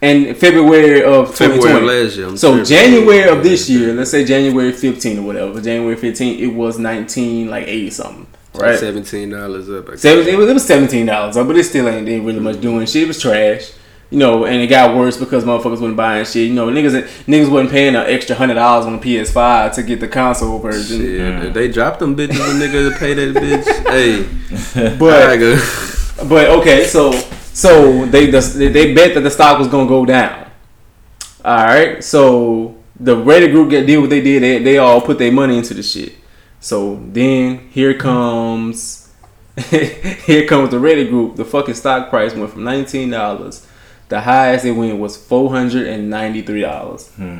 and 0.00 0.36
February 0.36 1.02
of 1.02 1.34
February 1.36 1.60
2020. 1.62 1.78
of 1.78 2.04
last 2.04 2.16
year. 2.16 2.26
I'm 2.28 2.36
So 2.36 2.48
tripping. 2.52 2.64
January 2.66 3.28
of 3.28 3.42
this 3.42 3.68
year, 3.68 3.92
let's 3.94 4.10
say 4.10 4.24
January 4.24 4.72
15 4.72 5.18
or 5.18 5.22
whatever, 5.22 5.60
January 5.60 5.96
15, 5.96 6.38
it 6.40 6.54
was 6.54 6.78
19 6.78 7.48
like 7.50 7.66
80 7.66 7.90
something, 7.90 8.26
right? 8.54 8.78
Seventeen 8.78 9.30
dollars 9.30 9.68
up. 9.68 9.88
I 9.88 9.90
guess. 9.92 10.02
Seven, 10.02 10.26
it 10.28 10.36
was, 10.38 10.48
it 10.48 10.54
was 10.54 10.64
17 10.66 11.06
dollars, 11.06 11.36
up, 11.36 11.46
but 11.46 11.56
it 11.56 11.64
still 11.64 11.88
ain't, 11.88 12.08
ain't 12.08 12.24
really 12.24 12.40
much 12.40 12.60
doing 12.60 12.86
shit. 12.86 13.02
It 13.02 13.08
was 13.08 13.20
trash, 13.20 13.72
you 14.10 14.18
know, 14.18 14.44
and 14.46 14.56
it 14.62 14.68
got 14.68 14.96
worse 14.96 15.16
because 15.16 15.44
motherfuckers 15.44 15.80
wasn't 15.80 15.96
buying 15.96 16.24
shit. 16.24 16.48
You 16.48 16.54
know, 16.54 16.68
niggas 16.68 17.02
niggas 17.26 17.50
wasn't 17.50 17.70
paying 17.72 17.94
an 17.96 18.06
extra 18.06 18.36
hundred 18.36 18.54
dollars 18.54 18.86
on 18.86 18.98
the 19.00 19.04
PS5 19.04 19.74
to 19.74 19.82
get 19.82 19.98
the 20.00 20.08
console 20.08 20.58
version. 20.60 21.00
Shit, 21.00 21.20
Mm. 21.20 21.52
they 21.52 21.66
dropped 21.68 21.98
them 21.98 22.14
bitches. 22.16 22.36
A 22.38 22.54
nigga 22.54 22.92
to 22.92 22.98
pay 22.98 23.14
that 23.14 23.34
bitch. 23.34 23.66
Hey, 23.88 24.96
But 24.98 25.38
But 26.28 26.48
okay, 26.60 26.84
so 26.84 27.10
so 27.58 28.06
they 28.06 28.26
they 28.30 28.94
bet 28.94 29.14
that 29.14 29.20
the 29.20 29.30
stock 29.30 29.58
was 29.58 29.66
gonna 29.66 29.88
go 29.88 30.06
down. 30.06 30.48
All 31.44 31.56
right, 31.56 32.04
so 32.04 32.76
the 33.00 33.16
Reddit 33.16 33.50
group 33.50 33.70
get 33.70 33.84
did 33.84 33.98
what 33.98 34.10
they 34.10 34.20
did. 34.20 34.44
They, 34.44 34.62
they 34.62 34.78
all 34.78 35.00
put 35.00 35.18
their 35.18 35.32
money 35.32 35.58
into 35.58 35.74
the 35.74 35.82
shit. 35.82 36.12
So 36.60 37.02
then 37.10 37.68
here 37.70 37.94
comes 37.94 39.12
here 39.56 40.46
comes 40.46 40.70
the 40.70 40.76
Reddit 40.76 41.08
group. 41.08 41.34
The 41.34 41.44
fucking 41.44 41.74
stock 41.74 42.10
price 42.10 42.32
went 42.32 42.52
from 42.52 42.62
nineteen 42.62 43.10
dollars. 43.10 43.66
The 44.08 44.20
highest 44.20 44.64
it 44.64 44.72
went 44.72 44.96
was 45.00 45.16
four 45.16 45.50
hundred 45.50 45.88
and 45.88 46.08
ninety 46.08 46.42
three 46.42 46.60
dollars. 46.60 47.08
Hmm. 47.14 47.38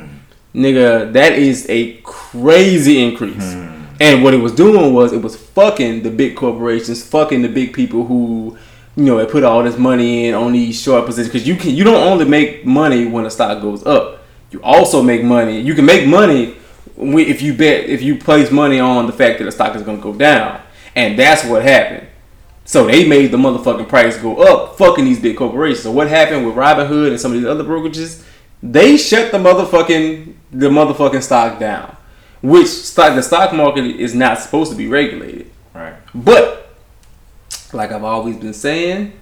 Nigga, 0.53 1.13
that 1.13 1.31
is 1.33 1.65
a 1.69 1.93
crazy 2.01 3.01
increase. 3.01 3.53
Hmm. 3.53 3.85
And 4.01 4.21
what 4.21 4.33
it 4.33 4.37
was 4.37 4.51
doing 4.53 4.93
was 4.93 5.13
it 5.13 5.21
was 5.21 5.37
fucking 5.37 6.03
the 6.03 6.11
big 6.11 6.35
corporations, 6.35 7.05
fucking 7.05 7.41
the 7.41 7.47
big 7.47 7.73
people 7.73 8.05
who, 8.05 8.57
you 8.99 9.05
know, 9.05 9.17
they 9.17 9.25
put 9.25 9.45
all 9.45 9.63
this 9.63 9.77
money 9.77 10.27
in 10.27 10.35
on 10.35 10.51
these 10.51 10.79
short 10.79 11.05
positions. 11.05 11.31
Because 11.31 11.47
you 11.47 11.55
can, 11.55 11.73
you 11.73 11.85
don't 11.85 12.05
only 12.05 12.25
make 12.25 12.65
money 12.65 13.05
when 13.05 13.23
the 13.23 13.31
stock 13.31 13.61
goes 13.61 13.85
up. 13.85 14.19
You 14.51 14.61
also 14.61 15.01
make 15.01 15.23
money. 15.23 15.61
You 15.61 15.73
can 15.73 15.85
make 15.85 16.05
money 16.05 16.57
if 16.97 17.41
you 17.41 17.53
bet, 17.53 17.85
if 17.85 18.01
you 18.01 18.17
place 18.17 18.51
money 18.51 18.77
on 18.77 19.05
the 19.05 19.13
fact 19.13 19.39
that 19.39 19.45
the 19.45 19.53
stock 19.53 19.73
is 19.77 19.83
going 19.83 19.97
to 19.97 20.03
go 20.03 20.13
down. 20.13 20.61
And 20.95 21.17
that's 21.17 21.45
what 21.45 21.63
happened. 21.63 22.07
So 22.65 22.87
they 22.87 23.07
made 23.07 23.31
the 23.31 23.37
motherfucking 23.37 23.87
price 23.87 24.17
go 24.17 24.35
up, 24.43 24.77
fucking 24.77 25.05
these 25.05 25.21
big 25.21 25.37
corporations. 25.37 25.83
So 25.83 25.91
what 25.91 26.09
happened 26.09 26.45
with 26.45 26.55
Robinhood 26.55 27.11
and 27.11 27.19
some 27.19 27.31
of 27.31 27.37
these 27.37 27.47
other 27.47 27.63
brokerages? 27.63 28.23
They 28.61 28.97
shut 28.97 29.31
the 29.31 29.37
motherfucking 29.37 30.33
the 30.51 30.67
motherfucking 30.67 31.23
stock 31.23 31.57
down, 31.57 31.95
which 32.41 32.67
stock 32.67 33.15
the 33.15 33.23
stock 33.23 33.53
market 33.53 33.85
is 33.85 34.13
not 34.13 34.39
supposed 34.39 34.71
to 34.71 34.77
be 34.77 34.87
regulated. 34.87 35.49
Right. 35.73 35.95
But 36.13 36.68
like 37.73 37.91
I've 37.91 38.03
always 38.03 38.37
been 38.37 38.53
saying, 38.53 39.13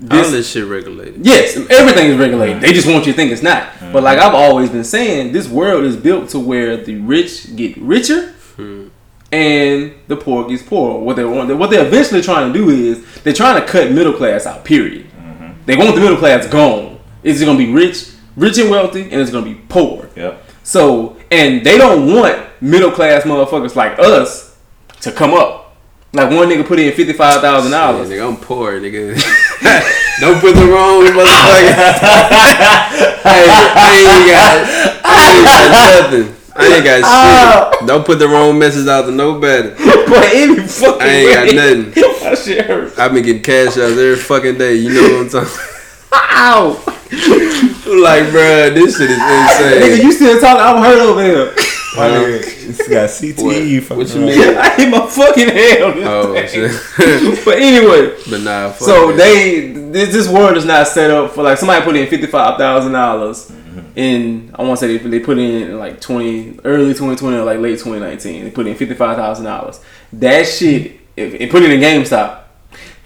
All 0.00 0.08
this 0.08 0.30
this 0.30 0.50
shit 0.50 0.66
regulated. 0.66 1.24
Yes, 1.24 1.56
everything 1.56 2.10
is 2.10 2.18
regulated. 2.18 2.60
They 2.60 2.72
just 2.72 2.86
want 2.86 3.06
you 3.06 3.12
to 3.12 3.16
think 3.16 3.32
it's 3.32 3.42
not. 3.42 3.68
But 3.92 4.02
like 4.02 4.18
mm-hmm. 4.18 4.28
I've 4.28 4.34
always 4.34 4.70
been 4.70 4.84
saying, 4.84 5.32
this 5.32 5.48
world 5.48 5.84
is 5.84 5.96
built 5.96 6.30
to 6.30 6.38
where 6.38 6.76
the 6.76 6.96
rich 6.96 7.54
get 7.56 7.76
richer 7.76 8.32
hmm. 8.56 8.88
and 9.30 9.94
the 10.08 10.16
poor 10.16 10.48
gets 10.48 10.62
poorer. 10.62 10.98
What 10.98 11.16
they 11.16 11.24
want, 11.24 11.56
what 11.56 11.70
they're 11.70 11.86
eventually 11.86 12.22
trying 12.22 12.52
to 12.52 12.58
do 12.58 12.70
is 12.70 13.04
they're 13.22 13.32
trying 13.32 13.60
to 13.60 13.66
cut 13.66 13.90
middle 13.92 14.14
class 14.14 14.46
out. 14.46 14.64
Period. 14.64 15.06
Mm-hmm. 15.10 15.52
They 15.66 15.76
want 15.76 15.94
the 15.94 16.00
middle 16.00 16.18
class 16.18 16.46
gone. 16.46 16.98
It's 17.22 17.42
gonna 17.42 17.58
be 17.58 17.72
rich, 17.72 18.10
rich 18.36 18.58
and 18.58 18.70
wealthy, 18.70 19.02
and 19.02 19.14
it's 19.14 19.30
gonna 19.30 19.46
be 19.46 19.60
poor. 19.68 20.08
Yep. 20.16 20.44
So, 20.64 21.16
and 21.30 21.64
they 21.64 21.78
don't 21.78 22.12
want 22.12 22.48
middle 22.60 22.90
class 22.90 23.24
motherfuckers 23.24 23.74
like 23.74 23.98
us 23.98 24.56
to 25.00 25.12
come 25.12 25.34
up. 25.34 25.61
Like 26.14 26.28
one 26.28 26.48
nigga 26.48 26.66
put 26.66 26.78
in 26.78 26.92
fifty 26.92 27.14
five 27.14 27.40
thousand 27.40 27.70
dollars. 27.70 28.10
nigga, 28.10 28.28
I'm 28.28 28.36
poor, 28.36 28.78
nigga. 28.78 29.14
Don't 30.20 30.38
put 30.40 30.54
the 30.54 30.66
wrong 30.66 31.06
motherfucker. 31.06 31.24
hey, 33.24 33.48
I 33.48 33.96
ain't 33.96 34.28
got, 34.28 35.00
I 35.02 35.32
ain't 35.32 35.44
got 35.48 36.12
nothing. 36.12 36.36
I 36.54 36.66
ain't 36.66 36.84
got 36.84 37.00
uh, 37.02 37.72
shit. 37.78 37.88
Don't 37.88 38.04
put 38.04 38.18
the 38.18 38.28
wrong 38.28 38.58
message 38.58 38.86
out 38.88 39.06
to 39.06 39.10
nobody. 39.10 39.70
But 39.70 40.24
any 40.34 40.60
fucking 40.60 41.00
I 41.00 41.08
ain't 41.08 41.34
got 41.34 41.54
nothing. 41.54 41.90
that 42.22 42.38
shit 42.38 42.66
hurt. 42.66 42.98
I've 42.98 43.14
been 43.14 43.24
getting 43.24 43.42
cash 43.42 43.68
outs 43.68 43.78
every 43.78 44.16
fucking 44.16 44.58
day. 44.58 44.74
You 44.74 44.92
know 44.92 45.02
what 45.02 45.20
I'm 45.22 45.28
talking? 45.30 45.60
About? 46.08 46.28
Ow! 46.34 46.68
like, 47.88 48.24
bruh, 48.28 48.74
this 48.74 48.98
shit 48.98 49.08
is 49.10 49.16
insane. 49.16 49.80
Nigga, 49.80 50.02
you 50.04 50.12
still 50.12 50.38
talking? 50.38 50.60
I'm 50.60 50.82
hurt 50.82 51.00
over 51.00 51.24
here. 51.24 51.54
My 51.96 52.08
nigga, 52.08 52.40
it's 52.70 52.88
got 52.88 53.10
CTE. 53.10 53.36
What, 53.36 53.98
what 53.98 54.08
you 54.08 54.14
fucking 54.14 54.24
mean? 54.24 54.56
I 54.56 54.70
hit 54.76 54.90
my 54.90 55.06
fucking 55.06 55.48
head 55.48 55.82
on 55.82 55.98
oh, 55.98 56.32
this 56.32 56.54
Oh 56.54 56.68
thing. 56.68 57.34
shit. 57.34 57.44
But 57.44 57.58
anyway, 57.58 58.16
but 58.30 58.40
nah. 58.40 58.70
Fuck 58.70 58.78
so 58.80 59.08
that. 59.08 59.16
they 59.18 59.72
this, 59.72 60.12
this 60.12 60.28
world 60.28 60.56
is 60.56 60.64
not 60.64 60.88
set 60.88 61.10
up 61.10 61.32
for 61.32 61.42
like 61.42 61.58
somebody 61.58 61.84
put 61.84 61.96
in 61.96 62.06
fifty 62.08 62.26
five 62.26 62.56
thousand 62.56 62.92
dollars 62.92 63.52
in 63.94 64.50
I 64.54 64.62
want 64.62 64.80
to 64.80 64.86
say 64.86 64.96
they, 64.96 65.08
they 65.08 65.20
put 65.20 65.36
in 65.38 65.78
like 65.78 66.00
twenty 66.00 66.58
early 66.64 66.94
twenty 66.94 67.16
twenty 67.16 67.36
or 67.36 67.44
like 67.44 67.58
late 67.58 67.78
twenty 67.78 68.00
nineteen. 68.00 68.44
They 68.44 68.50
put 68.50 68.66
in 68.66 68.74
fifty 68.74 68.94
five 68.94 69.16
thousand 69.16 69.44
dollars. 69.44 69.80
That 70.14 70.46
shit, 70.46 70.98
if 71.16 71.34
it 71.34 71.50
put 71.50 71.62
it 71.62 71.70
in 71.70 71.80
GameStop, 71.80 72.44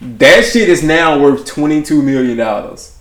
that 0.01 0.45
shit 0.45 0.69
is 0.69 0.85
now 0.85 1.19
worth 1.21 1.45
twenty 1.45 1.83
two 1.83 2.03
million 2.03 2.37
dollars. 2.37 2.96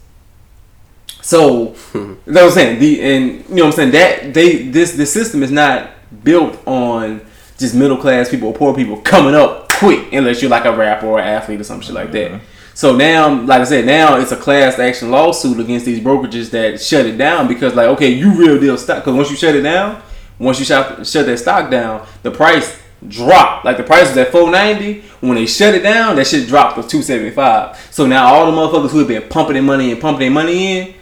So 1.26 1.70
what 1.70 2.38
I'm 2.38 2.52
saying. 2.52 2.80
The 2.80 3.02
and 3.02 3.26
you 3.50 3.56
know 3.56 3.66
what 3.66 3.66
I'm 3.66 3.72
saying 3.72 3.92
that 3.94 4.34
they 4.36 4.68
this 4.68 4.94
the 4.94 5.08
system 5.08 5.42
is 5.42 5.50
not 5.50 5.90
built 6.24 6.56
on 6.68 7.26
just 7.58 7.74
middle 7.74 7.98
class 7.98 8.30
people 8.30 8.50
or 8.50 8.54
poor 8.54 8.76
people 8.76 8.98
coming 9.02 9.34
up 9.34 9.72
quick 9.72 10.14
unless 10.14 10.44
you're 10.44 10.52
like 10.52 10.66
a 10.66 10.76
rapper 10.76 11.08
or 11.08 11.20
an 11.20 11.28
athlete 11.28 11.60
or 11.60 11.64
some 11.64 11.82
shit 11.82 11.96
like 11.96 12.12
that. 12.12 12.32
Mm-hmm. 12.32 12.46
So 12.76 12.96
now, 12.96 13.42
like 13.42 13.62
I 13.62 13.64
said, 13.64 13.86
now 13.86 14.20
it's 14.20 14.34
a 14.34 14.38
class 14.38 14.78
action 14.78 15.10
lawsuit 15.10 15.60
against 15.60 15.88
these 15.88 16.00
brokerages 16.00 16.52
that 16.52 16.80
shut 16.80 17.08
it 17.08 17.18
down 17.18 17.48
because 17.48 17.74
like 17.74 17.88
okay, 17.88 18.10
you 18.10 18.32
real 18.36 18.60
deal 18.60 18.78
stock 18.78 19.04
because 19.04 19.16
once 19.16 19.32
you 19.32 19.36
shut 19.36 19.56
it 19.56 19.64
down, 19.64 20.04
once 20.38 20.60
you 20.60 20.66
shut 20.66 21.08
shut 21.08 21.26
that 21.26 21.40
stock 21.40 21.72
down, 21.72 22.06
the 22.22 22.30
price 22.30 22.80
dropped. 23.08 23.66
Like 23.66 23.78
the 23.78 23.84
price 23.84 24.10
was 24.10 24.18
at 24.18 24.32
four 24.32 24.52
ninety. 24.52 25.02
When 25.22 25.34
they 25.36 25.48
shut 25.48 25.74
it 25.74 25.82
down, 25.82 26.18
that 26.18 26.28
shit 26.28 26.48
dropped 26.48 26.80
to 26.80 26.88
two 26.88 27.02
seventy 27.02 27.32
five. 27.32 27.78
So 27.90 28.06
now 28.06 28.28
all 28.28 28.52
the 28.52 28.56
motherfuckers 28.56 28.92
who 28.92 29.00
have 29.00 29.08
been 29.08 29.28
pumping 29.28 29.56
their 29.56 29.64
money 29.64 29.92
and 29.92 30.00
pumping 30.00 30.20
their 30.20 30.32
money 30.32 30.78
in, 30.78 30.96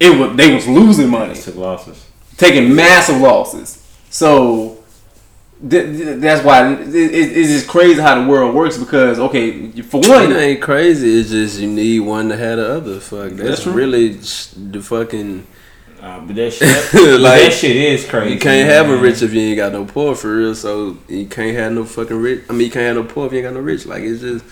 it 0.00 0.18
was 0.18 0.36
they 0.36 0.54
was 0.54 0.66
losing 0.66 1.08
money, 1.08 1.34
Took 1.34 1.56
losses. 1.56 2.04
taking 2.36 2.74
massive 2.74 3.20
losses. 3.20 3.80
So 4.10 4.82
th- 5.68 5.96
th- 5.96 6.20
that's 6.20 6.44
why 6.44 6.72
it, 6.72 6.94
it, 6.94 7.36
it's 7.36 7.48
just 7.50 7.68
crazy 7.68 8.00
how 8.00 8.20
the 8.20 8.28
world 8.28 8.54
works 8.54 8.76
because 8.78 9.18
okay, 9.18 9.70
for 9.82 10.00
It 10.04 10.08
one, 10.08 10.32
ain't 10.32 10.62
crazy. 10.62 11.18
It's 11.20 11.30
just 11.30 11.60
you 11.60 11.68
need 11.68 12.00
one 12.00 12.28
to 12.28 12.36
have 12.36 12.58
the 12.58 12.68
other. 12.76 13.00
Fuck, 13.00 13.32
that's, 13.32 13.64
That's 13.64 13.66
really 13.66 14.08
the 14.56 14.80
fucking. 14.82 15.46
Uh, 16.02 16.20
but 16.20 16.36
that 16.36 16.50
shit, 16.52 16.68
Like, 17.20 17.40
that 17.44 17.52
shit 17.52 17.76
is 17.76 18.04
crazy. 18.06 18.34
You 18.34 18.38
can't 18.40 18.68
have 18.68 18.90
a 18.90 18.96
rich 18.96 19.22
if 19.22 19.32
you 19.32 19.40
ain't 19.40 19.56
got 19.56 19.72
no 19.72 19.86
poor 19.86 20.14
for 20.14 20.36
real. 20.36 20.54
So 20.54 20.98
you 21.08 21.24
can't 21.26 21.56
have 21.56 21.72
no 21.72 21.84
fucking 21.86 22.20
rich. 22.20 22.44
I 22.50 22.52
mean, 22.52 22.66
you 22.66 22.70
can't 22.70 22.94
have 22.94 23.06
no 23.06 23.10
poor 23.10 23.26
if 23.26 23.32
you 23.32 23.38
ain't 23.38 23.46
got 23.46 23.54
no 23.54 23.60
rich. 23.60 23.86
Like 23.86 24.02
it's 24.02 24.20
just 24.20 24.44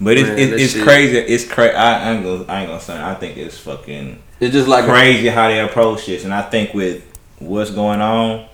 But 0.00 0.18
it's 0.18 0.28
Man, 0.28 0.38
it, 0.38 0.60
it's 0.60 0.72
shit- 0.72 0.84
crazy. 0.84 1.18
It's 1.18 1.46
crazy. 1.46 1.74
I, 1.74 2.10
I 2.10 2.12
ain't 2.14 2.24
gonna 2.24 2.44
I 2.44 2.60
ain't 2.60 2.68
gonna 2.68 2.80
say. 2.80 3.00
I 3.00 3.14
think 3.14 3.36
it's 3.36 3.58
fucking 3.58 4.22
it's 4.40 4.52
just 4.52 4.68
like 4.68 4.84
crazy 4.84 5.28
how 5.28 5.48
they 5.48 5.60
approach 5.60 6.06
this, 6.06 6.24
and 6.24 6.34
I 6.34 6.42
think 6.42 6.74
with 6.74 7.04
what's 7.38 7.70
going 7.70 8.00
on, 8.00 8.46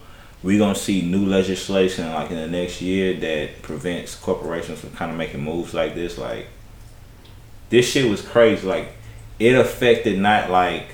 we 0.42 0.58
gonna 0.58 0.74
see 0.74 1.02
new 1.02 1.26
legislation 1.26 2.12
like 2.12 2.30
in 2.30 2.36
the 2.36 2.46
next 2.46 2.80
year 2.82 3.14
that 3.14 3.62
prevents 3.62 4.14
corporations 4.14 4.80
from 4.80 4.90
kind 4.92 5.10
of 5.10 5.16
making 5.16 5.42
moves 5.42 5.74
like 5.74 5.94
this. 5.94 6.18
Like 6.18 6.46
this 7.70 7.90
shit 7.90 8.10
was 8.10 8.22
crazy. 8.22 8.66
Like 8.66 8.92
it 9.38 9.54
affected 9.54 10.18
not 10.18 10.50
like 10.50 10.88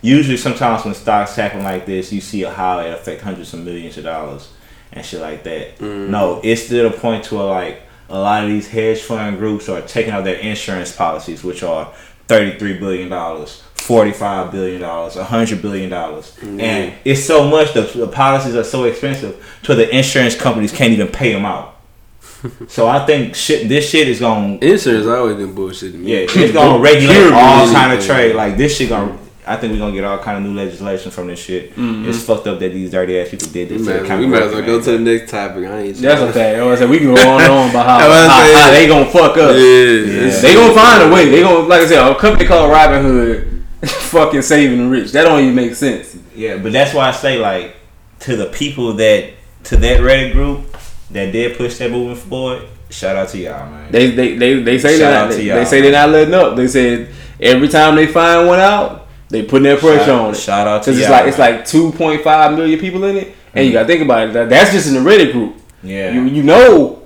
usually 0.00 0.36
sometimes 0.36 0.84
when 0.84 0.94
stocks 0.94 1.36
happen 1.36 1.62
like 1.62 1.86
this, 1.86 2.12
you 2.12 2.20
see 2.20 2.42
how 2.42 2.80
it 2.80 2.90
affect 2.90 3.22
hundreds 3.22 3.52
of 3.54 3.60
millions 3.60 3.98
of 3.98 4.04
dollars 4.04 4.52
and 4.92 5.04
shit 5.04 5.20
like 5.20 5.44
that. 5.44 5.78
Mm. 5.78 6.08
No, 6.08 6.40
it's 6.42 6.68
to 6.68 6.82
the 6.82 6.90
point 6.90 7.24
to 7.24 7.36
where 7.36 7.44
like 7.44 7.82
a 8.12 8.18
lot 8.18 8.44
of 8.44 8.50
these 8.50 8.68
hedge 8.68 9.00
fund 9.00 9.38
groups 9.38 9.70
are 9.70 9.80
taking 9.80 10.12
out 10.12 10.24
their 10.24 10.36
insurance 10.36 10.94
policies, 10.94 11.42
which 11.42 11.62
are 11.62 11.92
thirty-three 12.28 12.78
billion 12.78 13.08
dollars, 13.08 13.62
forty-five 13.74 14.52
billion 14.52 14.82
dollars, 14.82 15.16
hundred 15.16 15.62
billion 15.62 15.88
dollars, 15.88 16.36
mm-hmm. 16.36 16.60
and 16.60 16.94
it's 17.06 17.24
so 17.24 17.48
much. 17.48 17.72
The, 17.72 17.80
the 17.82 18.06
policies 18.06 18.54
are 18.54 18.64
so 18.64 18.84
expensive, 18.84 19.42
to 19.62 19.74
the 19.74 19.88
insurance 19.96 20.36
companies 20.36 20.72
can't 20.72 20.92
even 20.92 21.08
pay 21.08 21.32
them 21.32 21.46
out. 21.46 21.80
so 22.68 22.86
I 22.86 23.06
think 23.06 23.34
shit. 23.34 23.66
This 23.70 23.88
shit 23.88 24.06
is 24.08 24.20
going 24.20 24.60
to. 24.60 24.66
insurance 24.66 25.06
always 25.06 25.36
been 25.36 25.54
bullshit 25.54 25.92
to 25.92 25.98
me. 25.98 26.12
Yeah, 26.12 26.26
it's 26.28 26.52
gonna 26.52 26.78
regulate 26.82 27.32
all 27.32 27.72
kind 27.72 27.98
of 27.98 28.04
trade. 28.04 28.36
Like 28.36 28.58
this 28.58 28.76
shit 28.76 28.90
gonna. 28.90 29.18
I 29.52 29.56
think 29.56 29.72
we're 29.72 29.78
gonna 29.78 29.92
get 29.92 30.04
all 30.04 30.18
kind 30.18 30.38
of 30.38 30.50
new 30.50 30.56
legislation 30.58 31.10
from 31.10 31.26
this 31.28 31.38
shit. 31.38 31.70
Mm-hmm. 31.76 32.08
It's 32.08 32.24
fucked 32.24 32.46
up 32.46 32.58
that 32.58 32.72
these 32.72 32.90
dirty 32.90 33.18
ass 33.20 33.28
people 33.30 33.48
did 33.48 33.70
We 33.70 33.76
this. 33.78 33.86
might, 33.86 33.92
to 33.92 33.98
as 34.00 34.02
the 34.02 34.08
well- 34.08 34.18
we 34.20 34.26
might 34.26 34.42
as 34.42 34.52
well 34.52 34.62
go 34.62 34.80
to 34.82 34.92
the 34.92 34.98
next 34.98 35.30
topic. 35.30 35.64
I 35.66 35.78
ain't. 35.80 35.96
that's 35.96 36.20
okay. 36.22 36.58
I 36.58 36.64
was 36.64 36.78
saying 36.78 36.90
we 36.90 36.98
can 36.98 37.14
go 37.14 37.28
on 37.30 37.42
and 37.42 37.52
on 37.52 37.70
about 37.70 37.86
how, 37.86 37.98
how, 38.28 38.52
how 38.58 38.70
they 38.70 38.86
gonna 38.88 39.06
fuck 39.10 39.32
up. 39.36 39.54
Yeah, 39.54 39.56
it's- 39.56 40.42
They 40.42 40.54
gonna 40.54 40.74
find 40.74 41.10
a 41.10 41.14
way. 41.14 41.28
They 41.30 41.40
gonna 41.42 41.66
like 41.68 41.82
I 41.82 41.86
said, 41.86 42.10
a 42.10 42.14
company 42.18 42.46
called 42.48 42.72
Robinhood, 42.72 43.62
fucking 43.84 44.42
saving 44.42 44.78
the 44.78 44.88
rich. 44.88 45.12
That 45.12 45.24
don't 45.24 45.40
even 45.40 45.54
make 45.54 45.74
sense. 45.74 46.16
Yeah, 46.34 46.56
but 46.56 46.72
that's 46.72 46.94
why 46.94 47.08
I 47.08 47.12
say 47.12 47.38
like 47.38 47.76
to 48.20 48.36
the 48.36 48.46
people 48.46 48.94
that 48.94 49.30
to 49.64 49.76
that 49.76 50.00
Reddit 50.00 50.32
group 50.32 50.76
that 51.10 51.30
did 51.32 51.56
push 51.56 51.76
that 51.78 51.90
movement 51.90 52.18
forward. 52.18 52.68
Shout 52.90 53.16
out 53.16 53.28
to 53.30 53.38
y'all, 53.38 53.70
man. 53.70 53.90
They 53.90 54.10
they 54.10 54.36
they, 54.36 54.62
they 54.62 54.78
say 54.78 54.98
Shout 54.98 54.98
they're 54.98 55.16
out 55.18 55.24
not, 55.28 55.30
to 55.32 55.36
they, 55.38 55.48
they 55.48 55.64
say 55.64 55.80
they're 55.80 55.92
not 55.92 56.10
letting 56.10 56.34
up. 56.34 56.56
They 56.56 56.68
said 56.68 57.08
every 57.40 57.68
time 57.68 57.96
they 57.96 58.06
find 58.06 58.46
one 58.46 58.60
out, 58.60 59.01
they 59.32 59.42
putting 59.42 59.64
that 59.64 59.80
pressure 59.80 60.04
Shout- 60.04 60.08
on 60.20 60.30
it. 60.30 60.36
shout 60.36 60.68
out 60.68 60.82
to 60.84 60.90
Cause 60.90 60.98
it's 61.00 61.08
like 61.10 61.26
it's 61.26 61.38
like 61.38 61.64
two 61.66 61.90
point 61.92 62.22
five 62.22 62.54
million 62.56 62.78
people 62.78 63.02
in 63.04 63.16
it, 63.16 63.34
and 63.54 63.66
you 63.66 63.72
gotta 63.72 63.86
think 63.86 64.02
about 64.02 64.28
it. 64.28 64.32
That, 64.34 64.48
that's 64.48 64.70
just 64.72 64.86
in 64.88 64.94
the 65.02 65.10
Reddit 65.10 65.32
group. 65.32 65.56
yeah, 65.82 66.12
You 66.12 66.24
you 66.26 66.42
know 66.42 67.02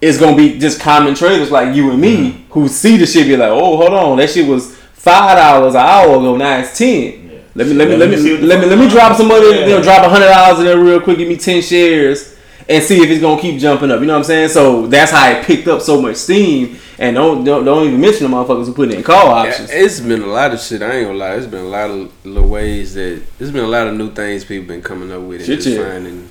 it's 0.00 0.18
gonna 0.18 0.36
be 0.36 0.58
just 0.58 0.80
common 0.80 1.14
traders 1.14 1.50
like 1.50 1.74
you 1.74 1.90
and 1.90 2.00
me 2.00 2.44
who 2.50 2.68
see 2.68 2.96
the 2.96 3.06
shit 3.06 3.26
be 3.26 3.36
like, 3.36 3.50
oh 3.50 3.76
hold 3.76 3.92
on, 3.92 4.18
that 4.18 4.30
shit 4.30 4.46
was 4.46 4.76
five 4.92 5.36
dollars 5.36 5.74
an 5.74 5.80
hour 5.80 6.16
ago, 6.16 6.36
now 6.36 6.58
it's 6.58 6.76
ten. 6.78 7.42
Let 7.54 7.66
me 7.66 7.74
let 7.74 7.88
me 7.88 7.96
let 7.96 8.08
me 8.10 8.16
let 8.38 8.60
me 8.60 8.66
let 8.66 8.78
me 8.78 8.88
drop 8.88 9.16
some 9.16 9.28
money, 9.28 9.50
Yeah. 9.50 9.66
you 9.66 9.72
know, 9.74 9.82
drop 9.82 10.04
a 10.06 10.08
hundred 10.08 10.28
dollars 10.28 10.58
in 10.60 10.64
there 10.66 10.78
real 10.78 11.00
quick, 11.00 11.18
give 11.18 11.28
me 11.28 11.36
ten 11.36 11.60
shares, 11.62 12.36
and 12.68 12.82
see 12.82 13.02
if 13.02 13.10
it's 13.10 13.20
gonna 13.20 13.40
keep 13.40 13.60
jumping 13.60 13.90
up. 13.90 14.00
You 14.00 14.06
know 14.06 14.12
what 14.14 14.18
I'm 14.20 14.24
saying? 14.24 14.48
So 14.50 14.86
that's 14.86 15.10
how 15.10 15.30
it 15.30 15.44
picked 15.44 15.68
up 15.68 15.80
so 15.82 16.00
much 16.00 16.16
steam. 16.16 16.76
And 16.98 17.16
don't 17.16 17.42
don't, 17.44 17.64
don't 17.64 17.86
even 17.88 18.00
mention 18.00 18.30
the 18.30 18.36
motherfuckers 18.36 18.66
who 18.66 18.74
put 18.74 18.90
it 18.90 18.94
in 18.96 19.02
call 19.02 19.28
options. 19.28 19.70
It's 19.72 20.00
been 20.00 20.22
a 20.22 20.26
lot 20.26 20.52
of 20.52 20.60
shit. 20.60 20.82
I 20.82 20.92
ain't 20.98 21.06
gonna 21.06 21.18
lie. 21.18 21.34
It's 21.34 21.46
been 21.46 21.64
a 21.64 21.68
lot 21.68 21.90
of 21.90 22.12
little 22.24 22.48
ways 22.48 22.94
that. 22.94 23.22
There's 23.38 23.50
been 23.50 23.64
a 23.64 23.68
lot 23.68 23.86
of 23.88 23.94
new 23.94 24.10
things 24.12 24.44
people 24.44 24.68
been 24.68 24.82
coming 24.82 25.10
up 25.10 25.22
with. 25.22 25.38
and 25.38 25.46
Shit, 25.46 25.60
just 25.60 25.76
finding. 25.78 26.28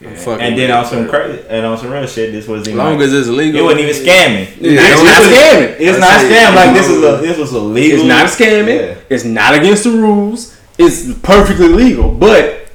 Yeah. 0.00 0.10
and 0.10 0.56
then 0.56 0.68
with 0.68 0.70
on 0.70 0.84
some 0.86 1.08
crazy 1.08 1.44
and 1.48 1.66
on 1.66 1.76
some 1.76 1.90
real 1.90 2.06
shit, 2.06 2.30
this 2.30 2.46
was 2.46 2.60
As 2.62 2.68
even 2.68 2.78
long 2.78 2.98
like, 2.98 3.06
as 3.06 3.12
it's 3.12 3.28
legal. 3.28 3.60
it 3.60 3.64
wasn't 3.64 3.80
even 3.80 3.94
scamming. 3.96 4.46
Yeah, 4.60 4.80
it's 4.80 4.94
don't 4.94 5.04
not 5.06 5.22
even- 5.22 5.34
scamming. 5.34 5.76
It's 5.80 5.96
I 5.96 6.00
not 6.00 6.20
scamming. 6.20 6.54
Like 6.54 6.74
this 6.76 6.88
is 6.88 7.02
a 7.02 7.16
this 7.26 7.38
was 7.38 7.52
a 7.52 7.58
legal. 7.58 7.98
It's 7.98 8.06
not 8.08 8.26
scamming. 8.26 8.78
Yeah. 8.88 8.94
It's 9.10 9.24
not 9.24 9.54
against 9.54 9.84
the 9.84 9.90
rules. 9.90 10.56
It's 10.78 11.12
perfectly 11.20 11.68
legal. 11.68 12.12
But 12.12 12.67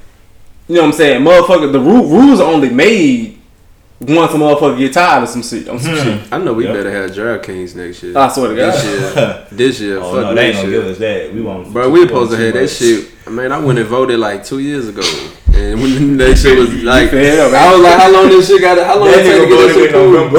you 0.67 0.75
know 0.75 0.81
what 0.81 0.87
I'm 0.87 0.93
saying, 0.93 1.21
motherfucker. 1.23 1.71
The 1.71 1.79
ru- 1.79 2.07
rules 2.07 2.39
are 2.39 2.51
only 2.51 2.69
made 2.69 3.39
once 3.99 4.33
a 4.33 4.35
motherfucker 4.35 4.77
get 4.77 4.93
tired 4.93 5.23
of 5.23 5.29
some 5.29 5.41
shit. 5.43 5.67
On 5.69 5.79
some 5.79 5.95
shit. 5.95 6.21
I 6.31 6.37
know 6.37 6.53
we 6.53 6.65
Yep. 6.65 6.73
better 6.75 6.91
have 6.91 7.11
DraftKings 7.11 7.75
next 7.75 8.03
year. 8.03 8.17
I 8.17 8.27
swear 8.29 8.49
to 8.49 8.55
God. 8.55 8.73
This 8.73 8.83
year. 8.85 9.47
This 9.51 9.79
year. 9.79 9.97
Oh 9.99 10.11
fuck 10.13 10.21
no, 10.23 10.35
they 10.35 10.45
ain't 10.47 10.55
next 10.55 10.57
gonna 10.59 10.69
year. 10.71 10.81
give 10.81 10.91
us 10.91 10.97
that. 10.99 11.33
We 11.33 11.41
want. 11.41 11.71
Bro, 11.73 11.89
we 11.91 12.01
supposed 12.01 12.31
to 12.31 12.37
have 12.37 12.53
that 12.53 12.67
shit. 12.69 13.11
I 13.25 13.29
mean, 13.29 13.51
I 13.51 13.59
went 13.59 13.79
and 13.79 13.87
voted 13.87 14.19
like 14.19 14.43
two 14.43 14.59
years 14.59 14.87
ago, 14.89 15.03
and 15.53 15.81
when 15.81 16.17
that 16.21 16.37
shit 16.37 16.57
was 16.57 16.73
like, 16.83 17.11
fed 17.11 17.39
I 17.53 17.71
was 17.73 17.81
like, 17.81 17.99
how 17.99 18.11
long 18.11 18.27
this 18.29 18.47
shit 18.47 18.59
got? 18.61 18.77
How 18.85 18.99
long 18.99 19.07
it 19.09 19.23
take 19.23 19.41
to 19.43 19.47
get 19.47 19.57
this 19.67 19.75
shit 19.75 19.91
cool? 19.91 20.29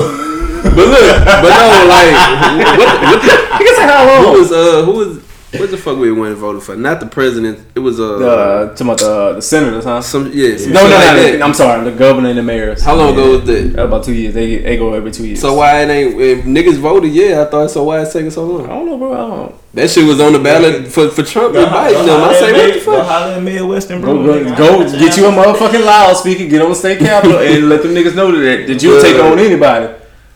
But 0.65 0.77
look, 0.89 1.25
but 1.25 1.53
no, 1.53 1.87
like, 1.89 2.13
what, 2.79 2.89
the- 2.89 3.07
what 3.07 3.21
the, 3.23 3.33
I 3.55 3.59
guess 3.61 3.79
how 3.79 4.07
long? 4.07 4.19
who 4.19 4.25
long? 4.31 4.39
was 4.41 4.53
uh, 4.53 4.83
who 4.85 4.93
was, 4.93 5.23
what 5.59 5.71
the 5.71 5.77
fuck 5.79 5.99
we 5.99 6.11
went 6.13 6.33
and 6.33 6.39
voted 6.41 6.63
for? 6.63 6.77
Not 6.77 7.01
the 7.01 7.07
president. 7.07 7.59
It 7.75 7.81
was 7.81 7.99
uh, 8.01 8.19
The 8.19 8.67
talking 8.77 8.87
about 8.87 8.99
the 8.99 9.33
the 9.35 9.43
senators, 9.43 9.85
huh? 9.85 10.01
some 10.03 10.31
yeah. 10.33 10.57
some 10.57 10.73
No, 10.73 10.89
no, 10.89 10.99
shit 11.01 11.17
no, 11.17 11.23
like 11.31 11.39
no. 11.41 11.47
I'm 11.47 11.55
sorry, 11.55 11.91
the 11.91 11.97
governor 11.97 12.29
and 12.31 12.39
the 12.39 12.43
mayors. 12.43 12.83
How 12.83 12.95
long 12.95 13.13
ago 13.13 13.39
was 13.39 13.45
that? 13.47 13.79
About 13.83 14.05
two 14.05 14.15
years. 14.15 14.35
They 14.35 14.59
they 14.59 14.77
go 14.77 14.93
every 14.95 15.11
two 15.11 15.27
years. 15.27 15.41
So 15.41 15.55
why 15.55 15.83
it 15.83 15.89
ain't 15.91 16.21
if 16.21 16.45
niggas 16.45 16.79
voted? 16.79 17.13
Yeah, 17.13 17.43
I 17.43 17.45
thought 17.51 17.71
so. 17.71 17.85
Why 17.85 18.01
it's 18.03 18.13
taking 18.13 18.31
so 18.31 18.45
long? 18.45 18.65
I 18.67 18.69
don't 18.69 18.87
know, 18.87 18.99
bro. 18.99 19.13
I 19.13 19.17
don't 19.17 19.31
know. 19.31 19.59
That 19.75 19.91
shit 19.91 20.07
was 20.07 20.21
on 20.21 20.33
the 20.33 20.39
ballot 20.39 20.87
for 20.89 21.09
for 21.09 21.23
Trump 21.25 21.57
and 21.57 21.67
Biden. 21.67 22.07
Them. 22.07 22.23
I 22.23 22.33
say 22.35 22.53
what 22.53 22.75
the 22.75 22.85
Go 22.85 22.97
fuck? 22.99 23.07
holler 23.07 23.39
in 23.39 23.45
Midwestern, 23.45 24.01
Go, 24.03 24.23
bro. 24.23 24.45
go, 24.45 24.55
go 24.55 24.99
get 24.99 25.17
you 25.17 25.27
a 25.27 25.31
motherfucking 25.33 25.85
loudspeaker, 25.85 26.47
get 26.47 26.63
on 26.63 26.69
the 26.69 26.75
state 26.77 27.01
capitol, 27.01 27.39
and 27.39 27.69
let 27.69 27.83
them 27.83 27.93
niggas 27.93 28.15
know 28.15 28.31
that, 28.31 28.67
that 28.69 28.83
you'll 28.83 29.03
take 29.03 29.17
on 29.21 29.39
anybody. 29.39 29.93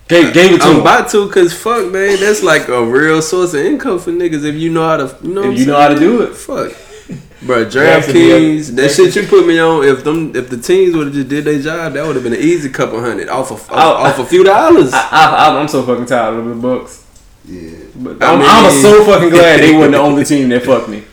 Gave, 0.08 0.32
gave 0.32 0.52
it 0.52 0.58
to 0.58 0.64
I'm 0.64 0.72
them. 0.74 0.80
about 0.80 1.10
to, 1.10 1.28
cause 1.28 1.52
fuck, 1.52 1.92
man, 1.92 2.18
that's 2.18 2.42
like 2.42 2.68
a 2.68 2.82
real 2.84 3.20
source 3.20 3.52
of 3.54 3.60
income 3.60 3.98
for 3.98 4.10
niggas 4.10 4.42
if 4.44 4.54
you 4.54 4.70
know 4.70 4.86
how 4.88 4.96
to, 4.96 5.16
you 5.22 5.34
know, 5.34 5.42
If 5.42 5.46
I'm 5.48 5.52
you 5.54 5.66
know 5.66 5.78
how 5.78 5.88
to 5.88 5.98
do 5.98 6.22
it. 6.22 6.34
Fuck, 6.34 6.72
bro, 7.42 7.64
That 7.64 8.04
should 8.04 8.14
DraftKings, 8.14 8.74
that 8.76 8.90
shit 8.90 9.14
you 9.16 9.26
put 9.26 9.46
me 9.46 9.58
on. 9.58 9.84
If 9.84 10.04
them, 10.04 10.34
if 10.34 10.48
the 10.48 10.56
teams 10.56 10.96
would 10.96 11.08
have 11.08 11.14
just 11.14 11.28
did 11.28 11.44
their 11.44 11.60
job, 11.60 11.92
that 11.92 12.06
would 12.06 12.14
have 12.16 12.22
been 12.24 12.32
an 12.32 12.40
easy 12.40 12.70
couple 12.70 13.00
hundred 13.00 13.28
off 13.28 13.50
of 13.50 13.60
off, 13.70 13.70
I- 13.70 14.08
off 14.10 14.18
a 14.18 14.24
few 14.24 14.44
dollars. 14.44 14.92
I, 14.94 15.08
I, 15.52 15.60
I'm 15.60 15.68
so 15.68 15.82
fucking 15.82 16.06
tired 16.06 16.36
of 16.38 16.46
the 16.46 16.54
Bucks. 16.54 17.04
yeah, 17.44 17.76
But 17.96 18.22
I 18.22 18.32
I'm, 18.32 18.38
mean- 18.38 18.48
I'm 18.48 18.70
so 18.82 19.04
fucking 19.04 19.28
glad 19.28 19.60
they 19.60 19.76
weren't 19.76 19.92
the 19.92 19.98
only 20.08 20.24
team 20.24 20.48
that 20.48 20.62
fucked 20.64 20.88
me. 20.88 21.04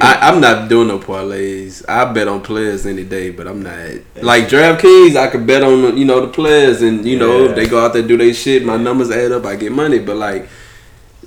I, 0.00 0.18
I'm 0.22 0.40
not 0.40 0.68
doing 0.68 0.88
no 0.88 0.98
parlays. 0.98 1.84
I 1.88 2.12
bet 2.12 2.28
on 2.28 2.40
players 2.42 2.86
any 2.86 3.04
day, 3.04 3.30
but 3.30 3.48
I'm 3.48 3.62
not 3.62 3.78
like 4.22 4.44
DraftKings. 4.48 5.16
I 5.16 5.28
could 5.28 5.46
bet 5.46 5.62
on 5.62 5.96
you 5.96 6.04
know 6.04 6.24
the 6.24 6.32
players, 6.32 6.82
and 6.82 7.04
you 7.04 7.18
know 7.18 7.46
if 7.46 7.56
they 7.56 7.66
go 7.66 7.84
out 7.84 7.92
there 7.92 8.02
do 8.02 8.16
their 8.16 8.32
shit. 8.32 8.64
My 8.64 8.76
numbers 8.76 9.10
add 9.10 9.32
up, 9.32 9.44
I 9.44 9.56
get 9.56 9.72
money. 9.72 9.98
But 9.98 10.16
like, 10.16 10.48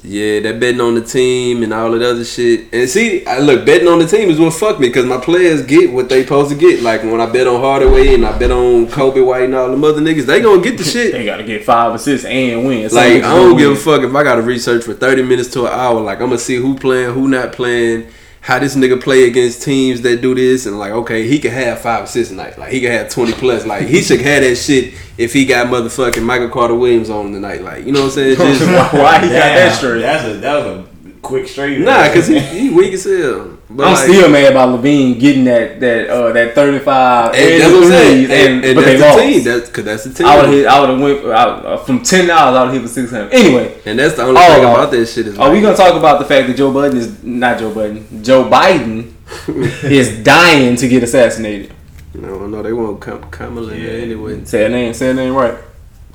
yeah, 0.04 0.40
that 0.40 0.62
betting 0.62 0.80
on 0.80 0.96
the 0.96 1.02
team 1.02 1.64
and 1.64 1.74
all 1.74 1.92
that 1.92 2.02
other 2.02 2.24
shit. 2.24 2.74
And 2.74 2.90
see, 2.90 3.26
I 3.26 3.40
look 3.40 3.66
betting 3.66 3.90
on 3.90 4.00
the 4.00 4.08
team 4.08 4.30
is 4.30 4.40
what 4.40 4.54
fucked 4.54 4.80
me 4.80 4.88
because 4.88 5.06
my 5.06 5.18
players 5.20 5.66
get 5.66 5.92
what 5.92 6.08
they 6.08 6.24
supposed 6.24 6.52
to 6.52 6.56
get. 6.58 6.82
Like 6.82 7.04
when 7.04 7.20
I 7.20 7.26
bet 7.26 7.48
on 7.48 7.60
Hardaway 7.60 8.14
and 8.14 8.26
I 8.26 8.38
bet 8.38 8.52
on 8.52 8.88
Coby 8.88 9.26
White 9.26 9.44
and 9.44 9.56
all 9.56 9.76
the 9.76 9.88
other 9.88 10.02
niggas, 10.02 10.26
they 10.26 10.40
gonna 10.42 10.62
get 10.62 10.78
the 10.78 10.84
shit. 10.96 11.12
They 11.12 11.26
gotta 11.26 11.44
get 11.44 11.66
five 11.66 11.94
assists 11.94 12.26
and 12.26 12.66
win. 12.66 12.90
Some 12.90 12.98
Like 12.98 13.24
I 13.24 13.36
don't 13.36 13.58
give 13.58 13.74
a 13.74 13.76
fuck 13.76 14.02
if 14.02 14.16
I 14.16 14.24
gotta 14.24 14.42
research 14.42 14.86
for 14.86 14.94
thirty 14.94 15.24
minutes 15.24 15.50
to 15.54 15.66
an 15.66 15.74
hour. 15.74 16.00
Like 16.00 16.22
I'm 16.22 16.28
gonna 16.28 16.38
see 16.38 16.56
who 16.56 16.78
playing, 16.78 17.14
who 17.14 17.28
not 17.28 17.52
playing, 17.52 18.10
how 18.42 18.58
this 18.60 18.76
nigga 18.76 19.02
play 19.02 19.26
against 19.26 19.64
teams 19.64 20.02
that 20.02 20.22
do 20.22 20.34
this, 20.34 20.66
and 20.66 20.80
like 20.80 20.92
okay, 20.92 21.28
he 21.28 21.40
can 21.40 21.52
have 21.52 21.80
five 21.80 22.06
assists 22.06 22.32
a 22.32 22.36
night. 22.36 22.58
Like 22.58 22.72
he 22.72 22.82
can 22.82 22.92
have 22.92 23.10
twenty 23.10 23.34
plus. 23.34 23.66
Like 23.66 23.88
he 23.88 24.02
should 24.02 24.22
have 24.22 24.44
that 24.44 24.56
shit 24.56 24.94
if 25.18 25.34
he 25.34 25.46
got 25.46 25.68
motherfucking 25.68 26.24
Michael 26.24 26.50
Carter-Williams 26.50 27.10
on 27.10 27.32
tonight. 27.32 27.62
Like 27.62 27.86
you 27.86 27.92
know 27.92 28.02
what 28.02 28.18
I'm 28.18 28.36
saying? 28.36 28.38
Just 28.38 28.62
Why 28.94 29.20
he 29.20 29.28
got 29.28 29.30
that 29.30 29.76
straight? 29.76 30.02
That's 30.02 30.26
a 30.26 30.38
that 30.38 30.66
was 30.66 30.86
a 30.86 31.12
quick 31.22 31.48
straight. 31.48 31.80
Nah, 31.80 32.12
cause 32.14 32.28
he, 32.28 32.40
he 32.40 32.70
weak 32.70 32.94
as 32.94 33.04
hell. 33.04 33.59
But 33.72 33.86
I'm 33.88 33.94
like, 33.94 34.04
still 34.10 34.30
mad 34.30 34.52
about 34.52 34.80
LaVine 34.80 35.20
getting 35.20 35.44
that 35.46 35.80
that 35.80 36.10
uh 36.10 36.32
that 36.34 36.56
35 36.56 37.36
and 37.36 37.38
and, 37.38 37.62
that's 37.62 37.72
what 37.74 37.84
I'm 37.84 37.90
saying. 37.90 38.26
threes, 38.26 38.40
And, 38.48 38.66
and 38.66 38.76
but 38.76 38.86
they 38.86 38.96
the 38.96 39.06
lost. 39.06 39.20
team. 39.20 39.44
That's 39.44 39.70
cause 39.70 39.86
that's 39.86 40.04
the 40.06 40.14
team. 40.16 40.26
I 40.26 40.36
would 40.38 40.46
have 40.54 40.66
I 40.66 40.80
would 40.80 40.90
have 40.90 41.00
went 41.00 41.26
I, 41.26 41.44
uh, 41.44 41.78
from 41.78 42.02
ten 42.02 42.28
dollars. 42.28 42.58
I 42.58 42.62
would 42.64 42.74
have 42.74 42.74
hit 42.74 42.82
for 42.82 42.88
six 42.88 43.12
hundred. 43.12 43.32
Anyway, 43.34 43.80
and 43.86 44.00
that's 44.00 44.16
the 44.16 44.24
only 44.24 44.42
Oh, 44.44 44.54
thing 44.56 44.64
about 44.64 44.90
that 44.92 45.06
shit 45.06 45.28
is. 45.28 45.38
are 45.38 45.52
we 45.52 45.62
gonna 45.62 45.78
talk 45.78 45.94
about 45.96 46.18
the 46.20 46.26
fact 46.26 46.48
that 46.48 46.58
Joe 46.58 46.72
Budden 46.74 46.98
is 46.98 47.24
not 47.24 47.60
Joe 47.60 47.72
Budden? 47.74 48.24
Joe 48.24 48.44
Biden 48.50 49.14
is 49.84 50.24
dying 50.24 50.76
to 50.76 50.88
get 50.88 51.04
assassinated. 51.04 51.72
No, 52.16 52.48
no, 52.48 52.64
they 52.64 52.74
won't 52.74 53.00
come 53.00 53.22
Kamala 53.30 53.72
in 53.74 53.84
there 53.84 53.98
Yeah. 53.98 54.04
anyway. 54.04 54.44
Say 54.46 54.64
her 54.64 54.70
name. 54.70 54.96
Say 54.96 55.08
her 55.08 55.14
name 55.14 55.36
right. 55.36 55.54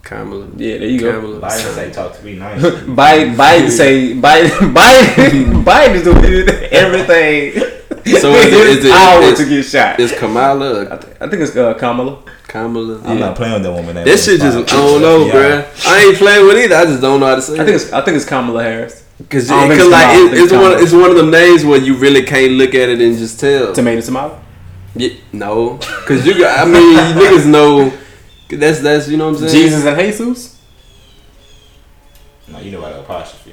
Kamala. 0.05 0.47
Yeah, 0.57 0.79
there 0.79 0.89
you 0.89 1.01
go. 1.01 1.13
Kamala. 1.21 1.41
Biden 1.41 1.75
say 1.75 1.91
talk 1.91 2.17
to 2.17 2.25
me 2.25 2.37
nice. 2.37 2.61
Biden, 3.01 3.35
Biden 3.37 3.71
say 3.71 4.15
Biden, 4.15 4.51
Biden, 4.75 5.65
Biden 5.69 5.95
is 5.95 6.03
doing 6.05 6.49
everything. 6.73 7.71
So 8.21 8.31
is 8.33 8.45
it- 8.47 8.53
in 8.53 8.69
is 8.69 8.77
his 8.77 8.85
it- 8.85 8.93
power 8.93 9.23
is- 9.23 9.39
to 9.39 9.45
get 9.47 9.63
shot. 9.65 9.99
Is 10.01 10.13
Kamala? 10.13 10.83
I, 10.83 10.97
th- 10.99 11.17
I 11.21 11.29
think 11.29 11.43
it's 11.43 11.57
uh, 11.57 11.75
Kamala. 11.75 12.23
Kamala. 12.47 13.01
I'm 13.05 13.19
not 13.19 13.35
playing 13.35 13.55
with 13.55 13.63
that 13.65 13.73
woman. 13.73 13.95
That 13.97 14.07
shit 14.19 14.41
just 14.41 14.57
I 14.59 14.77
don't 14.77 15.01
know, 15.01 15.25
bruh. 15.27 15.87
I 15.89 16.05
ain't 16.05 16.17
playing 16.19 16.47
with 16.47 16.59
either. 16.59 16.77
I 16.77 16.85
just 16.85 17.01
don't 17.01 17.19
know 17.19 17.27
how 17.27 17.35
to 17.37 17.43
say. 17.43 17.55
I 17.55 17.65
think 17.65 17.71
it's 17.77 17.93
I 17.93 18.01
think 18.03 18.17
it's 18.17 18.27
Kamala 18.27 18.63
Harris. 18.63 19.05
because 19.19 19.51
I 19.51 19.67
don't 19.67 19.73
it's 19.79 19.91
like 19.91 20.07
Kamala, 20.07 20.27
it, 20.27 20.33
it's 20.35 20.43
it's 20.43 20.53
one 20.53 20.83
it's 20.85 20.93
one 20.93 21.11
of 21.11 21.17
them 21.17 21.31
names 21.31 21.65
where 21.65 21.81
you 21.81 21.97
really 21.97 22.23
can't 22.25 22.53
look 22.53 22.75
at 22.75 22.89
it 22.91 23.01
and 23.01 23.17
just 23.17 23.41
tell. 23.41 23.73
Tomato 23.73 24.03
tomato. 24.03 24.41
Yeah, 24.97 25.15
no, 25.33 25.79
because 25.79 26.25
you 26.25 26.39
got. 26.39 26.61
I 26.69 26.71
mean, 26.71 26.91
you 26.93 27.25
niggas 27.25 27.47
know. 27.51 27.93
That's 28.49 28.81
that's 28.81 29.09
you 29.09 29.17
know 29.17 29.31
what 29.31 29.41
I'm 29.43 29.49
saying. 29.49 29.63
Jesus 29.65 29.85
and 29.87 29.99
Jesus. 29.99 30.59
No, 32.49 32.59
you 32.61 32.71
know 32.73 32.79
about 32.79 32.93
the 32.95 33.01
apostrophe. 33.01 33.53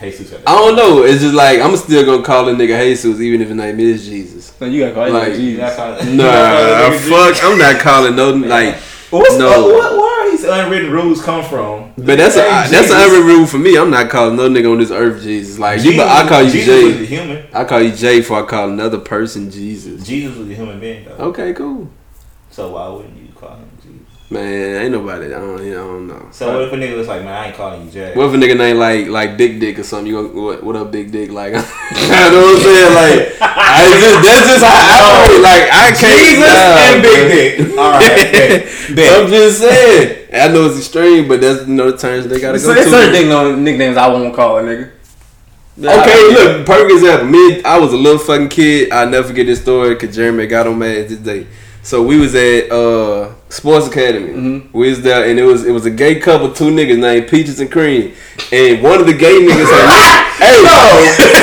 Jesus. 0.00 0.32
I 0.44 0.56
don't 0.56 0.74
know. 0.74 1.04
It's 1.04 1.20
just 1.22 1.34
like 1.34 1.60
I'm 1.60 1.76
still 1.76 2.04
gonna 2.04 2.24
call 2.24 2.48
a 2.48 2.52
nigga 2.54 2.76
Jesus 2.82 3.20
even 3.20 3.40
if 3.40 3.48
his 3.48 3.56
name 3.56 3.78
is 3.78 4.04
Jesus. 4.04 4.52
No, 4.60 4.66
you 4.66 4.80
gotta 4.80 4.94
call 4.94 5.04
it 5.06 5.10
Like, 5.12 5.38
You 5.38 5.58
not 5.58 5.68
Jesus. 5.68 5.76
calling- 5.76 6.08
you 6.10 6.16
Nah, 6.16 6.24
calling 6.32 6.92
nigga 6.98 7.34
fuck. 7.36 7.44
I'm 7.44 7.58
not 7.58 7.80
calling 7.80 8.16
no 8.16 8.30
like. 8.30 8.74
What's 9.10 9.36
No. 9.36 9.50
no. 9.50 9.68
what, 9.74 9.92
where 9.92 10.26
are 10.26 10.30
these 10.32 10.42
unwritten 10.44 10.90
rules 10.90 11.22
come 11.22 11.44
from? 11.44 11.92
But 11.98 12.16
that's 12.18 12.34
a 12.36 12.42
Hey, 12.42 12.48
that's 12.48 12.70
Jesus. 12.88 12.90
an 12.92 12.96
every 13.02 13.22
rule 13.22 13.46
for 13.46 13.58
me. 13.58 13.76
I'm 13.76 13.90
not 13.90 14.08
calling 14.10 14.34
no 14.36 14.48
nigga 14.48 14.72
on 14.72 14.78
this 14.78 14.90
earth 14.90 15.22
Jesus. 15.22 15.58
Like 15.60 15.84
you, 15.84 15.92
Jesus- 15.92 16.06
I 16.08 16.28
call 16.28 16.42
you 16.42 16.50
Jesus 16.50 16.82
was 16.84 16.94
a 16.94 16.98
Jay. 16.98 17.06
human. 17.06 17.44
I 17.52 17.64
call 17.64 17.82
you 17.82 17.92
Jay 17.92 18.18
before 18.20 18.42
I 18.42 18.46
call 18.46 18.70
another 18.70 18.98
person 18.98 19.50
Jesus. 19.52 20.02
Jesus 20.04 20.36
was 20.36 20.48
a 20.50 20.54
human 20.54 20.80
being 20.80 21.04
though. 21.04 21.26
Okay, 21.26 21.52
cool. 21.52 21.88
So 22.50 22.70
why 22.72 22.88
wouldn't 22.88 23.16
you 23.16 23.28
call 23.38 23.50
him 23.50 23.68
Jesus? 23.76 23.81
Man, 24.32 24.82
ain't 24.82 24.92
nobody. 24.92 25.26
I 25.26 25.38
don't. 25.40 25.62
You 25.62 25.74
know, 25.74 25.84
I 25.84 25.86
don't 25.92 26.06
know. 26.06 26.28
So 26.30 26.50
what 26.54 26.62
if 26.62 26.72
a 26.72 26.76
nigga 26.76 26.96
was 26.96 27.06
like, 27.06 27.22
man, 27.22 27.34
I 27.34 27.46
ain't 27.48 27.56
calling 27.56 27.84
you 27.84 27.90
Jay. 27.90 28.14
What 28.14 28.28
if 28.28 28.32
a 28.32 28.36
nigga 28.38 28.56
name 28.56 28.78
like 28.78 29.08
like 29.08 29.36
Big 29.36 29.60
Dick 29.60 29.78
or 29.78 29.82
something? 29.82 30.06
You 30.06 30.22
gonna 30.22 30.40
what, 30.40 30.62
what 30.62 30.74
up, 30.74 30.90
Big 30.90 31.12
Dick? 31.12 31.30
Like, 31.30 31.52
you 31.52 31.58
know 31.60 32.40
what 32.40 32.56
I'm 32.56 32.62
saying? 32.62 32.94
Like, 32.96 33.36
I 33.42 33.92
just 34.00 34.24
that's 34.24 34.46
just 34.48 34.64
how 34.64 34.72
I 34.72 35.28
roll. 35.28 35.42
Like, 35.42 35.64
I 35.68 35.92
can't. 35.92 36.16
Jesus 36.16 36.48
nah, 36.48 36.88
and 36.88 37.02
Big. 37.02 37.58
Dick. 37.58 37.78
All 37.78 37.90
right, 37.92 38.08
bet. 38.08 38.96
bet. 38.96 39.20
I'm 39.22 39.28
just 39.28 39.60
saying. 39.60 40.28
I 40.32 40.48
know 40.48 40.64
it's 40.64 40.78
extreme, 40.78 41.28
but 41.28 41.42
that's 41.42 41.68
you 41.68 41.74
know 41.74 41.90
the 41.90 41.98
terms 41.98 42.26
they 42.26 42.40
gotta 42.40 42.58
So 42.58 42.72
go 42.72 42.80
it's 42.80 42.90
certain 42.90 43.12
to. 43.12 43.18
thing 43.18 43.32
on 43.32 43.62
nicknames 43.62 43.98
I 43.98 44.08
won't 44.08 44.34
call 44.34 44.58
a 44.58 44.62
nigga. 44.62 44.92
Okay, 45.78 46.22
look, 46.32 46.66
perfect 46.66 46.92
example. 46.92 47.28
Me, 47.28 47.62
I 47.64 47.78
was 47.78 47.92
a 47.92 47.96
little 47.96 48.18
fucking 48.18 48.48
kid. 48.48 48.92
I 48.92 49.04
never 49.04 49.28
forget 49.28 49.44
this 49.44 49.60
story 49.60 49.94
because 49.94 50.16
Jeremy 50.16 50.46
got 50.46 50.66
on 50.66 50.78
mad 50.78 51.08
this 51.08 51.18
day. 51.18 51.46
So 51.82 52.02
we 52.02 52.18
was 52.18 52.34
at 52.34 52.70
uh 52.70 53.34
Sports 53.52 53.86
Academy. 53.86 54.32
Mhm. 54.32 54.62
We 54.72 54.88
was 54.88 55.02
there, 55.02 55.28
and 55.28 55.36
it 55.38 55.44
was 55.44 55.64
it 55.68 55.72
was 55.76 55.84
a 55.84 55.90
gay 55.92 56.16
couple, 56.16 56.48
two 56.56 56.72
niggas 56.72 56.96
named 56.96 57.28
Peaches 57.28 57.60
and 57.60 57.70
Cream, 57.70 58.12
and 58.50 58.80
one 58.82 58.98
of 58.98 59.04
the 59.06 59.12
gay 59.12 59.44
niggas 59.44 59.68
had. 59.68 60.24
hey, 60.42 60.56
no, 60.64 60.72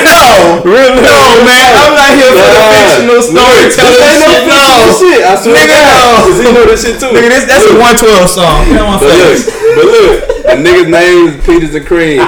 no, 0.02 0.60
really, 0.66 0.98
No, 1.06 1.16
man, 1.46 1.70
I'm 1.78 1.94
not 1.94 2.10
here 2.18 2.34
for 2.34 2.50
the 2.50 2.66
fictional 2.74 3.22
storytelling 3.22 4.10
shit, 4.18 4.42
no. 4.50 4.90
shit. 4.98 5.22
I 5.22 5.38
swear 5.38 5.54
Nigga, 5.54 5.70
to 5.70 5.86
God, 5.86 6.02
no. 6.02 6.26
'cause 6.26 6.38
he 6.42 6.52
know 6.52 6.64
this 6.66 6.82
shit 6.84 6.98
too. 7.00 7.06
Nigga, 7.14 7.30
this, 7.30 7.44
that's 7.46 7.66
a 7.70 7.78
112 7.78 8.28
song. 8.28 8.66
Get 8.66 8.82
on 8.82 8.90
my 8.90 8.98
But 8.98 9.14
look, 9.14 9.38
but 9.78 9.86
look, 9.86 10.16
the 10.50 10.56
nigga's 10.66 10.90
name 10.90 11.28
is 11.30 11.34
Peaches 11.46 11.72
and 11.78 11.86
Cream. 11.86 12.18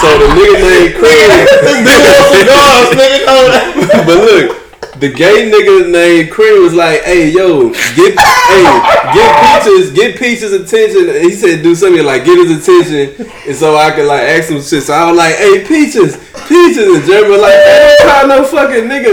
So 0.00 0.06
the 0.22 0.28
nigga 0.38 0.56
named 0.62 0.94
Cream. 1.02 1.28
but 4.06 4.18
look, 4.22 4.61
the 5.00 5.08
gay 5.08 5.50
nigga 5.50 5.90
named 5.90 6.30
Cream 6.30 6.62
was 6.62 6.74
like, 6.74 7.02
"Hey, 7.02 7.30
yo, 7.30 7.70
get, 7.70 8.12
hey, 8.18 8.64
get 9.14 9.30
Peaches, 9.40 9.90
get 9.92 10.18
Peaches 10.18 10.52
attention." 10.52 11.08
And 11.08 11.24
he 11.24 11.32
said, 11.32 11.62
"Do 11.62 11.74
something 11.74 12.04
like 12.04 12.24
get 12.24 12.36
his 12.36 12.60
attention," 12.60 13.26
and 13.46 13.56
so 13.56 13.76
I 13.76 13.90
could 13.92 14.06
like 14.06 14.22
ask 14.22 14.50
him 14.50 14.60
shit. 14.60 14.82
So 14.84 14.92
I 14.92 15.08
was 15.10 15.16
like, 15.16 15.34
"Hey, 15.36 15.64
Peaches, 15.64 16.16
Peaches," 16.46 16.88
and 16.92 17.04
Jeremy 17.04 17.30
was 17.30 17.40
like, 17.40 17.52
"Hey, 17.52 17.96
don't 17.98 18.10
call 18.10 18.26
no 18.28 18.44
fucking 18.44 18.84
nigga." 18.84 19.12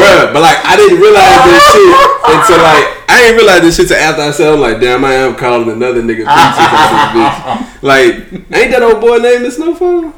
Bruh, 0.00 0.32
but 0.32 0.42
like 0.42 0.58
I 0.64 0.76
didn't 0.76 1.00
realize 1.00 1.40
this 1.48 1.64
shit 1.72 1.94
until 2.28 2.60
like 2.62 2.86
I 3.08 3.20
didn't 3.24 3.36
realize 3.36 3.60
this 3.62 3.76
shit 3.76 3.88
till 3.88 3.96
after 3.96 4.22
I 4.22 4.30
said 4.30 4.52
I'm 4.52 4.60
like, 4.60 4.80
damn, 4.80 5.04
I 5.04 5.14
am 5.14 5.34
calling 5.34 5.68
another 5.70 6.02
nigga 6.02 6.28
Peaches 6.28 6.60
on 6.60 6.76
this 6.76 7.34
bitch. 7.34 7.66
Like, 7.82 8.32
ain't 8.52 8.70
that 8.72 8.82
old 8.82 9.00
boy 9.00 9.16
named 9.16 9.50
Snowfall? 9.50 10.12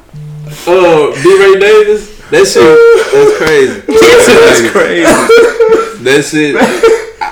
Uh, 0.67 1.23
D. 1.23 1.39
Ray 1.39 1.59
Davis. 1.59 2.12
That 2.31 2.45
shit, 2.47 2.63
that's 3.13 3.37
crazy. 3.37 3.79
That's 3.87 4.71
crazy. 4.71 5.05
That 6.03 6.23
shit. 6.25 6.55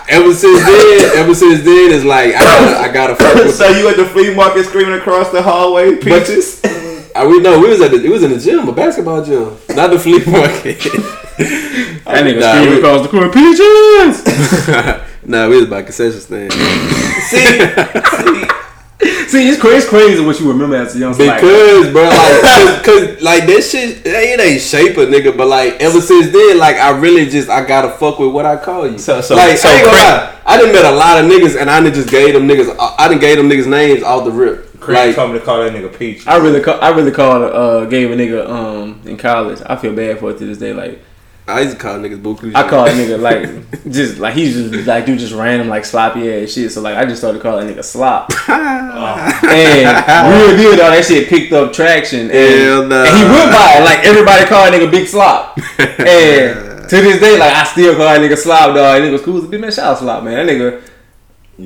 Ever 0.09 0.33
since 0.33 0.59
then, 0.63 1.17
ever 1.17 1.33
since 1.35 1.63
then, 1.63 1.91
it's 1.91 2.03
like 2.05 2.33
I 2.35 2.39
gotta, 2.43 2.77
I 2.77 2.91
gotta 2.93 3.15
fuck 3.15 3.35
with. 3.35 3.55
So 3.55 3.67
you 3.69 3.87
at 3.89 3.95
the 3.97 4.05
flea 4.05 4.33
market 4.35 4.65
screaming 4.65 4.93
across 4.93 5.31
the 5.31 5.41
hallway, 5.41 5.95
peaches? 5.95 6.61
I, 7.15 7.25
we 7.25 7.39
know 7.39 7.59
we 7.59 7.67
was 7.69 7.81
at 7.81 7.91
the, 7.91 8.03
it 8.03 8.09
was 8.09 8.23
in 8.23 8.31
the 8.31 8.37
gym, 8.39 8.67
a 8.67 8.71
basketball 8.71 9.23
gym, 9.23 9.57
not 9.69 9.89
the 9.91 9.99
flea 9.99 10.23
market. 10.25 10.77
I 12.05 12.21
nigga 12.23 12.39
Nah, 12.39 12.51
screaming 12.53 12.69
we- 12.69 12.77
across 12.79 13.01
the 13.01 13.07
court, 13.09 13.33
peaches. 13.33 14.23
nah, 15.25 15.47
we 15.49 15.57
was 15.57 15.65
by 15.67 15.81
concession 15.81 16.19
stand. 16.21 16.53
See, 16.53 18.47
it's 19.39 19.59
crazy, 19.59 19.77
it's 19.77 19.89
crazy 19.89 20.23
what 20.23 20.39
you 20.39 20.47
remember 20.51 20.75
as 20.75 20.95
a 20.95 20.99
young 20.99 21.11
like, 21.17 21.41
Because, 21.41 21.91
bro, 21.91 22.03
like, 22.03 22.41
cause, 22.41 22.81
'cause, 22.85 23.21
like 23.21 23.45
that 23.47 23.61
shit, 23.63 24.05
it 24.05 24.39
ain't 24.39 24.61
shape 24.61 24.97
a 24.97 25.05
nigga, 25.05 25.35
but 25.35 25.47
like 25.47 25.73
ever 25.81 26.01
since 26.01 26.31
then, 26.31 26.57
like 26.57 26.75
I 26.77 26.89
really 26.97 27.25
just 27.29 27.49
I 27.49 27.65
gotta 27.65 27.89
fuck 27.89 28.19
with 28.19 28.31
what 28.31 28.45
I 28.45 28.57
call 28.57 28.87
you. 28.89 28.97
So- 28.97 29.21
so- 29.21 29.35
like 29.35 29.57
so 29.57 29.69
I 29.69 29.73
ain't 29.73 29.85
gonna 29.85 29.97
cra- 29.97 30.05
lie, 30.05 30.35
I 30.45 30.57
done 30.61 30.71
met 30.73 30.85
a 30.85 30.91
lot 30.95 31.23
of 31.23 31.29
niggas, 31.31 31.59
and 31.59 31.69
I 31.69 31.81
done 31.81 31.93
just 31.93 32.09
gave 32.09 32.33
them 32.33 32.47
niggas, 32.47 32.75
I 32.97 33.07
done 33.07 33.19
gave 33.19 33.37
them 33.37 33.49
niggas 33.49 33.67
names 33.67 34.03
off 34.03 34.25
the 34.25 34.31
rip. 34.31 34.67
Cream 34.79 34.95
Like, 34.97 35.15
told 35.15 35.31
me 35.31 35.37
to 35.39 35.45
call 35.45 35.61
that 35.63 35.71
nigga 35.73 35.95
Peach. 35.95 36.25
I 36.25 36.37
really, 36.37 36.59
call, 36.59 36.81
I 36.81 36.89
really 36.89 37.11
called, 37.11 37.43
uh, 37.43 37.85
gave 37.85 38.09
a 38.09 38.15
nigga, 38.15 38.49
um, 38.49 38.99
in 39.05 39.15
college. 39.15 39.59
I 39.67 39.75
feel 39.75 39.93
bad 39.93 40.17
for 40.19 40.31
it 40.31 40.39
to 40.39 40.45
this 40.47 40.57
day. 40.57 40.73
Like, 40.73 40.99
I 41.47 41.61
used 41.61 41.75
to 41.75 41.81
call 41.81 41.97
niggas 41.97 42.21
buku. 42.21 42.55
I 42.55 42.69
call 42.69 42.85
a 42.85 42.89
nigga 42.89 43.19
like, 43.19 43.83
just 43.91 44.19
like 44.19 44.35
he's 44.35 44.53
just 44.53 44.87
like 44.87 45.05
do 45.05 45.17
just 45.17 45.33
random 45.33 45.67
like 45.67 45.85
sloppy 45.85 46.31
ass 46.31 46.51
shit. 46.51 46.71
So 46.71 46.81
like, 46.81 46.95
I 46.95 47.05
just 47.05 47.19
started 47.19 47.41
calling 47.41 47.67
nigga 47.67 47.83
slop. 47.83 48.31
and 48.47 50.33
real 50.33 50.55
good, 50.55 50.79
all 50.79 50.91
that 50.91 51.03
shit 51.05 51.27
picked 51.27 51.51
up 51.51 51.73
traction. 51.73 52.29
And, 52.29 52.31
Hell 52.31 52.87
nah. 52.87 53.03
and 53.03 53.17
he 53.17 53.23
went 53.23 53.51
by 53.51 53.79
like 53.83 54.05
everybody 54.05 54.45
called 54.45 54.73
nigga 54.73 54.91
Big 54.91 55.07
Slop. 55.07 55.57
and 55.79 56.87
to 56.89 57.01
this 57.01 57.19
day, 57.19 57.37
like 57.39 57.53
I 57.53 57.63
still 57.63 57.95
call 57.95 58.05
that 58.05 58.21
nigga 58.21 58.37
Slop, 58.37 58.75
dog. 58.75 59.01
Nigga 59.01 59.13
was 59.13 59.21
cool. 59.23 59.41
Big 59.47 59.59
man, 59.59 59.71
shout 59.71 59.85
out 59.85 59.97
Slop, 59.97 60.23
man. 60.23 60.45
That 60.45 60.53
nigga, 60.53 60.81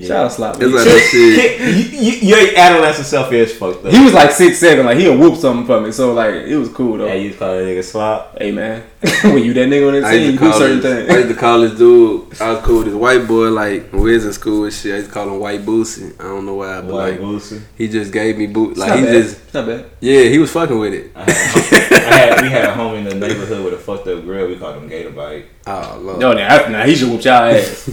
shout 0.02 0.26
out 0.26 0.32
Slop. 0.32 0.56
It's 0.60 0.74
like 0.74 0.84
that 0.84 1.08
shit. 1.12 1.94
you, 1.94 2.00
you, 2.00 2.36
your 2.36 2.58
adolescent 2.58 3.08
self 3.08 3.32
is 3.32 3.56
fucked 3.58 3.86
up. 3.86 3.92
He 3.94 4.04
was 4.04 4.14
like 4.14 4.32
six 4.32 4.60
seven, 4.60 4.86
like 4.86 4.98
he'll 4.98 5.18
whoop 5.18 5.38
something 5.38 5.66
for 5.66 5.80
me. 5.82 5.92
So 5.92 6.14
like 6.14 6.34
it 6.36 6.58
was 6.58 6.70
cool 6.70 6.98
though. 6.98 7.08
yeah, 7.08 7.14
you 7.14 7.34
call 7.34 7.56
that 7.56 7.64
nigga 7.64 7.84
slop. 7.84 8.38
Hey 8.38 8.52
man, 8.52 8.82
when 9.24 9.44
you 9.44 9.54
that 9.54 9.70
nigga 9.70 9.88
on 9.88 9.94
that 10.02 10.04
I 10.06 10.12
scene, 10.12 10.32
used 10.32 10.42
you 10.42 10.52
do 10.52 10.54
certain 10.58 10.82
this, 10.82 11.10
I 11.12 11.18
used 11.18 11.30
to 11.30 11.36
call 11.36 11.60
this 11.62 11.78
dude. 11.78 12.42
I 12.42 12.52
was 12.52 12.64
cool 12.66 12.78
with 12.80 12.88
this 12.88 12.96
white 12.96 13.28
boy. 13.28 13.50
Like 13.52 13.92
when 13.94 14.02
we 14.04 14.14
was 14.14 14.26
in 14.26 14.34
school 14.34 14.66
and 14.66 14.74
shit, 14.74 14.94
I 14.94 14.98
used 14.98 15.08
to 15.10 15.14
call 15.14 15.30
him 15.30 15.40
White 15.40 15.62
Boosie. 15.62 16.20
I 16.20 16.24
don't 16.24 16.46
know 16.46 16.56
why, 16.56 16.82
but 16.82 16.94
White 16.94 17.12
like 17.12 17.20
Boosie. 17.22 17.62
he 17.78 17.88
just 17.88 18.12
gave 18.12 18.38
me 18.38 18.48
boot. 18.48 18.72
It's 18.72 18.80
Like 18.80 18.90
not 18.90 19.00
he 19.00 19.06
bad. 19.06 19.14
just, 19.24 19.44
It's 19.46 19.54
not 19.54 19.66
bad. 19.68 19.86
yeah, 20.02 20.24
he 20.24 20.40
was 20.40 20.52
fucking 20.52 20.78
with 20.80 20.94
it. 20.94 21.12
I 21.16 21.32
had, 21.32 21.94
I 21.94 22.16
had, 22.18 22.42
we 22.42 22.50
had 22.50 22.66
a 22.66 22.74
homie 22.74 22.98
in 22.98 23.04
the 23.06 23.16
neighborhood 23.16 23.64
with 23.64 23.74
a 23.74 23.78
fucked 23.78 24.08
up 24.08 24.24
grill. 24.24 24.48
We 24.48 24.58
called 24.58 24.78
him 24.78 24.90
Gator 24.90 25.12
Bite. 25.12 25.46
Oh 25.68 26.00
lord. 26.02 26.20
No, 26.20 26.34
now, 26.34 26.68
now 26.70 26.86
he 26.86 26.96
should 26.96 27.10
whoop 27.10 27.24
y'all 27.24 27.44
ass. 27.56 27.90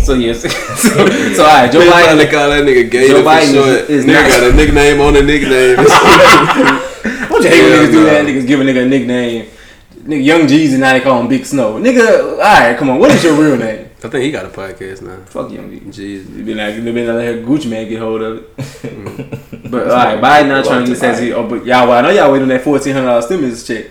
so 0.04 0.14
yes, 0.14 0.42
so, 0.82 0.88
so 1.32 1.42
all 1.42 1.48
right, 1.48 1.72
Joe 1.72 1.78
They 1.80 1.86
Biden. 1.88 2.04
probably 2.04 2.26
call 2.26 2.50
that 2.50 2.62
nigga 2.64 2.90
Gator 2.90 3.08
Joe 3.14 3.22
for 3.22 3.28
Biden 3.28 3.54
short. 3.54 3.68
is- 3.68 3.90
is 3.90 4.04
nigga 4.04 4.12
not- 4.22 4.28
got 4.28 4.42
a 4.42 4.52
nickname 4.52 5.00
on 5.00 5.16
a 5.16 5.22
nickname. 5.22 5.76
Don't 7.28 7.42
you 7.42 7.48
hate 7.50 7.62
when 7.62 7.72
Yeah, 7.72 7.78
niggas 7.88 7.90
do 7.92 8.04
that? 8.04 8.26
Niggas 8.26 8.46
give 8.46 8.60
a 8.60 8.64
nigga 8.64 8.82
a 8.84 8.88
nickname. 8.88 9.46
Nigga, 10.04 10.24
Young 10.24 10.40
Jeezy 10.42 10.78
now 10.78 10.92
they 10.92 11.00
call 11.00 11.20
him 11.20 11.28
Big 11.28 11.46
Snow. 11.46 11.74
Nigga, 11.80 12.32
all 12.32 12.36
right, 12.38 12.76
come 12.76 12.90
on. 12.90 12.98
What 12.98 13.10
is 13.12 13.24
your 13.24 13.34
real 13.34 13.56
name? 13.56 13.88
I 14.04 14.08
think 14.08 14.22
he 14.24 14.30
got 14.30 14.44
a 14.44 14.50
podcast 14.50 15.00
now. 15.00 15.16
Fuck 15.24 15.50
Young 15.50 15.70
Jeezy. 15.70 15.88
Jeez. 16.26 16.36
You 16.36 16.44
been 16.44 16.58
like, 16.58 16.74
you 16.74 16.82
been 16.82 17.06
like 17.06 17.16
let 17.16 17.44
Gucci 17.46 17.70
Mane 17.70 17.88
get 17.88 17.98
hold 18.00 18.20
of 18.20 18.36
it. 18.58 19.70
but 19.70 19.88
all 19.88 19.96
right, 19.96 20.20
Biden 20.20 20.48
not 20.48 20.64
trying 20.66 20.84
to 20.84 20.90
get 20.90 20.98
sassy. 20.98 21.32
Oh, 21.32 21.48
but 21.48 21.64
y'all, 21.64 21.88
well, 21.88 21.92
I 21.92 22.00
know 22.02 22.10
y'all 22.10 22.30
waiting 22.30 22.42
on 22.42 22.48
that 22.50 22.60
fourteen 22.62 22.92
hundred 22.92 23.06
dollars 23.06 23.24
stimulus 23.24 23.66
check. 23.66 23.86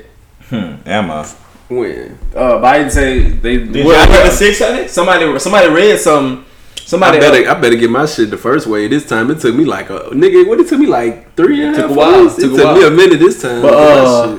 Hmm. 0.49 0.75
Am 0.85 1.09
I? 1.09 1.27
When? 1.70 2.18
Uh, 2.36 2.59
Biden 2.59 2.91
say 2.91 3.20
they. 3.30 3.57
Did 3.57 3.86
well, 3.86 3.97
y'all 3.97 4.07
get 4.07 4.09
well, 4.09 4.26
the 4.26 4.32
six 4.32 4.59
hundred? 4.59 4.89
somebody 4.89 5.39
somebody 5.39 5.70
read 5.70 5.99
something 5.99 6.45
Somebody 6.86 7.18
I 7.18 7.22
better, 7.22 7.38
else- 7.47 7.57
I 7.57 7.59
better 7.61 7.76
get 7.78 7.89
my 7.89 8.05
shit 8.05 8.30
the 8.30 8.38
first 8.38 8.68
way. 8.68 8.88
This 8.89 9.07
time 9.07 9.32
it 9.32 9.39
took 9.39 9.55
me 9.55 9.64
like 9.64 9.89
a 9.89 9.99
nigga. 10.11 10.45
What 10.45 10.59
it 10.59 10.68
took 10.68 10.80
me 10.80 10.86
like 10.86 11.34
three 11.36 11.64
and 11.66 11.74
Took 11.76 11.91
a 11.91 11.93
while. 11.93 12.16
hours? 12.24 12.38
It 12.38 12.41
Took 12.41 12.53
a 12.53 12.55
took 12.57 12.66
while. 12.66 12.76
me 12.76 12.86
a 12.88 12.91
minute 12.91 13.20
this 13.20 13.41
time. 13.41 13.61
But 13.61 13.72
to 13.72 13.78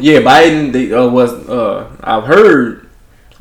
get 0.03 0.23
my 0.23 0.31
uh, 0.31 0.43
yeah, 0.43 0.51
Biden 0.51 0.71
they, 0.73 0.93
uh, 0.93 1.09
was 1.09 1.33
uh, 1.49 1.91
I've 2.03 2.25
heard. 2.25 2.84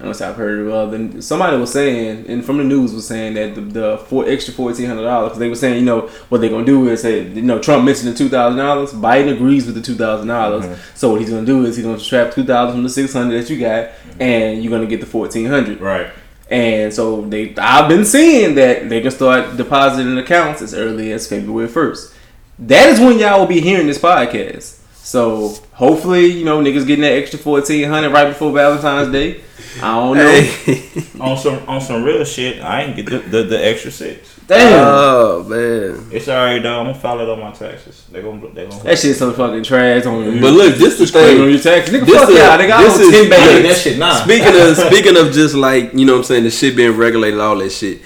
I 0.03 0.07
don't 0.07 0.13
say 0.15 0.27
I've 0.27 0.35
heard. 0.35 0.69
Uh, 0.69 0.85
then 0.87 1.21
somebody 1.21 1.55
was 1.55 1.71
saying, 1.71 2.25
and 2.27 2.43
from 2.43 2.57
the 2.57 2.65
news 2.65 2.93
was 2.93 3.07
saying 3.07 3.35
that 3.35 3.55
the, 3.55 3.61
the 3.61 3.97
four 4.09 4.27
extra 4.27 4.53
fourteen 4.53 4.85
hundred 4.85 5.03
dollars. 5.03 5.29
Because 5.29 5.39
they 5.39 5.47
were 5.47 5.55
saying, 5.55 5.79
you 5.79 5.85
know, 5.85 6.01
what 6.27 6.41
they're 6.41 6.49
gonna 6.49 6.65
do 6.65 6.89
is 6.89 7.01
say, 7.01 7.23
you 7.23 7.41
know, 7.41 7.57
Trump 7.57 7.85
mentioned 7.85 8.11
the 8.11 8.17
two 8.17 8.27
thousand 8.27 8.57
dollars. 8.57 8.91
Biden 8.91 9.33
agrees 9.33 9.65
with 9.65 9.75
the 9.75 9.81
two 9.81 9.95
dollars. 9.95 10.77
So 10.93 11.09
what 11.09 11.21
he's 11.21 11.29
gonna 11.29 11.45
do 11.45 11.65
is 11.65 11.77
he's 11.77 11.85
gonna 11.85 11.99
subtract 11.99 12.35
two 12.35 12.43
thousand 12.43 12.75
from 12.75 12.83
the 12.83 12.89
six 12.89 13.13
hundred 13.13 13.41
that 13.41 13.49
you 13.49 13.57
got, 13.61 13.91
and 14.19 14.61
you're 14.61 14.71
gonna 14.71 14.89
get 14.89 14.99
the 14.99 15.05
fourteen 15.05 15.45
hundred. 15.45 15.79
Right. 15.79 16.11
And 16.49 16.93
so 16.93 17.21
they, 17.21 17.55
I've 17.55 17.87
been 17.87 18.03
seeing 18.03 18.55
that 18.55 18.89
they 18.89 18.99
can 18.99 19.11
start 19.11 19.55
depositing 19.55 20.17
accounts 20.17 20.61
as 20.61 20.73
early 20.73 21.13
as 21.13 21.29
February 21.29 21.69
first. 21.69 22.13
That 22.59 22.89
is 22.89 22.99
when 22.99 23.19
y'all 23.19 23.39
will 23.39 23.47
be 23.47 23.61
hearing 23.61 23.87
this 23.87 23.99
podcast. 23.99 24.82
So 25.03 25.49
hopefully, 25.73 26.27
you 26.27 26.45
know, 26.45 26.61
niggas 26.63 26.87
getting 26.87 27.01
that 27.01 27.11
extra 27.11 27.37
fourteen 27.37 27.89
hundred 27.89 28.11
right 28.11 28.29
before 28.29 28.53
Valentine's 28.53 29.11
Day. 29.11 29.41
I 29.81 29.93
don't 29.95 30.15
know. 30.17 30.29
Hey. 30.31 30.89
On 31.19 31.37
some 31.37 31.67
on 31.67 31.81
some 31.81 32.03
real 32.03 32.23
shit, 32.25 32.61
I 32.61 32.83
ain't 32.83 32.95
get 32.95 33.05
the, 33.07 33.19
the, 33.19 33.43
the 33.43 33.65
extra 33.65 33.91
six. 33.91 34.39
Damn, 34.47 34.83
oh 34.85 35.43
man. 35.43 36.09
It's 36.11 36.27
alright 36.27 36.61
though. 36.61 36.79
I'm 36.79 36.87
gonna 36.87 36.97
file 36.99 37.19
it 37.21 37.29
on 37.29 37.39
my 37.39 37.51
taxes. 37.51 38.05
They 38.11 38.21
gonna 38.21 38.49
they 38.49 38.67
gonna. 38.67 38.83
that 38.83 38.99
shit's 38.99 39.19
so 39.19 39.31
fucking 39.31 39.63
trash. 39.63 40.05
On 40.05 40.23
you. 40.23 40.41
But 40.41 40.51
look, 40.53 40.75
this 40.75 40.97
the 40.99 41.07
claim 41.07 41.41
on 41.41 41.49
your 41.49 41.59
taxes, 41.59 41.93
nigga. 41.95 42.05
This 42.05 42.15
fuck 42.19 42.29
is- 42.29 42.37
y'all. 42.37 42.57
They 42.57 42.67
got 42.67 42.81
this 42.81 42.95
on 42.95 43.01
is- 43.01 43.29
ten 43.29 43.33
I 43.33 43.61
that 43.67 43.77
shit 43.77 43.97
nah. 43.99 44.23
Speaking 44.23 44.47
of 44.55 44.77
speaking 44.93 45.17
of 45.17 45.33
just 45.33 45.55
like 45.55 45.93
you 45.93 46.05
know 46.05 46.13
what 46.13 46.17
I'm 46.19 46.23
saying 46.25 46.43
the 46.43 46.51
shit 46.51 46.75
being 46.75 46.95
regulated 46.97 47.39
all 47.39 47.57
that 47.57 47.71
shit 47.71 48.01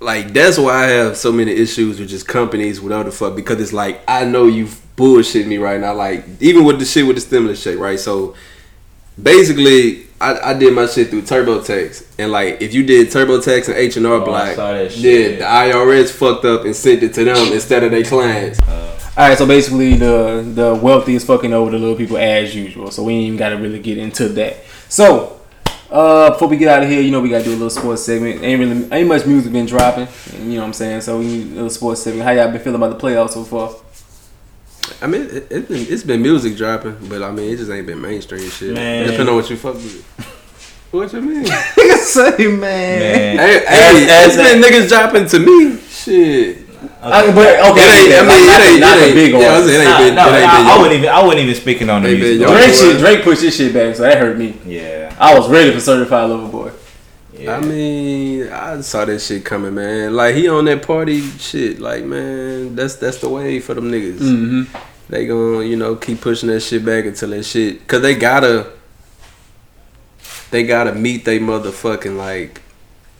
like 0.00 0.32
that's 0.32 0.58
why 0.58 0.84
I 0.84 0.86
have 0.88 1.16
so 1.16 1.32
many 1.32 1.52
issues 1.52 1.98
with 2.00 2.08
just 2.08 2.26
companies 2.28 2.80
whatever 2.80 3.04
the 3.04 3.12
fuck 3.12 3.34
because 3.36 3.60
it's 3.60 3.72
like 3.72 4.00
I 4.08 4.24
know 4.24 4.46
you 4.46 4.68
bullshit 4.98 5.46
me 5.46 5.56
right 5.56 5.80
now 5.80 5.94
like 5.94 6.24
even 6.40 6.64
with 6.64 6.78
the 6.78 6.84
shit 6.84 7.06
with 7.06 7.16
the 7.16 7.22
stimulus 7.22 7.64
check 7.64 7.78
right 7.78 7.98
so 7.98 8.34
basically 9.20 10.04
I, 10.20 10.50
I 10.50 10.54
did 10.54 10.74
my 10.74 10.86
shit 10.86 11.08
through 11.08 11.22
TurboTax 11.22 12.16
and 12.18 12.30
like 12.32 12.60
if 12.60 12.74
you 12.74 12.82
did 12.84 13.08
TurboTax 13.08 13.68
and 13.68 13.76
H 13.76 13.96
and 13.96 14.06
R 14.06 14.14
Oh, 14.14 14.22
I 14.22 14.24
Block 14.24 14.54
saw 14.56 14.72
that 14.72 14.96
yeah 14.96 15.28
the 15.36 15.44
IRS 15.72 16.10
fucked 16.10 16.44
up 16.44 16.66
and 16.66 16.76
sent 16.76 17.02
it 17.02 17.14
to 17.14 17.24
them 17.24 17.52
instead 17.52 17.84
of 17.84 17.92
their 17.92 18.04
clients 18.04 18.60
All 19.18 19.28
right, 19.28 19.36
so 19.36 19.46
basically 19.48 19.94
the 19.94 20.44
the 20.54 20.74
wealthy 20.80 21.14
is 21.16 21.24
fucking 21.24 21.52
over 21.52 21.72
the 21.72 21.78
little 21.78 21.96
people 21.96 22.16
as 22.18 22.54
usual. 22.54 22.92
So 22.92 23.02
we 23.02 23.14
ain't 23.14 23.26
even 23.26 23.36
got 23.36 23.48
to 23.48 23.56
really 23.56 23.80
get 23.80 23.98
into 23.98 24.28
that. 24.28 24.58
So 24.88 25.40
uh, 25.90 26.30
before 26.30 26.46
we 26.46 26.56
get 26.56 26.68
out 26.68 26.84
of 26.84 26.88
here, 26.88 27.00
you 27.00 27.10
know 27.10 27.20
we 27.20 27.28
got 27.28 27.38
to 27.38 27.44
do 27.44 27.50
a 27.50 27.58
little 27.58 27.70
sports 27.70 28.04
segment. 28.04 28.44
Ain't 28.44 28.60
really 28.60 28.88
ain't 28.92 29.08
much 29.08 29.26
music 29.26 29.52
been 29.52 29.66
dropping. 29.66 30.06
You 30.38 30.54
know 30.54 30.60
what 30.60 30.66
I'm 30.66 30.72
saying? 30.72 31.00
So 31.00 31.18
we 31.18 31.26
need 31.26 31.46
a 31.46 31.54
little 31.54 31.70
sports 31.70 32.02
segment. 32.02 32.26
How 32.26 32.30
y'all 32.30 32.52
been 32.52 32.60
feeling 32.60 32.80
about 32.80 32.96
the 32.96 33.04
playoffs 33.04 33.30
so 33.30 33.42
far? 33.42 33.74
I 35.02 35.06
mean 35.06 35.22
it, 35.22 35.46
it 35.50 35.68
been, 35.68 35.86
it's 35.88 36.02
been 36.02 36.22
music 36.22 36.56
dropping 36.56 36.96
but 37.08 37.22
I 37.22 37.30
mean 37.30 37.50
it 37.52 37.56
just 37.56 37.70
ain't 37.70 37.86
been 37.86 38.00
mainstream 38.00 38.48
shit 38.50 38.74
Man. 38.74 39.06
depending 39.06 39.28
on 39.28 39.36
what 39.36 39.48
you 39.50 39.56
fuck 39.56 39.74
with 39.74 40.04
what 40.90 41.12
you 41.12 41.20
mean 41.20 41.44
Nigga 41.44 41.96
say 41.98 42.46
man. 42.48 42.58
Man. 42.60 43.36
Hey, 43.38 43.64
hey, 43.66 44.06
as 44.10 44.26
it's 44.26 44.36
been 44.36 44.62
niggas 44.62 44.88
dropping 44.88 45.26
to 45.28 45.38
me. 45.38 45.78
Shit. 45.88 46.58
I, 47.02 47.26
but 47.32 47.58
okay, 47.72 48.06
It 48.06 48.12
ain't- 48.12 48.28
I 48.30 48.36
mean, 48.36 48.46
not 48.46 48.60
it 48.60 48.64
ain't- 48.70 48.80
not 48.80 48.96
it 48.96 49.00
the 49.00 49.06
ain't- 49.06 49.14
big 49.14 49.32
yeah, 49.32 49.38
I 49.38 49.58
it 49.58 49.88
ain't 49.88 49.98
big. 49.98 50.14
No, 50.14 50.24
no, 50.26 50.30
I, 50.30 50.74
I 50.74 50.78
wouldn't 50.78 50.94
even. 50.98 51.08
I 51.08 51.22
wouldn't 51.22 51.40
even 51.40 51.54
speaking 51.60 51.90
on 51.90 52.02
the 52.04 52.08
music. 52.16 52.46
Drake 52.46 52.72
shit, 52.74 52.98
Drake 52.98 53.22
pushed 53.24 53.42
his 53.42 53.56
shit 53.56 53.74
back, 53.74 53.96
so 53.96 54.02
that 54.02 54.18
hurt 54.18 54.38
me. 54.38 54.56
Yeah. 54.64 55.14
I 55.18 55.36
was 55.36 55.48
ready 55.50 55.72
for 55.72 55.80
Certified 55.80 56.30
Lover 56.30 56.48
Boy. 56.50 56.70
Yeah. 57.38 57.56
I 57.56 57.60
mean, 57.60 58.48
I 58.48 58.80
saw 58.80 59.04
that 59.04 59.20
shit 59.20 59.44
coming, 59.44 59.74
man. 59.74 60.14
Like 60.14 60.34
he 60.34 60.48
on 60.48 60.64
that 60.64 60.84
party 60.84 61.20
shit. 61.20 61.78
Like 61.78 62.04
man, 62.04 62.74
that's 62.74 62.96
that's 62.96 63.18
the 63.18 63.28
way 63.28 63.60
for 63.60 63.74
them 63.74 63.90
niggas. 63.90 64.18
Mm-hmm. 64.18 64.76
They 65.08 65.26
gonna 65.26 65.64
you 65.64 65.76
know 65.76 65.96
keep 65.96 66.20
pushing 66.20 66.48
that 66.48 66.60
shit 66.60 66.84
back 66.84 67.04
until 67.04 67.30
that 67.30 67.44
shit, 67.44 67.86
cause 67.86 68.02
they 68.02 68.14
gotta, 68.14 68.72
they 70.50 70.64
gotta 70.64 70.94
meet 70.94 71.24
they 71.24 71.38
motherfucking 71.38 72.16
like. 72.16 72.62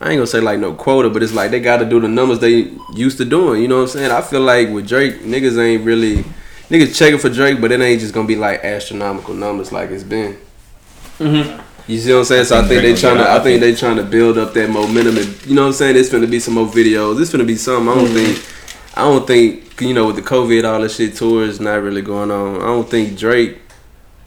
I 0.00 0.10
ain't 0.10 0.18
gonna 0.18 0.26
say 0.28 0.40
like 0.40 0.60
no 0.60 0.74
quota, 0.74 1.10
but 1.10 1.22
it's 1.22 1.32
like 1.32 1.50
they 1.50 1.60
gotta 1.60 1.84
do 1.84 1.98
the 1.98 2.08
numbers 2.08 2.38
they 2.38 2.70
used 2.94 3.18
to 3.18 3.24
doing. 3.24 3.62
You 3.62 3.68
know 3.68 3.76
what 3.76 3.82
I'm 3.82 3.88
saying? 3.88 4.10
I 4.12 4.20
feel 4.20 4.42
like 4.42 4.68
with 4.68 4.86
Drake, 4.86 5.22
niggas 5.22 5.58
ain't 5.58 5.84
really 5.84 6.24
niggas 6.70 6.96
checking 6.96 7.18
for 7.18 7.28
Drake, 7.28 7.60
but 7.60 7.72
it 7.72 7.80
ain't 7.80 8.00
just 8.00 8.14
gonna 8.14 8.28
be 8.28 8.36
like 8.36 8.64
astronomical 8.64 9.34
numbers 9.34 9.72
like 9.72 9.90
it's 9.90 10.04
been. 10.04 10.38
Mm-hmm. 11.18 11.67
You 11.88 11.98
see 11.98 12.12
what 12.12 12.18
I'm 12.18 12.24
saying? 12.26 12.44
So 12.44 12.58
I 12.58 12.68
think 12.68 12.82
they 12.82 12.94
trying 12.94 13.16
to. 13.16 13.28
I 13.28 13.40
think 13.40 13.60
they 13.60 13.74
trying 13.74 13.96
to 13.96 14.02
build 14.02 14.36
up 14.36 14.52
that 14.52 14.68
momentum. 14.68 15.16
And, 15.16 15.46
you 15.46 15.54
know 15.54 15.62
what 15.62 15.68
I'm 15.68 15.72
saying? 15.72 15.94
There's 15.94 16.10
gonna 16.10 16.26
be 16.26 16.38
some 16.38 16.54
more 16.54 16.66
videos. 16.66 17.16
This 17.16 17.32
gonna 17.32 17.44
be 17.44 17.56
something. 17.56 17.88
I 17.88 17.94
don't 17.94 18.08
think. 18.08 18.46
I 18.94 19.02
don't 19.02 19.26
think 19.26 19.80
you 19.80 19.94
know 19.94 20.06
with 20.06 20.16
the 20.16 20.22
COVID 20.22 20.70
all 20.70 20.82
that 20.82 20.90
shit 20.90 21.16
tours 21.16 21.60
not 21.60 21.82
really 21.82 22.02
going 22.02 22.30
on. 22.30 22.56
I 22.56 22.66
don't 22.66 22.88
think 22.88 23.18
Drake. 23.18 23.58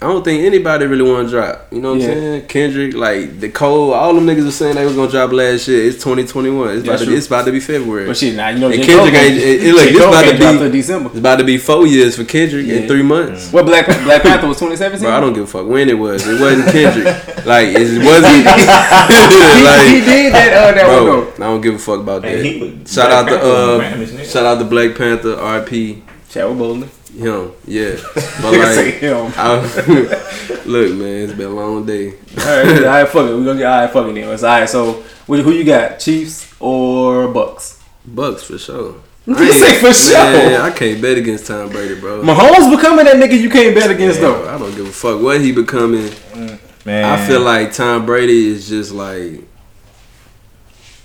I 0.04 0.08
don't 0.08 0.24
think 0.26 0.44
anybody 0.44 0.88
really 0.88 1.04
want 1.08 1.28
to 1.28 1.32
drop. 1.32 1.68
You 1.72 1.80
know 1.80 1.92
what 1.92 2.02
Yeah. 2.02 2.08
I'm 2.08 2.14
saying? 2.16 2.46
Kendrick, 2.48 2.96
like 2.96 3.40
the 3.40 3.50
Cole, 3.50 3.94
all 3.94 4.16
them 4.16 4.26
niggas 4.26 4.46
were 4.46 4.50
saying 4.52 4.74
they 4.74 4.84
was 4.84 4.96
gonna 4.96 5.12
drop 5.12 5.32
last 5.32 5.68
year. 5.68 5.84
It's 5.86 5.98
2021. 6.04 6.70
It's 6.78 6.84
about 6.88 7.00
to 7.00 7.06
be. 7.06 7.14
It's 7.14 7.28
about 7.28 7.46
to 7.46 7.52
be 7.52 7.60
February. 7.60 8.08
But 8.08 8.18
shit, 8.18 8.34
now 8.34 8.50
you 8.50 8.58
know 8.58 8.72
And 8.72 8.82
J. 8.82 8.88
Kendrick 8.88 9.14
Cole 9.14 9.24
ain't- 9.24 9.38
it- 9.38 9.64
it- 9.64 9.74
look, 9.76 9.84
J. 9.84 9.92
this 9.92 10.02
Cole 10.02 10.10
about 10.10 10.26
to 10.26 10.32
be- 10.34 10.40
till 10.40 10.72
December. 10.72 11.10
It's 11.10 11.20
about 11.20 11.38
to 11.38 11.44
be 11.44 11.58
four 11.60 11.86
years 11.86 12.16
for 12.16 12.24
Kendrick 12.24 12.66
Yeah. 12.66 12.74
in 12.78 12.88
three 12.88 13.04
months. 13.04 13.52
What 13.54 13.68
Black 13.68 13.86
Black 14.04 14.24
Panther 14.24 14.48
was 14.48 14.58
2017? 14.58 15.08
Bro, 15.08 15.16
I 15.16 15.20
don't 15.20 15.34
give 15.34 15.44
a 15.44 15.48
fuck 15.48 15.68
when 15.68 15.88
it 15.88 16.00
was. 16.00 16.28
It 16.28 16.40
wasn't 16.42 16.66
Kendrick. 16.72 17.06
like 17.46 17.68
it 17.70 18.04
wasn't. 18.04 18.38
he, 18.38 19.64
like, 19.64 19.88
he 19.88 20.02
did 20.02 20.34
that 20.34 20.54
uh, 20.54 20.72
that 20.74 20.88
one 20.88 21.04
Bro, 21.04 21.26
though. 21.38 21.46
I 21.46 21.48
don't 21.48 21.62
give 21.62 21.76
a 21.76 21.78
fuck 21.78 22.00
about 22.00 22.24
Man, 22.24 22.38
that. 22.38 22.44
he 22.46 22.60
shout 22.88 23.10
Black 23.10 23.12
out 23.12 23.26
to 23.30 23.80
Panther 23.80 24.00
was 24.00 24.14
uh, 24.14 24.24
shout 24.26 24.46
out 24.46 24.58
to 24.58 24.66
Black 24.66 24.96
Panther, 24.96 25.36
RP, 25.36 25.98
Chadwick 26.32 26.58
Boseman. 26.58 26.88
Him, 27.18 27.52
yeah. 27.66 27.96
But 28.42 28.58
like, 28.58 28.96
him. 28.96 29.32
I, 29.38 29.62
look, 30.66 30.94
man, 30.94 31.24
it's 31.24 31.34
been 31.34 31.48
a 31.48 31.50
long 31.50 31.86
day. 31.86 32.12
All 32.12 32.46
right, 32.46 32.78
all 32.78 32.84
right, 32.84 33.08
fuck 33.08 33.30
it. 33.30 33.36
We 33.36 33.46
gonna 33.46 33.60
get 33.60 33.72
all 33.72 33.82
right, 33.82 33.92
fucking 33.92 34.14
then. 34.14 34.28
All 34.28 34.44
right, 34.44 34.70
so 34.70 35.04
who, 35.28 35.52
you 35.52 35.64
got? 35.64 36.00
Chiefs 36.00 36.54
or 36.60 37.28
Bucks? 37.28 37.82
Bucks 38.06 38.44
for 38.44 38.58
sure. 38.58 38.96
You 39.26 39.36
I 39.36 39.52
say 39.52 39.80
for 39.80 39.94
sure. 39.94 40.18
Man, 40.18 40.62
I 40.62 40.72
can't 40.72 41.02
bet 41.02 41.18
against 41.18 41.46
Tom 41.46 41.70
Brady, 41.70 42.00
bro. 42.00 42.24
Mahomes 42.24 42.76
becoming 42.76 43.06
that 43.06 43.16
nigga 43.16 43.40
you 43.40 43.50
can't 43.50 43.76
bet 43.76 43.92
against 43.92 44.20
Bro, 44.20 44.44
though. 44.44 44.56
I 44.56 44.58
don't 44.58 44.76
give 44.76 44.88
a 44.88 44.92
fuck 44.92 45.22
what 45.22 45.40
he 45.40 45.52
becoming. 45.52 46.08
Mm, 46.08 46.86
man. 46.86 47.06
I 47.06 47.28
feel 47.28 47.42
like 47.42 47.72
Tom 47.74 48.06
Brady 48.06 48.48
is 48.48 48.68
just 48.68 48.92
like 48.92 49.42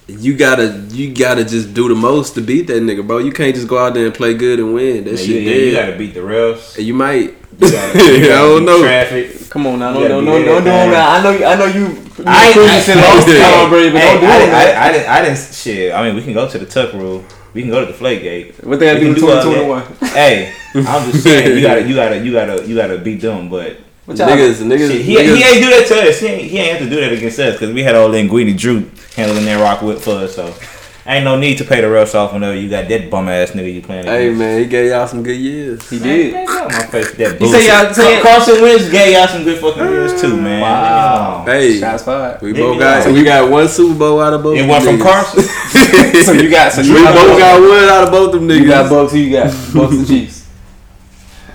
you 0.09 0.37
gotta 0.37 0.85
you 0.91 1.12
gotta 1.15 1.45
just 1.45 1.74
do 1.74 1.89
the 1.89 1.95
most 1.95 2.35
to 2.37 2.41
beat 2.41 2.66
that 2.69 2.83
nigga, 2.83 3.07
bro. 3.07 3.19
You 3.19 3.33
can't 3.33 3.55
just 3.55 3.66
go 3.69 3.78
out 3.78 3.95
there 3.95 4.07
and 4.07 4.15
play 4.15 4.35
good 4.35 4.59
and 4.61 4.73
win. 4.74 5.05
That 5.05 5.12
Yeah, 5.12 5.16
shit 5.16 5.28
you, 5.43 5.51
dead. 5.51 5.61
you 5.66 5.73
gotta 5.73 5.97
beat 5.99 6.15
the 6.15 6.20
refs. 6.20 6.77
And 6.78 6.87
you 6.87 6.95
might. 6.95 7.35
You 7.59 7.70
gotta, 7.73 7.99
I 7.99 8.03
you 8.11 8.19
gotta 8.28 8.28
don't 8.49 8.65
know. 8.66 8.83
Traffic. 8.83 9.49
Come 9.51 9.66
on 9.66 9.78
now, 9.78 9.99
You 9.99 10.09
no, 10.09 10.20
no, 10.20 10.23
gotta 10.23 10.24
no, 10.24 10.39
be 10.39 10.45
no, 10.45 10.59
no, 10.61 10.70
everything. 10.70 10.91
no. 10.91 10.97
I 10.99 11.23
know, 11.23 11.31
you, 11.31 11.45
I 11.45 11.55
know 11.57 11.65
you. 11.66 11.87
you 11.89 12.24
I- 12.27 12.53
I, 12.53 12.77
I- 12.77 12.81
said 12.81 12.97
lost 12.97 13.27
to 13.27 13.33
Yeah. 13.39 13.51
Tom 13.51 13.70
Brady, 13.70 13.91
but 13.93 14.01
Hey, 14.03 14.12
don't 14.12 14.20
do 14.20 14.27
I, 14.27 14.37
it. 14.37 14.43
I, 14.43 14.49
man. 14.51 14.77
I, 14.83 14.93
didn't. 14.93 15.09
I 15.09 15.23
didn't. 15.23 15.39
Shit. 15.55 15.93
I 15.95 16.03
mean, 16.07 16.15
we 16.16 16.23
can 16.23 16.35
go 16.35 16.49
to 16.49 16.59
the 16.59 16.66
Tuck 16.66 16.93
rule. 16.93 17.24
We 17.55 17.62
can 17.62 17.70
go 17.70 17.81
to 17.81 17.87
the 17.87 17.95
Flake 17.95 18.20
Gate. 18.23 18.62
What 18.65 18.78
they 18.78 18.87
had 18.87 19.01
to 19.01 19.09
We 19.09 19.15
do 19.15 19.20
can 19.20 19.24
in 19.24 19.28
do 19.28 19.33
all 19.73 19.83
2021? 19.87 20.12
Hey, 20.12 20.53
I'm 20.74 21.11
just 21.11 21.24
saying, 21.24 21.57
you 21.57 21.62
gotta, 21.62 21.83
you 21.89 21.95
gotta, 21.95 22.19
you 22.24 22.33
gotta, 22.33 22.69
you 22.69 22.74
gotta 22.77 22.99
beat 22.99 23.23
them. 23.23 23.49
But 23.49 23.78
What 24.07 24.16
y'all- 24.19 24.28
niggas, 24.28 24.55
niggas, 24.62 24.89
shit, 24.91 25.03
he, 25.03 25.16
niggas 25.16 25.37
he 25.37 25.43
ain't 25.43 25.62
do 25.62 25.70
that 25.70 25.85
to 25.89 26.09
us. 26.09 26.20
He 26.20 26.27
ain't, 26.27 26.51
he 26.51 26.59
ain't 26.59 26.78
have 26.78 26.89
to 26.89 26.95
do 26.95 27.01
that 27.01 27.12
against 27.12 27.39
us 27.41 27.55
because 27.59 27.74
we 27.74 27.83
had 27.83 27.95
all 27.97 28.09
Linguini 28.09 28.57
Drew 28.57 28.89
handling 29.16 29.45
that 29.47 29.61
rock 29.61 29.83
with 29.83 30.03
for 30.05 30.12
us. 30.12 30.37
So 30.37 30.55
ain't 31.07 31.24
no 31.24 31.37
need 31.37 31.59
to 31.59 31.65
pay 31.65 31.81
the 31.81 31.89
refs 31.89 32.15
off 32.15 32.33
whenever 32.33 32.55
you 32.55 32.69
got 32.70 32.89
that 32.89 33.11
bum 33.11 33.28
ass 33.28 33.51
nigga 33.51 33.73
you 33.74 33.83
playing. 33.83 34.03
against. 34.03 34.19
Hey 34.19 34.31
man, 34.31 34.59
he 34.61 34.66
gave 34.66 34.91
y'all 34.91 35.07
some 35.09 35.23
good 35.24 35.37
years. 35.37 35.89
He 35.91 35.99
did. 35.99 36.33
Man, 36.35 36.47
get 36.47 36.65
my 36.70 36.87
face 36.87 37.09
with 37.09 37.16
that 37.19 37.33
You 37.33 37.39
bullshit. 37.41 37.61
say 37.62 37.66
y'all- 37.69 37.93
say- 37.95 38.20
Carson 38.23 38.62
Wentz 38.62 38.89
gave 38.91 39.12
y'all 39.12 39.27
some 39.28 39.43
good 39.45 39.59
fucking 39.61 39.83
years 39.83 40.20
too, 40.20 40.35
mm, 40.35 40.43
man. 40.43 40.61
Wow. 40.61 41.43
Hey, 41.47 41.78
Shots 41.81 42.03
fired. 42.05 42.41
we 42.43 42.53
both 42.53 42.78
got 42.78 43.03
alone. 43.07 43.15
we 43.15 43.24
got 43.24 43.51
one 43.51 43.66
Super 43.69 43.95
Bowl 43.99 44.20
out 44.20 44.35
of 44.35 44.43
both. 44.45 44.57
It 44.57 44.61
them 44.61 44.69
went 44.69 44.85
from 44.85 44.99
niggas. 44.99 45.03
Carson. 45.03 45.43
So 46.27 46.33
you 46.33 46.49
got, 46.51 46.73
so 46.73 46.83
We 46.83 46.89
you 46.89 46.95
got, 47.05 47.15
both 47.15 47.39
got 47.39 47.61
one 47.61 47.89
out 47.89 48.05
of 48.05 48.11
both 48.11 48.35
of 48.35 48.41
them 48.41 48.49
niggas. 48.49 48.61
you 48.61 48.66
got 48.69 48.89
Bucks. 48.91 49.12
Who 49.12 49.19
you 49.19 49.33
got? 49.37 49.47
Bucks 49.74 49.93
and 49.95 50.07
Chiefs. 50.07 50.36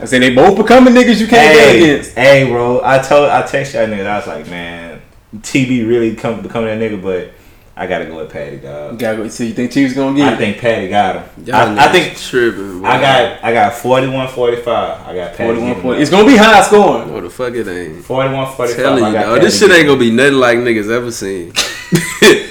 I 0.02 0.06
say 0.06 0.20
they 0.20 0.34
both 0.34 0.58
becoming 0.58 0.94
niggas 0.94 1.20
you 1.22 1.28
can't 1.28 1.54
bet 1.54 1.76
hey, 1.76 1.78
against. 1.94 2.16
hey, 2.16 2.50
bro. 2.50 2.82
I 2.84 3.00
told, 3.00 3.30
I 3.30 3.44
text 3.46 3.74
y'all 3.74 3.86
niggas. 3.88 4.06
I 4.08 4.18
was 4.18 4.28
like, 4.28 4.48
man, 4.50 5.02
TB 5.38 5.88
really 5.88 6.16
come 6.16 6.42
becoming 6.42 6.78
that 6.80 6.92
nigga, 6.92 7.02
but 7.02 7.32
I 7.78 7.88
gotta 7.88 8.06
go 8.06 8.18
with 8.18 8.32
Patty, 8.32 8.58
You 8.58 8.62
dog. 8.64 9.00
gotta 9.00 9.18
go. 9.18 9.28
So 9.30 9.44
you 9.44 9.54
think 9.54 9.72
Chiefs 9.72 9.94
gonna 9.94 10.16
get 10.18 10.28
I 10.30 10.34
it? 10.34 10.38
think 10.38 10.58
Patty 10.58 10.88
got 10.90 11.16
him. 11.36 11.46
Y'all 11.46 11.80
I, 11.80 11.86
I 11.86 11.92
think 11.92 12.18
tripping. 12.18 12.82
boy. 12.82 12.88
I 12.88 13.00
got, 13.00 13.44
I 13.44 13.54
got 13.54 13.74
41-45. 13.74 14.68
I 14.68 15.16
got 15.16 15.36
Patty. 15.36 15.36
41 15.38 15.68
getting 15.68 15.82
40. 15.84 16.02
It's 16.02 16.12
gonna 16.12 16.28
be 16.28 16.36
high 16.38 16.62
scoring. 16.64 17.08
No, 17.08 17.22
the 17.22 17.30
fuck 17.30 17.54
it 17.54 17.68
ain't. 17.68 18.04
41 18.04 18.56
45. 18.56 18.76
Telling 18.76 19.06
you, 19.06 19.12
dog, 19.14 19.42
this 19.42 19.60
shit 19.60 19.70
getting 19.70 19.78
ain't 19.82 19.88
gonna 19.88 20.00
be 20.00 20.12
nothing 20.12 20.34
like 20.40 20.58
niggas 20.58 20.90
ever 20.92 21.12
seen. 21.12 21.54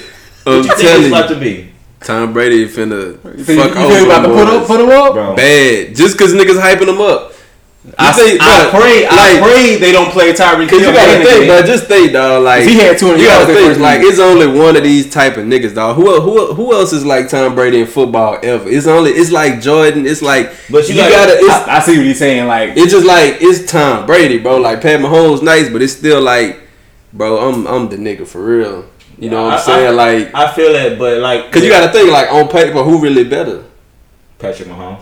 I'm 0.43 0.55
What 0.55 0.55
you 0.55 0.63
think 0.63 0.71
it's 0.71 0.81
telling 0.81 1.07
about 1.07 1.29
you, 1.29 1.35
to 1.35 1.41
be, 1.41 1.71
Tom 1.99 2.33
Brady 2.33 2.65
finna 2.67 3.37
You 3.37 3.43
think, 3.43 3.61
fuck 3.61 3.75
you 3.75 3.81
over 3.81 3.93
think 3.93 4.05
about 4.07 4.21
to 4.23 4.27
put 4.33 4.47
up, 4.47 4.67
put 4.67 4.77
them 4.79 4.89
up? 4.89 5.13
bro? 5.13 5.35
Bad, 5.35 5.95
just 5.95 6.17
cause 6.17 6.33
niggas 6.33 6.59
hyping 6.59 6.87
them 6.87 6.99
up. 6.99 7.30
I, 7.97 8.11
think, 8.11 8.39
I 8.39 8.69
pray, 8.69 9.05
I 9.09 9.33
like- 9.39 9.43
pray 9.43 9.75
they 9.77 9.91
don't 9.91 10.11
play 10.11 10.31
Tyreek 10.33 10.69
Cause 10.69 10.79
Hill. 10.81 10.91
you 10.91 10.95
gotta 10.95 11.23
think, 11.25 11.47
but 11.47 11.65
just 11.65 11.85
think, 11.85 12.11
dog. 12.13 12.43
Like 12.43 12.63
he 12.63 12.75
had 12.77 12.95
200 12.99 13.17
you 13.19 13.25
yards 13.25 13.47
gotta 13.47 13.53
think, 13.59 13.79
like 13.79 14.01
it's 14.01 14.19
only 14.19 14.45
one 14.45 14.75
of 14.77 14.83
these 14.83 15.09
type 15.11 15.35
of 15.37 15.45
niggas, 15.45 15.73
dog. 15.73 15.95
Who 15.95 16.21
who 16.21 16.53
who 16.53 16.73
else 16.73 16.93
is 16.93 17.03
like 17.03 17.27
Tom 17.29 17.55
Brady 17.55 17.81
in 17.81 17.87
football 17.87 18.37
ever? 18.43 18.69
It's 18.69 18.85
only 18.85 19.09
it's 19.11 19.31
like 19.31 19.61
Jordan. 19.61 20.05
It's 20.05 20.21
like 20.21 20.51
But 20.69 20.87
you 20.89 20.93
you 20.93 21.01
gotta- 21.01 21.11
gotta. 21.15 21.33
It's, 21.39 21.49
I, 21.67 21.77
I 21.77 21.79
see 21.79 21.97
what 21.97 22.05
he's 22.05 22.19
saying. 22.19 22.45
Like, 22.47 22.77
it's 22.77 22.91
just 22.91 23.05
like 23.07 23.37
it's 23.41 23.71
Tom 23.71 24.05
Brady, 24.05 24.37
bro. 24.37 24.57
Like 24.57 24.79
Pat 24.81 24.99
Mahomes, 24.99 25.41
nice, 25.41 25.67
but 25.69 25.81
it's 25.81 25.93
still 25.93 26.21
like, 26.21 26.59
bro, 27.13 27.49
I'm 27.49 27.65
I'm 27.65 27.89
the 27.89 27.97
nigga 27.97 28.27
for 28.27 28.43
real. 28.45 28.85
You 29.17 29.31
know 29.31 29.45
what 29.45 29.53
I'm 29.55 29.59
saying? 29.59 29.87
I- 29.87 29.89
like, 29.89 30.35
I 30.35 30.51
feel 30.53 30.71
that, 30.73 30.99
but 30.99 31.17
like, 31.17 31.51
cause 31.51 31.63
you 31.63 31.69
gotta 31.71 31.91
think 31.91 32.11
like 32.11 32.31
on 32.31 32.47
paper, 32.47 32.83
who 32.83 33.01
really 33.01 33.23
better? 33.23 33.63
Patrick 34.37 34.69
Mahomes. 34.69 35.01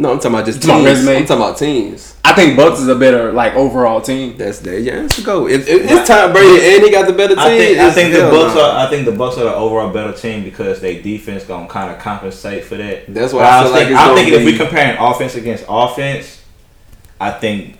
No, 0.00 0.12
I'm 0.12 0.18
talking 0.18 0.32
about 0.32 0.46
just 0.46 0.62
talking 0.62 0.82
teams. 0.86 0.98
resume? 0.98 1.16
I'm 1.18 1.26
talking 1.26 1.42
about 1.42 1.58
teams. 1.58 2.16
I 2.24 2.32
think 2.32 2.56
Bucks 2.56 2.80
is 2.80 2.88
a 2.88 2.94
better 2.94 3.32
like 3.32 3.54
overall 3.54 4.00
team. 4.00 4.34
That's 4.38 4.60
there. 4.60 4.78
Yeah, 4.78 5.00
let's 5.00 5.22
go. 5.22 5.46
If, 5.46 5.68
if 5.68 5.90
it's 5.90 6.08
Tom 6.08 6.32
Brady 6.32 6.74
and 6.74 6.82
he 6.84 6.90
got 6.90 7.06
the 7.06 7.12
better 7.12 7.34
team, 7.34 7.44
I 7.44 7.58
think 7.58 7.78
I 7.78 7.90
think 7.90 8.14
the 8.14 8.20
Bucks 8.30 8.54
nah. 8.54 8.62
are 8.62 8.86
I 8.86 8.88
think 8.88 9.04
the 9.04 9.12
Bucks 9.12 9.36
are 9.36 9.44
the 9.44 9.54
overall 9.54 9.92
better 9.92 10.14
team 10.14 10.42
because 10.42 10.80
they 10.80 11.02
defense 11.02 11.44
gonna 11.44 11.68
kind 11.68 11.94
of 11.94 12.00
compensate 12.00 12.64
for 12.64 12.76
that. 12.78 13.12
That's 13.12 13.34
why 13.34 13.42
I 13.42 13.48
I 13.48 13.50
feel 13.50 13.62
was 13.64 13.72
like 13.72 13.80
thinking, 13.80 13.92
it's 13.92 14.00
I'm 14.00 14.08
gonna 14.08 14.20
thinking 14.22 14.40
if 14.40 14.46
we 14.46 14.56
comparing 14.56 14.98
offense 14.98 15.34
against 15.34 15.64
offense, 15.68 16.42
I 17.20 17.32
think 17.32 17.78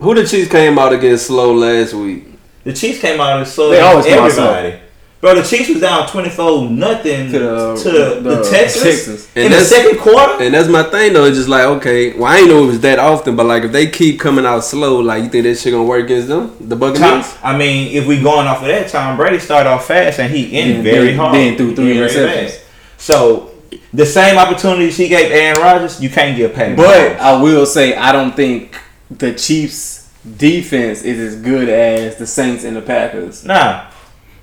Who 0.00 0.14
the 0.16 0.26
Chiefs 0.26 0.50
came 0.50 0.76
out 0.76 0.92
against 0.92 1.26
slow 1.26 1.54
last 1.54 1.94
week? 1.94 2.24
the 2.64 2.72
Chiefs 2.72 3.00
came 3.00 3.20
out 3.20 3.38
and 3.38 3.46
slow 3.46 3.70
They 3.70 3.80
always 3.80 4.06
come 4.06 4.18
out 4.18 4.30
everybody. 4.30 4.80
Bro, 5.20 5.36
the 5.36 5.42
Chiefs 5.42 5.70
was 5.70 5.80
down 5.80 6.06
twenty 6.06 6.28
four 6.28 6.68
nothing 6.68 7.30
To 7.30 7.38
the- 7.38 7.76
to 7.82 7.90
the, 7.90 8.20
the, 8.20 8.36
the 8.36 8.50
Texans, 8.50 8.82
Texans. 8.84 9.28
in 9.34 9.44
And 9.44 9.54
the 9.54 9.60
second 9.60 9.98
quarter. 9.98 10.42
And 10.42 10.52
that's 10.52 10.68
my 10.68 10.82
thing 10.82 11.14
though. 11.14 11.24
It's 11.24 11.38
just 11.38 11.48
like 11.48 11.64
okay, 11.64 12.12
well 12.12 12.26
I 12.26 12.38
ain't 12.40 12.48
know 12.48 12.64
it 12.64 12.66
was 12.66 12.80
that 12.80 12.98
often, 12.98 13.34
but 13.34 13.46
like 13.46 13.62
if 13.64 13.72
they 13.72 13.86
keep 13.88 14.20
coming 14.20 14.44
out 14.44 14.60
slow, 14.64 15.00
like 15.00 15.22
you 15.22 15.30
think 15.30 15.44
that 15.44 15.54
shit 15.56 15.72
gonna 15.72 15.84
work 15.84 16.04
against 16.04 16.28
them, 16.28 16.54
the 16.60 16.76
Tom, 16.76 16.80
Buccaneers? 16.92 17.34
I 17.42 17.56
mean, 17.56 17.96
if 17.96 18.06
we 18.06 18.20
going 18.20 18.46
off 18.46 18.60
of 18.60 18.66
that, 18.68 18.88
Tom 18.88 19.16
Brady 19.16 19.38
started 19.38 19.70
off 19.70 19.86
fast 19.86 20.20
and 20.20 20.30
he 20.30 20.52
ended 20.58 20.76
Then- 20.78 20.84
very 20.84 21.06
then- 21.08 21.16
hard. 21.18 21.34
then 21.34 21.56
threw 21.56 21.74
three 21.74 21.84
He 21.94 21.98
ended 22.00 22.10
very 22.12 22.46
interceptions. 22.48 22.60
So 22.98 23.50
the 23.94 24.04
same 24.04 24.36
opportunities 24.36 24.96
he 24.98 25.08
gave 25.08 25.30
Aaron 25.32 25.58
Rodgers, 25.62 26.02
you 26.02 26.10
can't 26.10 26.36
give 26.36 26.52
Pat. 26.52 26.76
But 26.76 27.16
Mahomes. 27.16 27.18
I 27.20 27.42
will 27.42 27.64
say 27.64 27.96
I 27.96 28.12
don't 28.12 28.36
think 28.36 28.76
the 29.10 29.32
Chiefs 29.32 30.10
defense 30.36 31.02
is 31.02 31.18
as 31.18 31.40
good 31.40 31.70
as 31.70 32.16
the 32.16 32.26
Saints 32.26 32.62
and 32.64 32.76
the 32.76 32.82
Packers. 32.82 33.44
Nah, 33.44 33.84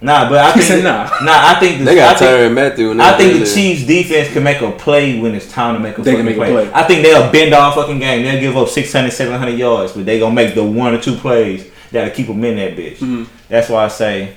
nah. 0.01 0.29
But 0.29 0.39
I 0.39 0.51
He 0.51 0.59
think 0.59 0.63
said 0.65 0.83
nah. 0.83 1.03
nah. 1.23 1.51
I 1.51 1.57
think 1.59 1.79
the, 1.79 1.85
They 1.85 1.95
got 1.95 2.15
I 2.15 2.19
think, 2.19 2.29
Tyrann 2.31 2.53
Mathieu. 2.53 2.91
And 2.91 3.01
I 3.01 3.17
think 3.17 3.39
the 3.39 3.45
Chiefs 3.45 3.85
defense 3.85 4.31
can 4.33 4.43
make 4.43 4.61
a 4.61 4.71
play 4.71 5.19
when 5.19 5.33
it's 5.35 5.51
time 5.51 5.75
to 5.75 5.79
make 5.79 5.97
a 5.97 6.01
They 6.01 6.15
can 6.15 6.25
make 6.25 6.35
a 6.35 6.39
play. 6.39 6.51
play. 6.51 6.71
I 6.73 6.83
think 6.83 7.03
they'll 7.03 7.31
bend 7.31 7.53
our 7.53 7.73
fucking 7.73 7.99
game. 7.99 8.23
They'll 8.23 8.39
give 8.41 8.57
up 8.57 8.67
600, 8.69 9.11
700 9.11 9.51
yards, 9.57 9.93
but 9.93 10.05
they 10.05 10.19
gonna 10.19 10.35
make 10.35 10.55
the 10.55 10.63
one 10.63 10.93
or 10.93 11.01
two 11.01 11.15
plays 11.15 11.69
that'll 11.91 12.13
keep 12.13 12.27
them 12.27 12.43
in 12.43 12.55
that 12.57 12.75
bitch. 12.77 12.97
Mm-hmm. 12.97 13.23
That's 13.49 13.69
why 13.69 13.85
I 13.85 13.87
say 13.89 14.33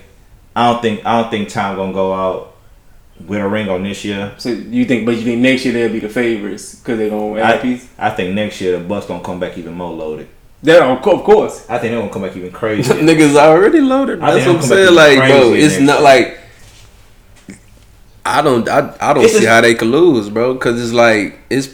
I 0.54 0.72
don't 0.72 0.82
think 0.82 1.04
I 1.04 1.20
don't 1.22 1.30
think 1.30 1.48
Tom 1.48 1.76
gonna 1.76 1.92
go 1.92 2.12
out 2.14 2.50
with 3.26 3.38
a 3.40 3.48
ring 3.48 3.68
on 3.68 3.84
this 3.84 4.04
year. 4.04 4.32
So 4.38 4.48
you 4.50 4.84
think, 4.84 5.06
but 5.06 5.14
you 5.16 5.22
think 5.22 5.40
next 5.40 5.64
year 5.64 5.72
they'll 5.72 5.92
be 5.92 6.00
the 6.00 6.08
favorites 6.08 6.74
because 6.74 6.98
they're 6.98 7.10
gonna 7.10 7.40
add 7.40 7.64
I. 7.64 7.80
I 7.98 8.10
think 8.10 8.34
next 8.34 8.60
year 8.60 8.78
the 8.78 8.84
Bucks 8.84 9.06
gonna 9.06 9.22
come 9.22 9.38
back 9.40 9.56
even 9.56 9.74
more 9.74 9.92
loaded. 9.92 10.28
They're 10.64 10.82
of 10.82 11.02
course. 11.02 11.66
I 11.68 11.78
think 11.78 11.92
they're 11.92 12.00
gonna 12.00 12.10
come 12.12 12.22
back 12.22 12.34
even 12.36 12.50
crazy. 12.60 12.92
niggas 12.94 13.36
already 13.36 13.80
loaded. 13.80 14.20
I 14.22 14.32
That's 14.34 14.46
what 14.46 14.56
I'm 14.56 14.62
I'm 14.62 14.66
saying. 14.66 14.94
Like, 14.94 15.18
bro, 15.18 15.52
it's 15.52 15.78
not 15.78 15.96
year. 15.96 16.02
like 16.02 16.38
I 18.26 18.40
don't 18.42 18.66
I, 18.68 18.94
I 19.00 19.12
don't 19.12 19.24
It's 19.24 19.34
see 19.34 19.40
just- 19.40 19.48
how 19.50 19.60
they 19.60 19.74
could 19.74 19.88
lose, 19.88 20.28
bro. 20.30 20.56
Cause 20.56 20.80
it's 20.82 20.92
like 20.92 21.38
it's 21.50 21.68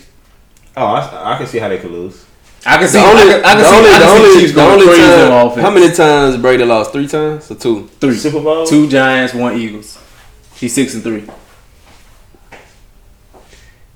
oh, 0.77 0.85
I, 0.87 1.35
I 1.35 1.39
can 1.39 1.47
see 1.47 1.59
how 1.59 1.69
they 1.69 1.79
could 1.79 1.93
lose. 1.93 2.27
I 2.67 2.77
can 2.79 2.89
see. 2.89 2.99
the 2.99 3.05
only 3.05 3.23
I 3.23 3.25
can, 3.27 3.45
I 3.45 3.53
can 3.55 3.59
the 3.59 3.65
see, 3.65 3.77
only 3.77 3.91
I 3.91 3.99
the 3.99 4.07
only 4.07 4.47
the 4.49 4.53
going 4.55 4.73
only 4.73 4.87
crazy 4.87 5.03
on 5.03 5.29
time. 5.31 5.47
offense. 5.47 5.63
How 5.63 5.71
many 5.71 5.95
times 5.95 6.37
Brady 6.43 6.65
lost? 6.65 6.93
Three 6.93 7.07
times 7.07 7.51
or 7.51 7.55
two? 7.55 7.87
Three. 8.01 8.15
Super 8.15 8.41
Bowl. 8.43 8.67
Two 8.67 8.89
Giants, 8.89 9.33
one 9.35 9.57
Eagles. 9.57 9.99
He's 10.57 10.75
six 10.75 10.93
and 10.95 11.03
three. 11.03 11.25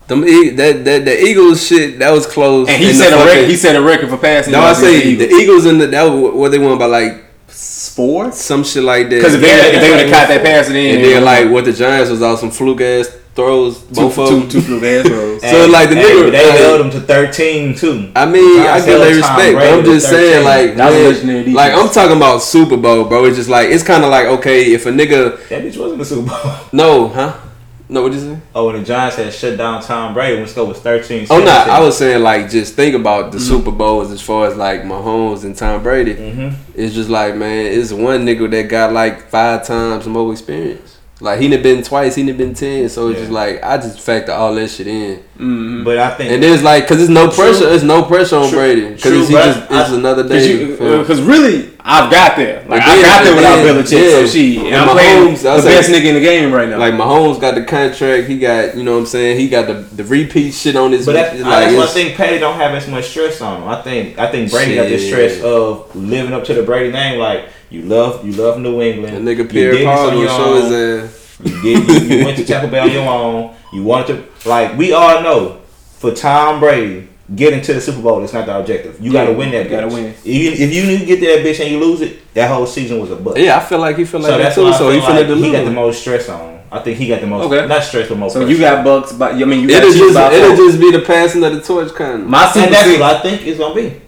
Them 0.07 0.25
E- 0.25 0.51
that 0.51 0.85
that 0.85 1.05
the 1.07 1.25
Eagles 1.25 1.67
shit 1.67 1.99
that 2.01 2.11
was 2.11 2.27
close. 2.27 2.69
And 2.69 2.83
he 2.83 2.93
set 2.93 3.13
a 3.13 3.25
record. 3.25 3.49
He 3.49 3.57
set 3.57 3.75
a 3.77 3.83
record 3.83 4.11
for 4.11 4.19
passing. 4.19 4.53
No, 4.53 4.61
I 4.61 4.65
yards 4.73 4.79
against 4.81 5.03
say 5.05 5.15
the 5.15 5.29
Eagles 5.35 5.65
and 5.65 5.81
the 5.81 5.87
that 5.89 6.03
was 6.05 6.35
what 6.35 6.51
they 6.51 6.59
won 6.59 6.79
by 6.79 6.87
like 6.87 7.25
four. 7.49 8.31
some 8.33 8.65
shit 8.65 8.83
like 8.83 9.09
that. 9.09 9.17
Because 9.17 9.35
if 9.35 9.41
they 9.41 9.49
Yeah, 9.49 9.65
if 9.77 9.81
they 9.81 9.91
would 9.91 10.01
have 10.01 10.11
caught 10.11 10.29
that 10.29 10.43
pass 10.45 10.69
in, 10.69 10.77
and 10.77 11.05
then 11.05 11.25
like 11.25 11.51
what 11.51 11.65
the 11.65 11.73
Giants 11.73 12.11
was 12.11 12.23
out 12.23 12.39
some 12.39 12.51
fluke 12.51 12.81
ass 12.83 13.09
throws, 13.35 13.81
two 13.83 13.95
both 13.95 14.19
of 14.19 14.29
two 14.29 14.49
two 14.49 14.61
fluke 14.61 14.83
ass 14.83 15.07
throws. 15.09 15.41
So, 15.45 15.67
like, 15.67 15.89
the 15.91 15.97
hey, 15.97 16.03
nigga- 16.05 16.31
they 16.31 16.39
hey. 16.53 16.59
held 16.63 16.81
them 16.81 16.91
to 16.91 17.01
thirteen 17.01 17.75
too. 17.75 18.11
I 18.17 18.27
mean, 18.27 18.61
I 18.61 18.65
Giants 18.81 18.87
give 18.87 19.01
they 19.01 19.15
respect. 19.15 19.55
But 19.57 19.73
I'm 19.73 19.85
to 19.85 19.91
just 19.91 20.09
saying, 20.09 20.45
like, 20.45 20.77
That 20.77 20.91
was 20.91 21.25
man, 21.25 21.37
legendary 21.37 21.53
like 21.55 21.73
I'm 21.73 21.89
talking 21.91 22.17
about 22.17 22.39
Super 22.43 22.77
Bowl, 22.77 23.05
bro. 23.05 23.25
It's 23.25 23.37
just 23.37 23.49
like 23.51 23.69
it's 23.71 23.83
kind 23.85 24.05
of 24.05 24.11
like 24.11 24.27
okay, 24.39 24.73
if 24.73 24.87
a 24.87 24.91
nigga 24.91 25.49
That 25.49 25.63
bitch 25.63 25.77
wasn't 25.79 25.99
the 25.99 26.05
Super 26.05 26.29
Bowl. 26.29 26.53
no, 26.73 27.09
huh? 27.09 27.39
No, 27.89 28.03
what 28.03 28.13
you 28.13 28.21
say? 28.21 28.39
Oh, 28.55 28.67
when 28.67 28.77
the 28.77 28.85
Giants 28.85 29.17
had 29.17 29.33
shut 29.33 29.59
down 29.59 29.83
Tom 29.83 30.15
Brady 30.15 30.35
when 30.35 30.45
the 30.45 30.49
score 30.49 30.67
was 30.67 30.79
13 30.79 31.27
Oh 31.29 31.39
no, 31.39 31.51
I 31.51 31.81
was 31.81 31.99
saying 31.99 32.23
like 32.23 32.51
just 32.51 32.75
think 32.75 32.95
about 32.95 33.31
the 33.31 33.39
Super 33.39 33.71
Bowls 33.71 34.11
as 34.11 34.23
far 34.23 34.47
as 34.47 34.57
like 34.57 34.83
Mahomes 34.83 35.45
and 35.45 35.55
Tom 35.55 35.83
Brady. 35.83 36.15
Mm-hmm. 36.15 36.73
It's 36.75 36.95
just 36.95 37.11
like 37.11 37.37
man, 37.37 37.67
it's 37.67 37.93
one 37.93 38.25
nigga 38.25 38.51
that 38.51 38.69
got 38.69 38.93
like 38.93 39.29
five 39.29 39.67
times 39.67 40.07
more 40.07 40.33
experience. 40.33 40.94
Like 41.25 41.41
he 41.41 41.49
done 41.49 41.63
been 41.63 41.83
twice, 41.83 42.15
he 42.15 42.25
done 42.25 42.37
been 42.37 42.55
ten. 42.55 42.89
So 42.89 43.09
it's 43.09 43.17
Yeah. 43.19 43.23
just 43.25 43.33
like 43.33 43.65
I 43.65 43.77
just 43.79 43.99
factor 44.01 44.33
all 44.33 44.55
that 44.55 44.69
shit 44.69 44.87
in. 44.87 45.17
Mm-hmm. 45.39 45.83
But 45.85 45.99
I 45.99 46.11
think 46.15 46.31
And 46.33 46.43
there's 46.43 46.63
like, 46.63 46.87
cause 46.87 46.99
there's 46.99 47.09
no 47.09 47.27
True. 47.27 47.35
pressure. 47.45 47.67
There's 47.67 47.83
no 47.83 48.03
pressure 48.05 48.37
on 48.37 48.49
True. 48.51 48.59
Brady. 48.59 48.91
Cause 48.97 49.29
he 49.29 49.35
but 49.35 49.45
just 49.47 49.71
it's 49.73 49.91
another 49.91 50.29
day. 50.29 50.77
for 50.77 50.85
him. 50.85 51.01
because 51.01 51.21
really, 51.23 51.71
I've 51.81 52.11
got 52.11 52.37
there. 52.37 52.61
Like 52.61 52.69
But 52.69 52.83
I 52.83 52.95
then- 52.95 53.03
got 53.03 53.25
there 53.25 53.35
without 53.35 53.57
then- 53.65 53.77
Belichick. 53.85 54.11
So 54.13 54.27
she 54.27 54.59
and, 54.59 54.67
And 54.69 54.77
I'm 54.77 54.97
Mahomes, 54.97 55.45
I 55.51 55.57
the 55.57 55.63
say- 55.63 55.69
best 55.77 55.91
nigga 55.91 56.05
in 56.05 56.15
the 56.15 56.21
game 56.21 56.53
right 56.53 56.69
now. 56.69 56.79
Like 56.79 56.95
Mahomes 56.95 57.41
got 57.41 57.55
the 57.57 57.65
contract. 57.65 58.29
He 58.29 58.39
got 58.39 58.77
you 58.77 58.85
know 58.85 58.93
what 58.93 58.99
I'm 59.01 59.07
saying. 59.07 59.39
He 59.41 59.49
got 59.49 59.67
the 59.67 59.75
the 59.75 60.05
repeat 60.05 60.53
shit 60.53 60.77
on 60.77 60.93
his. 60.93 61.05
But 61.07 61.15
that's, 61.15 61.35
it's 61.35 61.45
I, 61.45 61.51
that's 61.61 61.73
why 61.73 61.79
I 61.81 61.83
it's- 61.83 61.95
think 61.95 62.17
Patty 62.17 62.39
don't 62.39 62.57
have 62.57 62.75
as 62.75 62.87
much 62.89 63.07
stress 63.09 63.41
on 63.41 63.63
him. 63.63 63.69
I 63.69 63.83
think 63.83 64.19
I 64.19 64.31
think 64.31 64.51
Brady 64.51 64.77
got 64.77 64.89
the 64.89 64.99
stress 64.99 65.41
of 65.43 65.95
living 65.97 66.33
up 66.33 66.45
to 66.45 66.55
the 66.55 66.63
Brady 66.63 66.93
name. 66.93 67.19
Like 67.19 67.47
you 67.71 67.83
love 67.83 68.25
you 68.25 68.33
love 68.33 68.61
New 68.61 68.79
that 68.79 68.85
England. 68.87 69.27
nigga 69.27 69.39
You 69.39 69.45
Pierre 69.47 69.73
did 69.73 69.81
this 69.81 69.87
Paul 69.87 70.11
on 70.11 70.17
will 70.17 70.29
show 70.29 70.55
his 70.63 70.73
ass. 71.13 71.14
You 71.43 71.63
did. 71.63 71.89
You, 71.89 72.17
you 72.19 72.25
went 72.25 72.39
to 72.39 72.45
Tampa 72.45 72.71
Bay 72.71 72.81
on 72.81 72.91
your 72.91 73.09
own. 73.09 73.55
You 73.73 73.83
wanted 73.83 74.07
to 74.43 74.49
like 74.49 74.77
we 74.77 74.93
all 74.93 75.23
know 75.23 75.61
for 75.99 76.13
Tom 76.13 76.61
Brady 76.61 77.09
getting 77.35 77.63
to 77.63 77.73
the 77.75 77.81
Super 77.81 78.03
Bowl 78.03 78.23
it's 78.23 78.33
not 78.33 78.47
the 78.47 78.59
objective. 78.59 79.01
You 79.01 79.13
got 79.13 79.25
to 79.27 79.33
win 79.33 79.51
that. 79.53 79.65
you 79.65 79.71
gotta 79.71 79.87
bitch. 79.87 79.93
win. 79.93 80.15
Even 80.25 80.61
if 80.61 80.75
you 80.75 80.87
need 80.87 81.01
to 81.01 81.07
get 81.07 81.21
to 81.21 81.27
that 81.27 81.39
bitch 81.45 81.61
and 81.61 81.71
you 81.71 81.81
lose 81.81 82.01
it, 82.03 82.35
that 82.35 82.51
whole 82.51 82.67
season 82.67 83.01
was 83.01 83.11
a 83.11 83.17
bust. 83.17 83.39
Yeah, 83.39 83.57
I 83.57 83.61
feel 83.61 83.79
like 83.79 83.97
he 83.97 84.05
feel 84.05 84.21
like 84.21 84.31
so 84.31 84.39
that 84.39 84.45
that's 84.45 84.55
too. 84.55 84.73
So 84.75 84.91
he 84.91 85.01
feel 85.01 85.09
finna 85.09 85.29
like 85.29 85.45
he 85.45 85.53
got 85.53 85.65
the 85.65 85.71
most 85.71 86.01
stress 86.01 86.29
on. 86.29 86.55
I 86.71 86.81
think 86.81 86.99
he 86.99 87.09
got 87.09 87.21
the 87.21 87.27
most. 87.27 87.53
Okay. 87.53 87.67
Not 87.67 87.85
stress, 87.85 88.09
but 88.09 88.19
most. 88.19 88.33
so 88.33 88.41
pressure. 88.41 88.53
you 88.53 88.59
got 88.59 88.85
Bucks, 88.85 89.13
but 89.13 89.35
I 89.35 89.45
mean 89.45 89.61
you 89.61 89.69
got 89.69 89.83
It'll 89.83 89.95
just 89.95 90.15
by 90.15 90.33
it'll 90.33 90.57
four. 90.57 90.67
just 90.67 90.81
be 90.81 90.91
the 90.91 91.01
passing 91.01 91.45
of 91.45 91.53
the 91.53 91.61
torch 91.61 91.95
kind 91.95 92.23
of. 92.23 92.29
My 92.29 92.49
Super 92.49 92.67
and 92.67 92.75
that's 92.75 92.99
what 92.99 93.03
I 93.03 93.23
think 93.23 93.47
it's 93.47 93.59
gonna 93.59 93.75
be. 93.75 94.01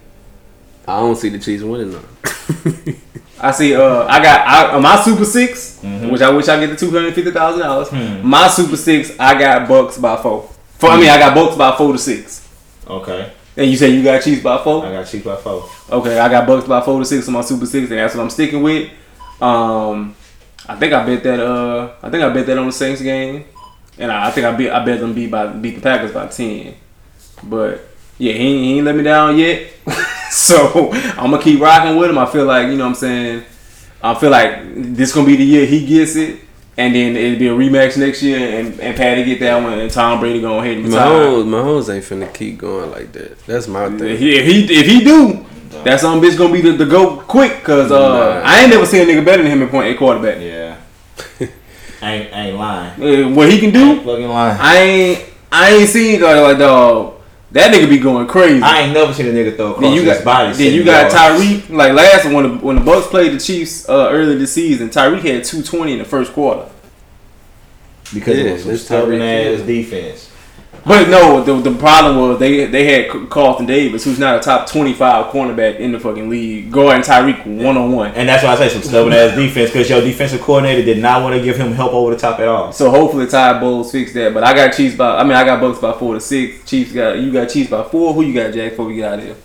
I 0.87 0.99
don't 0.99 1.15
see 1.15 1.29
the 1.29 1.39
Chiefs 1.39 1.63
winning 1.63 1.91
though. 1.91 2.93
I 3.39 3.51
see. 3.51 3.75
Uh, 3.75 4.05
I 4.07 4.21
got 4.21 4.47
I, 4.47 4.71
uh, 4.75 4.79
my 4.79 4.99
Super 5.01 5.25
6 5.25 5.79
Mhm. 5.83 6.11
which 6.11 6.21
I 6.21 6.29
wish 6.31 6.47
I 6.47 6.59
get 6.59 6.69
the 6.71 6.75
two 6.75 6.89
hundred 6.91 7.13
fifty 7.13 7.31
thousand 7.31 7.61
dollars. 7.61 7.89
Hmm. 7.89 8.27
My 8.27 8.47
Super 8.47 8.75
Six, 8.77 9.11
I 9.19 9.37
got 9.39 9.67
Bucks 9.67 9.97
by 9.97 10.15
four. 10.17 10.49
For 10.79 10.89
I 10.89 10.97
mean, 10.99 11.09
I 11.09 11.17
got 11.19 11.35
Bucks 11.35 11.55
by 11.55 11.75
four 11.77 11.91
to 11.93 11.97
six. 11.99 12.47
Okay, 12.87 13.31
And 13.57 13.69
you 13.69 13.75
say 13.77 13.89
you 13.89 14.01
got 14.03 14.21
Chiefs 14.23 14.41
by 14.41 14.57
four. 14.63 14.85
I 14.85 14.91
got 14.91 15.07
Chiefs 15.07 15.25
by 15.25 15.35
four. 15.35 15.69
Okay, 15.91 16.17
I 16.19 16.29
got 16.29 16.47
Bucks 16.47 16.67
by 16.67 16.81
four 16.81 16.99
to 16.99 17.05
six 17.05 17.27
on 17.27 17.33
my 17.33 17.41
Super 17.41 17.65
Six, 17.65 17.89
and 17.91 17.99
that's 17.99 18.15
what 18.15 18.23
I'm 18.23 18.29
sticking 18.29 18.63
with. 18.63 18.89
Um, 19.41 20.15
I 20.67 20.75
think 20.75 20.93
I 20.93 21.05
bet 21.05 21.23
that. 21.23 21.39
Uh, 21.39 21.91
I 22.01 22.09
think 22.09 22.23
I 22.23 22.29
bet 22.29 22.45
that 22.47 22.57
on 22.57 22.65
the 22.67 22.71
Saints 22.71 23.01
game, 23.01 23.45
and 23.99 24.11
I, 24.11 24.27
I 24.27 24.31
think 24.31 24.45
I 24.47 24.51
bet 24.55 24.73
I 24.73 24.83
bet 24.85 24.99
them 24.99 25.13
beat 25.13 25.29
by 25.31 25.47
beat 25.47 25.75
the 25.75 25.81
Packers 25.81 26.11
by 26.11 26.27
ten. 26.27 26.75
But 27.43 27.87
yeah, 28.17 28.33
he, 28.33 28.39
he 28.63 28.77
ain't 28.77 28.85
let 28.85 28.95
me 28.95 29.03
down 29.03 29.37
yet, 29.37 29.67
so 30.31 30.91
I'm 30.93 31.31
gonna 31.31 31.41
keep 31.41 31.59
rocking 31.59 31.97
with 31.97 32.09
him. 32.09 32.17
I 32.17 32.25
feel 32.25 32.45
like 32.45 32.67
you 32.67 32.75
know 32.77 32.83
what 32.85 32.89
I'm 32.89 32.95
saying. 32.95 33.43
I 34.01 34.13
feel 34.15 34.29
like 34.29 34.59
this 34.75 35.13
gonna 35.13 35.25
be 35.27 35.35
the 35.35 35.43
year 35.43 35.65
he 35.65 35.85
gets 35.85 36.15
it. 36.15 36.41
And 36.79 36.93
then 36.93 37.15
it'll 37.15 37.39
be 37.39 37.47
a 37.47 37.53
rematch 37.55 37.97
next 37.97 38.21
year, 38.21 38.37
and, 38.59 38.79
and 38.79 38.95
Patty 38.95 39.23
get 39.23 39.39
that 39.39 39.63
one, 39.63 39.79
and 39.79 39.89
Tom 39.89 40.19
Brady 40.19 40.39
go 40.41 40.59
ahead 40.59 40.77
and 40.77 40.85
retire. 40.85 41.09
Mahomes, 41.09 41.45
Mahomes 41.45 41.91
ain't 41.91 42.05
finna 42.05 42.31
keep 42.31 42.59
going 42.59 42.91
like 42.91 43.11
that. 43.13 43.39
That's 43.47 43.67
my 43.67 43.87
If 43.87 43.97
thing. 43.97 44.17
he, 44.19 44.35
if 44.37 44.45
he 44.45 44.79
if 44.81 44.85
he 44.85 45.03
do, 45.03 45.43
that 45.83 45.99
some 45.99 46.21
bitch 46.21 46.37
gonna 46.37 46.53
be 46.53 46.61
the, 46.61 46.73
the 46.73 46.85
go 46.85 47.17
quick. 47.17 47.63
Cause 47.63 47.91
uh, 47.91 47.97
Nah. 47.97 48.41
I 48.47 48.59
ain't 48.61 48.69
never 48.69 48.85
seen 48.85 49.09
a 49.09 49.11
nigga 49.11 49.25
better 49.25 49.41
than 49.41 49.51
him 49.51 49.63
in 49.63 49.75
eight 49.75 49.93
at 49.93 49.97
quarterback. 49.97 50.39
Yeah, 50.39 50.77
ain't 52.03 52.31
ain't 52.31 52.55
lying. 52.55 53.01
Uh, 53.01 53.29
what 53.35 53.51
he 53.51 53.57
can 53.59 53.75
Ain't 53.75 53.99
do, 54.03 54.05
fucking 54.05 54.27
lying. 54.29 54.57
I 54.61 54.77
ain't 54.77 55.25
I 55.51 55.71
ain't 55.71 55.89
seen 55.89 56.21
like, 56.21 56.37
like 56.43 56.57
dog. 56.59 57.15
That 57.51 57.73
nigga 57.73 57.87
be 57.89 57.97
going 57.97 58.27
crazy. 58.27 58.61
I 58.61 58.81
ain't 58.81 58.93
never 58.93 59.13
seen 59.13 59.27
a 59.27 59.29
nigga 59.31 59.55
throw 59.55 59.71
across 59.71 59.81
then 59.83 59.93
you 59.93 60.01
his 60.03 60.17
got 60.17 60.25
body. 60.25 60.53
then 60.53 60.73
you 60.73 60.83
got 60.83 61.11
yards. 61.11 61.41
Tyreek. 61.41 61.69
Like 61.69 61.93
last 61.93 62.25
when 62.25 62.43
the 62.43 62.65
when 62.65 62.75
the 62.75 62.81
Bucks 62.83 63.07
played 63.07 63.31
the 63.33 63.39
Chiefs 63.39 63.87
uh, 63.87 64.09
early 64.11 64.35
this 64.37 64.53
season, 64.53 64.89
Tyreek 64.89 65.21
had 65.21 65.43
two 65.45 65.63
twenty 65.63 65.93
in 65.93 65.99
the 65.99 66.05
first 66.05 66.33
quarter. 66.33 66.69
because 68.13 68.37
Yeah, 68.37 68.43
it 68.45 68.51
was 68.53 68.61
some 68.63 68.71
that's 68.71 68.83
stubborn 68.83 69.19
Tyreek 69.19 69.53
ass 69.53 69.57
Hill. 69.59 69.65
defense. 69.67 70.31
But 70.87 71.09
no, 71.09 71.43
the, 71.43 71.69
the 71.69 71.77
problem 71.77 72.15
was 72.17 72.39
they 72.39 72.65
they 72.65 72.85
had 72.85 73.29
Carlton 73.29 73.65
Davis, 73.65 74.05
who's 74.05 74.19
not 74.19 74.37
a 74.37 74.39
top 74.39 74.69
twenty 74.69 74.93
five 74.93 75.33
cornerback 75.33 75.79
in 75.79 75.91
the 75.91 75.99
fucking 75.99 76.29
league, 76.29 76.71
guarding 76.71 77.03
Tyreek 77.03 77.45
one 77.45 77.75
on 77.75 77.91
one. 77.91 78.11
And 78.13 78.29
that's 78.29 78.41
why 78.41 78.51
I 78.51 78.55
say 78.55 78.69
some 78.69 78.81
stubborn 78.81 79.11
ass 79.11 79.35
defense 79.35 79.69
because 79.69 79.89
your 79.89 79.99
defensive 79.99 80.39
coordinator 80.39 80.83
did 80.83 80.99
not 80.99 81.23
want 81.23 81.35
to 81.35 81.43
give 81.43 81.57
him 81.57 81.73
help 81.73 81.91
over 81.91 82.13
the 82.13 82.19
top 82.19 82.39
at 82.39 82.47
all. 82.47 82.71
So 82.71 82.89
hopefully 82.89 83.27
Todd 83.27 83.59
Bowles 83.59 83.91
fix 83.91 84.13
that. 84.13 84.33
But 84.33 84.45
I 84.45 84.53
got 84.53 84.73
Chiefs 84.73 84.95
by 84.95 85.17
I 85.17 85.23
mean 85.23 85.33
I 85.33 85.43
got 85.43 85.59
Bucks 85.59 85.79
by 85.79 85.91
four 85.91 86.13
to 86.13 86.21
six. 86.21 86.63
Chiefs 86.69 86.93
got 86.93 87.17
you 87.17 87.33
got 87.33 87.49
Chiefs 87.49 87.69
by 87.69 87.83
four. 87.83 88.13
Who 88.13 88.21
you 88.21 88.33
got, 88.33 88.53
Jack? 88.53 88.71
Before 88.71 88.85
we 88.85 88.95
get 88.95 89.11
out 89.11 89.19
of 89.19 89.25
here, 89.25 89.35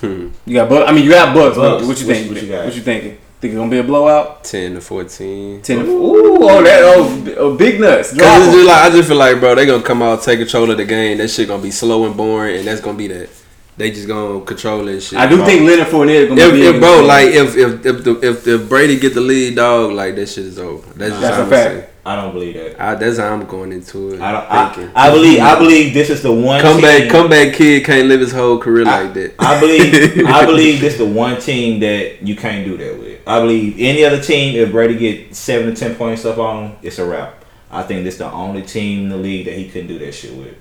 hmm. 0.00 0.28
you 0.44 0.54
got 0.54 0.68
Bucks. 0.68 0.90
I 0.90 0.92
mean 0.92 1.04
you 1.04 1.10
got 1.10 1.32
Bucks. 1.32 1.56
Bucks. 1.56 1.86
What 1.86 2.00
you 2.00 2.06
think? 2.06 2.32
what 2.32 2.42
you? 2.42 2.52
What 2.52 2.74
you 2.74 2.82
thinking? 2.82 3.18
Think 3.44 3.52
it's 3.52 3.58
gonna 3.58 3.70
be 3.70 3.76
a 3.78 3.82
blowout? 3.82 4.42
Ten 4.42 4.72
to 4.72 4.80
fourteen. 4.80 5.60
Ten. 5.60 5.80
to- 5.80 5.84
Ooh, 5.84 6.38
oh 6.48 6.62
that 6.62 6.80
oh, 6.82 7.34
oh 7.36 7.54
big 7.58 7.78
nuts. 7.78 8.14
Drop 8.16 8.26
Cause 8.26 8.46
it's 8.46 8.48
'em. 8.48 8.54
just 8.54 8.66
like 8.66 8.82
I 8.84 8.96
just 8.96 9.08
feel 9.08 9.18
like, 9.18 9.38
bro, 9.38 9.54
they 9.54 9.66
gonna 9.66 9.82
come 9.82 10.00
out, 10.00 10.22
take 10.22 10.38
control 10.38 10.70
of 10.70 10.78
the 10.78 10.86
game. 10.86 11.18
That 11.18 11.28
shit 11.28 11.48
gonna 11.48 11.62
be 11.62 11.70
slow 11.70 12.06
and 12.06 12.16
boring, 12.16 12.56
and 12.56 12.66
that's 12.66 12.80
gonna 12.80 12.96
be 12.96 13.08
that. 13.08 13.28
They 13.76 13.90
just 13.90 14.08
gonna 14.08 14.40
control 14.46 14.82
that 14.86 14.98
shit. 15.02 15.18
I 15.18 15.26
do 15.26 15.44
think 15.44 15.60
Leonard 15.68 15.88
Fournette 15.88 16.08
is 16.22 16.28
gonna 16.30 16.40
If, 16.40 16.52
be 16.54 16.62
if 16.62 16.80
bro, 16.80 17.00
game. 17.00 17.06
like 17.06 17.28
if 17.34 17.54
if 17.54 17.84
if, 17.84 18.04
the, 18.04 18.20
if 18.26 18.46
if 18.46 18.66
Brady 18.66 18.98
get 18.98 19.12
the 19.12 19.20
lead, 19.20 19.56
dog, 19.56 19.92
like 19.92 20.14
that 20.16 20.26
shit 20.26 20.46
is 20.46 20.58
over. 20.58 20.86
That's 20.94 21.10
just 21.10 21.20
That's 21.20 21.36
how 21.36 21.42
a 21.42 21.44
I'm 21.44 21.50
fact. 21.50 21.70
saying. 21.74 21.84
I 22.06 22.16
don't 22.16 22.32
believe 22.32 22.54
that. 22.54 22.80
I, 22.82 22.94
that's 22.94 23.18
how 23.18 23.28
I'm 23.34 23.44
going 23.44 23.72
into 23.72 24.14
it. 24.14 24.22
I 24.22 24.32
don't. 24.32 24.50
I. 24.50 24.90
I 25.08 25.10
believe. 25.10 25.40
I 25.40 25.58
believe 25.58 25.92
this 25.92 26.08
is 26.08 26.22
the 26.22 26.32
one. 26.32 26.62
comeback, 26.62 27.02
team, 27.02 27.10
comeback 27.10 27.52
kid 27.54 27.84
can't 27.84 28.08
live 28.08 28.20
his 28.20 28.32
whole 28.32 28.56
career 28.58 28.88
I- 28.88 29.02
like 29.02 29.12
that. 29.14 29.34
I 29.38 29.60
believe. 29.60 30.26
I 30.28 30.46
believe 30.46 30.80
this 30.80 30.94
is 30.94 30.98
the 31.00 31.04
one 31.04 31.38
team 31.42 31.80
that 31.80 32.22
you 32.26 32.36
can't 32.36 32.64
do 32.64 32.78
that 32.78 32.98
with. 32.98 33.13
I 33.26 33.40
believe 33.40 33.76
any 33.78 34.04
other 34.04 34.20
team, 34.20 34.56
if 34.56 34.70
Brady 34.72 34.96
get 34.96 35.34
seven 35.34 35.74
to 35.74 35.76
ten 35.78 35.94
points 35.96 36.24
up 36.24 36.38
on, 36.38 36.76
it's 36.82 36.98
a 36.98 37.04
wrap. 37.06 37.44
I 37.70 37.82
think 37.82 38.04
this 38.04 38.18
the 38.18 38.30
only 38.30 38.62
team 38.62 39.04
in 39.04 39.08
the 39.08 39.16
league 39.16 39.46
that 39.46 39.54
he 39.56 39.68
couldn't 39.68 39.88
do 39.88 39.98
that 39.98 40.12
shit 40.12 40.34
with. 40.36 40.54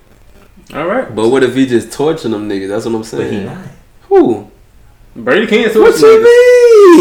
all 0.73 0.87
right, 0.87 1.13
But 1.13 1.29
what 1.29 1.43
if 1.43 1.53
he 1.55 1.65
just 1.65 1.91
torching 1.91 2.31
them 2.31 2.49
niggas? 2.49 2.69
That's 2.69 2.85
what 2.85 2.95
I'm 2.95 3.03
saying. 3.03 3.23
But 3.23 3.31
he 3.31 3.35
saying. 3.37 3.45
not. 3.45 3.67
Who? 4.09 4.51
Brady 5.15 5.45
can't 5.45 5.71
torch 5.71 5.93
What 5.93 6.01
you 6.01 6.23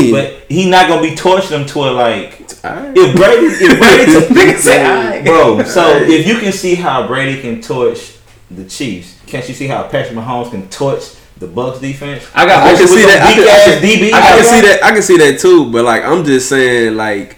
mean? 0.02 0.12
But 0.12 0.50
he 0.50 0.68
not 0.68 0.88
gonna 0.88 1.00
be 1.00 1.14
torching 1.14 1.50
them 1.50 1.66
to 1.66 1.78
a 1.80 1.90
like. 1.92 2.40
Alright. 2.62 2.92
If 2.96 3.16
Brady, 3.16 3.46
if 3.46 3.78
Brady, 4.34 4.34
Nigga 4.52 4.58
say, 4.58 4.78
"Aight." 4.84 5.24
bro. 5.24 5.62
So 5.64 5.96
if 5.96 6.26
you 6.26 6.36
can 6.38 6.52
see 6.52 6.74
how 6.74 7.06
Brady 7.06 7.40
can 7.40 7.62
torch 7.62 8.16
the 8.50 8.64
Chiefs, 8.68 9.18
can't 9.26 9.48
you 9.48 9.54
see 9.54 9.66
how 9.66 9.84
Patrick 9.84 10.16
Mahomes 10.16 10.50
can 10.50 10.68
torch 10.68 11.04
the 11.42 11.48
Bucks 11.48 11.80
defense? 11.80 12.24
I 12.34 12.46
got. 12.46 12.66
I 12.66 12.74
can 12.76 12.88
see 12.88 13.02
that. 13.02 13.22
I 13.22 13.34
can, 13.34 13.42
I 13.42 13.80
can- 13.80 13.82
DB. 13.82 14.12
I 14.12 14.20
can 14.20 14.44
see 14.44 14.60
that. 14.68 14.78
I 14.84 14.92
can 14.92 15.02
see 15.02 15.16
that 15.18 15.38
too. 15.40 15.70
But 15.70 15.84
like, 15.84 16.02
I'm 16.04 16.24
just 16.24 16.48
saying, 16.48 16.96
like, 16.96 17.36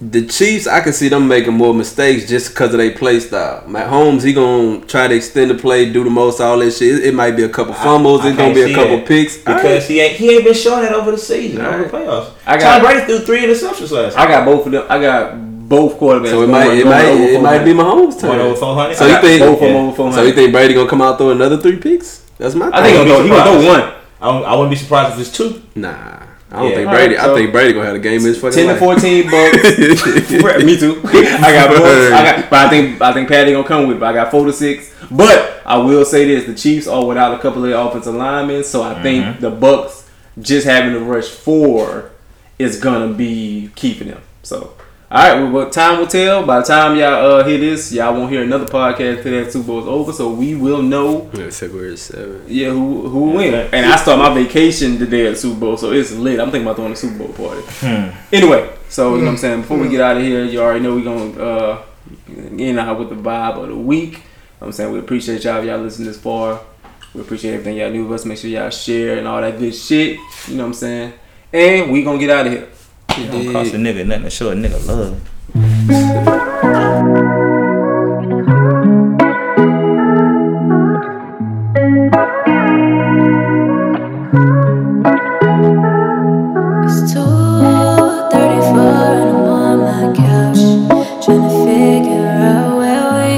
the 0.00 0.26
Chiefs, 0.26 0.66
I 0.68 0.80
can 0.80 0.92
see 0.92 1.08
them 1.08 1.26
making 1.26 1.54
more 1.54 1.74
mistakes 1.74 2.28
just 2.28 2.50
because 2.50 2.72
of 2.72 2.78
their 2.78 2.92
play 2.92 3.18
style. 3.18 3.62
Mahomes, 3.66 4.22
he 4.22 4.32
gonna 4.32 4.80
try 4.86 5.08
to 5.08 5.14
extend 5.14 5.50
the 5.50 5.56
play, 5.56 5.92
do 5.92 6.04
the 6.04 6.10
most, 6.10 6.40
all 6.40 6.58
that 6.58 6.70
shit. 6.70 7.00
It, 7.00 7.06
it 7.06 7.14
might 7.14 7.32
be 7.32 7.42
a 7.42 7.48
couple 7.48 7.74
fumbles. 7.74 8.20
I 8.22 8.28
it's 8.28 8.36
gonna 8.36 8.54
be 8.54 8.62
a 8.62 8.74
couple 8.74 8.98
that. 8.98 9.06
picks. 9.06 9.38
because 9.38 9.64
Alright. 9.64 9.82
he 9.82 10.00
ain't 10.00 10.16
he 10.16 10.30
ain't 10.36 10.44
been 10.44 10.54
showing 10.54 10.82
that 10.82 10.94
over 10.94 11.10
the 11.10 11.18
season, 11.18 11.60
over 11.62 11.82
the 11.84 11.90
playoffs. 11.90 12.30
I 12.46 12.56
got- 12.58 12.80
Tom 12.80 12.82
Brady 12.82 13.06
threw 13.06 13.18
three 13.26 13.40
interceptions 13.44 13.90
last. 13.90 14.16
I 14.16 14.26
got 14.28 14.44
both 14.44 14.66
of 14.66 14.72
them. 14.72 14.86
I 14.88 15.00
got 15.00 15.34
both 15.68 15.98
quarterbacks. 15.98 16.30
So 16.30 16.42
it 16.42 16.46
going- 16.46 16.50
might, 16.52 16.72
it 16.78 16.84
going 16.84 16.88
might, 16.88 17.04
it 17.08 17.42
might 17.42 17.64
be 17.64 17.74
400. 17.74 17.74
Mahomes' 17.74 18.22
one 18.62 18.86
turn. 18.86 18.94
So 18.96 19.06
you 19.06 19.20
think? 19.20 19.40
both 19.40 19.54
of 19.54 19.60
them 19.60 19.76
over 19.76 19.96
400. 19.96 20.14
So 20.14 20.22
you 20.22 20.32
think 20.32 20.52
Brady 20.52 20.74
gonna 20.74 20.88
come 20.88 21.02
out 21.02 21.18
throw 21.18 21.30
another 21.30 21.56
three 21.58 21.76
picks? 21.76 22.22
That's 22.38 22.54
my. 22.54 22.70
I 22.72 22.82
think 22.82 22.96
thing. 22.96 23.06
he'll 23.06 23.16
go. 23.18 23.22
He 23.22 23.28
gonna 23.28 23.42
throw 23.60 23.66
one. 23.68 23.80
I, 24.20 24.26
don't- 24.32 24.44
I 24.44 24.52
wouldn't 24.54 24.70
be 24.70 24.76
surprised 24.76 25.14
if 25.14 25.26
it's 25.26 25.36
two. 25.36 25.62
Nah, 25.74 25.90
I 26.50 26.56
don't 26.56 26.68
Yeah. 26.70 26.74
think 26.76 26.88
Alright, 26.88 27.08
Brady. 27.08 27.14
so- 27.16 27.32
I 27.32 27.36
think 27.36 27.52
Brady 27.52 27.72
gonna 27.74 27.86
have 27.86 27.96
a 27.96 27.98
game 28.00 28.20
in 28.20 28.26
his 28.26 28.40
fucking 28.40 28.56
Ten 28.56 28.66
to 28.66 28.70
life. 28.72 28.78
fourteen 28.80 29.30
bucks. 29.30 29.78
Me 30.64 30.78
too. 30.78 31.00
I 31.04 31.52
got 31.52 31.68
bucks. 31.70 32.12
I 32.12 32.24
got, 32.40 32.50
but 32.50 32.58
I 32.66 32.68
think 32.70 33.00
I 33.02 33.12
think 33.12 33.28
Patty 33.28 33.52
gonna 33.52 33.66
come 33.66 33.86
with. 33.86 33.96
it, 33.96 34.00
But 34.00 34.06
I 34.10 34.12
got 34.14 34.30
four 34.30 34.44
to 34.46 34.52
six. 34.52 34.92
But 35.10 35.62
I 35.66 35.78
will 35.78 36.04
say 36.04 36.24
this: 36.26 36.44
the 36.46 36.54
Chiefs 36.54 36.86
are 36.86 37.04
without 37.04 37.34
a 37.34 37.38
couple 37.38 37.64
of 37.64 37.70
their 37.70 37.78
offensive 37.78 38.14
linemen, 38.14 38.64
so 38.64 38.82
I 38.82 39.02
think 39.02 39.24
mm-hmm. 39.24 39.40
the 39.40 39.50
Bucks 39.50 40.08
just 40.40 40.66
having 40.66 40.92
to 40.94 41.00
rush 41.00 41.28
four 41.28 42.10
is 42.58 42.78
gonna 42.80 43.12
be 43.12 43.70
keeping 43.74 44.08
them. 44.08 44.22
So. 44.42 44.72
All 45.10 45.22
right, 45.22 45.40
well, 45.42 45.50
well, 45.50 45.70
time 45.70 45.98
will 46.00 46.06
tell. 46.06 46.44
By 46.44 46.58
the 46.60 46.66
time 46.66 46.94
y'all 46.98 47.40
uh, 47.40 47.44
hear 47.44 47.56
this, 47.56 47.90
y'all 47.94 48.12
won't 48.12 48.30
hear 48.30 48.42
another 48.42 48.66
podcast 48.66 49.22
till 49.22 49.42
that 49.42 49.50
Super 49.50 49.66
Bowl 49.68 49.80
is 49.80 49.86
over. 49.86 50.12
So 50.12 50.30
we 50.30 50.54
will 50.54 50.82
know 50.82 51.30
Yeah, 51.32 51.48
February 51.48 51.96
seventh. 51.96 52.46
yeah, 52.46 52.68
who 52.68 53.08
who 53.08 53.20
will 53.20 53.32
win? 53.36 53.54
And 53.72 53.86
I 53.86 53.96
start 53.96 54.18
my 54.18 54.34
vacation 54.34 54.98
the 54.98 55.06
day 55.06 55.24
of 55.26 55.32
the 55.32 55.38
Super 55.40 55.60
Bowl, 55.60 55.76
so 55.78 55.92
it's 55.92 56.12
lit. 56.12 56.38
I'm 56.38 56.50
thinking 56.50 56.66
about 56.66 56.76
throwing 56.76 56.92
a 56.92 56.96
Super 56.96 57.24
Bowl 57.24 57.32
party. 57.32 57.62
Anyway, 58.34 58.70
so 58.90 59.12
you 59.14 59.20
know 59.20 59.24
what 59.24 59.30
I'm 59.30 59.36
saying. 59.38 59.60
Before 59.62 59.78
we 59.78 59.88
get 59.88 60.02
out 60.02 60.18
of 60.18 60.22
here, 60.22 60.44
you 60.44 60.60
already 60.60 60.80
know 60.80 60.94
we're 60.94 61.04
gonna 61.04 61.42
uh, 61.42 61.82
in 62.28 62.60
and 62.60 62.78
out 62.78 62.98
with 62.98 63.08
the 63.08 63.14
vibe 63.16 63.62
of 63.62 63.68
the 63.68 63.76
week. 63.76 64.12
You 64.12 64.18
know 64.18 64.20
what 64.58 64.66
I'm 64.66 64.72
saying 64.72 64.92
we 64.92 64.98
appreciate 64.98 65.42
y'all 65.42 65.56
if 65.60 65.64
y'all 65.64 65.78
listen 65.78 66.04
this 66.04 66.18
far. 66.20 66.60
We 67.14 67.22
appreciate 67.22 67.52
everything 67.54 67.78
y'all 67.78 67.90
do 67.90 68.04
with 68.04 68.20
us. 68.20 68.26
Make 68.26 68.36
sure 68.36 68.50
y'all 68.50 68.68
share 68.68 69.16
and 69.16 69.26
all 69.26 69.40
that 69.40 69.58
good 69.58 69.74
shit. 69.74 70.18
You 70.48 70.56
know 70.56 70.64
what 70.64 70.66
I'm 70.68 70.74
saying. 70.74 71.12
And 71.50 71.90
we 71.92 72.04
gonna 72.04 72.18
get 72.18 72.28
out 72.28 72.46
of 72.46 72.52
here. 72.52 72.68
It 73.10 73.30
don't 73.32 73.52
cost 73.52 73.74
a 73.74 73.76
nigga 73.76 74.06
nothing 74.06 74.24
to 74.24 74.30
show 74.30 74.50
a 74.50 74.54
nigga 74.54 74.86
love. 74.86 75.20
It's 86.84 87.12
two 87.12 87.24
thirty-four 88.30 88.98
and 89.18 89.30
I'm 89.30 89.48
on 89.48 89.78
my 89.80 90.02
couch, 90.14 90.62
trying 91.24 91.42
to 91.42 91.50
figure 91.66 92.28
out 92.28 92.70
where 92.78 93.06
we 93.16 93.28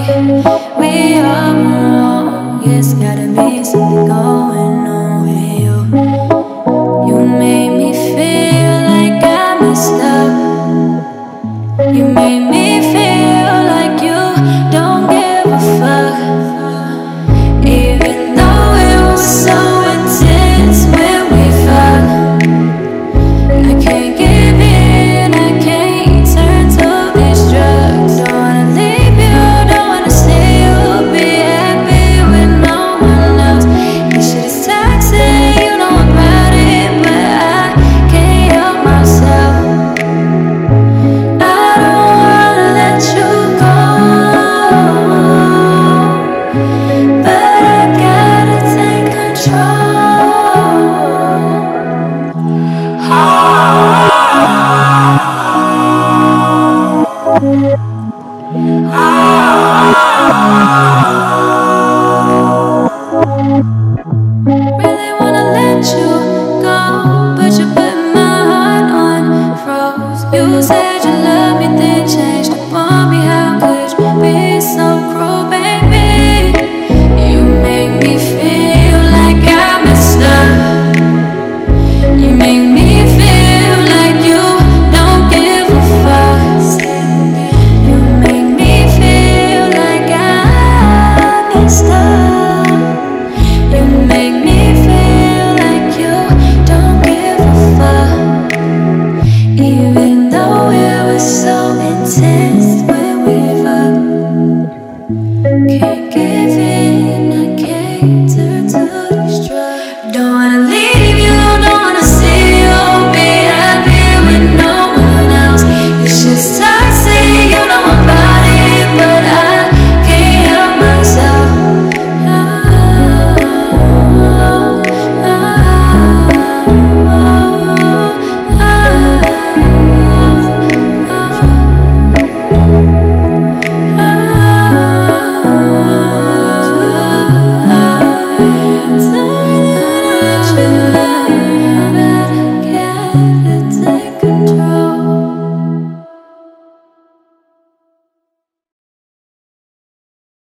we 0.79 0.93
are 1.19 1.55
wrong. 1.55 2.63
It's 2.65 2.93
gotta 2.95 3.27
be 3.29 3.65
something 3.65 4.07
going 4.07 4.87
on 4.87 5.00